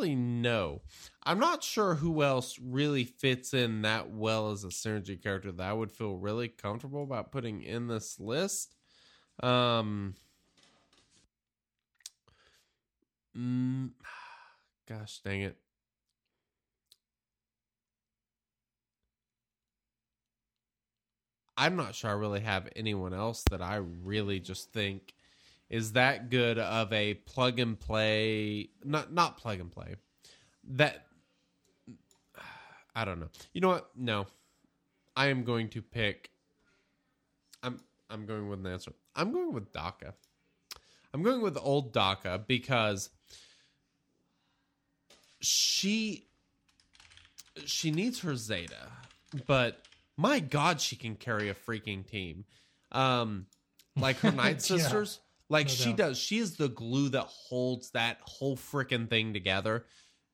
really 0.01 0.15
know. 0.15 0.81
I'm 1.25 1.39
not 1.39 1.63
sure 1.63 1.95
who 1.95 2.23
else 2.23 2.59
really 2.59 3.05
fits 3.05 3.53
in 3.53 3.83
that 3.83 4.11
well 4.11 4.51
as 4.51 4.65
a 4.65 4.69
synergy 4.69 5.21
character 5.23 5.53
that 5.53 5.67
I 5.69 5.73
would 5.73 5.93
feel 5.93 6.17
really 6.17 6.49
comfortable 6.49 7.03
about 7.03 7.31
putting 7.31 7.63
in 7.63 7.87
this 7.87 8.19
list. 8.19 8.75
Um, 9.43 10.15
mm, 13.37 13.91
gosh 14.89 15.21
dang 15.25 15.43
it. 15.43 15.57
I'm 21.57 21.77
not 21.77 21.95
sure 21.95 22.11
I 22.11 22.15
really 22.15 22.41
have 22.41 22.69
anyone 22.75 23.13
else 23.13 23.45
that 23.51 23.61
I 23.61 23.77
really 23.77 24.41
just 24.41 24.73
think 24.73 25.15
is 25.71 25.93
that 25.93 26.29
good 26.31 26.59
of 26.59 26.93
a 26.93 27.15
plug 27.15 27.61
and 27.61 27.79
play 27.79 28.71
not 28.85 29.13
not 29.13 29.39
plug 29.39 29.61
and 29.61 29.71
play. 29.71 29.95
That 30.65 31.07
I 32.95 33.05
don't 33.05 33.21
know. 33.21 33.31
You 33.55 33.61
know 33.61 33.69
what? 33.69 33.91
No. 33.97 34.27
I 35.17 35.27
am 35.27 35.45
going 35.45 35.69
to 35.71 35.83
pick 35.83 36.31
I'm 37.63 37.81
I'm 38.09 38.27
going 38.27 38.49
with 38.49 38.61
an 38.61 38.67
answer. 38.67 38.93
I'm 39.15 39.33
going 39.33 39.53
with 39.53 39.73
Daka. 39.73 40.15
I'm 41.13 41.23
going 41.23 41.43
with 41.43 41.57
old 41.61 41.93
Daka 41.93 42.43
because 42.47 43.11
she 45.41 46.27
she 47.65 47.91
needs 47.91 48.21
her 48.21 48.37
Zeta, 48.37 48.89
but 49.47 49.83
my 50.17 50.41
god, 50.41 50.81
she 50.81 50.97
can 50.97 51.17
carry 51.17 51.49
a 51.49 51.55
freaking 51.55 52.07
team. 52.07 52.45
Um 52.93 53.47
like 53.97 54.19
her 54.19 54.33
Night 54.33 54.63
Yeah. 54.71 55.30
Like 55.51 55.67
No 55.67 55.73
she 55.73 55.89
doubt. 55.91 55.97
does. 55.97 56.19
She 56.19 56.39
is 56.39 56.57
the 56.57 56.69
glue 56.71 57.11
that 57.11 57.25
holds 57.27 57.91
that 57.91 58.19
whole 58.23 58.57
freaking 58.57 59.11
thing 59.11 59.35
together. 59.35 59.85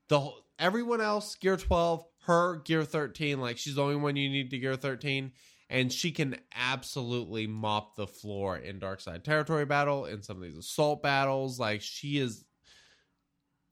The 0.08 0.20
whole, 0.20 0.38
everyone 0.58 1.00
else 1.00 1.34
gear 1.34 1.56
12, 1.56 2.04
her 2.26 2.56
gear 2.56 2.84
13, 2.84 3.40
like 3.40 3.58
she's 3.58 3.74
the 3.74 3.82
only 3.82 3.96
one 3.96 4.14
you 4.14 4.28
need 4.28 4.50
to 4.50 4.58
gear 4.58 4.76
13 4.76 5.32
and 5.68 5.92
she 5.92 6.12
can 6.12 6.36
absolutely 6.54 7.48
mop 7.48 7.96
the 7.96 8.06
floor 8.06 8.56
in 8.56 8.78
Dark 8.78 9.00
Side 9.00 9.24
Territory 9.24 9.64
battle 9.64 10.04
in 10.04 10.22
some 10.22 10.36
of 10.36 10.42
these 10.44 10.56
assault 10.56 11.02
battles. 11.02 11.58
Like 11.58 11.82
she 11.82 12.18
is, 12.18 12.44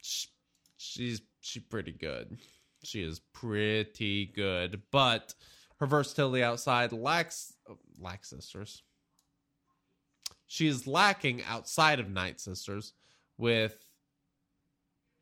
sh- 0.02 0.26
she's 0.76 1.20
she's 1.40 1.62
pretty 1.62 1.92
good. 1.92 2.38
She 2.82 3.02
is 3.02 3.20
pretty 3.32 4.26
good, 4.34 4.82
but 4.90 5.34
her 5.78 5.86
versatility 5.86 6.42
outside 6.42 6.92
lacks 6.92 7.52
lacks 7.98 8.30
sisters. 8.30 8.82
She 10.54 10.68
is 10.68 10.86
lacking 10.86 11.42
outside 11.48 11.98
of 11.98 12.08
Night 12.08 12.38
Sisters 12.38 12.92
with 13.38 13.76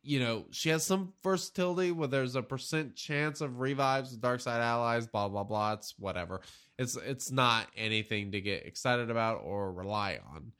you 0.02 0.20
know, 0.20 0.44
she 0.50 0.68
has 0.68 0.84
some 0.84 1.14
versatility 1.22 1.90
where 1.90 2.08
there's 2.08 2.36
a 2.36 2.42
percent 2.42 2.96
chance 2.96 3.40
of 3.40 3.58
revives 3.58 4.14
dark 4.14 4.40
side 4.40 4.60
allies, 4.60 5.06
blah 5.06 5.28
blah 5.28 5.44
blah. 5.44 5.72
It's 5.72 5.94
whatever. 5.98 6.42
It's 6.78 6.96
it's 6.96 7.30
not 7.30 7.66
anything 7.74 8.32
to 8.32 8.42
get 8.42 8.66
excited 8.66 9.10
about 9.10 9.40
or 9.42 9.72
rely 9.72 10.18
on. 10.34 10.52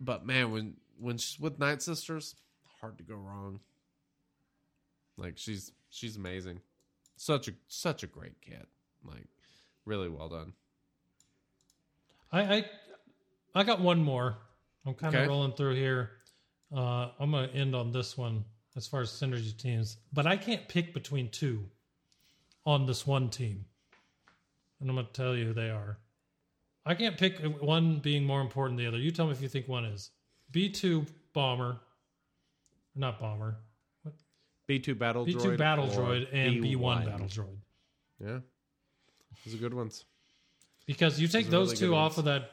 But 0.00 0.24
man, 0.24 0.50
when 0.50 0.76
when 0.98 1.18
she's 1.18 1.38
with 1.38 1.58
Night 1.58 1.82
Sisters, 1.82 2.36
hard 2.80 2.96
to 2.96 3.04
go 3.04 3.16
wrong. 3.16 3.60
Like 5.18 5.36
she's 5.36 5.72
she's 5.90 6.16
amazing. 6.16 6.60
Such 7.16 7.48
a 7.48 7.52
such 7.68 8.02
a 8.02 8.06
great 8.06 8.40
kid. 8.40 8.64
Like 9.04 9.26
really 9.84 10.08
well 10.08 10.30
done. 10.30 10.54
I 12.32 12.40
I, 12.40 12.64
I 13.54 13.64
got 13.64 13.80
one 13.80 14.02
more. 14.02 14.36
I'm 14.86 14.94
kind 14.94 15.14
of 15.14 15.20
Okay. 15.20 15.28
rolling 15.28 15.52
through 15.52 15.74
here. 15.74 16.10
Uh, 16.74 17.10
I'm 17.18 17.30
going 17.32 17.48
to 17.50 17.54
end 17.54 17.74
on 17.74 17.90
this 17.92 18.16
one 18.16 18.44
as 18.76 18.86
far 18.86 19.00
as 19.00 19.10
synergy 19.10 19.56
teams, 19.56 19.96
but 20.12 20.26
I 20.26 20.36
can't 20.36 20.66
pick 20.68 20.94
between 20.94 21.28
two 21.30 21.68
on 22.64 22.86
this 22.86 23.06
one 23.06 23.28
team. 23.28 23.64
And 24.80 24.88
I'm 24.88 24.96
going 24.96 25.06
to 25.06 25.12
tell 25.12 25.36
you 25.36 25.46
who 25.46 25.52
they 25.52 25.70
are. 25.70 25.98
I 26.86 26.94
can't 26.94 27.18
pick 27.18 27.38
one 27.60 27.98
being 27.98 28.24
more 28.24 28.40
important 28.40 28.76
than 28.78 28.84
the 28.84 28.88
other. 28.88 28.98
You 28.98 29.10
tell 29.10 29.26
me 29.26 29.32
if 29.32 29.42
you 29.42 29.48
think 29.48 29.68
one 29.68 29.84
is. 29.84 30.10
B2 30.52 31.06
Bomber, 31.34 31.78
not 32.94 33.20
Bomber, 33.20 33.56
B 34.66 34.78
two 34.78 34.94
battle 34.94 35.26
B2 35.26 35.34
droid. 35.34 35.58
Battle 35.58 35.86
Droid, 35.88 36.28
and 36.32 36.62
B1 36.64 37.04
Battle 37.04 37.26
Droid. 37.26 37.58
Yeah. 38.20 38.38
Those 39.44 39.54
are 39.54 39.58
good 39.58 39.74
ones. 39.74 40.04
because 40.86 41.20
you 41.20 41.26
take 41.28 41.46
Those 41.50 41.70
those 41.70 41.80
really 41.82 41.92
two 41.92 41.96
off 41.96 42.12
ones. 42.16 42.18
of 42.18 42.24
that 42.26 42.50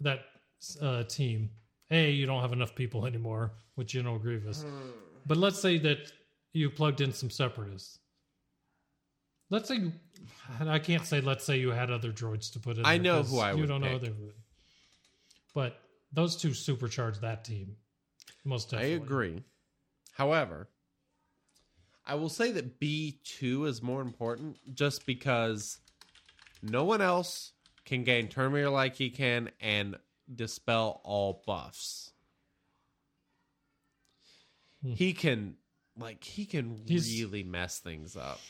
that 0.00 0.20
uh, 0.80 1.04
team. 1.04 1.50
A, 1.90 2.10
you 2.10 2.26
don't 2.26 2.42
have 2.42 2.52
enough 2.52 2.74
people 2.74 3.06
anymore 3.12 3.52
with 3.76 3.86
General 3.86 4.18
Grievous. 4.18 4.62
Hmm. 4.62 4.90
But 5.26 5.38
let's 5.38 5.60
say 5.60 5.78
that 5.78 6.12
you 6.52 6.70
plugged 6.70 7.00
in 7.00 7.12
some 7.12 7.30
separatists. 7.30 7.98
Let's 9.50 9.68
say 9.68 9.76
and 10.58 10.70
I 10.70 10.78
can't 10.78 11.04
say 11.06 11.20
let's 11.20 11.44
say 11.44 11.58
you 11.58 11.70
had 11.70 11.90
other 11.90 12.12
droids 12.12 12.52
to 12.52 12.58
put 12.58 12.78
in. 12.78 12.84
I 12.84 12.98
know 12.98 13.22
who 13.22 13.38
I 13.38 13.52
would. 13.52 13.60
you 13.60 13.66
don't 13.66 13.80
know 13.80 13.98
pick. 13.98 14.00
who 14.00 14.06
they 14.06 14.12
would. 14.12 14.34
But 15.54 15.80
those 16.12 16.36
two 16.36 16.50
supercharge 16.50 17.20
that 17.20 17.44
team. 17.44 17.76
Most 18.44 18.70
definitely. 18.70 18.94
I 18.94 18.96
agree. 18.96 19.42
However, 20.12 20.68
I 22.06 22.14
will 22.14 22.28
say 22.28 22.52
that 22.52 22.80
B2 22.80 23.66
is 23.66 23.82
more 23.82 24.00
important 24.00 24.56
just 24.74 25.04
because 25.04 25.78
no 26.62 26.84
one 26.84 27.02
else 27.02 27.52
can 27.84 28.04
gain 28.04 28.28
turn 28.28 28.52
meter 28.52 28.70
like 28.70 28.96
he 28.96 29.10
can 29.10 29.50
and 29.60 29.96
dispel 30.34 31.00
all 31.04 31.42
buffs. 31.46 32.12
He 34.84 35.12
can 35.12 35.56
like 35.98 36.22
he 36.22 36.44
can 36.46 36.76
Hmm. 36.76 36.86
He's- 36.86 37.08
really 37.20 37.42
mess 37.42 37.80
things 37.80 38.16
up. 38.16 38.40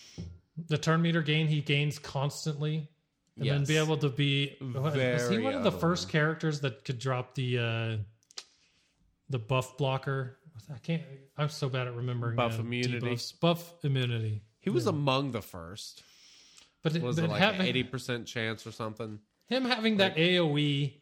The 0.67 0.77
turn 0.79 1.01
meter 1.03 1.23
gain 1.23 1.47
he 1.49 1.61
gains 1.63 1.99
constantly. 1.99 2.89
And 3.37 3.49
then 3.49 3.65
be 3.65 3.77
able 3.77 3.97
to 3.99 4.09
be 4.09 4.57
was 4.61 4.93
he 4.95 4.99
Very 4.99 5.43
one 5.43 5.55
of 5.55 5.63
the 5.63 5.71
first 5.73 6.09
characters 6.09 6.61
that 6.63 6.85
could 6.85 6.99
drop 6.99 7.35
the 7.35 7.59
uh 7.59 7.97
the 9.31 9.39
buff 9.39 9.77
blocker? 9.79 10.39
I 10.75 10.79
can't 10.79 11.03
I'm 11.37 11.49
so 11.49 11.69
bad 11.69 11.87
at 11.87 11.95
remembering 11.95 12.35
Buff 12.37 12.59
uh, 12.59 12.63
immunity. 12.63 12.99
debuffs. 13.07 13.39
Buff 13.41 13.85
immunity. 13.85 14.43
He 14.61 14.71
was 14.71 14.87
among 14.87 15.31
the 15.31 15.41
first. 15.41 16.03
But, 16.83 16.97
it, 16.97 17.03
Was 17.03 17.17
but 17.17 17.25
it 17.27 17.31
like 17.31 17.41
having, 17.41 17.61
an 17.61 17.67
eighty 17.67 17.85
percent 17.85 18.27
chance 18.27 18.67
or 18.67 18.73
something? 18.73 19.21
him 19.47 19.65
having 19.65 19.97
that 19.99 20.17
AoE 20.17 20.95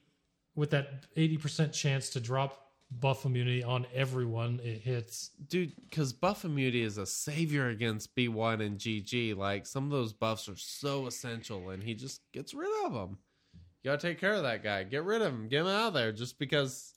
with 0.57 0.71
that 0.71 1.15
80% 1.15 1.73
chance 1.73 2.11
to 2.11 2.21
drop 2.21 2.63
buff 2.91 3.25
immunity 3.25 3.65
on 3.65 3.85
everyone 3.93 4.61
it 4.63 4.79
hits. 4.79 5.31
dude 5.49 5.73
because 5.91 6.13
buff 6.13 6.45
immunity 6.45 6.83
is 6.83 6.99
a 6.99 7.07
savior 7.07 7.67
against 7.69 8.15
b1 8.15 8.65
and 8.65 8.79
gg 8.79 9.37
like 9.37 9.67
some 9.67 9.87
of 9.87 9.91
those 9.91 10.13
buffs 10.13 10.49
are 10.49 10.57
so 10.57 11.09
essential 11.09 11.71
and 11.71 11.83
he 11.83 11.95
just 11.95 12.21
gets 12.33 12.55
rid 12.55 12.71
of 12.87 12.93
them 12.93 13.19
you 13.83 13.91
gotta 13.91 14.01
take 14.01 14.21
care 14.21 14.35
of 14.35 14.45
that 14.45 14.63
guy 14.63 14.85
get 14.85 15.03
rid 15.03 15.21
of 15.21 15.33
him 15.33 15.49
get 15.49 15.63
him 15.63 15.67
out 15.67 15.89
of 15.89 15.95
there 15.95 16.13
just 16.13 16.39
because 16.39 16.95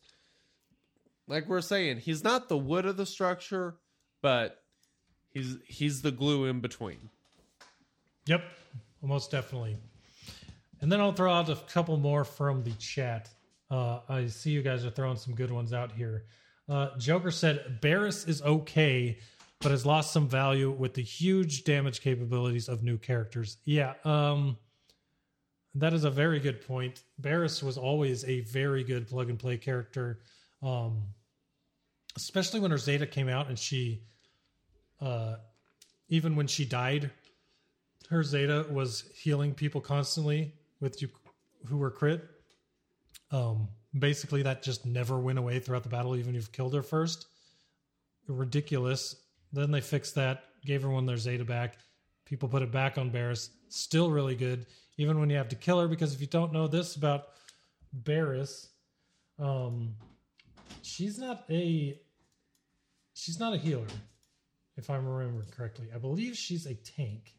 like 1.27 1.47
we're 1.47 1.59
saying 1.59 1.97
he's 1.97 2.23
not 2.23 2.49
the 2.49 2.57
wood 2.57 2.85
of 2.85 2.95
the 2.95 3.05
structure 3.05 3.75
but 4.21 4.61
he's 5.31 5.57
he's 5.65 6.03
the 6.03 6.11
glue 6.11 6.45
in 6.45 6.59
between 6.59 7.09
Yep, 8.29 8.43
most 9.01 9.31
definitely. 9.31 9.75
And 10.81 10.91
then 10.91 11.01
I'll 11.01 11.13
throw 11.13 11.33
out 11.33 11.49
a 11.49 11.55
couple 11.55 11.97
more 11.97 12.23
from 12.23 12.63
the 12.63 12.73
chat. 12.73 13.27
Uh, 13.71 13.99
I 14.09 14.27
see 14.27 14.51
you 14.51 14.61
guys 14.61 14.85
are 14.85 14.89
throwing 14.89 15.17
some 15.17 15.35
good 15.35 15.51
ones 15.51 15.73
out 15.73 15.91
here. 15.91 16.25
Uh, 16.67 16.89
Joker 16.97 17.31
said 17.31 17.79
Barris 17.81 18.25
is 18.25 18.41
okay, 18.41 19.17
but 19.61 19.71
has 19.71 19.85
lost 19.85 20.13
some 20.13 20.27
value 20.27 20.71
with 20.71 20.93
the 20.93 21.01
huge 21.01 21.63
damage 21.63 22.01
capabilities 22.01 22.67
of 22.67 22.83
new 22.83 22.97
characters. 22.97 23.57
Yeah, 23.65 23.93
um, 24.05 24.57
that 25.75 25.93
is 25.93 26.03
a 26.03 26.09
very 26.09 26.39
good 26.39 26.65
point. 26.65 27.03
Barris 27.17 27.61
was 27.61 27.77
always 27.77 28.23
a 28.25 28.41
very 28.41 28.83
good 28.83 29.07
plug 29.07 29.29
and 29.29 29.37
play 29.37 29.57
character, 29.57 30.19
um, 30.63 31.03
especially 32.15 32.59
when 32.59 32.71
her 32.71 32.77
Zeta 32.77 33.05
came 33.05 33.29
out 33.29 33.47
and 33.47 33.57
she, 33.57 34.03
uh, 35.01 35.35
even 36.07 36.35
when 36.35 36.47
she 36.47 36.65
died, 36.65 37.11
her 38.09 38.23
Zeta 38.23 38.65
was 38.69 39.09
healing 39.13 39.53
people 39.53 39.81
constantly 39.81 40.53
with 40.79 41.01
you 41.01 41.09
who 41.67 41.77
were 41.77 41.91
crit. 41.91 42.23
Um, 43.31 43.67
basically, 43.97 44.43
that 44.43 44.63
just 44.63 44.85
never 44.85 45.19
went 45.19 45.39
away 45.39 45.59
throughout 45.59 45.83
the 45.83 45.89
battle, 45.89 46.15
even 46.15 46.29
if 46.29 46.35
you've 46.35 46.51
killed 46.51 46.73
her 46.73 46.81
first. 46.81 47.27
Ridiculous. 48.27 49.15
Then 49.51 49.71
they 49.71 49.81
fixed 49.81 50.15
that, 50.15 50.43
gave 50.65 50.81
everyone 50.81 51.05
their 51.05 51.17
Zeta 51.17 51.43
back. 51.45 51.77
People 52.25 52.49
put 52.49 52.61
it 52.61 52.71
back 52.71 52.97
on 52.97 53.09
Barris. 53.09 53.49
Still 53.69 54.11
really 54.11 54.35
good, 54.35 54.65
even 54.97 55.19
when 55.19 55.29
you 55.29 55.37
have 55.37 55.49
to 55.49 55.55
kill 55.55 55.79
her. 55.79 55.87
Because 55.87 56.13
if 56.13 56.21
you 56.21 56.27
don't 56.27 56.53
know 56.53 56.67
this 56.67 56.95
about 56.95 57.29
Barris, 57.91 58.69
um, 59.39 59.95
she's 60.81 61.17
not 61.17 61.43
a 61.49 61.99
she's 63.13 63.39
not 63.39 63.53
a 63.53 63.57
healer, 63.57 63.87
if 64.77 64.89
I'm 64.89 65.07
remembering 65.07 65.47
correctly. 65.49 65.87
I 65.93 65.97
believe 65.97 66.35
she's 66.37 66.65
a 66.65 66.75
tank. 66.75 67.33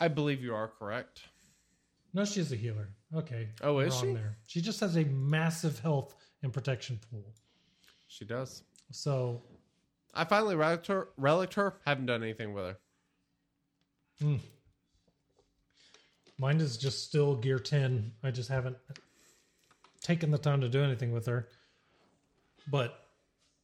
i 0.00 0.06
believe 0.08 0.42
you 0.42 0.54
are 0.54 0.68
correct 0.68 1.22
No, 2.14 2.24
she's 2.24 2.52
a 2.52 2.56
healer. 2.56 2.88
Okay. 3.14 3.48
Oh, 3.62 3.78
is 3.78 3.96
she? 3.96 4.12
There. 4.12 4.36
She 4.46 4.60
just 4.60 4.80
has 4.80 4.96
a 4.96 5.04
massive 5.04 5.78
health 5.78 6.14
and 6.42 6.52
protection 6.52 7.00
pool. 7.10 7.24
she 8.06 8.24
does 8.24 8.62
So 8.90 9.42
i 10.14 10.24
finally 10.24 10.56
relicked 10.56 10.86
her 10.86 11.08
relicked 11.16 11.54
her 11.54 11.74
haven't 11.84 12.06
done 12.06 12.22
anything 12.22 12.54
with 12.54 12.64
her 12.64 12.76
hmm. 14.20 14.36
mine 16.38 16.60
is 16.60 16.76
just 16.76 17.04
still 17.04 17.36
gear 17.36 17.58
10. 17.58 18.12
I 18.22 18.30
just 18.30 18.48
haven't 18.48 18.76
taken 20.00 20.30
the 20.30 20.38
time 20.38 20.60
to 20.60 20.68
do 20.68 20.82
anything 20.82 21.12
with 21.12 21.26
her. 21.26 21.48
But 22.70 23.04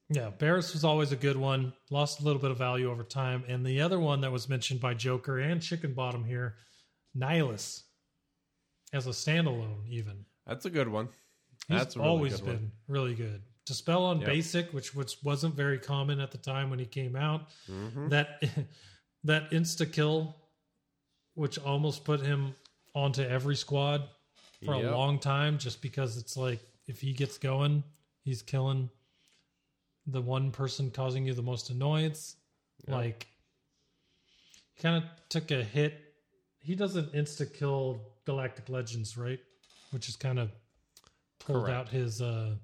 yeah, 0.09 0.31
Barris 0.31 0.73
was 0.73 0.85
always 0.85 1.13
a 1.13 1.17
good 1.17 1.37
one. 1.37 1.73
Lost 1.91 2.21
a 2.21 2.25
little 2.25 2.41
bit 2.41 2.51
of 2.51 2.59
value 2.59 2.91
over 2.91 3.03
time. 3.03 3.45
And 3.49 3.65
the 3.65 3.81
other 3.81 3.99
one 3.99 4.21
that 4.21 4.33
was 4.33 4.49
mentioned 4.49 4.81
by 4.81 4.95
Joker 4.95 5.39
and 5.39 5.63
Chicken 5.63 5.95
Bottom 5.95 6.25
here, 6.25 6.57
Nihilus. 7.17 7.83
As 8.95 9.07
a 9.07 9.11
standalone, 9.11 9.87
even. 9.89 10.25
that's 10.47 10.65
a 10.65 10.71
good 10.71 10.89
one 10.89 11.09
He's 11.69 11.79
That's 11.79 11.97
really 11.97 12.09
always 12.09 12.37
good 12.37 12.47
one. 12.47 12.57
been 12.57 12.73
really 12.89 13.15
good. 13.15 13.43
Dispel 13.67 14.05
on 14.05 14.19
Yep. 14.21 14.27
basic, 14.29 14.73
which 14.75 14.95
which 14.95 15.17
wasn't 15.23 15.55
very 15.55 15.79
common 15.79 16.21
at 16.21 16.31
the 16.31 16.37
time 16.39 16.69
when 16.71 16.79
he 16.79 16.85
came 16.85 17.17
out. 17.17 17.49
Mm-hmm. 17.71 18.09
That 18.11 18.43
that 19.25 19.51
insta 19.51 19.91
kill, 19.91 20.37
which 21.35 21.59
almost 21.59 22.05
put 22.05 22.21
him 22.21 22.55
onto 22.95 23.23
every 23.23 23.57
squad 23.57 24.03
for 24.65 24.75
Yep. 24.77 24.85
a 24.85 24.91
long 24.95 25.19
time, 25.19 25.57
just 25.59 25.81
because 25.81 26.19
it's 26.19 26.37
like 26.37 26.61
if 26.87 27.01
he 27.01 27.13
gets 27.15 27.39
going, 27.39 27.83
he's 28.23 28.43
killing 28.43 28.91
the 30.07 30.21
one 30.21 30.51
person 30.51 30.91
causing 30.91 31.25
you 31.27 31.33
the 31.33 31.43
most 31.43 31.71
annoyance. 31.71 32.37
Like 32.87 33.27
he 34.75 34.83
kind 34.83 35.03
of 35.03 35.11
took 35.31 35.51
a 35.51 35.65
hit. 35.65 35.95
He 36.59 36.75
doesn't 36.75 37.13
insta 37.15 37.51
kill 37.51 38.14
Galactic 38.27 38.69
Legends, 38.69 39.17
right? 39.17 39.39
Which 39.91 40.09
is 40.09 40.17
kind 40.17 40.39
of 40.39 40.51
pulled 41.41 41.65
Correct. 41.67 41.77
out 41.77 41.89
his 41.89 42.21
uh 42.23 42.55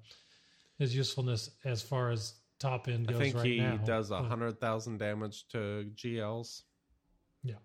his 0.79 0.95
usefulness 0.95 1.51
as 1.65 1.81
far 1.81 2.09
as 2.11 2.33
top 2.59 2.87
end 2.87 3.05
I 3.09 3.13
goes 3.13 3.21
think 3.21 3.35
right 3.35 3.45
he 3.45 3.57
now. 3.59 3.77
does 3.77 4.11
a 4.11 4.21
hundred 4.21 4.59
thousand 4.59 4.97
damage 4.97 5.47
to 5.49 5.89
GLs. 5.95 6.61
Yeah, 7.43 7.55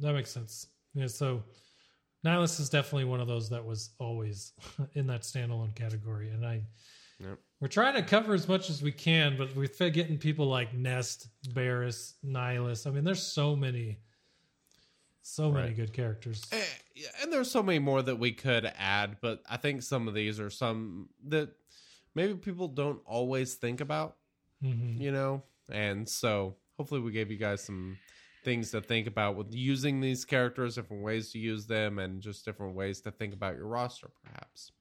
that 0.00 0.12
makes 0.14 0.30
sense. 0.30 0.66
Yeah, 0.94 1.06
so 1.06 1.42
Nihilus 2.26 2.60
is 2.60 2.68
definitely 2.68 3.04
one 3.04 3.20
of 3.20 3.28
those 3.28 3.48
that 3.50 3.64
was 3.64 3.90
always 3.98 4.52
in 4.94 5.06
that 5.06 5.22
standalone 5.22 5.74
category, 5.74 6.30
and 6.30 6.44
I 6.46 6.64
Yep. 7.20 7.38
we're 7.60 7.68
trying 7.68 7.94
to 7.96 8.02
cover 8.02 8.32
as 8.32 8.48
much 8.48 8.70
as 8.70 8.82
we 8.82 8.92
can, 8.92 9.36
but 9.36 9.54
we're 9.54 9.68
getting 9.90 10.16
people 10.16 10.46
like 10.46 10.72
Nest, 10.72 11.28
Barris, 11.52 12.14
Nihilus. 12.24 12.86
I 12.86 12.90
mean, 12.90 13.04
there's 13.04 13.22
so 13.22 13.54
many, 13.54 13.98
so 15.22 15.50
many 15.50 15.68
Right. 15.68 15.76
good 15.76 15.92
characters. 15.92 16.42
Eh, 16.52 16.64
yeah, 16.94 17.08
and 17.22 17.32
there's 17.32 17.50
so 17.50 17.62
many 17.62 17.78
more 17.78 18.02
that 18.02 18.16
we 18.16 18.32
could 18.32 18.64
add, 18.76 19.18
but 19.20 19.42
I 19.48 19.56
think 19.56 19.82
some 19.82 20.08
of 20.08 20.14
these 20.14 20.40
are 20.40 20.50
some 20.50 21.08
that 21.28 21.50
maybe 22.14 22.34
people 22.34 22.68
don't 22.68 23.00
always 23.06 23.54
think 23.54 23.80
about, 23.80 24.16
Mhm. 24.62 24.98
you 25.00 25.12
know? 25.12 25.42
And 25.70 26.08
so 26.08 26.56
hopefully 26.76 27.00
we 27.00 27.12
gave 27.12 27.30
you 27.30 27.36
guys 27.36 27.62
some 27.62 27.98
things 28.42 28.70
to 28.70 28.80
think 28.80 29.06
about 29.06 29.36
with 29.36 29.52
using 29.54 30.00
these 30.00 30.24
characters, 30.24 30.74
different 30.76 31.02
ways 31.02 31.30
to 31.32 31.38
use 31.38 31.66
them, 31.66 31.98
and 31.98 32.22
just 32.22 32.44
different 32.44 32.74
ways 32.74 33.00
to 33.02 33.10
think 33.10 33.34
about 33.34 33.54
your 33.56 33.66
roster, 33.66 34.10
perhaps. 34.24 34.72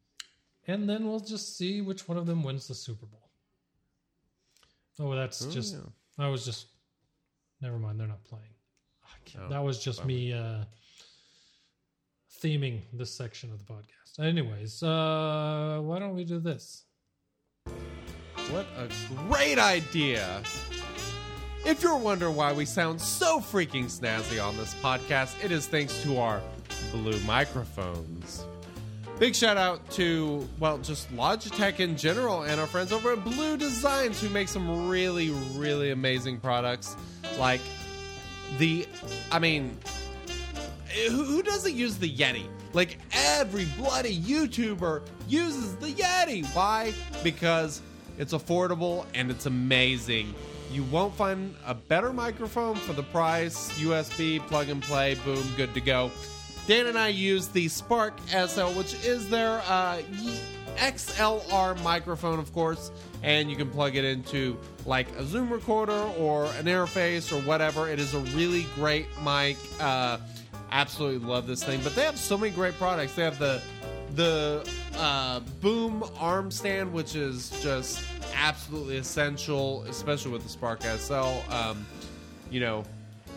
And 0.67 0.89
then 0.89 1.05
we'll 1.07 1.19
just 1.19 1.57
see 1.57 1.81
which 1.81 2.07
one 2.07 2.17
of 2.17 2.25
them 2.25 2.41
wins 2.43 2.67
the 2.67 2.75
Super 2.75 3.05
Bowl. 3.05 3.29
Oh, 4.99 5.13
that's 5.15 5.41
Oh, 5.45 5.51
just. 5.51 5.73
yeah. 5.75 5.81
I 6.17 6.27
was 6.29 6.45
just. 6.45 6.67
Never 7.61 7.77
mind. 7.79 7.99
They're 7.99 8.07
not 8.07 8.23
playing. 8.23 8.53
Oh, 9.37 9.49
that 9.49 9.63
was 9.63 9.83
just 9.83 10.05
me 10.05 10.33
uh, 10.33 10.63
theming 12.41 12.81
this 12.93 13.15
section 13.15 13.51
of 13.51 13.59
the 13.59 13.65
podcast. 13.65 14.19
Anyways, 14.19 14.81
uh, 14.81 15.79
why 15.81 15.99
don't 15.99 16.15
we 16.15 16.23
do 16.23 16.39
this? 16.39 16.83
What 18.51 18.65
a 18.77 18.89
great 19.27 19.59
idea! 19.59 20.41
If 21.65 21.83
you're 21.83 21.97
wondering 21.97 22.35
why 22.35 22.53
we 22.53 22.65
sound 22.65 23.01
so 23.01 23.39
freaking 23.39 23.85
snazzy 23.85 24.43
on 24.43 24.57
this 24.57 24.73
podcast, 24.75 25.43
it 25.43 25.51
is 25.51 25.67
thanks 25.67 26.01
to 26.03 26.17
our 26.17 26.41
blue 26.91 27.19
microphones. 27.21 28.45
Big 29.19 29.35
shout 29.35 29.57
out 29.57 29.87
to, 29.91 30.47
well, 30.59 30.77
just 30.77 31.13
Logitech 31.13 31.81
in 31.81 31.97
general 31.97 32.43
and 32.43 32.59
our 32.59 32.67
friends 32.67 32.93
over 32.93 33.11
at 33.11 33.23
Blue 33.25 33.57
Designs 33.57 34.21
who 34.21 34.29
make 34.29 34.47
some 34.47 34.87
really, 34.87 35.31
really 35.55 35.91
amazing 35.91 36.39
products. 36.39 36.95
Like 37.37 37.59
the, 38.57 38.87
I 39.31 39.39
mean, 39.39 39.77
who, 41.09 41.23
who 41.23 41.43
doesn't 41.43 41.75
use 41.75 41.97
the 41.97 42.11
Yeti? 42.11 42.45
Like 42.73 42.97
every 43.11 43.65
bloody 43.77 44.19
YouTuber 44.19 45.01
uses 45.27 45.75
the 45.77 45.91
Yeti. 45.91 46.45
Why? 46.55 46.93
Because 47.23 47.81
it's 48.17 48.33
affordable 48.33 49.05
and 49.13 49.31
it's 49.31 49.45
amazing. 49.45 50.33
You 50.71 50.83
won't 50.83 51.15
find 51.15 51.55
a 51.65 51.73
better 51.73 52.13
microphone 52.13 52.75
for 52.75 52.93
the 52.93 53.03
price. 53.03 53.71
USB, 53.79 54.39
plug 54.47 54.69
and 54.69 54.83
play, 54.83 55.15
boom, 55.25 55.43
good 55.57 55.73
to 55.73 55.81
go. 55.81 56.11
Dan 56.67 56.85
and 56.85 56.97
I 56.97 57.07
use 57.07 57.47
the 57.47 57.67
Spark 57.67 58.19
SL, 58.27 58.67
which 58.77 58.93
is 59.03 59.27
their 59.29 59.61
uh, 59.67 59.99
XLR 60.75 61.81
microphone, 61.81 62.37
of 62.37 62.53
course, 62.53 62.91
and 63.23 63.49
you 63.49 63.55
can 63.55 63.69
plug 63.69 63.95
it 63.95 64.05
into 64.05 64.57
like 64.85 65.09
a 65.17 65.25
Zoom 65.25 65.51
recorder 65.51 66.09
or 66.17 66.45
an 66.45 66.65
interface 66.65 67.31
or 67.31 67.41
whatever. 67.45 67.89
It 67.89 67.99
is 67.99 68.13
a 68.13 68.19
really 68.19 68.65
great 68.75 69.07
mic. 69.23 69.57
Uh, 69.79 70.17
absolutely 70.71 71.27
love 71.27 71.47
this 71.47 71.63
thing. 71.63 71.81
But 71.83 71.95
they 71.95 72.03
have 72.03 72.17
so 72.17 72.37
many 72.37 72.51
great 72.53 72.75
products. 72.75 73.13
They 73.13 73.23
have 73.23 73.39
the 73.39 73.61
the 74.15 74.67
uh, 74.97 75.39
boom 75.61 76.03
arm 76.17 76.49
stand, 76.49 76.91
which 76.91 77.15
is 77.15 77.51
just 77.61 78.03
absolutely 78.35 78.97
essential, 78.97 79.83
especially 79.83 80.31
with 80.31 80.43
the 80.43 80.49
Spark 80.49 80.81
SL. 80.81 81.41
Um, 81.51 81.85
you 82.49 82.59
know, 82.59 82.83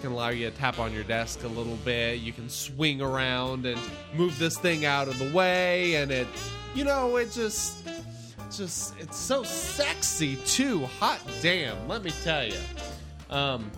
can 0.02 0.10
allow 0.10 0.30
you 0.30 0.50
to 0.50 0.56
tap 0.56 0.80
on 0.80 0.92
your 0.92 1.04
desk 1.04 1.44
a 1.44 1.48
little 1.48 1.76
bit. 1.84 2.18
You 2.20 2.32
can 2.32 2.48
swing 2.48 3.00
around 3.00 3.64
and 3.64 3.80
move 4.14 4.36
this 4.38 4.58
thing 4.58 4.84
out 4.84 5.06
of 5.06 5.18
the 5.18 5.32
way, 5.32 5.94
and 5.94 6.10
it, 6.10 6.26
you 6.74 6.84
know, 6.84 7.16
it 7.16 7.30
just, 7.30 7.88
just, 8.56 8.98
it's 8.98 9.16
so 9.16 9.42
sexy 9.42 10.36
too. 10.36 10.86
Hot 11.00 11.20
damn, 11.40 11.88
let 11.88 12.02
me 12.02 12.10
tell 12.22 12.44
you. 12.44 12.58
Um, 13.30 13.70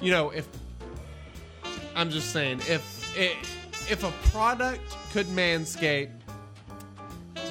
you 0.00 0.10
know, 0.10 0.30
if 0.30 0.48
I'm 1.94 2.10
just 2.10 2.32
saying, 2.32 2.60
if 2.68 3.16
it, 3.16 3.36
if 3.90 4.04
a 4.04 4.10
product 4.30 4.82
could 5.12 5.26
manscape, 5.26 6.10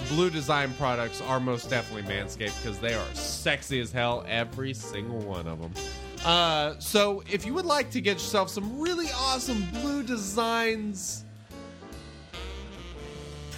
Blue 0.09 0.29
Design 0.29 0.73
products 0.73 1.21
are 1.21 1.39
most 1.39 1.69
definitely 1.69 2.03
Manscaped 2.03 2.61
because 2.61 2.79
they 2.79 2.93
are 2.93 3.13
sexy 3.13 3.79
as 3.79 3.91
hell, 3.91 4.23
every 4.27 4.73
single 4.73 5.19
one 5.19 5.47
of 5.47 5.59
them. 5.59 5.71
Uh, 6.23 6.75
so, 6.79 7.23
if 7.31 7.45
you 7.45 7.53
would 7.53 7.65
like 7.65 7.89
to 7.91 8.01
get 8.01 8.13
yourself 8.13 8.49
some 8.49 8.79
really 8.79 9.07
awesome 9.15 9.65
Blue 9.73 10.03
Designs 10.03 11.24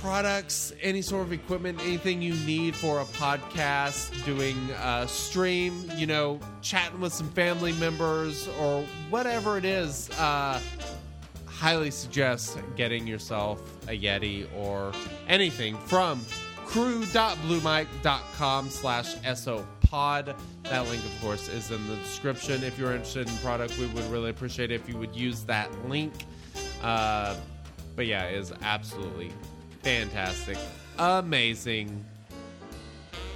products, 0.02 0.74
any 0.82 1.02
sort 1.02 1.26
of 1.26 1.34
equipment, 1.34 1.80
anything 1.82 2.22
you 2.22 2.36
need 2.46 2.76
for 2.76 3.02
a 3.02 3.06
podcast, 3.06 4.24
doing 4.26 4.56
a 4.82 5.08
stream, 5.08 5.90
you 5.96 6.06
know, 6.06 6.40
chatting 6.62 7.00
with 7.00 7.14
some 7.14 7.30
family 7.32 7.72
members, 7.74 8.48
or 8.60 8.84
whatever 9.10 9.58
it 9.58 9.66
is, 9.66 10.10
uh, 10.12 10.62
highly 11.46 11.90
suggest 11.92 12.58
getting 12.76 13.08
yourself 13.08 13.62
a 13.88 14.00
Yeti 14.00 14.48
or 14.56 14.92
anything 15.28 15.76
from 15.78 16.22
crew.bluemic.com 16.66 18.70
slash 18.70 19.16
sopod. 19.16 20.38
That 20.64 20.88
link, 20.88 21.04
of 21.04 21.22
course, 21.22 21.50
is 21.50 21.72
in 21.72 21.88
the 21.88 21.96
description. 21.96 22.64
If 22.64 22.78
you're 22.78 22.92
interested 22.92 23.28
in 23.28 23.36
product, 23.38 23.80
we 23.80 23.88
would 23.88 24.06
really 24.12 24.30
appreciate 24.30 24.72
it 24.72 24.76
if 24.76 24.88
you 24.88 24.98
would 24.98 25.16
use 25.16 25.44
that 25.46 25.72
link. 25.90 26.14
Uh, 26.84 27.36
but 27.96 28.06
yeah, 28.06 28.26
it 28.26 28.38
is 28.38 28.54
absolutely 28.62 29.32
fantastic, 29.88 30.58
amazing 31.00 32.04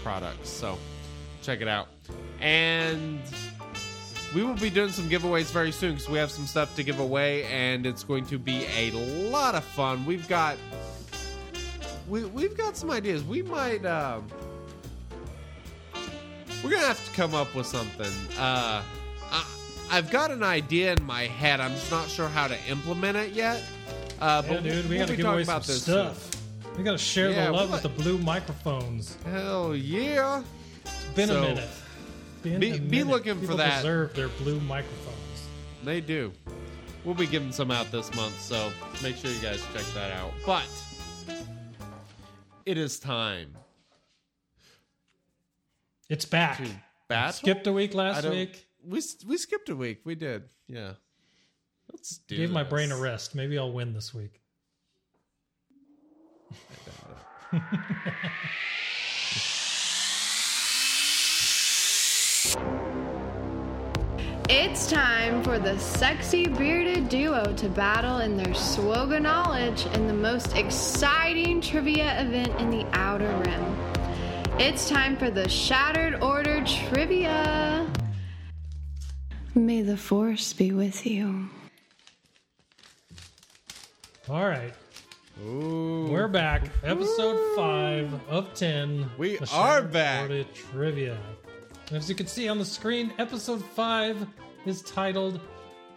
products. 0.03 0.49
So 0.49 0.78
check 1.41 1.61
it 1.61 1.68
out. 1.69 1.88
And 2.41 3.22
we 4.36 4.44
will 4.44 4.56
be 4.56 4.69
doing 4.69 4.90
some 4.91 5.10
giveaways 5.10 5.49
very 5.52 5.72
soon 5.72 5.91
because 5.94 6.10
we 6.10 6.18
have 6.18 6.30
some 6.30 6.45
stuff 6.45 6.76
to 6.76 6.84
give 6.84 6.99
away, 6.99 7.45
and 7.45 7.86
it's 7.86 8.03
going 8.03 8.26
to 8.26 8.38
be 8.38 8.65
a 8.76 8.91
lot 8.91 9.56
of 9.56 9.64
fun. 9.64 10.06
We've 10.06 10.28
got 10.28 10.57
we 12.10 12.26
we've 12.26 12.57
got 12.57 12.76
some 12.76 12.91
ideas. 12.91 13.23
We 13.23 13.44
might 13.44 13.86
um, 13.86 14.28
we're 16.65 16.72
gonna 16.72 16.86
have 16.86 17.06
to 17.06 17.11
come 17.11 17.34
up 17.34 17.56
with 17.56 17.65
something. 17.65 18.11
Uh, 18.38 18.82
I, 19.32 19.45
I've 19.90 20.11
got 20.11 20.32
an 20.32 20.44
idea 20.44 20.91
in 20.94 21.03
my 21.03 21.23
head. 21.28 21.61
I'm 21.61 21.72
just 21.72 21.91
not 21.91 22.10
sure 22.10 22.28
how 22.28 22.49
to 22.49 22.57
implement 22.68 23.15
it 23.15 23.32
yet. 23.32 23.64
Uh, 24.19 24.41
Yeah, 24.45 24.53
but 24.53 24.64
dude, 24.64 24.90
we 24.90 24.98
we'll 24.98 24.99
got 24.99 25.06
to 25.07 25.11
be 25.14 25.18
give 25.18 25.26
talking 25.26 25.34
away 25.36 25.44
some 25.45 25.56
about 25.56 25.65
this 25.65 25.82
stuff. 25.84 26.31
We 26.77 26.84
got 26.84 26.91
to 26.93 26.98
share 26.98 27.30
Yeah, 27.30 27.48
the 27.48 27.52
love 27.52 27.69
what- 27.69 27.84
with 27.84 27.95
the 27.95 28.02
blue 28.03 28.18
microphones. 28.18 29.18
Hell 29.26 29.76
yeah! 29.76 30.43
It's 30.84 31.03
been 31.15 31.27
So, 31.27 31.38
a 31.43 31.48
minute. 31.48 31.69
Been 32.43 32.60
be- 32.60 32.69
a 32.72 32.73
be 32.73 32.80
minute. 32.80 33.07
looking 33.07 33.34
for 33.35 33.41
People 33.41 33.57
that. 33.57 33.77
Deserve 33.77 34.14
their 34.15 34.30
blue 34.30 34.60
microphones. 34.61 35.18
They 35.84 36.02
do. 36.02 36.31
We'll 37.03 37.15
be 37.15 37.27
giving 37.27 37.52
some 37.52 37.72
out 37.72 37.91
this 37.91 38.14
month, 38.15 38.39
so 38.39 38.72
make 39.03 39.15
sure 39.18 39.31
you 39.31 39.39
guys 39.41 39.61
check 39.73 39.84
that 39.95 40.11
out. 40.11 40.31
But 40.45 40.65
it 42.65 42.77
is 42.77 42.99
time 42.99 43.56
It's 46.10 46.26
back. 46.26 46.61
battle. 47.07 47.34
Skipped 47.34 47.68
a 47.68 47.73
week 47.73 47.93
last 47.93 48.27
week. 48.27 48.68
We 48.84 49.02
we 49.27 49.38
skipped 49.38 49.69
a 49.69 49.76
week. 49.76 50.02
We 50.06 50.15
did. 50.15 50.43
Yeah. 50.68 50.93
Let's 51.91 52.18
do. 52.19 52.38
Gave 52.38 52.52
my 52.52 52.64
brain 52.64 52.91
a 52.91 52.98
rest. 52.98 53.35
Maybe 53.35 53.57
I'll 53.57 53.72
win 53.73 53.93
this 53.93 54.14
week. 54.14 54.41
It's 64.53 64.90
time 64.90 65.44
for 65.44 65.60
the 65.60 65.80
sexy 65.80 66.45
bearded 66.48 67.07
duo 67.07 67.53
to 67.53 67.69
battle 67.69 68.18
in 68.18 68.36
their 68.36 68.53
SWGOH 68.53 69.22
knowledge 69.22 69.86
in 69.94 70.07
the 70.07 70.14
most 70.14 70.57
exciting 70.57 71.61
trivia 71.61 72.22
event 72.22 72.60
in 72.60 72.69
the 72.69 72.86
Outer 72.91 73.32
Rim. 73.45 73.76
It's 74.60 74.90
time 74.90 75.15
for 75.15 75.32
the 75.32 75.48
Shattered 75.48 76.22
Order 76.22 76.65
Trivia. 76.65 77.90
May 79.56 79.82
the 79.82 79.95
Force 79.95 80.52
be 80.52 80.73
with 80.73 81.06
you. 81.06 81.49
All 84.30 84.48
right, 84.48 84.73
Ooh. 85.44 86.08
we're 86.12 86.28
back. 86.28 86.70
Episode 86.84 87.56
five 87.56 88.12
of 88.30 88.54
ten. 88.54 89.10
We 89.18 89.40
are 89.52 89.82
back. 89.82 90.30
Trivia. 90.54 91.18
As 91.92 92.08
you 92.08 92.16
can 92.16 92.28
see 92.28 92.48
on 92.48 92.60
the 92.60 92.66
screen, 92.66 93.12
episode 93.18 93.64
five 93.64 94.28
is 94.66 94.82
titled 94.84 95.40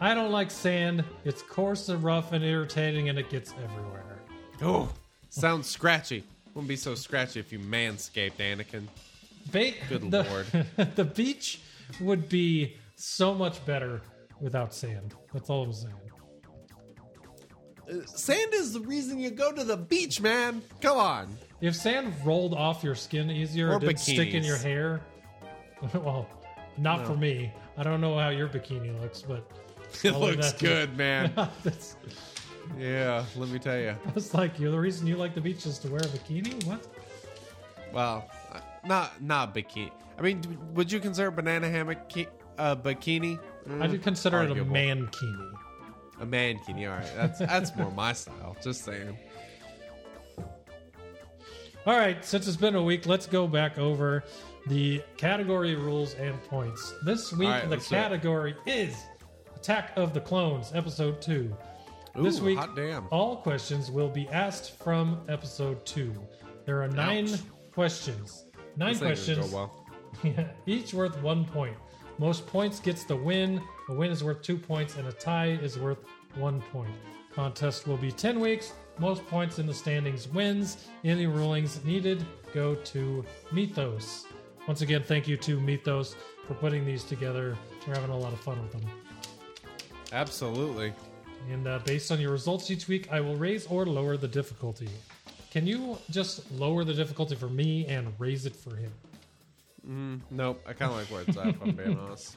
"I 0.00 0.14
Don't 0.14 0.32
Like 0.32 0.50
Sand. 0.50 1.04
It's 1.24 1.42
coarse 1.42 1.88
and 1.90 2.02
rough 2.02 2.32
and 2.32 2.44
irritating, 2.44 3.08
and 3.10 3.18
it 3.18 3.28
gets 3.28 3.52
everywhere." 3.62 4.20
Oh, 4.62 4.88
sounds 5.28 5.68
scratchy. 5.68 6.24
Wouldn't 6.54 6.68
be 6.68 6.76
so 6.76 6.94
scratchy 6.94 7.40
if 7.40 7.52
you 7.52 7.58
manscaped, 7.58 8.36
Anakin. 8.38 8.86
Ba- 9.52 9.74
Good 9.88 10.10
the, 10.10 10.22
lord. 10.22 10.94
the 10.94 11.04
beach 11.04 11.60
would 12.00 12.28
be 12.28 12.76
so 12.96 13.34
much 13.34 13.64
better 13.66 14.00
without 14.40 14.72
sand. 14.72 15.14
That's 15.32 15.50
all 15.50 15.64
I'm 15.64 15.72
saying. 15.72 15.94
Sand 18.06 18.54
is 18.54 18.72
the 18.72 18.80
reason 18.80 19.18
you 19.18 19.30
go 19.30 19.52
to 19.52 19.64
the 19.64 19.76
beach, 19.76 20.20
man. 20.20 20.62
Come 20.80 20.96
on. 20.98 21.38
If 21.60 21.74
sand 21.76 22.12
rolled 22.24 22.54
off 22.54 22.82
your 22.84 22.94
skin 22.94 23.30
easier 23.30 23.70
Or 23.70 23.74
or 23.74 23.78
didn't 23.80 23.98
stick 23.98 24.34
in 24.34 24.42
bikinis. 24.42 24.46
your 24.46 24.56
hair, 24.56 25.00
well, 25.94 26.28
not 26.78 27.00
No. 27.00 27.06
for 27.06 27.16
me. 27.16 27.52
I 27.76 27.82
don't 27.82 28.00
know 28.00 28.18
how 28.18 28.28
your 28.30 28.48
bikini 28.48 28.98
looks, 29.00 29.22
but 29.22 29.48
It 30.04 30.12
I'll 30.12 30.20
leave 30.20 30.36
looks 30.36 30.52
that 30.52 30.58
to 30.60 30.64
you. 30.66 30.70
good, 30.70 30.96
man. 30.96 31.32
that's, 31.64 31.96
yeah, 32.78 33.24
let 33.36 33.48
me 33.50 33.58
tell 33.58 33.78
you. 33.78 33.94
that's 34.14 34.32
like 34.34 34.58
you're 34.58 34.70
the 34.70 34.78
reason 34.78 35.06
you 35.06 35.16
like 35.16 35.34
the 35.34 35.40
beach 35.40 35.66
is 35.66 35.78
to 35.80 35.88
wear 35.88 36.00
a 36.00 36.04
bikini. 36.04 36.64
What? 36.66 36.86
Well, 37.92 38.28
uh, 38.52 38.60
not 38.86 39.22
not 39.22 39.54
bikini. 39.54 39.90
I 40.18 40.22
mean, 40.22 40.40
d- 40.40 40.56
would 40.74 40.90
you 40.90 41.00
consider 41.00 41.30
banana 41.30 41.68
hammock 41.68 42.08
ki- 42.08 42.28
a 42.58 42.76
bikini? 42.76 43.38
I'd 43.80 44.02
consider 44.02 44.38
it 44.42 44.46
a 44.46 44.48
arguable. 44.50 44.74
mankini. 44.74 45.50
A 46.20 46.26
mankini. 46.26 46.88
All 46.90 46.96
right, 46.98 47.12
that's 47.16 47.38
that's 47.38 47.74
more 47.76 47.90
my 47.90 48.12
style. 48.12 48.56
Just 48.62 48.84
saying. 48.84 49.16
All 51.86 51.98
right, 51.98 52.24
since 52.24 52.48
it's 52.48 52.56
been 52.56 52.76
a 52.76 52.82
week, 52.82 53.04
let's 53.06 53.26
go 53.26 53.46
back 53.46 53.78
over 53.78 54.24
the 54.68 55.02
category 55.18 55.74
rules 55.74 56.14
and 56.14 56.42
points. 56.44 56.94
This 57.04 57.32
week, 57.32 57.48
right, 57.48 57.64
the 57.64 57.70
let's 57.70 57.88
do 57.88 57.94
it. 57.96 57.98
category 57.98 58.54
is 58.66 58.96
Attack 59.54 59.92
of 59.96 60.14
the 60.14 60.20
Clones, 60.20 60.72
Episode 60.74 61.20
2. 61.20 61.54
this 62.22 62.40
week, 62.40 62.58
all 63.10 63.36
questions 63.36 63.90
will 63.90 64.08
be 64.08 64.26
asked 64.28 64.82
from 64.82 65.20
Episode 65.28 65.84
2. 65.84 66.14
There 66.64 66.82
are 66.82 66.88
nine 66.88 67.28
Ouch. 67.28 67.40
questions. 67.72 68.46
Nine 68.76 68.96
questions, 68.98 69.52
well. 69.52 69.84
each 70.66 70.94
worth 70.94 71.20
one 71.22 71.44
point. 71.44 71.76
Most 72.18 72.46
points 72.46 72.80
gets 72.80 73.04
the 73.04 73.16
win. 73.16 73.60
A 73.88 73.92
win 73.92 74.10
is 74.10 74.24
worth 74.24 74.42
two 74.42 74.56
points, 74.56 74.96
and 74.96 75.06
a 75.06 75.12
tie 75.12 75.58
is 75.62 75.78
worth 75.78 75.98
one 76.36 76.62
point. 76.72 76.94
Contest 77.34 77.86
will 77.86 77.96
be 77.96 78.10
10 78.10 78.40
weeks. 78.40 78.72
Most 78.98 79.26
points 79.26 79.58
in 79.58 79.66
the 79.66 79.74
standings 79.74 80.28
wins. 80.28 80.86
Any 81.04 81.26
rulings 81.26 81.84
needed 81.84 82.24
go 82.54 82.76
to 82.76 83.24
Mythos. 83.52 84.26
Once 84.68 84.80
again, 84.82 85.02
thank 85.02 85.26
you 85.28 85.36
to 85.38 85.60
Mythos 85.60 86.16
for 86.46 86.54
putting 86.54 86.86
these 86.86 87.04
together. 87.04 87.56
We're 87.86 87.94
having 87.94 88.10
a 88.10 88.16
lot 88.16 88.32
of 88.32 88.40
fun 88.40 88.62
with 88.62 88.72
them. 88.72 88.82
Absolutely. 90.12 90.92
And 91.50 91.66
uh, 91.66 91.80
based 91.84 92.10
on 92.10 92.20
your 92.20 92.30
results 92.30 92.70
each 92.70 92.88
week, 92.88 93.12
I 93.12 93.20
will 93.20 93.36
raise 93.36 93.66
or 93.66 93.84
lower 93.84 94.16
the 94.16 94.28
difficulty. 94.28 94.88
Can 95.50 95.66
you 95.66 95.98
just 96.10 96.50
lower 96.52 96.84
the 96.84 96.94
difficulty 96.94 97.34
for 97.34 97.48
me 97.48 97.86
and 97.86 98.12
raise 98.18 98.46
it 98.46 98.56
for 98.56 98.74
him? 98.76 100.22
Nope. 100.30 100.64
I 100.66 100.72
kind 100.72 100.92
of 100.92 100.98
like 100.98 101.08
where 101.08 101.22
it's 101.22 101.36
at. 101.36 101.48
If 101.48 101.62
I'm 101.62 101.72
being 101.72 101.98
honest. 102.06 102.36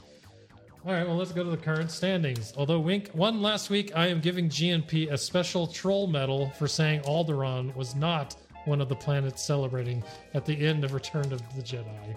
All 0.87 0.93
right, 0.93 1.05
well, 1.05 1.17
let's 1.17 1.33
go 1.33 1.43
to 1.43 1.49
the 1.49 1.57
current 1.57 1.91
standings. 1.91 2.53
Although 2.55 2.79
Wink 2.79 3.09
won 3.13 3.41
last 3.41 3.69
week, 3.69 3.91
I 3.93 4.07
am 4.07 4.21
giving 4.21 4.47
GNP 4.47 5.11
a 5.11 5.17
special 5.17 5.67
troll 5.67 6.07
medal 6.07 6.49
for 6.51 6.65
saying 6.65 7.01
Alderaan 7.01 7.75
was 7.75 7.93
not 7.93 8.37
one 8.63 8.79
of 8.79 8.87
the 8.87 8.95
planets 8.95 9.45
celebrating 9.45 10.01
at 10.33 10.45
the 10.45 10.53
end 10.65 10.85
of 10.85 10.93
Return 10.93 11.33
of 11.33 11.41
the 11.57 11.61
Jedi. 11.61 12.15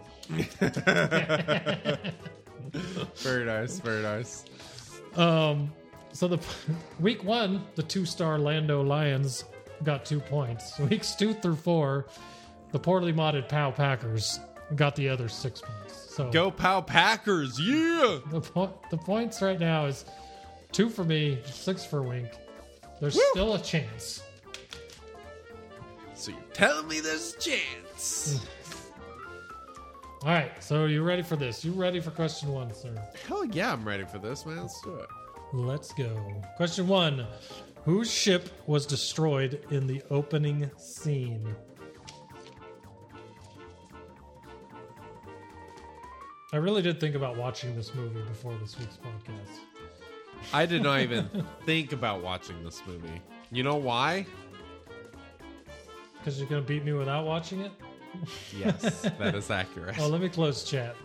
Very 3.17 3.45
nice. 3.45 3.81
Very 3.81 4.03
nice. 4.05 4.45
Um, 5.17 5.73
so 6.13 6.29
the 6.29 6.39
week 7.01 7.25
one, 7.25 7.65
the 7.75 7.83
two-star 7.83 8.39
Lando 8.39 8.85
Lions 8.85 9.47
got 9.83 10.05
two 10.05 10.21
points. 10.21 10.79
Weeks 10.79 11.17
two 11.17 11.35
through 11.35 11.57
four, 11.57 12.07
the 12.71 12.79
poorly 12.79 13.13
modded 13.13 13.49
POW 13.49 13.73
Packers 13.73 14.39
got 14.77 14.95
the 14.95 15.09
other 15.09 15.29
six 15.29 15.61
points. 15.61 15.90
So 16.11 16.29
Go 16.29 16.51
Pow 16.51 16.81
Packers! 16.81 17.57
Yeah. 17.61 18.19
The, 18.33 18.41
po- 18.41 18.75
the 18.91 18.97
points 18.97 19.41
right 19.41 19.61
now 19.61 19.87
is 19.87 20.05
two 20.73 20.89
for 20.89 21.05
me, 21.05 21.39
six 21.45 21.85
for 21.85 22.03
Wink. 22.03 22.29
There's 23.01 23.15
Woo! 23.15 23.23
still 23.31 23.55
a 23.55 23.61
chance. 23.61 24.21
So 26.15 26.33
you're 26.33 26.41
telling 26.53 26.89
me 26.89 26.99
there's 26.99 27.37
a 27.37 27.39
chance? 27.39 28.45
All 30.23 30.31
right, 30.31 30.51
so 30.59 30.87
you 30.87 31.05
ready 31.05 31.23
for 31.23 31.37
this? 31.37 31.65
You 31.65 31.71
ready 31.73 32.01
for 32.01 32.11
question 32.11 32.49
one, 32.49 32.75
sir? 32.75 32.93
Hell 33.29 33.45
yeah, 33.45 33.73
I'm 33.73 33.87
ready 33.87 34.05
for 34.05 34.19
this, 34.19 34.45
man. 34.45 34.63
Let's 34.63 34.81
do 34.83 34.97
it. 34.97 35.09
Let's 35.53 35.93
go. 35.93 36.43
Question 36.57 36.89
one 36.89 37.25
Whose 37.85 38.13
ship 38.13 38.51
was 38.67 38.85
destroyed 38.85 39.65
in 39.71 39.87
the 39.87 40.03
opening 40.11 40.69
scene? 40.77 41.55
I 46.53 46.57
really 46.57 46.83
did 46.83 46.99
think 46.99 47.15
about 47.15 47.37
watching 47.37 47.77
this 47.77 47.95
movie 47.95 48.23
before 48.23 48.55
this 48.61 48.79
week's 48.79 48.97
podcast. 48.97 49.61
I 50.53 50.67
did 50.67 50.83
not 50.83 51.01
even 51.01 51.29
think 51.67 51.93
about 51.93 52.23
watching 52.23 52.63
this 52.65 52.83
movie. 52.87 53.23
You 53.53 53.63
know 53.63 53.77
why? 53.77 54.27
Because 56.19 56.39
you're 56.39 56.49
going 56.49 56.63
to 56.63 56.67
beat 56.69 56.85
me 56.85 56.93
without 56.93 57.25
watching 57.25 57.61
it? 57.61 57.73
Yes, 58.57 59.03
that 59.19 59.35
is 59.35 59.51
accurate. 59.51 59.99
Oh, 60.01 60.09
let 60.09 60.21
me 60.21 60.29
close 60.29 60.65
chat. 60.65 60.97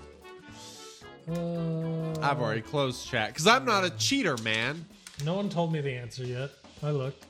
Uh, 1.30 2.12
I've 2.22 2.40
already 2.40 2.62
closed 2.62 3.08
chat 3.08 3.30
because 3.30 3.48
I'm 3.48 3.66
not 3.66 3.84
a 3.84 3.90
cheater, 3.92 4.38
man. 4.38 4.86
No 5.24 5.36
one 5.36 5.50
told 5.50 5.72
me 5.72 5.82
the 5.82 5.92
answer 5.92 6.24
yet. 6.24 6.52
I 6.84 6.92
looked. 6.92 7.26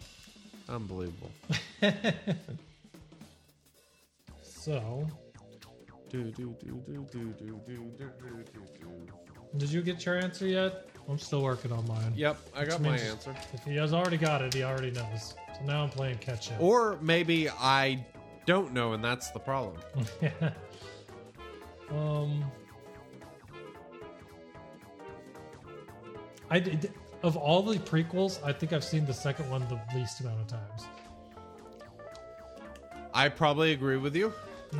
Unbelievable. 0.69 1.31
So, 4.65 5.05
did 9.57 9.69
you 9.72 9.82
get 9.82 10.06
your 10.06 10.18
answer 10.18 10.48
yet? 10.48 10.90
I'm 11.07 11.19
still 11.19 11.41
working 11.41 11.72
on 11.72 11.88
mine. 11.88 12.14
Yep, 12.15 12.38
I 12.56 12.65
got 12.65 12.82
my 12.82 12.98
answer. 12.98 13.36
If 13.53 13.64
he 13.64 13.76
has 13.76 13.94
already 13.94 14.18
got 14.18 14.41
it, 14.41 14.53
he 14.53 14.64
already 14.64 14.91
knows. 14.91 15.36
So 15.53 15.65
now 15.65 15.84
I'm 15.84 15.90
playing 15.90 16.18
catch 16.18 16.52
up. 16.52 16.61
Or 16.61 16.98
maybe 17.02 17.49
I 17.49 18.06
don't 18.45 18.73
know, 18.73 18.94
and 18.94 19.03
that's 19.03 19.30
the 19.32 19.40
problem. 19.40 19.77
um, 21.91 22.44
I 26.49 26.60
did 26.60 26.91
of 27.23 27.38
all 27.38 27.61
the 27.61 27.77
prequels. 27.77 28.44
I 28.44 28.53
think 28.53 28.73
I've 28.73 28.84
seen 28.84 29.06
the 29.06 29.14
second 29.14 29.49
one 29.49 29.65
the 29.68 29.80
least 29.98 30.19
amount 30.22 30.41
of 30.41 30.48
times. 30.48 30.86
I 33.14 33.30
probably 33.30 33.72
agree 33.72 33.98
with 33.98 34.15
you. 34.15 34.34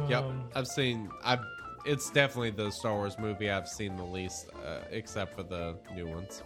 Yep, 0.10 0.24
Um, 0.24 0.50
I've 0.56 0.68
seen. 0.68 1.10
I've. 1.24 1.40
It's 1.86 2.10
definitely 2.10 2.50
the 2.50 2.72
Star 2.72 2.94
Wars 2.96 3.20
movie 3.20 3.50
I've 3.52 3.68
seen 3.68 3.96
the 3.96 4.04
least, 4.04 4.50
uh, 4.66 4.80
except 4.90 5.36
for 5.36 5.44
the 5.44 5.78
new 5.94 6.08
ones. 6.08 6.42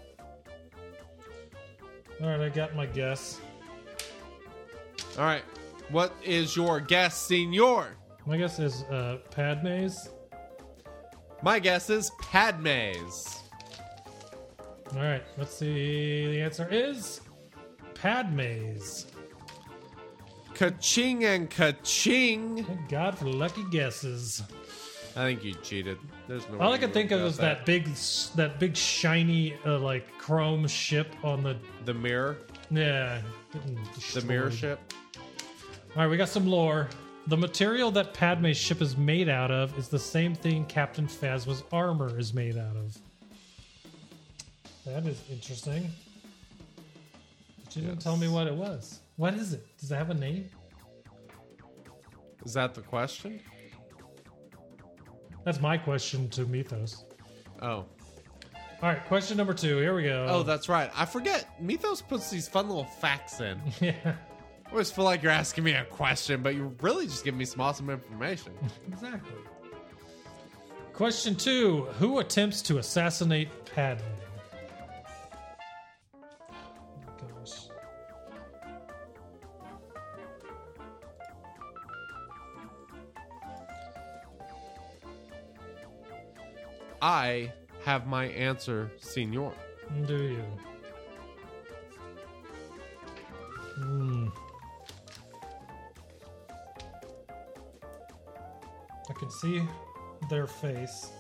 All 2.22 2.28
right, 2.28 2.42
I 2.42 2.50
got 2.50 2.76
my 2.76 2.86
guess. 2.86 3.40
All 5.18 5.24
right, 5.24 5.44
what 5.90 6.14
is 6.24 6.56
your 6.58 6.82
guess, 6.82 7.16
Senor? 7.18 7.96
My 8.26 8.38
guess 8.38 8.60
is 8.60 8.84
uh, 8.84 9.20
Padme's. 9.32 10.10
My 11.42 11.58
guess 11.60 11.90
is 11.90 12.12
Padme's. 12.22 13.40
All 14.94 15.02
right, 15.02 15.24
let's 15.38 15.54
see. 15.56 16.26
The 16.34 16.42
answer 16.42 16.68
is 16.70 17.22
Padme's. 17.96 19.08
Ka-ching 20.60 21.24
and 21.24 21.50
ka-ching. 21.50 22.66
Thank 22.66 22.90
God 22.90 23.18
for 23.18 23.24
lucky 23.28 23.64
guesses. 23.72 24.44
I 25.16 25.24
think 25.24 25.42
you 25.42 25.54
cheated. 25.64 25.98
There's 26.28 26.50
no. 26.50 26.60
All 26.60 26.74
I 26.74 26.78
could 26.78 26.92
think 26.92 27.12
of 27.12 27.22
is 27.22 27.38
got 27.38 27.44
that 27.44 27.66
big, 27.66 27.86
that 28.36 28.60
big 28.60 28.76
shiny, 28.76 29.56
uh, 29.66 29.80
like 29.80 30.06
chrome 30.18 30.68
ship 30.68 31.16
on 31.24 31.44
the 31.44 31.56
the 31.86 31.94
mirror, 31.94 32.40
yeah, 32.70 33.22
the 34.14 34.22
mirror 34.24 34.52
ship. 34.52 34.82
All 35.96 36.02
right, 36.02 36.10
we 36.10 36.18
got 36.18 36.28
some 36.28 36.46
lore. 36.46 36.90
The 37.28 37.38
material 37.38 37.90
that 37.92 38.14
Padme's 38.14 38.58
ship 38.58 38.82
is 38.82 38.98
made 38.98 39.30
out 39.30 39.52
of 39.52 39.78
is 39.80 39.88
the 39.88 39.98
same 39.98 40.36
thing 40.36 40.66
Captain 40.66 41.08
Phasma's 41.08 41.64
armor 41.72 42.20
is 42.20 42.34
made 42.34 42.58
out 42.58 42.76
of. 42.76 42.98
That 44.86 45.08
is 45.08 45.22
interesting. 45.32 45.90
But 47.64 47.76
you 47.78 47.84
didn't 47.84 48.02
tell 48.02 48.18
me 48.18 48.28
what 48.28 48.46
it 48.48 48.54
was. 48.54 49.00
What 49.20 49.34
is 49.34 49.52
it? 49.52 49.66
Does 49.78 49.92
it 49.92 49.96
have 49.96 50.12
a 50.12 50.14
name? 50.14 50.50
Is 52.46 52.54
that 52.54 52.74
the 52.74 52.80
question? 52.80 53.42
That's 55.44 55.60
my 55.60 55.78
question 55.78 56.30
to 56.30 56.46
Mythos. 56.46 57.04
Oh. 57.62 57.68
All 57.70 57.88
right, 58.82 59.06
question 59.08 59.36
number 59.36 59.54
two. 59.54 59.76
Here 59.80 59.94
we 59.94 60.04
go. 60.04 60.26
Oh, 60.30 60.44
that's 60.44 60.70
right. 60.70 60.90
I 60.96 61.04
forget. 61.04 61.62
Mythos 61.62 62.02
puts 62.02 62.30
these 62.30 62.48
fun 62.48 62.70
little 62.70 62.86
facts 62.86 63.42
in. 63.42 63.60
yeah, 63.82 63.92
I 64.06 64.72
always 64.72 64.90
feel 64.90 65.04
like 65.04 65.22
you're 65.22 65.34
asking 65.34 65.66
me 65.66 65.74
a 65.74 65.84
question, 65.84 66.42
but 66.42 66.56
you're 66.56 66.72
really 66.80 67.06
just 67.06 67.26
giving 67.26 67.40
me 67.40 67.44
some 67.44 67.60
awesome 67.60 67.90
information. 67.90 68.54
exactly. 68.88 69.36
Question 70.94 71.36
two: 71.36 71.88
Who 72.00 72.20
attempts 72.20 72.62
to 72.62 72.78
assassinate 72.78 73.50
Padme? 73.76 74.02
I 87.02 87.52
have 87.86 88.08
my 88.08 88.26
answer, 88.26 88.92
senor. 89.00 89.54
Do 90.06 90.24
you? 90.24 90.44
Hmm. 93.76 94.28
I 99.10 99.14
can 99.14 99.32
see 99.32 99.64
their 100.30 100.46
face. 100.46 101.12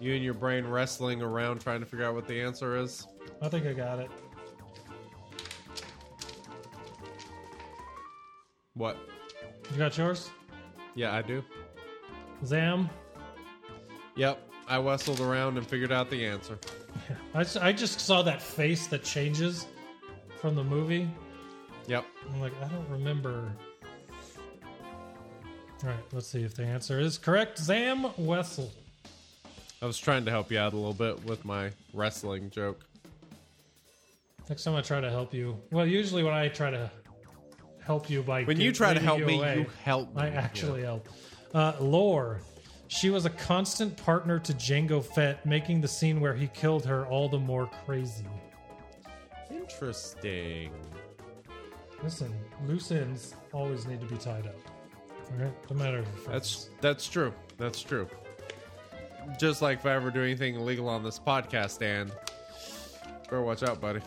You 0.00 0.14
and 0.14 0.24
your 0.24 0.34
brain 0.34 0.66
wrestling 0.66 1.22
around 1.22 1.60
trying 1.60 1.80
to 1.80 1.86
figure 1.86 2.04
out 2.04 2.14
what 2.14 2.26
the 2.26 2.40
answer 2.40 2.76
is. 2.76 3.06
I 3.40 3.48
think 3.48 3.66
I 3.66 3.72
got 3.72 4.00
it. 4.00 4.10
What? 8.74 8.96
You 9.70 9.78
got 9.78 9.96
yours? 9.96 10.30
Yeah, 10.94 11.14
I 11.14 11.22
do. 11.22 11.42
Zam? 12.44 12.90
Yep. 14.16 14.48
I 14.68 14.78
wrestled 14.78 15.20
around 15.20 15.58
and 15.58 15.66
figured 15.66 15.92
out 15.92 16.08
the 16.10 16.24
answer. 16.24 16.58
I 17.34 17.42
just, 17.42 17.56
I 17.56 17.72
just 17.72 18.00
saw 18.00 18.22
that 18.22 18.40
face 18.40 18.86
that 18.88 19.02
changes 19.02 19.66
from 20.40 20.54
the 20.54 20.64
movie. 20.64 21.08
Yep. 21.88 22.04
I'm 22.32 22.40
like, 22.40 22.52
I 22.62 22.68
don't 22.68 22.88
remember. 22.88 23.50
All 25.82 25.88
right, 25.88 25.98
let's 26.12 26.28
see 26.28 26.42
if 26.42 26.54
the 26.54 26.64
answer 26.64 27.00
is 27.00 27.18
correct. 27.18 27.58
Zam 27.58 28.04
Wesell. 28.18 28.70
I 29.80 29.86
was 29.86 29.98
trying 29.98 30.24
to 30.26 30.30
help 30.30 30.52
you 30.52 30.58
out 30.60 30.74
a 30.74 30.76
little 30.76 30.92
bit 30.94 31.24
with 31.24 31.44
my 31.44 31.72
wrestling 31.92 32.50
joke. 32.50 32.84
Next 34.48 34.62
time 34.62 34.76
I 34.76 34.80
try 34.82 35.00
to 35.00 35.10
help 35.10 35.34
you, 35.34 35.60
well, 35.72 35.86
usually 35.86 36.22
when 36.22 36.34
I 36.34 36.48
try 36.48 36.70
to 36.70 36.88
help 37.84 38.08
you 38.08 38.22
by 38.22 38.44
When 38.44 38.58
gi- 38.58 38.62
you 38.62 38.72
try 38.72 38.94
to 38.94 39.00
help 39.00 39.18
you 39.18 39.26
me, 39.26 39.38
away, 39.38 39.58
you 39.58 39.66
help 39.82 40.14
me. 40.14 40.22
I 40.22 40.28
actually 40.28 40.82
help. 40.82 41.08
Uh, 41.52 41.72
Lore. 41.80 42.40
She 42.92 43.08
was 43.08 43.24
a 43.24 43.30
constant 43.30 43.96
partner 43.96 44.38
to 44.40 44.52
Jango 44.52 45.02
Fett, 45.02 45.46
making 45.46 45.80
the 45.80 45.88
scene 45.88 46.20
where 46.20 46.34
he 46.34 46.48
killed 46.48 46.84
her 46.84 47.06
all 47.06 47.26
the 47.26 47.38
more 47.38 47.70
crazy. 47.86 48.26
Interesting. 49.50 50.70
Listen, 52.02 52.34
loose 52.66 52.90
ends 52.92 53.34
always 53.54 53.86
need 53.86 53.98
to 54.00 54.06
be 54.06 54.18
tied 54.18 54.46
up. 54.46 54.54
All 55.30 55.42
right, 55.44 55.70
no 55.70 55.76
matter. 55.76 56.00
if 56.00 56.26
That's 56.26 56.68
that's 56.82 57.08
true. 57.08 57.32
That's 57.56 57.80
true. 57.80 58.06
Just 59.38 59.62
like 59.62 59.78
if 59.78 59.86
I 59.86 59.94
ever 59.94 60.10
do 60.10 60.22
anything 60.22 60.56
illegal 60.56 60.86
on 60.86 61.02
this 61.02 61.18
podcast, 61.18 61.78
Dan, 61.78 62.12
better 63.24 63.40
watch 63.40 63.62
out, 63.62 63.80
buddy. 63.80 64.00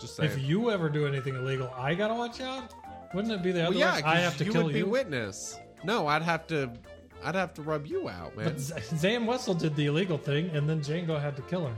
Just 0.00 0.16
saying. 0.16 0.32
If 0.32 0.40
you 0.40 0.72
ever 0.72 0.88
do 0.88 1.06
anything 1.06 1.36
illegal, 1.36 1.72
I 1.76 1.94
gotta 1.94 2.14
watch 2.14 2.40
out. 2.40 2.74
Wouldn't 3.14 3.32
it 3.32 3.40
be 3.44 3.52
the 3.52 3.60
well, 3.60 3.68
other 3.68 3.78
yeah, 3.78 3.94
way? 3.94 4.02
'cause 4.02 4.12
I 4.12 4.16
have 4.16 4.36
to 4.38 4.44
you 4.44 4.50
kill 4.52 4.64
would 4.64 4.72
be 4.72 4.80
you. 4.80 4.86
witness. 4.86 5.60
No, 5.84 6.08
I'd 6.08 6.22
have 6.22 6.48
to. 6.48 6.72
I'd 7.24 7.34
have 7.34 7.54
to 7.54 7.62
rub 7.62 7.86
you 7.86 8.08
out, 8.08 8.36
man. 8.36 8.46
But 8.46 8.60
Z- 8.60 8.74
Zam 8.96 9.24
Wesell 9.26 9.58
did 9.58 9.74
the 9.76 9.86
illegal 9.86 10.18
thing, 10.18 10.50
and 10.50 10.68
then 10.68 10.80
Jango 10.80 11.20
had 11.20 11.36
to 11.36 11.42
kill 11.42 11.66
her. 11.66 11.74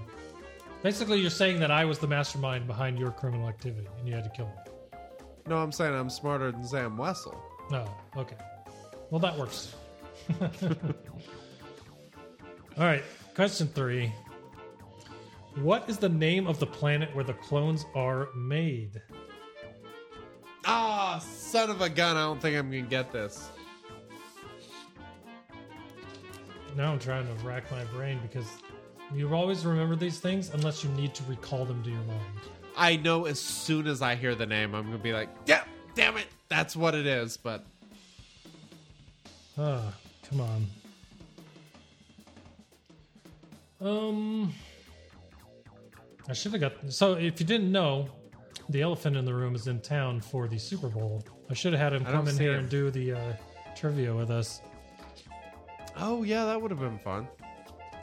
Basically, 0.83 1.21
you're 1.21 1.31
saying 1.31 1.61
that 1.61 1.71
I 1.71 1.85
was 1.85 1.99
the 1.99 2.07
mastermind 2.07 2.67
behind 2.67 2.99
your 2.99 3.13
criminal 3.13 3.49
activity, 3.49 3.89
and 3.99 4.09
you 4.09 4.15
had 4.15 4.25
to 4.25 4.31
kill 4.31 4.47
me. 4.47 4.99
No, 5.47 5.59
I'm 5.59 5.73
saying 5.73 5.95
I'm 5.95 6.11
smarter 6.11 6.51
than 6.51 6.67
Zam 6.67 6.97
Wesell. 6.97 7.37
No, 7.71 7.89
okay. 8.17 8.37
Well, 9.11 9.21
that 9.21 9.39
works. 9.39 9.75
All 12.79 12.85
right, 12.85 13.03
question 13.35 13.69
three. 13.69 14.13
What 15.57 15.89
is 15.89 15.97
the 15.97 16.09
name 16.09 16.47
of 16.47 16.59
the 16.59 16.67
planet 16.67 17.15
where 17.15 17.25
the 17.25 17.33
clones 17.35 17.87
are 17.95 18.29
made? 18.35 19.01
Ah, 20.67 21.19
son 21.19 21.71
of 21.71 21.81
a 21.81 21.89
gun! 21.89 22.17
I 22.17 22.23
don't 22.25 22.43
think 22.43 22.57
I'm 22.59 22.69
gonna 22.71 22.83
get 22.83 23.13
this. 23.13 23.49
Now 26.77 26.93
I'm 26.93 26.99
trying 26.99 27.27
to 27.27 27.45
rack 27.45 27.71
my 27.71 27.85
brain 27.85 28.19
because 28.23 28.47
you 29.15 29.33
always 29.35 29.65
remember 29.65 29.97
these 29.97 30.19
things 30.21 30.51
unless 30.53 30.85
you 30.85 30.91
need 30.91 31.15
to 31.15 31.25
recall 31.25 31.65
them 31.65 31.83
to 31.83 31.91
your 31.91 32.03
mind. 32.03 32.21
I 32.77 32.97
know 32.97 33.25
as 33.25 33.41
soon 33.41 33.87
as 33.87 34.03
I 34.03 34.15
hear 34.15 34.35
the 34.35 34.45
name, 34.45 34.75
I'm 34.75 34.85
gonna 34.85 34.99
be 34.99 35.15
like, 35.15 35.31
"Yep, 35.47 35.67
damn 35.95 36.19
it, 36.19 36.27
that's 36.49 36.77
what 36.77 36.95
it 36.95 37.07
is." 37.07 37.39
But 37.39 37.65
Ah, 39.59 39.95
come 40.29 40.41
on. 40.43 40.67
Um, 43.81 44.55
I 46.29 46.35
should 46.35 46.53
have 46.53 46.61
got. 46.61 46.93
So, 46.93 47.15
if 47.15 47.41
you 47.41 47.47
didn't 47.47 47.73
know, 47.73 48.11
the 48.69 48.83
elephant 48.83 49.17
in 49.17 49.25
the 49.25 49.33
room 49.33 49.55
is 49.55 49.67
in 49.67 49.81
town 49.81 50.21
for 50.21 50.47
the 50.47 50.59
Super 50.59 50.89
Bowl. 50.89 51.25
I 51.49 51.55
should 51.55 51.73
have 51.73 51.81
had 51.81 51.93
him 51.95 52.07
I 52.07 52.13
come 52.13 52.29
in 52.29 52.37
here 52.37 52.53
him. 52.53 52.61
and 52.61 52.69
do 52.69 52.91
the 52.91 53.13
uh, 53.13 53.33
trivia 53.75 54.15
with 54.15 54.31
us. 54.31 54.61
Oh 55.99 56.23
yeah, 56.23 56.45
that 56.45 56.61
would 56.61 56.71
have 56.71 56.81
been 56.81 56.99
fun. 56.99 57.29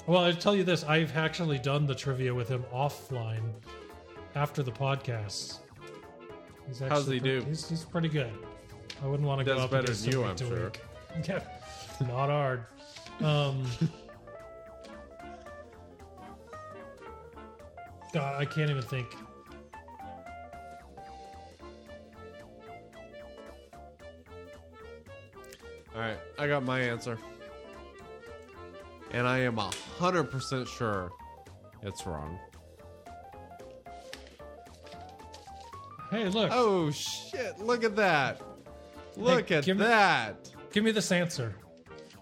Well, 0.05 0.23
I 0.23 0.31
tell 0.31 0.55
you 0.55 0.63
this: 0.63 0.83
I've 0.83 1.15
actually 1.15 1.59
done 1.59 1.85
the 1.85 1.95
trivia 1.95 2.33
with 2.33 2.49
him 2.49 2.65
offline 2.73 3.51
after 4.35 4.63
the 4.63 4.71
podcast. 4.71 5.59
He's 6.67 6.81
actually 6.81 6.89
How's 6.89 7.07
he 7.07 7.19
pre- 7.19 7.39
do? 7.39 7.45
He's, 7.47 7.69
he's 7.69 7.83
pretty 7.83 8.09
good. 8.09 8.31
I 9.03 9.07
wouldn't 9.07 9.27
want 9.27 9.39
to 9.39 9.45
go 9.45 9.55
Does 9.55 9.63
up 9.63 9.71
better 9.71 9.83
against 9.83 10.03
than 10.05 10.13
you, 10.13 10.23
I'm 10.23 10.35
to 10.35 10.45
sure. 10.45 10.63
week. 10.65 10.79
Yeah, 11.27 11.41
not 12.01 12.29
hard. 12.29 12.65
Um, 13.21 13.65
God, 18.13 18.41
I 18.41 18.45
can't 18.45 18.71
even 18.71 18.81
think. 18.81 19.07
All 25.95 26.01
right, 26.01 26.17
I 26.39 26.47
got 26.47 26.63
my 26.63 26.79
answer, 26.79 27.19
and 29.13 29.27
I 29.27 29.39
am 29.39 29.57
a 29.59 29.69
hundred 29.97 30.25
percent 30.25 30.67
sure 30.67 31.11
it's 31.81 32.05
wrong. 32.05 32.37
Hey, 36.11 36.29
look, 36.29 36.51
Oh 36.53 36.91
shit! 36.91 37.59
Look 37.59 37.83
at 37.83 37.95
that! 37.95 38.41
Look 39.15 39.49
Hey, 39.49 39.55
at 39.57 39.65
give 39.65 39.77
me- 39.77 39.85
that! 39.85 40.49
give 40.71 40.83
me 40.83 40.91
this 40.91 41.11
answer. 41.11 41.55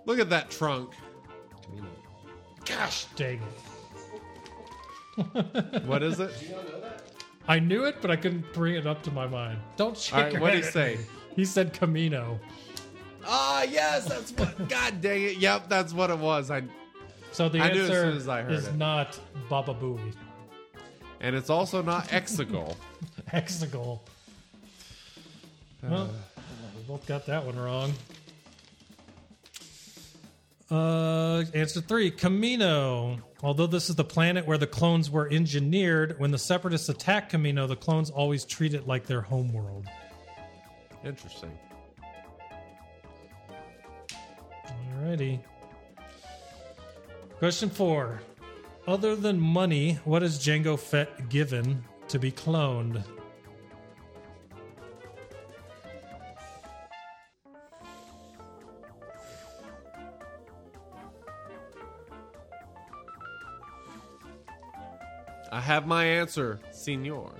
Look 0.06 0.20
at 0.20 0.30
that 0.30 0.50
trunk. 0.50 0.94
Gosh 2.66 3.06
dang 3.16 3.42
it! 3.42 3.58
What 5.86 6.04
is 6.04 6.20
it? 6.20 6.32
I 7.48 7.60
knew 7.60 7.84
it, 7.84 7.98
but 8.02 8.10
I 8.12 8.16
couldn't 8.16 8.52
bring 8.54 8.76
it 8.76 8.88
up 8.88 9.04
to 9.04 9.12
my 9.12 9.28
mind. 9.28 9.60
Don't 9.76 9.98
shake 9.98 10.14
All 10.16 10.22
right, 10.24 10.32
your 10.32 10.42
what'd 10.42 10.64
head 10.64 10.66
he 10.66 10.72
say? 10.72 10.98
He 11.36 11.46
said 11.46 11.74
Kamino. 11.74 12.40
Ah, 13.28 13.64
yes, 13.64 14.06
that's 14.06 14.32
what. 14.32 14.70
God 14.70 15.02
dang 15.02 15.22
it! 15.24 15.38
Yep, 15.38 15.68
that's 15.70 15.94
what 15.94 16.10
it 16.12 16.18
was. 16.18 16.50
I 16.50 16.64
So 17.32 17.48
the 17.50 17.60
I 17.60 17.72
knew 17.72 17.82
as 17.84 17.90
answer 17.90 18.02
soon 18.04 18.18
as 18.18 18.28
I 18.28 18.42
heard 18.42 18.52
is 18.54 18.68
it. 18.68 18.76
not 18.76 19.20
Baba 19.50 19.74
Booey. 19.74 20.14
and 21.22 21.36
it's 21.36 21.50
also 21.50 21.82
not 21.82 22.08
Exegol. 22.10 22.76
Hexagon. 23.28 24.00
Well, 25.84 26.12
we 26.78 26.84
both 26.88 27.08
got 27.08 27.26
that 27.26 27.44
one 27.44 27.58
wrong. 27.58 27.92
Uh, 30.70 31.44
answer 31.56 31.82
three 31.82 32.12
Kamino. 32.12 33.20
Although 33.42 33.66
this 33.66 33.90
is 33.90 33.96
the 33.96 34.04
planet 34.04 34.46
where 34.46 34.60
the 34.60 34.68
clones 34.68 35.10
were 35.10 35.28
engineered, 35.28 36.20
when 36.20 36.30
the 36.30 36.38
separatists 36.38 36.88
attack 36.88 37.32
Kamino, 37.32 37.68
the 37.68 37.76
clones 37.76 38.12
always 38.12 38.46
treat 38.46 38.76
it 38.76 38.86
like 38.88 39.08
their 39.08 39.22
homeworld. 39.22 39.88
Interesting. 41.04 41.58
Alrighty. 45.00 45.40
Question 47.42 47.72
four. 47.72 48.22
Other 48.86 49.16
than 49.16 49.40
money, 49.40 49.98
what 50.06 50.22
is 50.22 50.38
Jango 50.38 50.78
Fett 50.78 51.28
given 51.28 51.84
to 52.08 52.20
be 52.20 52.32
cloned? 52.32 53.04
I 65.52 65.60
have 65.60 65.88
my 65.88 66.06
answer, 66.06 66.60
senor. 66.70 67.34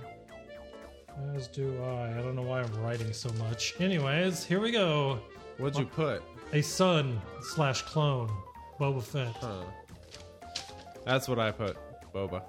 As 1.36 1.46
do 1.46 1.80
I. 1.80 2.18
I 2.18 2.22
don't 2.22 2.34
know 2.34 2.42
why 2.42 2.60
I'm 2.60 2.82
writing 2.82 3.12
so 3.12 3.32
much. 3.34 3.74
Anyways, 3.78 4.42
here 4.42 4.58
we 4.58 4.72
go. 4.72 5.20
What'd 5.58 5.78
you 5.78 5.86
put? 5.86 6.24
A 6.52 6.60
son 6.60 7.22
slash 7.54 7.82
clone, 7.82 8.32
Boba 8.80 9.00
Fett. 9.00 9.36
Huh. 9.36 9.62
That's 11.04 11.28
what 11.28 11.38
I 11.38 11.50
put, 11.50 11.76
boba. 12.14 12.42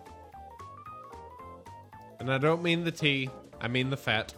And 2.20 2.32
I 2.32 2.38
don't 2.38 2.62
mean 2.62 2.84
the 2.84 2.92
tea, 2.92 3.30
I 3.60 3.68
mean 3.68 3.90
the 3.90 3.98
fat. 3.98 4.34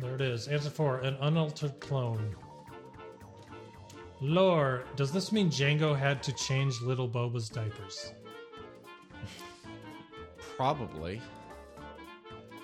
There 0.00 0.14
it 0.14 0.20
is. 0.20 0.48
Answer 0.48 0.70
four: 0.70 0.98
an 0.98 1.16
unaltered 1.20 1.78
clone. 1.80 2.34
Lore, 4.20 4.84
does 4.96 5.12
this 5.12 5.32
mean 5.32 5.50
Jango 5.50 5.96
had 5.96 6.22
to 6.24 6.32
change 6.32 6.80
little 6.80 7.08
Boba's 7.08 7.48
diapers? 7.48 8.12
Probably. 10.56 11.20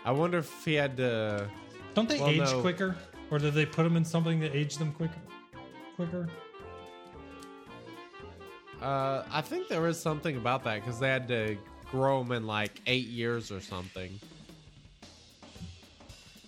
I 0.04 0.12
wonder 0.12 0.38
if 0.38 0.64
he 0.64 0.74
had 0.74 0.96
to. 0.96 1.48
Don't 1.94 2.08
they 2.08 2.18
Well, 2.18 2.28
age 2.30 2.38
no. 2.38 2.60
quicker, 2.60 2.96
or 3.30 3.38
did 3.38 3.54
they 3.54 3.66
put 3.66 3.82
them 3.82 3.96
in 3.96 4.04
something 4.04 4.40
that 4.40 4.54
aged 4.54 4.78
them 4.78 4.92
quicker? 4.92 5.20
Quicker. 5.96 6.28
Uh, 8.80 9.24
I 9.30 9.40
think 9.42 9.68
there 9.68 9.86
is 9.86 10.00
something 10.00 10.36
about 10.36 10.64
that 10.64 10.76
because 10.82 10.98
they 10.98 11.08
had 11.08 11.28
to 11.28 11.56
grow 11.90 12.20
him 12.22 12.32
in 12.32 12.46
like 12.46 12.80
eight 12.86 13.06
years 13.08 13.50
or 13.52 13.60
something. 13.60 14.18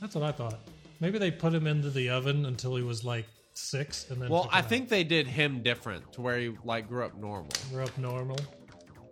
That's 0.01 0.15
what 0.15 0.25
I 0.25 0.33
thought. 0.33 0.59
Maybe 1.01 1.19
they 1.19 1.31
put 1.31 1.53
him 1.53 1.67
into 1.67 1.91
the 1.91 2.11
oven 2.11 2.47
until 2.47 2.77
he 2.77 2.83
was 2.83 3.05
like 3.05 3.27
six, 3.55 4.11
and 4.11 4.21
then 4.23 4.31
Well, 4.31 4.49
I 4.53 4.61
out. 4.61 4.69
think 4.69 4.89
they 4.89 5.05
did 5.05 5.27
him 5.27 5.63
different 5.63 6.13
to 6.15 6.21
where 6.21 6.39
he 6.39 6.53
like 6.65 6.89
grew 6.89 7.05
up 7.05 7.17
normal. 7.17 7.51
grew 7.71 7.83
up 7.83 7.97
normal. 7.99 8.39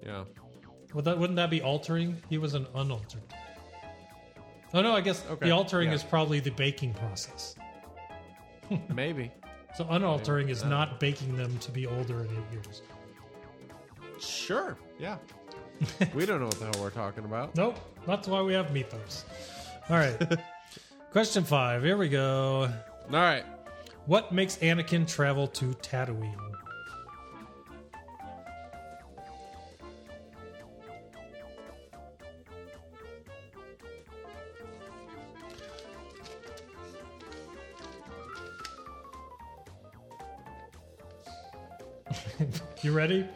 Yeah. 0.05 0.25
Would 0.95 1.05
that 1.05 1.19
wouldn't 1.19 1.37
that 1.37 1.51
be 1.51 1.61
altering? 1.63 2.21
He 2.29 2.39
was 2.39 2.55
an 2.55 2.67
unaltered. 2.75 3.23
Oh 4.73 4.83
no, 4.83 4.93
I 4.95 5.01
guess 5.01 5.25
Okay, 5.29 5.47
the 5.47 5.51
altering 5.53 5.89
yeah. 5.89 5.95
is 5.97 6.03
probably 6.03 6.41
the 6.41 6.51
baking 6.51 6.95
process. 6.95 7.55
Maybe. 8.95 9.31
So 9.77 9.85
unaltering 9.91 10.49
is 10.49 10.63
I 10.65 10.69
not 10.69 10.99
baking 11.01 11.37
them 11.37 11.57
to 11.59 11.71
be 11.71 11.87
older 11.87 12.21
in 12.25 12.27
eight 12.31 12.53
years. 12.53 12.83
Sure. 14.21 14.77
Yeah. 14.99 15.17
we 16.15 16.27
don't 16.27 16.41
know 16.41 16.47
what 16.47 16.59
the 16.59 16.67
hell 16.67 16.75
we're 16.81 16.91
talking 16.91 17.25
about. 17.25 17.55
Nope, 17.57 17.79
that's 18.07 18.29
why 18.29 18.43
we 18.43 18.53
have 18.53 18.73
mythos. 18.73 19.25
All 19.89 19.97
right. 19.97 20.17
Question 21.11 21.43
five. 21.43 21.83
Here 21.83 21.97
we 21.97 22.09
go. 22.09 22.71
All 23.13 23.19
right. 23.19 23.45
What 24.07 24.33
makes 24.33 24.57
Anakin 24.59 25.09
travel 25.09 25.47
to 25.49 25.67
Tatooine? 25.75 26.37
you 42.83 42.93
ready? 42.93 43.27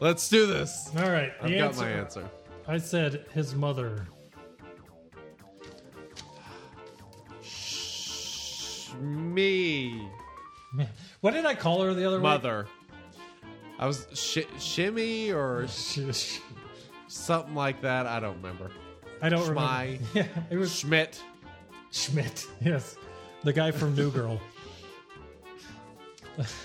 Let's 0.00 0.28
do 0.28 0.46
this. 0.46 0.90
All 0.96 1.10
right. 1.10 1.32
I've 1.40 1.50
got 1.52 1.76
my 1.76 1.88
answer. 1.90 2.28
I 2.68 2.78
said 2.78 3.26
his 3.34 3.54
mother. 3.54 4.06
Me. 9.00 10.08
What 11.22 11.32
did 11.32 11.46
I 11.46 11.54
call 11.54 11.82
her 11.82 11.94
the 11.94 12.04
other 12.04 12.18
way? 12.18 12.22
Mother. 12.22 12.66
I 13.78 13.86
was 13.86 14.06
sh- 14.12 14.46
shimmy 14.60 15.32
or 15.32 15.62
way? 15.62 15.66
Sh- 16.12 16.40
something 17.08 17.54
like 17.54 17.80
that. 17.82 18.06
I 18.06 18.20
don't 18.20 18.36
remember. 18.36 18.70
I 19.22 19.28
don't 19.30 19.40
Schmei. 19.48 19.98
remember. 19.98 20.04
Yeah, 20.14 20.26
it 20.50 20.56
was 20.56 20.78
Schmidt. 20.78 21.20
Schmidt. 21.90 22.46
Yes, 22.60 22.96
the 23.42 23.52
guy 23.52 23.70
from 23.70 23.94
New 23.96 24.10
Girl. 24.10 24.38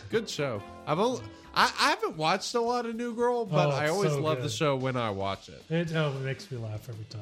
Good 0.10 0.30
show. 0.30 0.62
I've 0.86 1.00
only, 1.00 1.22
I, 1.54 1.64
I 1.80 1.90
haven't 1.90 2.18
watched 2.18 2.54
a 2.56 2.62
lot 2.62 2.86
of 2.86 2.96
New 2.96 3.14
Girl, 3.14 3.46
but 3.46 3.68
Oh, 3.68 3.72
I 3.72 3.84
it's 3.86 3.92
always 3.94 4.12
so 4.12 4.22
love 4.22 4.38
the 4.38 4.44
good. 4.44 4.52
show 4.52 4.76
when 4.76 4.96
I 4.96 5.10
watch 5.10 5.50
it. 5.50 5.64
It, 5.70 5.94
oh, 5.96 6.10
it 6.16 6.22
makes 6.22 6.50
me 6.52 6.58
laugh 6.58 6.88
every 6.90 7.06
time. 7.06 7.22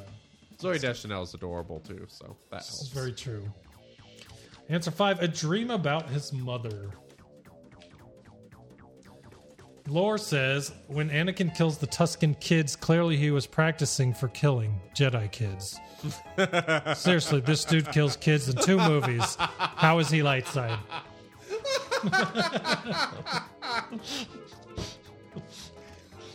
Zooey 0.60 0.80
Deschanel 0.80 1.23
is 1.23 1.34
adorable 1.34 1.80
too, 1.80 2.06
so 2.10 2.35
that 2.51 2.60
This 2.60 2.81
is 2.81 2.88
very 2.89 3.11
true. 3.14 3.43
Answer 4.68 4.91
five: 4.91 5.22
A 5.23 5.27
dream 5.27 5.72
about 5.72 6.10
his 6.10 6.31
mother. 6.34 6.89
Lore 9.88 10.19
says 10.19 10.72
when 10.88 11.10
Anakin 11.10 11.56
kills 11.56 11.80
the 11.80 11.88
Tuscan 11.88 12.35
kids, 12.35 12.76
clearly 12.76 13.18
he 13.18 13.31
was 13.31 13.47
practicing 13.47 14.14
for 14.14 14.27
killing 14.27 14.80
Jedi 14.95 15.31
kids. 15.31 15.80
Seriously, 17.01 17.39
this 17.41 17.65
dude 17.65 17.91
kills 17.91 18.15
kids 18.15 18.47
in 18.47 18.56
two 18.57 18.77
movies. 18.77 19.35
How 19.39 19.97
is 19.97 20.10
he 20.11 20.22
light 20.22 20.47
side? 20.47 20.77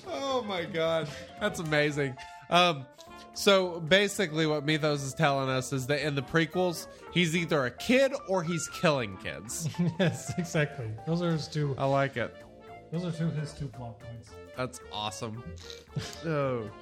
Oh 0.06 0.42
my 0.42 0.64
god, 0.64 1.08
that's 1.40 1.60
amazing. 1.60 2.14
Um, 2.50 2.86
so 3.34 3.80
basically, 3.80 4.46
what 4.46 4.64
Mythos 4.64 5.02
is 5.02 5.14
telling 5.14 5.48
us 5.48 5.72
is 5.72 5.86
that 5.88 6.06
in 6.06 6.14
the 6.14 6.22
prequels, 6.22 6.86
he's 7.12 7.34
either 7.34 7.64
a 7.66 7.70
kid 7.70 8.12
or 8.28 8.42
he's 8.42 8.68
killing 8.68 9.16
kids. 9.16 9.68
yes, 9.98 10.32
exactly. 10.38 10.86
Those 11.06 11.22
are 11.22 11.30
his 11.32 11.48
two. 11.48 11.74
I 11.78 11.86
like 11.86 12.16
it. 12.16 12.34
Those 12.92 13.04
are 13.04 13.12
two 13.12 13.30
his 13.30 13.52
two 13.52 13.66
plot 13.66 13.98
points. 13.98 14.30
That's 14.56 14.80
awesome. 14.92 15.42
oh. 16.26 16.62
Shit. 16.62 16.72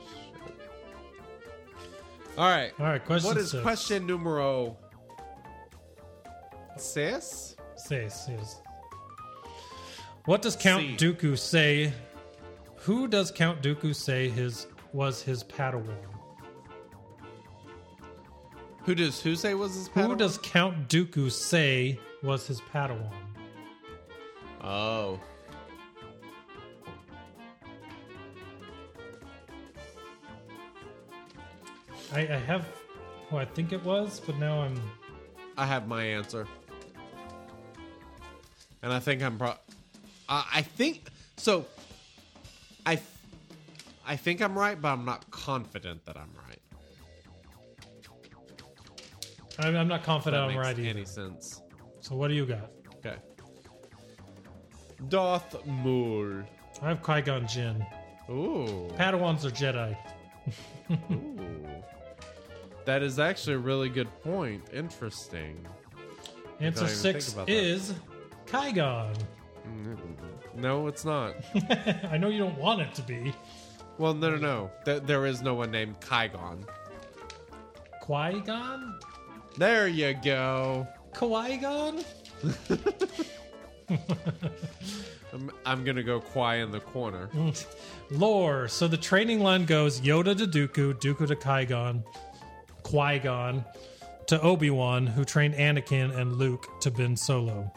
All 2.39 2.49
right. 2.49 2.73
All 2.79 2.87
right, 2.87 3.05
question 3.05 3.29
What 3.29 3.37
is 3.39 3.51
six. 3.51 3.63
question 3.63 4.07
numero 4.07 4.77
six? 6.77 7.57
Says, 7.77 8.27
yes. 8.29 8.62
What 10.25 10.41
does 10.41 10.55
Count 10.55 10.83
C. 10.83 10.97
Dooku 10.97 11.37
say? 11.37 11.93
Who 12.77 13.09
does 13.09 13.33
Count 13.33 13.61
Dooku 13.61 13.95
say 13.95 14.29
his 14.29 14.69
was 14.93 15.21
his 15.23 15.43
Padawan? 15.43 15.97
Who 18.85 18.95
does 18.95 19.21
who 19.21 19.35
say 19.35 19.55
was 19.55 19.75
his 19.75 19.89
Who 19.89 20.15
does 20.15 20.39
Count 20.39 20.89
Dooku 20.89 21.31
say 21.31 21.99
was 22.23 22.47
his 22.47 22.61
Padawan? 22.61 23.13
Oh. 24.61 25.19
I, 32.13 32.21
I 32.21 32.39
have 32.47 32.67
who 33.29 33.39
I 33.39 33.45
think 33.45 33.73
it 33.73 33.83
was, 33.85 34.21
but 34.21 34.39
now 34.39 34.63
I'm. 34.63 34.81
I 35.57 35.67
have 35.67 35.89
my 35.89 36.05
answer. 36.05 36.47
And 38.83 38.93
I 38.93 39.01
think 39.01 39.23
I'm 39.23 39.39
pro. 39.39 39.55
Uh, 40.33 40.43
I 40.51 40.63
think 40.63 41.09
so. 41.37 41.67
I, 42.87 42.99
I 44.07 44.17
think 44.17 44.41
I'm 44.41 44.59
right, 44.59 44.81
but 44.81 44.89
I'm 44.89 45.05
not 45.05 45.31
confident 45.31 46.07
that 46.07 46.17
I'm 46.17 46.31
right. 46.49 46.59
I'm, 49.59 49.77
I'm 49.77 49.89
not 49.89 50.05
confident 50.05 50.41
that 50.41 50.45
I'm 50.45 50.57
makes 50.57 50.67
right 50.67 50.79
either. 50.79 50.89
any 50.89 51.05
sense? 51.05 51.61
So 52.01 52.15
what 52.15 52.29
do 52.29 52.35
you 52.35 52.47
got? 52.47 52.71
Okay. 52.97 53.17
Darth 55.11 55.67
Maul. 55.67 56.45
I 56.81 56.89
have 56.89 57.03
Qui 57.03 57.21
Gon 57.21 57.47
Jinn. 57.47 57.85
Ooh. 58.31 58.89
Padawans 58.97 59.45
are 59.45 59.51
Jedi. 59.51 59.95
Ooh. 61.13 61.69
That 62.87 63.03
is 63.03 63.19
actually 63.19 63.57
a 63.57 63.59
really 63.59 63.91
good 63.91 64.09
point. 64.23 64.65
Interesting. 64.73 65.67
Answer 66.59 66.85
even 66.85 66.97
think 66.97 67.21
six 67.21 67.35
about 67.35 67.49
that. 67.49 67.53
is 67.53 67.93
Qui 68.51 68.73
Gon. 68.73 69.13
No, 70.55 70.87
it's 70.87 71.05
not. 71.05 71.35
I 72.11 72.19
know 72.19 72.29
you 72.29 72.39
don't 72.39 72.59
want 72.59 72.81
it 72.81 72.95
to 72.95 73.03
be 73.03 73.35
well, 73.99 74.15
no, 74.15 74.31
no, 74.31 74.37
no. 74.37 74.71
Th- 74.85 75.03
there 75.03 75.27
is 75.27 75.43
no 75.43 75.55
one 75.55 75.71
named 75.71 76.01
Qui-Gon. 76.01 76.65
Qui 78.01 78.41
Gon. 78.41 78.99
There 79.57 79.87
you 79.87 80.15
go. 80.15 80.89
Qui 81.15 81.59
Gon. 81.59 82.03
I'm, 85.33 85.51
I'm 85.65 85.85
gonna 85.85 86.03
go 86.03 86.21
Qui 86.21 86.59
in 86.59 86.71
the 86.71 86.81
corner. 86.81 87.31
Lore. 88.11 88.67
So 88.69 88.89
the 88.89 88.97
training 88.97 89.41
line 89.41 89.67
goes 89.67 90.01
Yoda 90.01 90.37
to 90.37 90.47
Dooku, 90.47 90.95
Dooku 90.95 91.29
to 91.29 91.37
Qui 91.37 91.67
Gon, 91.67 92.03
Qui 92.83 93.19
Gon 93.19 93.65
to 94.27 94.41
Obi 94.41 94.71
Wan, 94.71 95.07
who 95.07 95.25
trained 95.25 95.55
Anakin 95.55 96.17
and 96.17 96.37
Luke 96.39 96.67
to 96.81 96.91
Ben 96.91 97.17
Solo. 97.17 97.73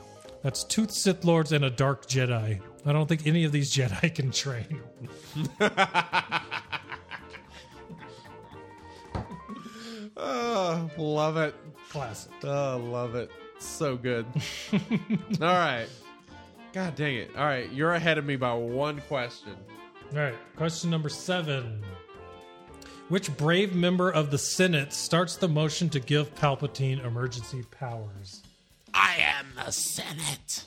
That's 0.46 0.64
two 0.64 0.88
Sith 0.88 1.26
Lords 1.26 1.52
and 1.54 1.66
a 1.66 1.72
Dark 1.72 2.06
Jedi. 2.06 2.62
I 2.86 2.94
don't 2.94 3.10
think 3.10 3.26
any 3.26 3.46
of 3.46 3.52
these 3.52 3.76
Jedi 3.76 4.14
can 4.14 4.30
train. 4.30 4.80
Oh, 10.18 10.90
love 10.98 11.36
it. 11.36 11.54
Classic. 11.90 12.32
Oh, 12.46 12.78
love 12.78 13.16
it. 13.16 13.30
So 13.60 13.98
good. 13.98 14.26
All 14.72 14.80
right. 15.42 15.88
God 16.72 16.96
dang 16.96 17.16
it. 17.16 17.32
All 17.36 17.44
right, 17.44 17.70
you're 17.74 17.92
ahead 17.92 18.18
of 18.18 18.24
me 18.24 18.38
by 18.38 18.54
one 18.54 19.02
question. 19.10 19.58
All 20.14 20.20
right. 20.20 20.36
Question 20.56 20.90
number 20.90 21.10
seven. 21.10 21.84
Which 23.10 23.36
brave 23.36 23.76
member 23.76 24.10
of 24.10 24.32
the 24.32 24.38
Senate 24.38 24.94
starts 24.94 25.36
the 25.36 25.50
motion 25.50 25.90
to 25.90 26.00
give 26.00 26.34
Palpatine 26.36 27.06
emergency 27.06 27.64
powers? 27.72 28.45
I 28.96 29.16
am 29.20 29.48
the 29.56 29.72
Senate. 29.72 30.64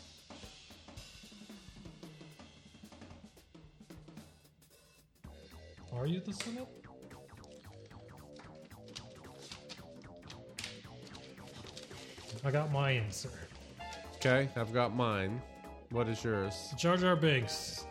Are 5.92 6.06
you 6.06 6.20
the 6.20 6.32
Senate? 6.32 6.68
I 12.44 12.50
got 12.50 12.70
my 12.72 12.92
answer. 12.92 13.30
Okay, 14.16 14.48
I've 14.56 14.72
got 14.72 14.94
mine. 14.94 15.40
What 15.90 16.08
is 16.08 16.22
yours? 16.22 16.72
Jar 16.76 16.96
Jar 16.96 17.16
Binks. 17.16 17.86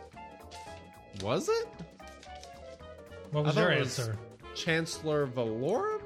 Was 1.22 1.50
it? 1.50 1.68
What 3.32 3.46
was 3.46 3.58
I 3.58 3.62
your 3.62 3.70
thought 3.70 3.78
it 3.78 3.80
was- 3.80 4.00
answer? 4.00 4.18
Chancellor 4.56 5.28
Valorum? 5.28 6.02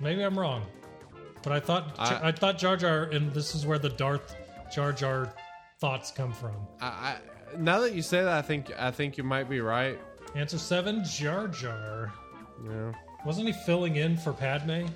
Maybe 0.00 0.22
I'm 0.22 0.38
wrong, 0.38 0.66
but 1.42 1.52
I 1.52 1.60
thought 1.60 1.94
I- 1.98 2.28
I, 2.28 2.32
thought 2.32 2.58
Jar 2.58 2.76
Jar, 2.76 3.04
and 3.04 3.32
this 3.32 3.54
is 3.54 3.66
where 3.66 3.78
the 3.78 3.88
Darth 3.88 4.34
Jar 4.74 4.92
Jar 4.92 5.32
thoughts 5.78 6.10
come 6.10 6.32
from. 6.32 6.54
I, 6.80 6.86
I 6.86 7.16
now 7.58 7.80
that 7.80 7.94
you 7.94 8.02
say 8.02 8.22
that, 8.22 8.36
I 8.36 8.42
think 8.42 8.70
I 8.78 8.90
think 8.90 9.16
you 9.18 9.24
might 9.24 9.48
be 9.48 9.60
right. 9.60 9.98
Answer 10.34 10.58
seven, 10.58 11.02
Jar 11.04 11.48
Jar. 11.48 12.12
Yeah. 12.64 12.92
Wasn't 13.26 13.46
he 13.46 13.52
filling 13.52 13.96
in 13.96 14.16
for 14.16 14.32
Padme? 14.32 14.86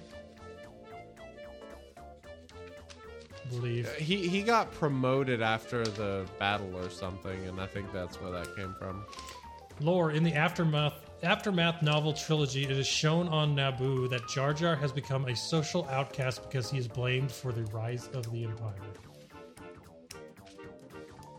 I 1.97 3.49
believe. 3.51 3.93
He 3.97 4.29
he 4.29 4.43
got 4.43 4.73
promoted 4.73 5.43
after 5.43 5.85
the 5.85 6.27
battle 6.39 6.75
or 6.77 6.89
something, 6.91 7.47
and 7.47 7.61
I 7.61 7.67
think 7.67 7.93
that's 7.93 8.21
where 8.21 8.31
that 8.33 8.55
came 8.57 8.75
from. 8.79 9.05
Lore 9.81 10.13
in 10.13 10.23
the 10.23 10.33
aftermath 10.35 11.04
aftermath 11.25 11.83
novel 11.83 12.13
trilogy, 12.13 12.65
it 12.65 12.71
is 12.71 12.87
shown 12.87 13.29
on 13.29 13.57
Naboo 13.57 14.09
that 14.11 14.29
Jar 14.29 14.53
Jar 14.53 14.77
has 14.77 14.93
become 14.93 15.27
a 15.27 15.35
social 15.35 15.87
outcast 15.91 16.43
because 16.43 16.71
he 16.71 16.79
is 16.79 16.87
blamed 16.87 17.33
for 17.33 17.53
the 17.53 17.65
rise 17.65 18.09
of 18.09 18.31
the 18.31 18.45
Empire. 18.45 18.75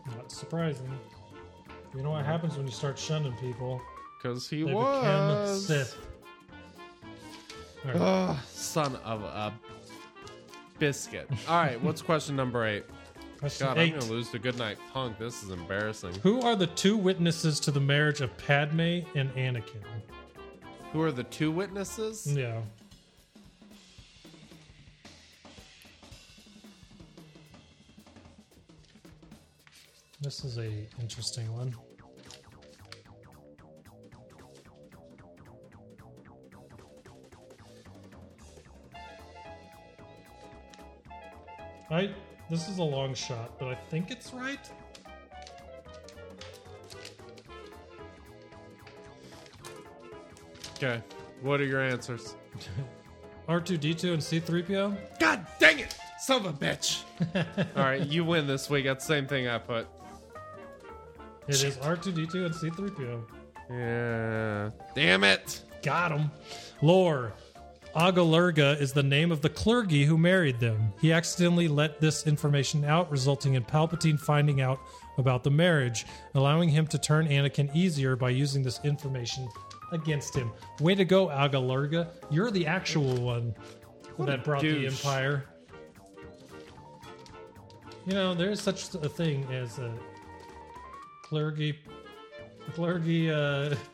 Not 0.08 0.30
surprising. 0.30 0.90
You 1.94 2.02
know 2.02 2.10
what 2.10 2.24
happens 2.26 2.56
when 2.56 2.66
you 2.66 2.72
start 2.72 2.98
shunning 2.98 3.32
people? 3.34 3.80
Because 4.20 4.48
he 4.48 4.62
They 4.64 4.74
was 4.74 5.66
become 5.66 5.84
Sith. 5.84 5.98
Right. 7.84 7.96
Ugh, 7.96 8.36
son 8.48 8.96
of 9.04 9.22
a 9.22 9.54
biscuit. 10.78 11.30
All 11.48 11.62
right, 11.62 11.80
what's 11.82 12.02
question 12.02 12.36
number 12.36 12.66
eight? 12.66 12.84
God, 13.40 13.78
eight. 13.78 13.92
I'm 13.92 14.00
gonna 14.00 14.12
lose 14.12 14.30
to 14.30 14.38
Goodnight 14.38 14.78
Punk. 14.92 15.18
This 15.18 15.42
is 15.42 15.50
embarrassing. 15.50 16.14
Who 16.22 16.40
are 16.40 16.56
the 16.56 16.66
two 16.68 16.96
witnesses 16.96 17.60
to 17.60 17.70
the 17.70 17.80
marriage 17.80 18.20
of 18.20 18.36
Padme 18.38 19.00
and 19.14 19.30
Anakin? 19.34 19.82
Who 20.92 21.02
are 21.02 21.12
the 21.12 21.24
two 21.24 21.50
witnesses? 21.50 22.26
Yeah. 22.26 22.60
This 30.20 30.44
is 30.44 30.58
a 30.58 30.70
interesting 31.00 31.52
one. 31.52 31.74
I 41.88 42.10
this 42.50 42.68
is 42.68 42.78
a 42.78 42.82
long 42.82 43.14
shot, 43.14 43.58
but 43.58 43.68
I 43.68 43.74
think 43.74 44.10
it's 44.10 44.32
right. 44.32 44.70
Okay, 50.76 51.02
what 51.42 51.60
are 51.60 51.64
your 51.64 51.80
answers? 51.80 52.36
R2D2 53.48 54.04
and 54.12 54.22
C3PO? 54.22 55.18
God 55.18 55.46
dang 55.58 55.78
it, 55.78 55.96
son 56.18 56.44
of 56.44 56.46
a 56.46 56.52
bitch! 56.52 57.02
All 57.76 57.82
right, 57.82 58.06
you 58.06 58.24
win 58.24 58.46
this 58.46 58.68
week. 58.68 58.84
That's 58.84 59.06
the 59.06 59.14
same 59.14 59.26
thing 59.26 59.48
I 59.48 59.58
put. 59.58 59.86
It 61.48 61.62
is 61.62 61.76
R2D2 61.76 62.46
and 62.46 62.54
C3PO. 62.54 63.22
Yeah, 63.70 64.70
damn 64.94 65.24
it. 65.24 65.62
Got 65.82 66.12
him. 66.12 66.30
Lore. 66.82 67.32
Agolerga 67.96 68.78
is 68.78 68.92
the 68.92 69.02
name 69.02 69.32
of 69.32 69.40
the 69.40 69.48
clergy 69.48 70.04
who 70.04 70.18
married 70.18 70.60
them. 70.60 70.92
He 71.00 71.14
accidentally 71.14 71.66
let 71.66 71.98
this 71.98 72.26
information 72.26 72.84
out, 72.84 73.10
resulting 73.10 73.54
in 73.54 73.64
Palpatine 73.64 74.20
finding 74.20 74.60
out 74.60 74.78
about 75.16 75.42
the 75.42 75.50
marriage, 75.50 76.04
allowing 76.34 76.68
him 76.68 76.86
to 76.88 76.98
turn 76.98 77.26
Anakin 77.26 77.74
easier 77.74 78.14
by 78.14 78.28
using 78.28 78.62
this 78.62 78.80
information 78.84 79.48
against 79.92 80.34
him. 80.34 80.52
Way 80.78 80.94
to 80.94 81.06
go, 81.06 81.28
Agolerga. 81.28 82.10
You're 82.30 82.50
the 82.50 82.66
actual 82.66 83.16
one 83.16 83.54
that 84.18 84.44
brought 84.44 84.60
the 84.60 84.72
douche. 84.72 85.06
Empire. 85.06 85.46
You 88.04 88.12
know, 88.12 88.34
there 88.34 88.50
is 88.50 88.60
such 88.60 88.94
a 88.94 89.08
thing 89.08 89.44
as 89.50 89.78
a 89.78 89.90
clergy. 91.22 91.78
Clergy, 92.74 93.30
uh. 93.30 93.74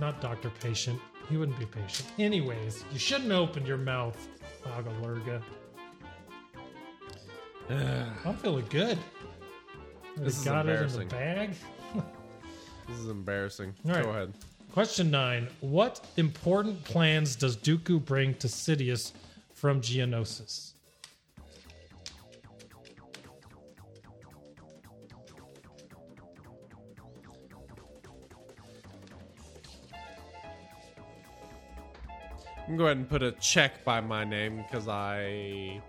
Not 0.00 0.20
doctor 0.20 0.50
patient. 0.60 1.00
He 1.28 1.36
wouldn't 1.36 1.58
be 1.58 1.66
patient. 1.66 2.08
Anyways, 2.18 2.84
you 2.92 2.98
shouldn't 2.98 3.32
open 3.32 3.66
your 3.66 3.76
mouth, 3.76 4.28
Agolerga. 4.64 5.42
I'm 8.24 8.36
feeling 8.36 8.64
good. 8.70 8.98
This 10.16 10.38
is 10.38 10.44
got 10.44 10.66
it 10.66 10.80
in 10.80 10.88
the 10.88 11.00
embarrassing. 11.02 11.08
bag. 11.08 11.50
This 12.88 12.98
is 12.98 13.08
embarrassing. 13.08 13.74
All 13.86 13.92
right. 13.92 14.02
Go 14.02 14.10
ahead. 14.10 14.32
Question 14.72 15.10
nine: 15.10 15.48
What 15.60 16.04
important 16.16 16.82
plans 16.84 17.36
does 17.36 17.56
Dooku 17.56 18.04
bring 18.04 18.34
to 18.34 18.46
Sidious 18.46 19.12
from 19.52 19.80
Geonosis? 19.80 20.72
I'm 32.68 32.76
going 32.76 32.78
to 32.78 32.82
go 32.82 32.84
ahead 32.84 32.96
and 32.98 33.08
put 33.08 33.22
a 33.22 33.32
check 33.40 33.82
by 33.82 34.02
my 34.02 34.24
name 34.24 34.58
because 34.58 34.88
I 34.88 35.80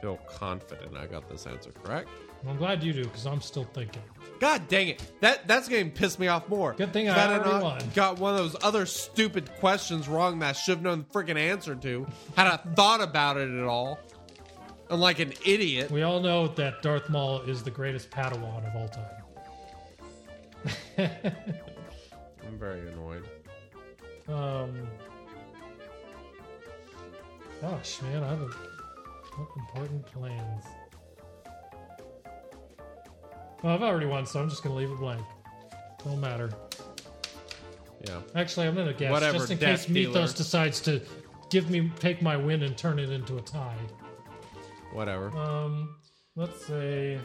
feel 0.00 0.16
confident 0.26 0.96
I 0.96 1.06
got 1.06 1.28
this 1.28 1.46
answer 1.46 1.70
correct. 1.70 2.08
Well, 2.42 2.52
I'm 2.52 2.58
glad 2.58 2.82
you 2.82 2.92
do 2.92 3.04
because 3.04 3.26
I'm 3.26 3.40
still 3.40 3.62
thinking. 3.62 4.02
God 4.40 4.66
dang 4.66 4.88
it! 4.88 5.02
That 5.20 5.46
that's 5.46 5.68
going 5.68 5.90
to 5.92 5.96
piss 5.96 6.18
me 6.18 6.26
off 6.26 6.48
more. 6.48 6.74
Good 6.74 6.92
thing 6.92 7.08
I 7.08 7.28
already 7.28 7.48
not 7.48 7.62
won. 7.62 7.80
Got 7.94 8.18
one 8.18 8.34
of 8.34 8.38
those 8.38 8.56
other 8.62 8.86
stupid 8.86 9.50
questions 9.60 10.08
wrong 10.08 10.40
that 10.40 10.48
I 10.48 10.52
should 10.52 10.78
have 10.78 10.82
known 10.82 11.06
the 11.08 11.18
freaking 11.18 11.38
answer 11.38 11.76
to. 11.76 12.06
Had 12.36 12.48
I 12.48 12.56
thought 12.56 13.00
about 13.00 13.36
it 13.36 13.48
at 13.48 13.64
all, 13.64 13.98
I'm 14.90 15.00
like 15.00 15.20
an 15.20 15.32
idiot. 15.46 15.92
We 15.92 16.02
all 16.02 16.20
know 16.20 16.48
that 16.48 16.82
Darth 16.82 17.08
Maul 17.08 17.42
is 17.42 17.62
the 17.62 17.70
greatest 17.70 18.10
Padawan 18.10 18.66
of 18.68 18.76
all 18.76 18.88
time. 18.88 19.22
I'm 22.46 22.58
very 22.58 22.88
annoyed. 22.88 23.24
Um. 24.28 24.88
Gosh, 27.60 28.02
man, 28.02 28.22
I 28.22 28.28
have 28.28 28.42
a, 28.42 28.50
important 29.56 30.06
plans. 30.06 30.64
Well, 33.62 33.74
I've 33.74 33.82
already 33.82 34.06
won, 34.06 34.26
so 34.26 34.40
I'm 34.40 34.48
just 34.48 34.62
gonna 34.62 34.74
leave 34.74 34.90
it 34.90 34.98
blank. 34.98 35.24
Don't 36.04 36.20
matter. 36.20 36.50
Yeah. 38.06 38.20
Actually, 38.34 38.66
I'm 38.66 38.74
gonna 38.74 38.92
guess 38.92 39.10
Whatever, 39.10 39.38
just 39.38 39.50
in 39.50 39.58
case 39.58 39.88
Mythos 39.88 40.12
Dealer. 40.12 40.26
decides 40.28 40.80
to 40.82 41.02
give 41.50 41.70
me 41.70 41.90
take 41.98 42.22
my 42.22 42.36
win 42.36 42.62
and 42.62 42.76
turn 42.76 42.98
it 42.98 43.10
into 43.10 43.38
a 43.38 43.42
tie. 43.42 43.78
Whatever. 44.92 45.30
Um, 45.36 45.96
let's 46.36 46.64
say. 46.64 47.18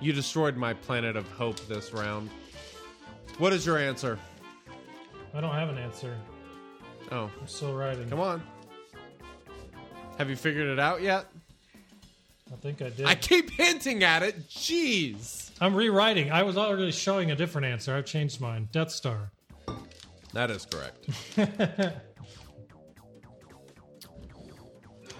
You 0.00 0.12
destroyed 0.12 0.56
my 0.56 0.74
planet 0.74 1.16
of 1.16 1.26
hope 1.30 1.58
this 1.60 1.92
round. 1.92 2.28
What 3.38 3.52
is 3.52 3.64
your 3.64 3.78
answer? 3.78 4.18
I 5.34 5.40
don't 5.40 5.54
have 5.54 5.68
an 5.68 5.78
answer. 5.78 6.16
Oh, 7.10 7.30
I'm 7.40 7.46
still 7.46 7.74
writing. 7.74 8.08
come 8.08 8.20
on. 8.20 8.42
Have 10.18 10.30
you 10.30 10.36
figured 10.36 10.68
it 10.68 10.78
out 10.78 11.02
yet? 11.02 11.26
I 12.52 12.56
think 12.56 12.82
I 12.82 12.90
did. 12.90 13.06
I 13.06 13.14
keep 13.14 13.50
hinting 13.50 14.04
at 14.04 14.22
it. 14.22 14.48
Jeez. 14.48 15.50
I'm 15.60 15.74
rewriting. 15.74 16.30
I 16.30 16.44
was 16.44 16.56
already 16.56 16.92
showing 16.92 17.30
a 17.30 17.36
different 17.36 17.66
answer. 17.66 17.94
I've 17.94 18.04
changed 18.04 18.40
mine. 18.40 18.68
Death 18.70 18.90
Star. 18.90 19.32
That 20.32 20.50
is 20.50 20.66
correct. 20.66 21.08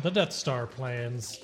The 0.05 0.11
Death 0.11 0.32
Star 0.32 0.66
plans. 0.66 1.41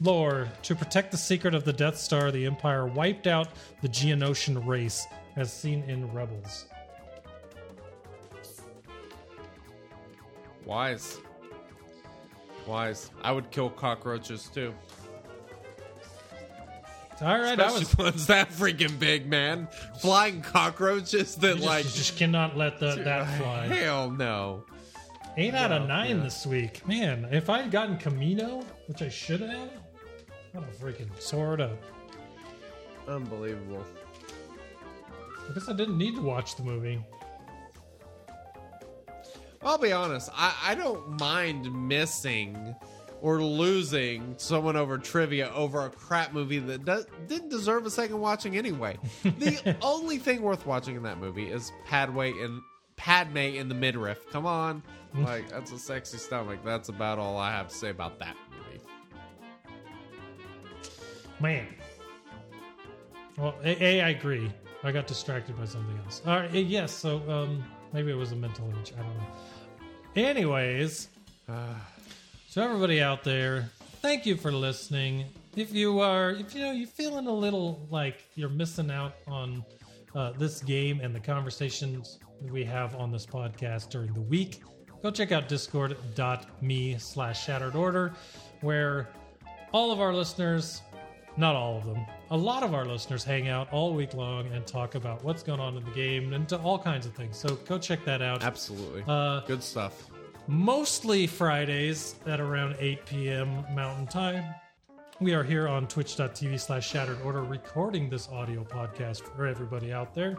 Lore, 0.00 0.48
to 0.62 0.74
protect 0.74 1.10
the 1.10 1.18
secret 1.18 1.54
of 1.54 1.64
the 1.64 1.72
Death 1.74 1.98
Star, 1.98 2.32
the 2.32 2.46
Empire 2.46 2.86
wiped 2.86 3.26
out 3.26 3.48
the 3.82 3.88
Geonosian 3.90 4.66
race, 4.66 5.06
as 5.36 5.52
seen 5.52 5.82
in 5.82 6.10
Rebels. 6.14 6.64
Wise. 10.64 11.20
Wise. 12.66 13.10
I 13.22 13.32
would 13.32 13.50
kill 13.50 13.70
cockroaches 13.70 14.48
too. 14.52 14.74
All 17.20 17.38
right, 17.38 17.58
I 17.58 17.70
was. 17.70 17.96
ones 17.96 18.26
that 18.26 18.50
freaking 18.50 18.98
big, 18.98 19.26
man. 19.28 19.68
Flying 20.00 20.40
cockroaches 20.42 21.36
that 21.36 21.48
You 21.48 21.54
just, 21.54 21.66
like 21.66 21.84
you 21.84 21.90
just 21.90 22.18
cannot 22.18 22.56
let 22.56 22.80
the, 22.80 22.96
that 22.96 23.38
fly. 23.38 23.66
hell 23.66 24.10
no. 24.10 24.64
Eight 25.36 25.54
out 25.54 25.70
of 25.72 25.86
nine 25.86 26.20
this 26.20 26.44
week. 26.44 26.86
Man, 26.86 27.28
if 27.30 27.48
I 27.48 27.62
had 27.62 27.70
gotten 27.70 27.96
Kamino, 27.96 28.64
which 28.86 29.02
I 29.02 29.08
should 29.08 29.40
have, 29.40 29.70
what 30.52 30.64
a 30.64 30.82
freaking 30.84 31.08
sword 31.20 31.60
up. 31.60 31.78
Unbelievable. 33.08 33.84
I 35.48 35.54
guess 35.54 35.68
I 35.68 35.72
didn't 35.74 35.98
need 35.98 36.16
to 36.16 36.22
watch 36.22 36.56
the 36.56 36.62
movie. 36.64 37.00
I'll 39.64 39.78
be 39.78 39.92
honest. 39.92 40.30
I, 40.34 40.54
I 40.62 40.74
don't 40.74 41.20
mind 41.20 41.88
missing 41.88 42.74
or 43.20 43.40
losing 43.40 44.34
someone 44.36 44.76
over 44.76 44.98
trivia 44.98 45.50
over 45.54 45.86
a 45.86 45.90
crap 45.90 46.32
movie 46.32 46.58
that 46.58 46.84
does, 46.84 47.06
didn't 47.28 47.48
deserve 47.50 47.86
a 47.86 47.90
second 47.90 48.18
watching 48.18 48.56
anyway. 48.56 48.98
The 49.22 49.76
only 49.80 50.18
thing 50.18 50.42
worth 50.42 50.66
watching 50.66 50.96
in 50.96 51.04
that 51.04 51.18
movie 51.18 51.46
is 51.50 51.70
Padway 51.86 52.30
in 52.44 52.60
Padme 52.96 53.36
in 53.38 53.68
the 53.68 53.74
midriff. 53.74 54.28
Come 54.30 54.44
on, 54.46 54.82
like 55.14 55.48
that's 55.48 55.70
a 55.72 55.78
sexy 55.78 56.18
stomach. 56.18 56.60
That's 56.64 56.88
about 56.88 57.18
all 57.18 57.38
I 57.38 57.52
have 57.52 57.68
to 57.68 57.74
say 57.74 57.90
about 57.90 58.18
that 58.18 58.36
movie. 58.50 58.82
Man. 61.40 61.66
Well, 63.38 63.54
A, 63.64 63.84
A 63.84 64.00
I 64.02 64.08
agree. 64.10 64.52
I 64.84 64.90
got 64.90 65.06
distracted 65.06 65.56
by 65.56 65.64
something 65.64 65.96
else. 66.04 66.22
All 66.26 66.40
right, 66.40 66.52
yes, 66.52 66.92
so 66.92 67.18
um, 67.30 67.64
maybe 67.92 68.10
it 68.10 68.16
was 68.16 68.32
a 68.32 68.36
mental 68.36 68.68
image. 68.70 68.92
I 68.98 69.02
don't 69.02 69.16
know. 69.16 69.26
Anyways, 70.14 71.08
so 72.48 72.62
everybody 72.62 73.00
out 73.00 73.24
there, 73.24 73.70
thank 74.02 74.26
you 74.26 74.36
for 74.36 74.52
listening. 74.52 75.24
If 75.56 75.72
you 75.72 76.00
are, 76.00 76.32
if 76.32 76.54
you 76.54 76.60
know, 76.60 76.72
you're 76.72 76.86
feeling 76.86 77.26
a 77.28 77.32
little 77.32 77.86
like 77.90 78.28
you're 78.34 78.50
missing 78.50 78.90
out 78.90 79.14
on 79.26 79.64
uh, 80.14 80.32
this 80.32 80.60
game 80.60 81.00
and 81.00 81.14
the 81.14 81.20
conversations 81.20 82.18
we 82.42 82.62
have 82.62 82.94
on 82.96 83.10
this 83.10 83.24
podcast 83.24 83.88
during 83.88 84.12
the 84.12 84.20
week, 84.20 84.62
go 85.02 85.10
check 85.10 85.32
out 85.32 85.48
discord.me 85.48 86.98
slash 86.98 87.46
shattered 87.46 87.74
order, 87.74 88.12
where 88.60 89.08
all 89.72 89.92
of 89.92 90.00
our 90.00 90.12
listeners, 90.12 90.82
not 91.38 91.56
all 91.56 91.78
of 91.78 91.86
them, 91.86 92.04
a 92.32 92.36
lot 92.36 92.62
of 92.62 92.72
our 92.72 92.86
listeners 92.86 93.22
hang 93.22 93.48
out 93.48 93.70
all 93.72 93.92
week 93.92 94.14
long 94.14 94.46
and 94.54 94.66
talk 94.66 94.94
about 94.94 95.22
what's 95.22 95.42
going 95.42 95.60
on 95.60 95.76
in 95.76 95.84
the 95.84 95.90
game 95.90 96.32
and 96.32 96.48
to 96.48 96.56
all 96.58 96.78
kinds 96.78 97.04
of 97.04 97.12
things. 97.14 97.36
So 97.36 97.56
go 97.68 97.78
check 97.78 98.04
that 98.06 98.22
out. 98.22 98.42
Absolutely, 98.42 99.04
Uh, 99.06 99.40
good 99.40 99.62
stuff. 99.62 100.06
mostly 100.46 101.26
Fridays 101.26 102.14
at 102.26 102.40
around 102.40 102.76
8 102.80 103.04
p.m. 103.06 103.64
Mountain 103.74 104.06
Time. 104.06 104.44
We 105.20 105.34
are 105.34 105.44
here 105.44 105.68
on 105.68 105.86
twitch.tv 105.86 106.58
slash 106.58 106.88
shattered 106.88 107.20
order 107.22 107.42
recording 107.42 108.08
this 108.08 108.28
audio 108.30 108.64
podcast 108.64 109.22
for 109.36 109.46
everybody 109.46 109.92
out 109.92 110.14
there. 110.14 110.36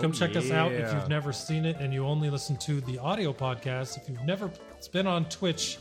Come 0.00 0.10
check 0.12 0.34
us 0.36 0.50
out 0.50 0.72
if 0.72 0.92
you've 0.92 1.08
never 1.08 1.32
seen 1.32 1.64
it 1.64 1.76
and 1.78 1.92
you 1.94 2.04
only 2.06 2.28
listen 2.30 2.56
to 2.60 2.80
the 2.80 2.98
audio 2.98 3.32
podcast. 3.32 3.96
If 3.98 4.08
you've 4.08 4.24
never 4.24 4.50
been 4.90 5.06
on 5.06 5.26
Twitch, 5.28 5.78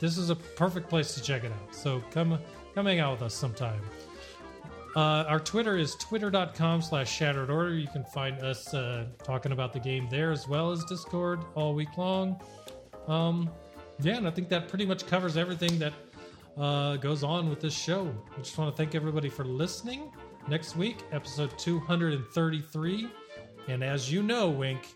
this 0.00 0.16
is 0.16 0.30
a 0.30 0.36
perfect 0.36 0.88
place 0.88 1.14
to 1.14 1.22
check 1.22 1.44
it 1.44 1.52
out. 1.52 1.74
So 1.74 2.02
come 2.10 2.38
come 2.74 2.86
hang 2.86 3.00
out 3.00 3.12
with 3.12 3.22
us 3.22 3.34
sometime. 3.34 3.80
Uh, 4.96 5.24
our 5.26 5.40
Twitter 5.40 5.76
is 5.76 5.96
twitter.com 5.96 6.80
slash 6.80 7.10
shattered 7.12 7.50
order. 7.50 7.74
You 7.74 7.88
can 7.88 8.04
find 8.04 8.40
us 8.42 8.72
uh, 8.72 9.06
talking 9.24 9.52
about 9.52 9.72
the 9.72 9.80
game 9.80 10.08
there 10.08 10.30
as 10.30 10.46
well 10.46 10.70
as 10.70 10.84
Discord 10.84 11.40
all 11.54 11.74
week 11.74 11.96
long. 11.96 12.40
Um, 13.08 13.50
yeah, 14.00 14.16
and 14.16 14.26
I 14.26 14.30
think 14.30 14.48
that 14.50 14.68
pretty 14.68 14.86
much 14.86 15.06
covers 15.06 15.36
everything 15.36 15.78
that 15.78 15.92
uh, 16.56 16.96
goes 16.96 17.24
on 17.24 17.50
with 17.50 17.60
this 17.60 17.74
show. 17.74 18.14
I 18.36 18.38
just 18.38 18.56
want 18.56 18.70
to 18.72 18.76
thank 18.76 18.94
everybody 18.94 19.28
for 19.28 19.44
listening. 19.44 20.12
Next 20.48 20.76
week, 20.76 20.98
episode 21.10 21.58
233. 21.58 23.08
And 23.66 23.82
as 23.82 24.12
you 24.12 24.22
know, 24.22 24.48
Wink, 24.50 24.94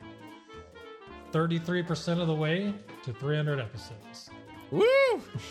33% 1.33 2.21
of 2.21 2.29
the 2.29 2.35
way 2.35 2.75
to 3.03 3.13
300 3.13 3.59
episodes. 3.59 4.31
Woo! 4.71 4.87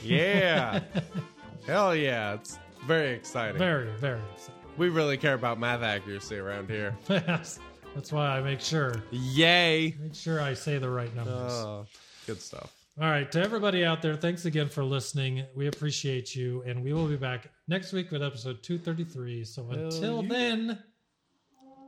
Yeah, 0.04 0.82
hell 1.66 1.96
yeah! 1.96 2.36
It's 2.36 2.60
very 2.88 3.12
exciting. 3.12 3.58
Very, 3.58 3.92
very 3.98 4.22
exciting. 4.34 4.54
We 4.78 4.90
really 4.90 5.18
care 5.18 5.34
about 5.34 5.60
math 5.60 5.82
accuracy 5.82 6.38
around 6.38 6.70
here. 6.70 6.96
yes. 7.10 7.60
That's 7.94 8.12
why 8.12 8.38
I 8.38 8.42
make 8.42 8.62
sure 8.62 9.04
Yay! 9.12 9.96
make 10.00 10.16
sure 10.16 10.40
I 10.40 10.54
say 10.54 10.78
the 10.78 10.90
right 10.90 11.14
numbers. 11.16 11.52
Oh, 11.52 11.86
good 12.26 12.42
stuff. 12.42 12.72
All 13.00 13.10
right, 13.10 13.32
to 13.32 13.42
everybody 13.42 13.86
out 13.86 14.02
there, 14.02 14.16
thanks 14.16 14.46
again 14.46 14.70
for 14.70 14.84
listening. 14.84 15.46
We 15.56 15.68
appreciate 15.68 16.36
you, 16.36 16.64
and 16.66 16.84
we 16.84 16.94
will 16.94 17.08
be 17.08 17.16
back 17.16 17.52
next 17.68 17.94
week 17.94 18.10
with 18.10 18.24
episode 18.24 18.64
233. 18.64 19.46
So 19.46 19.70
until 19.70 20.24
yeah. 20.24 20.30
then, 20.30 20.80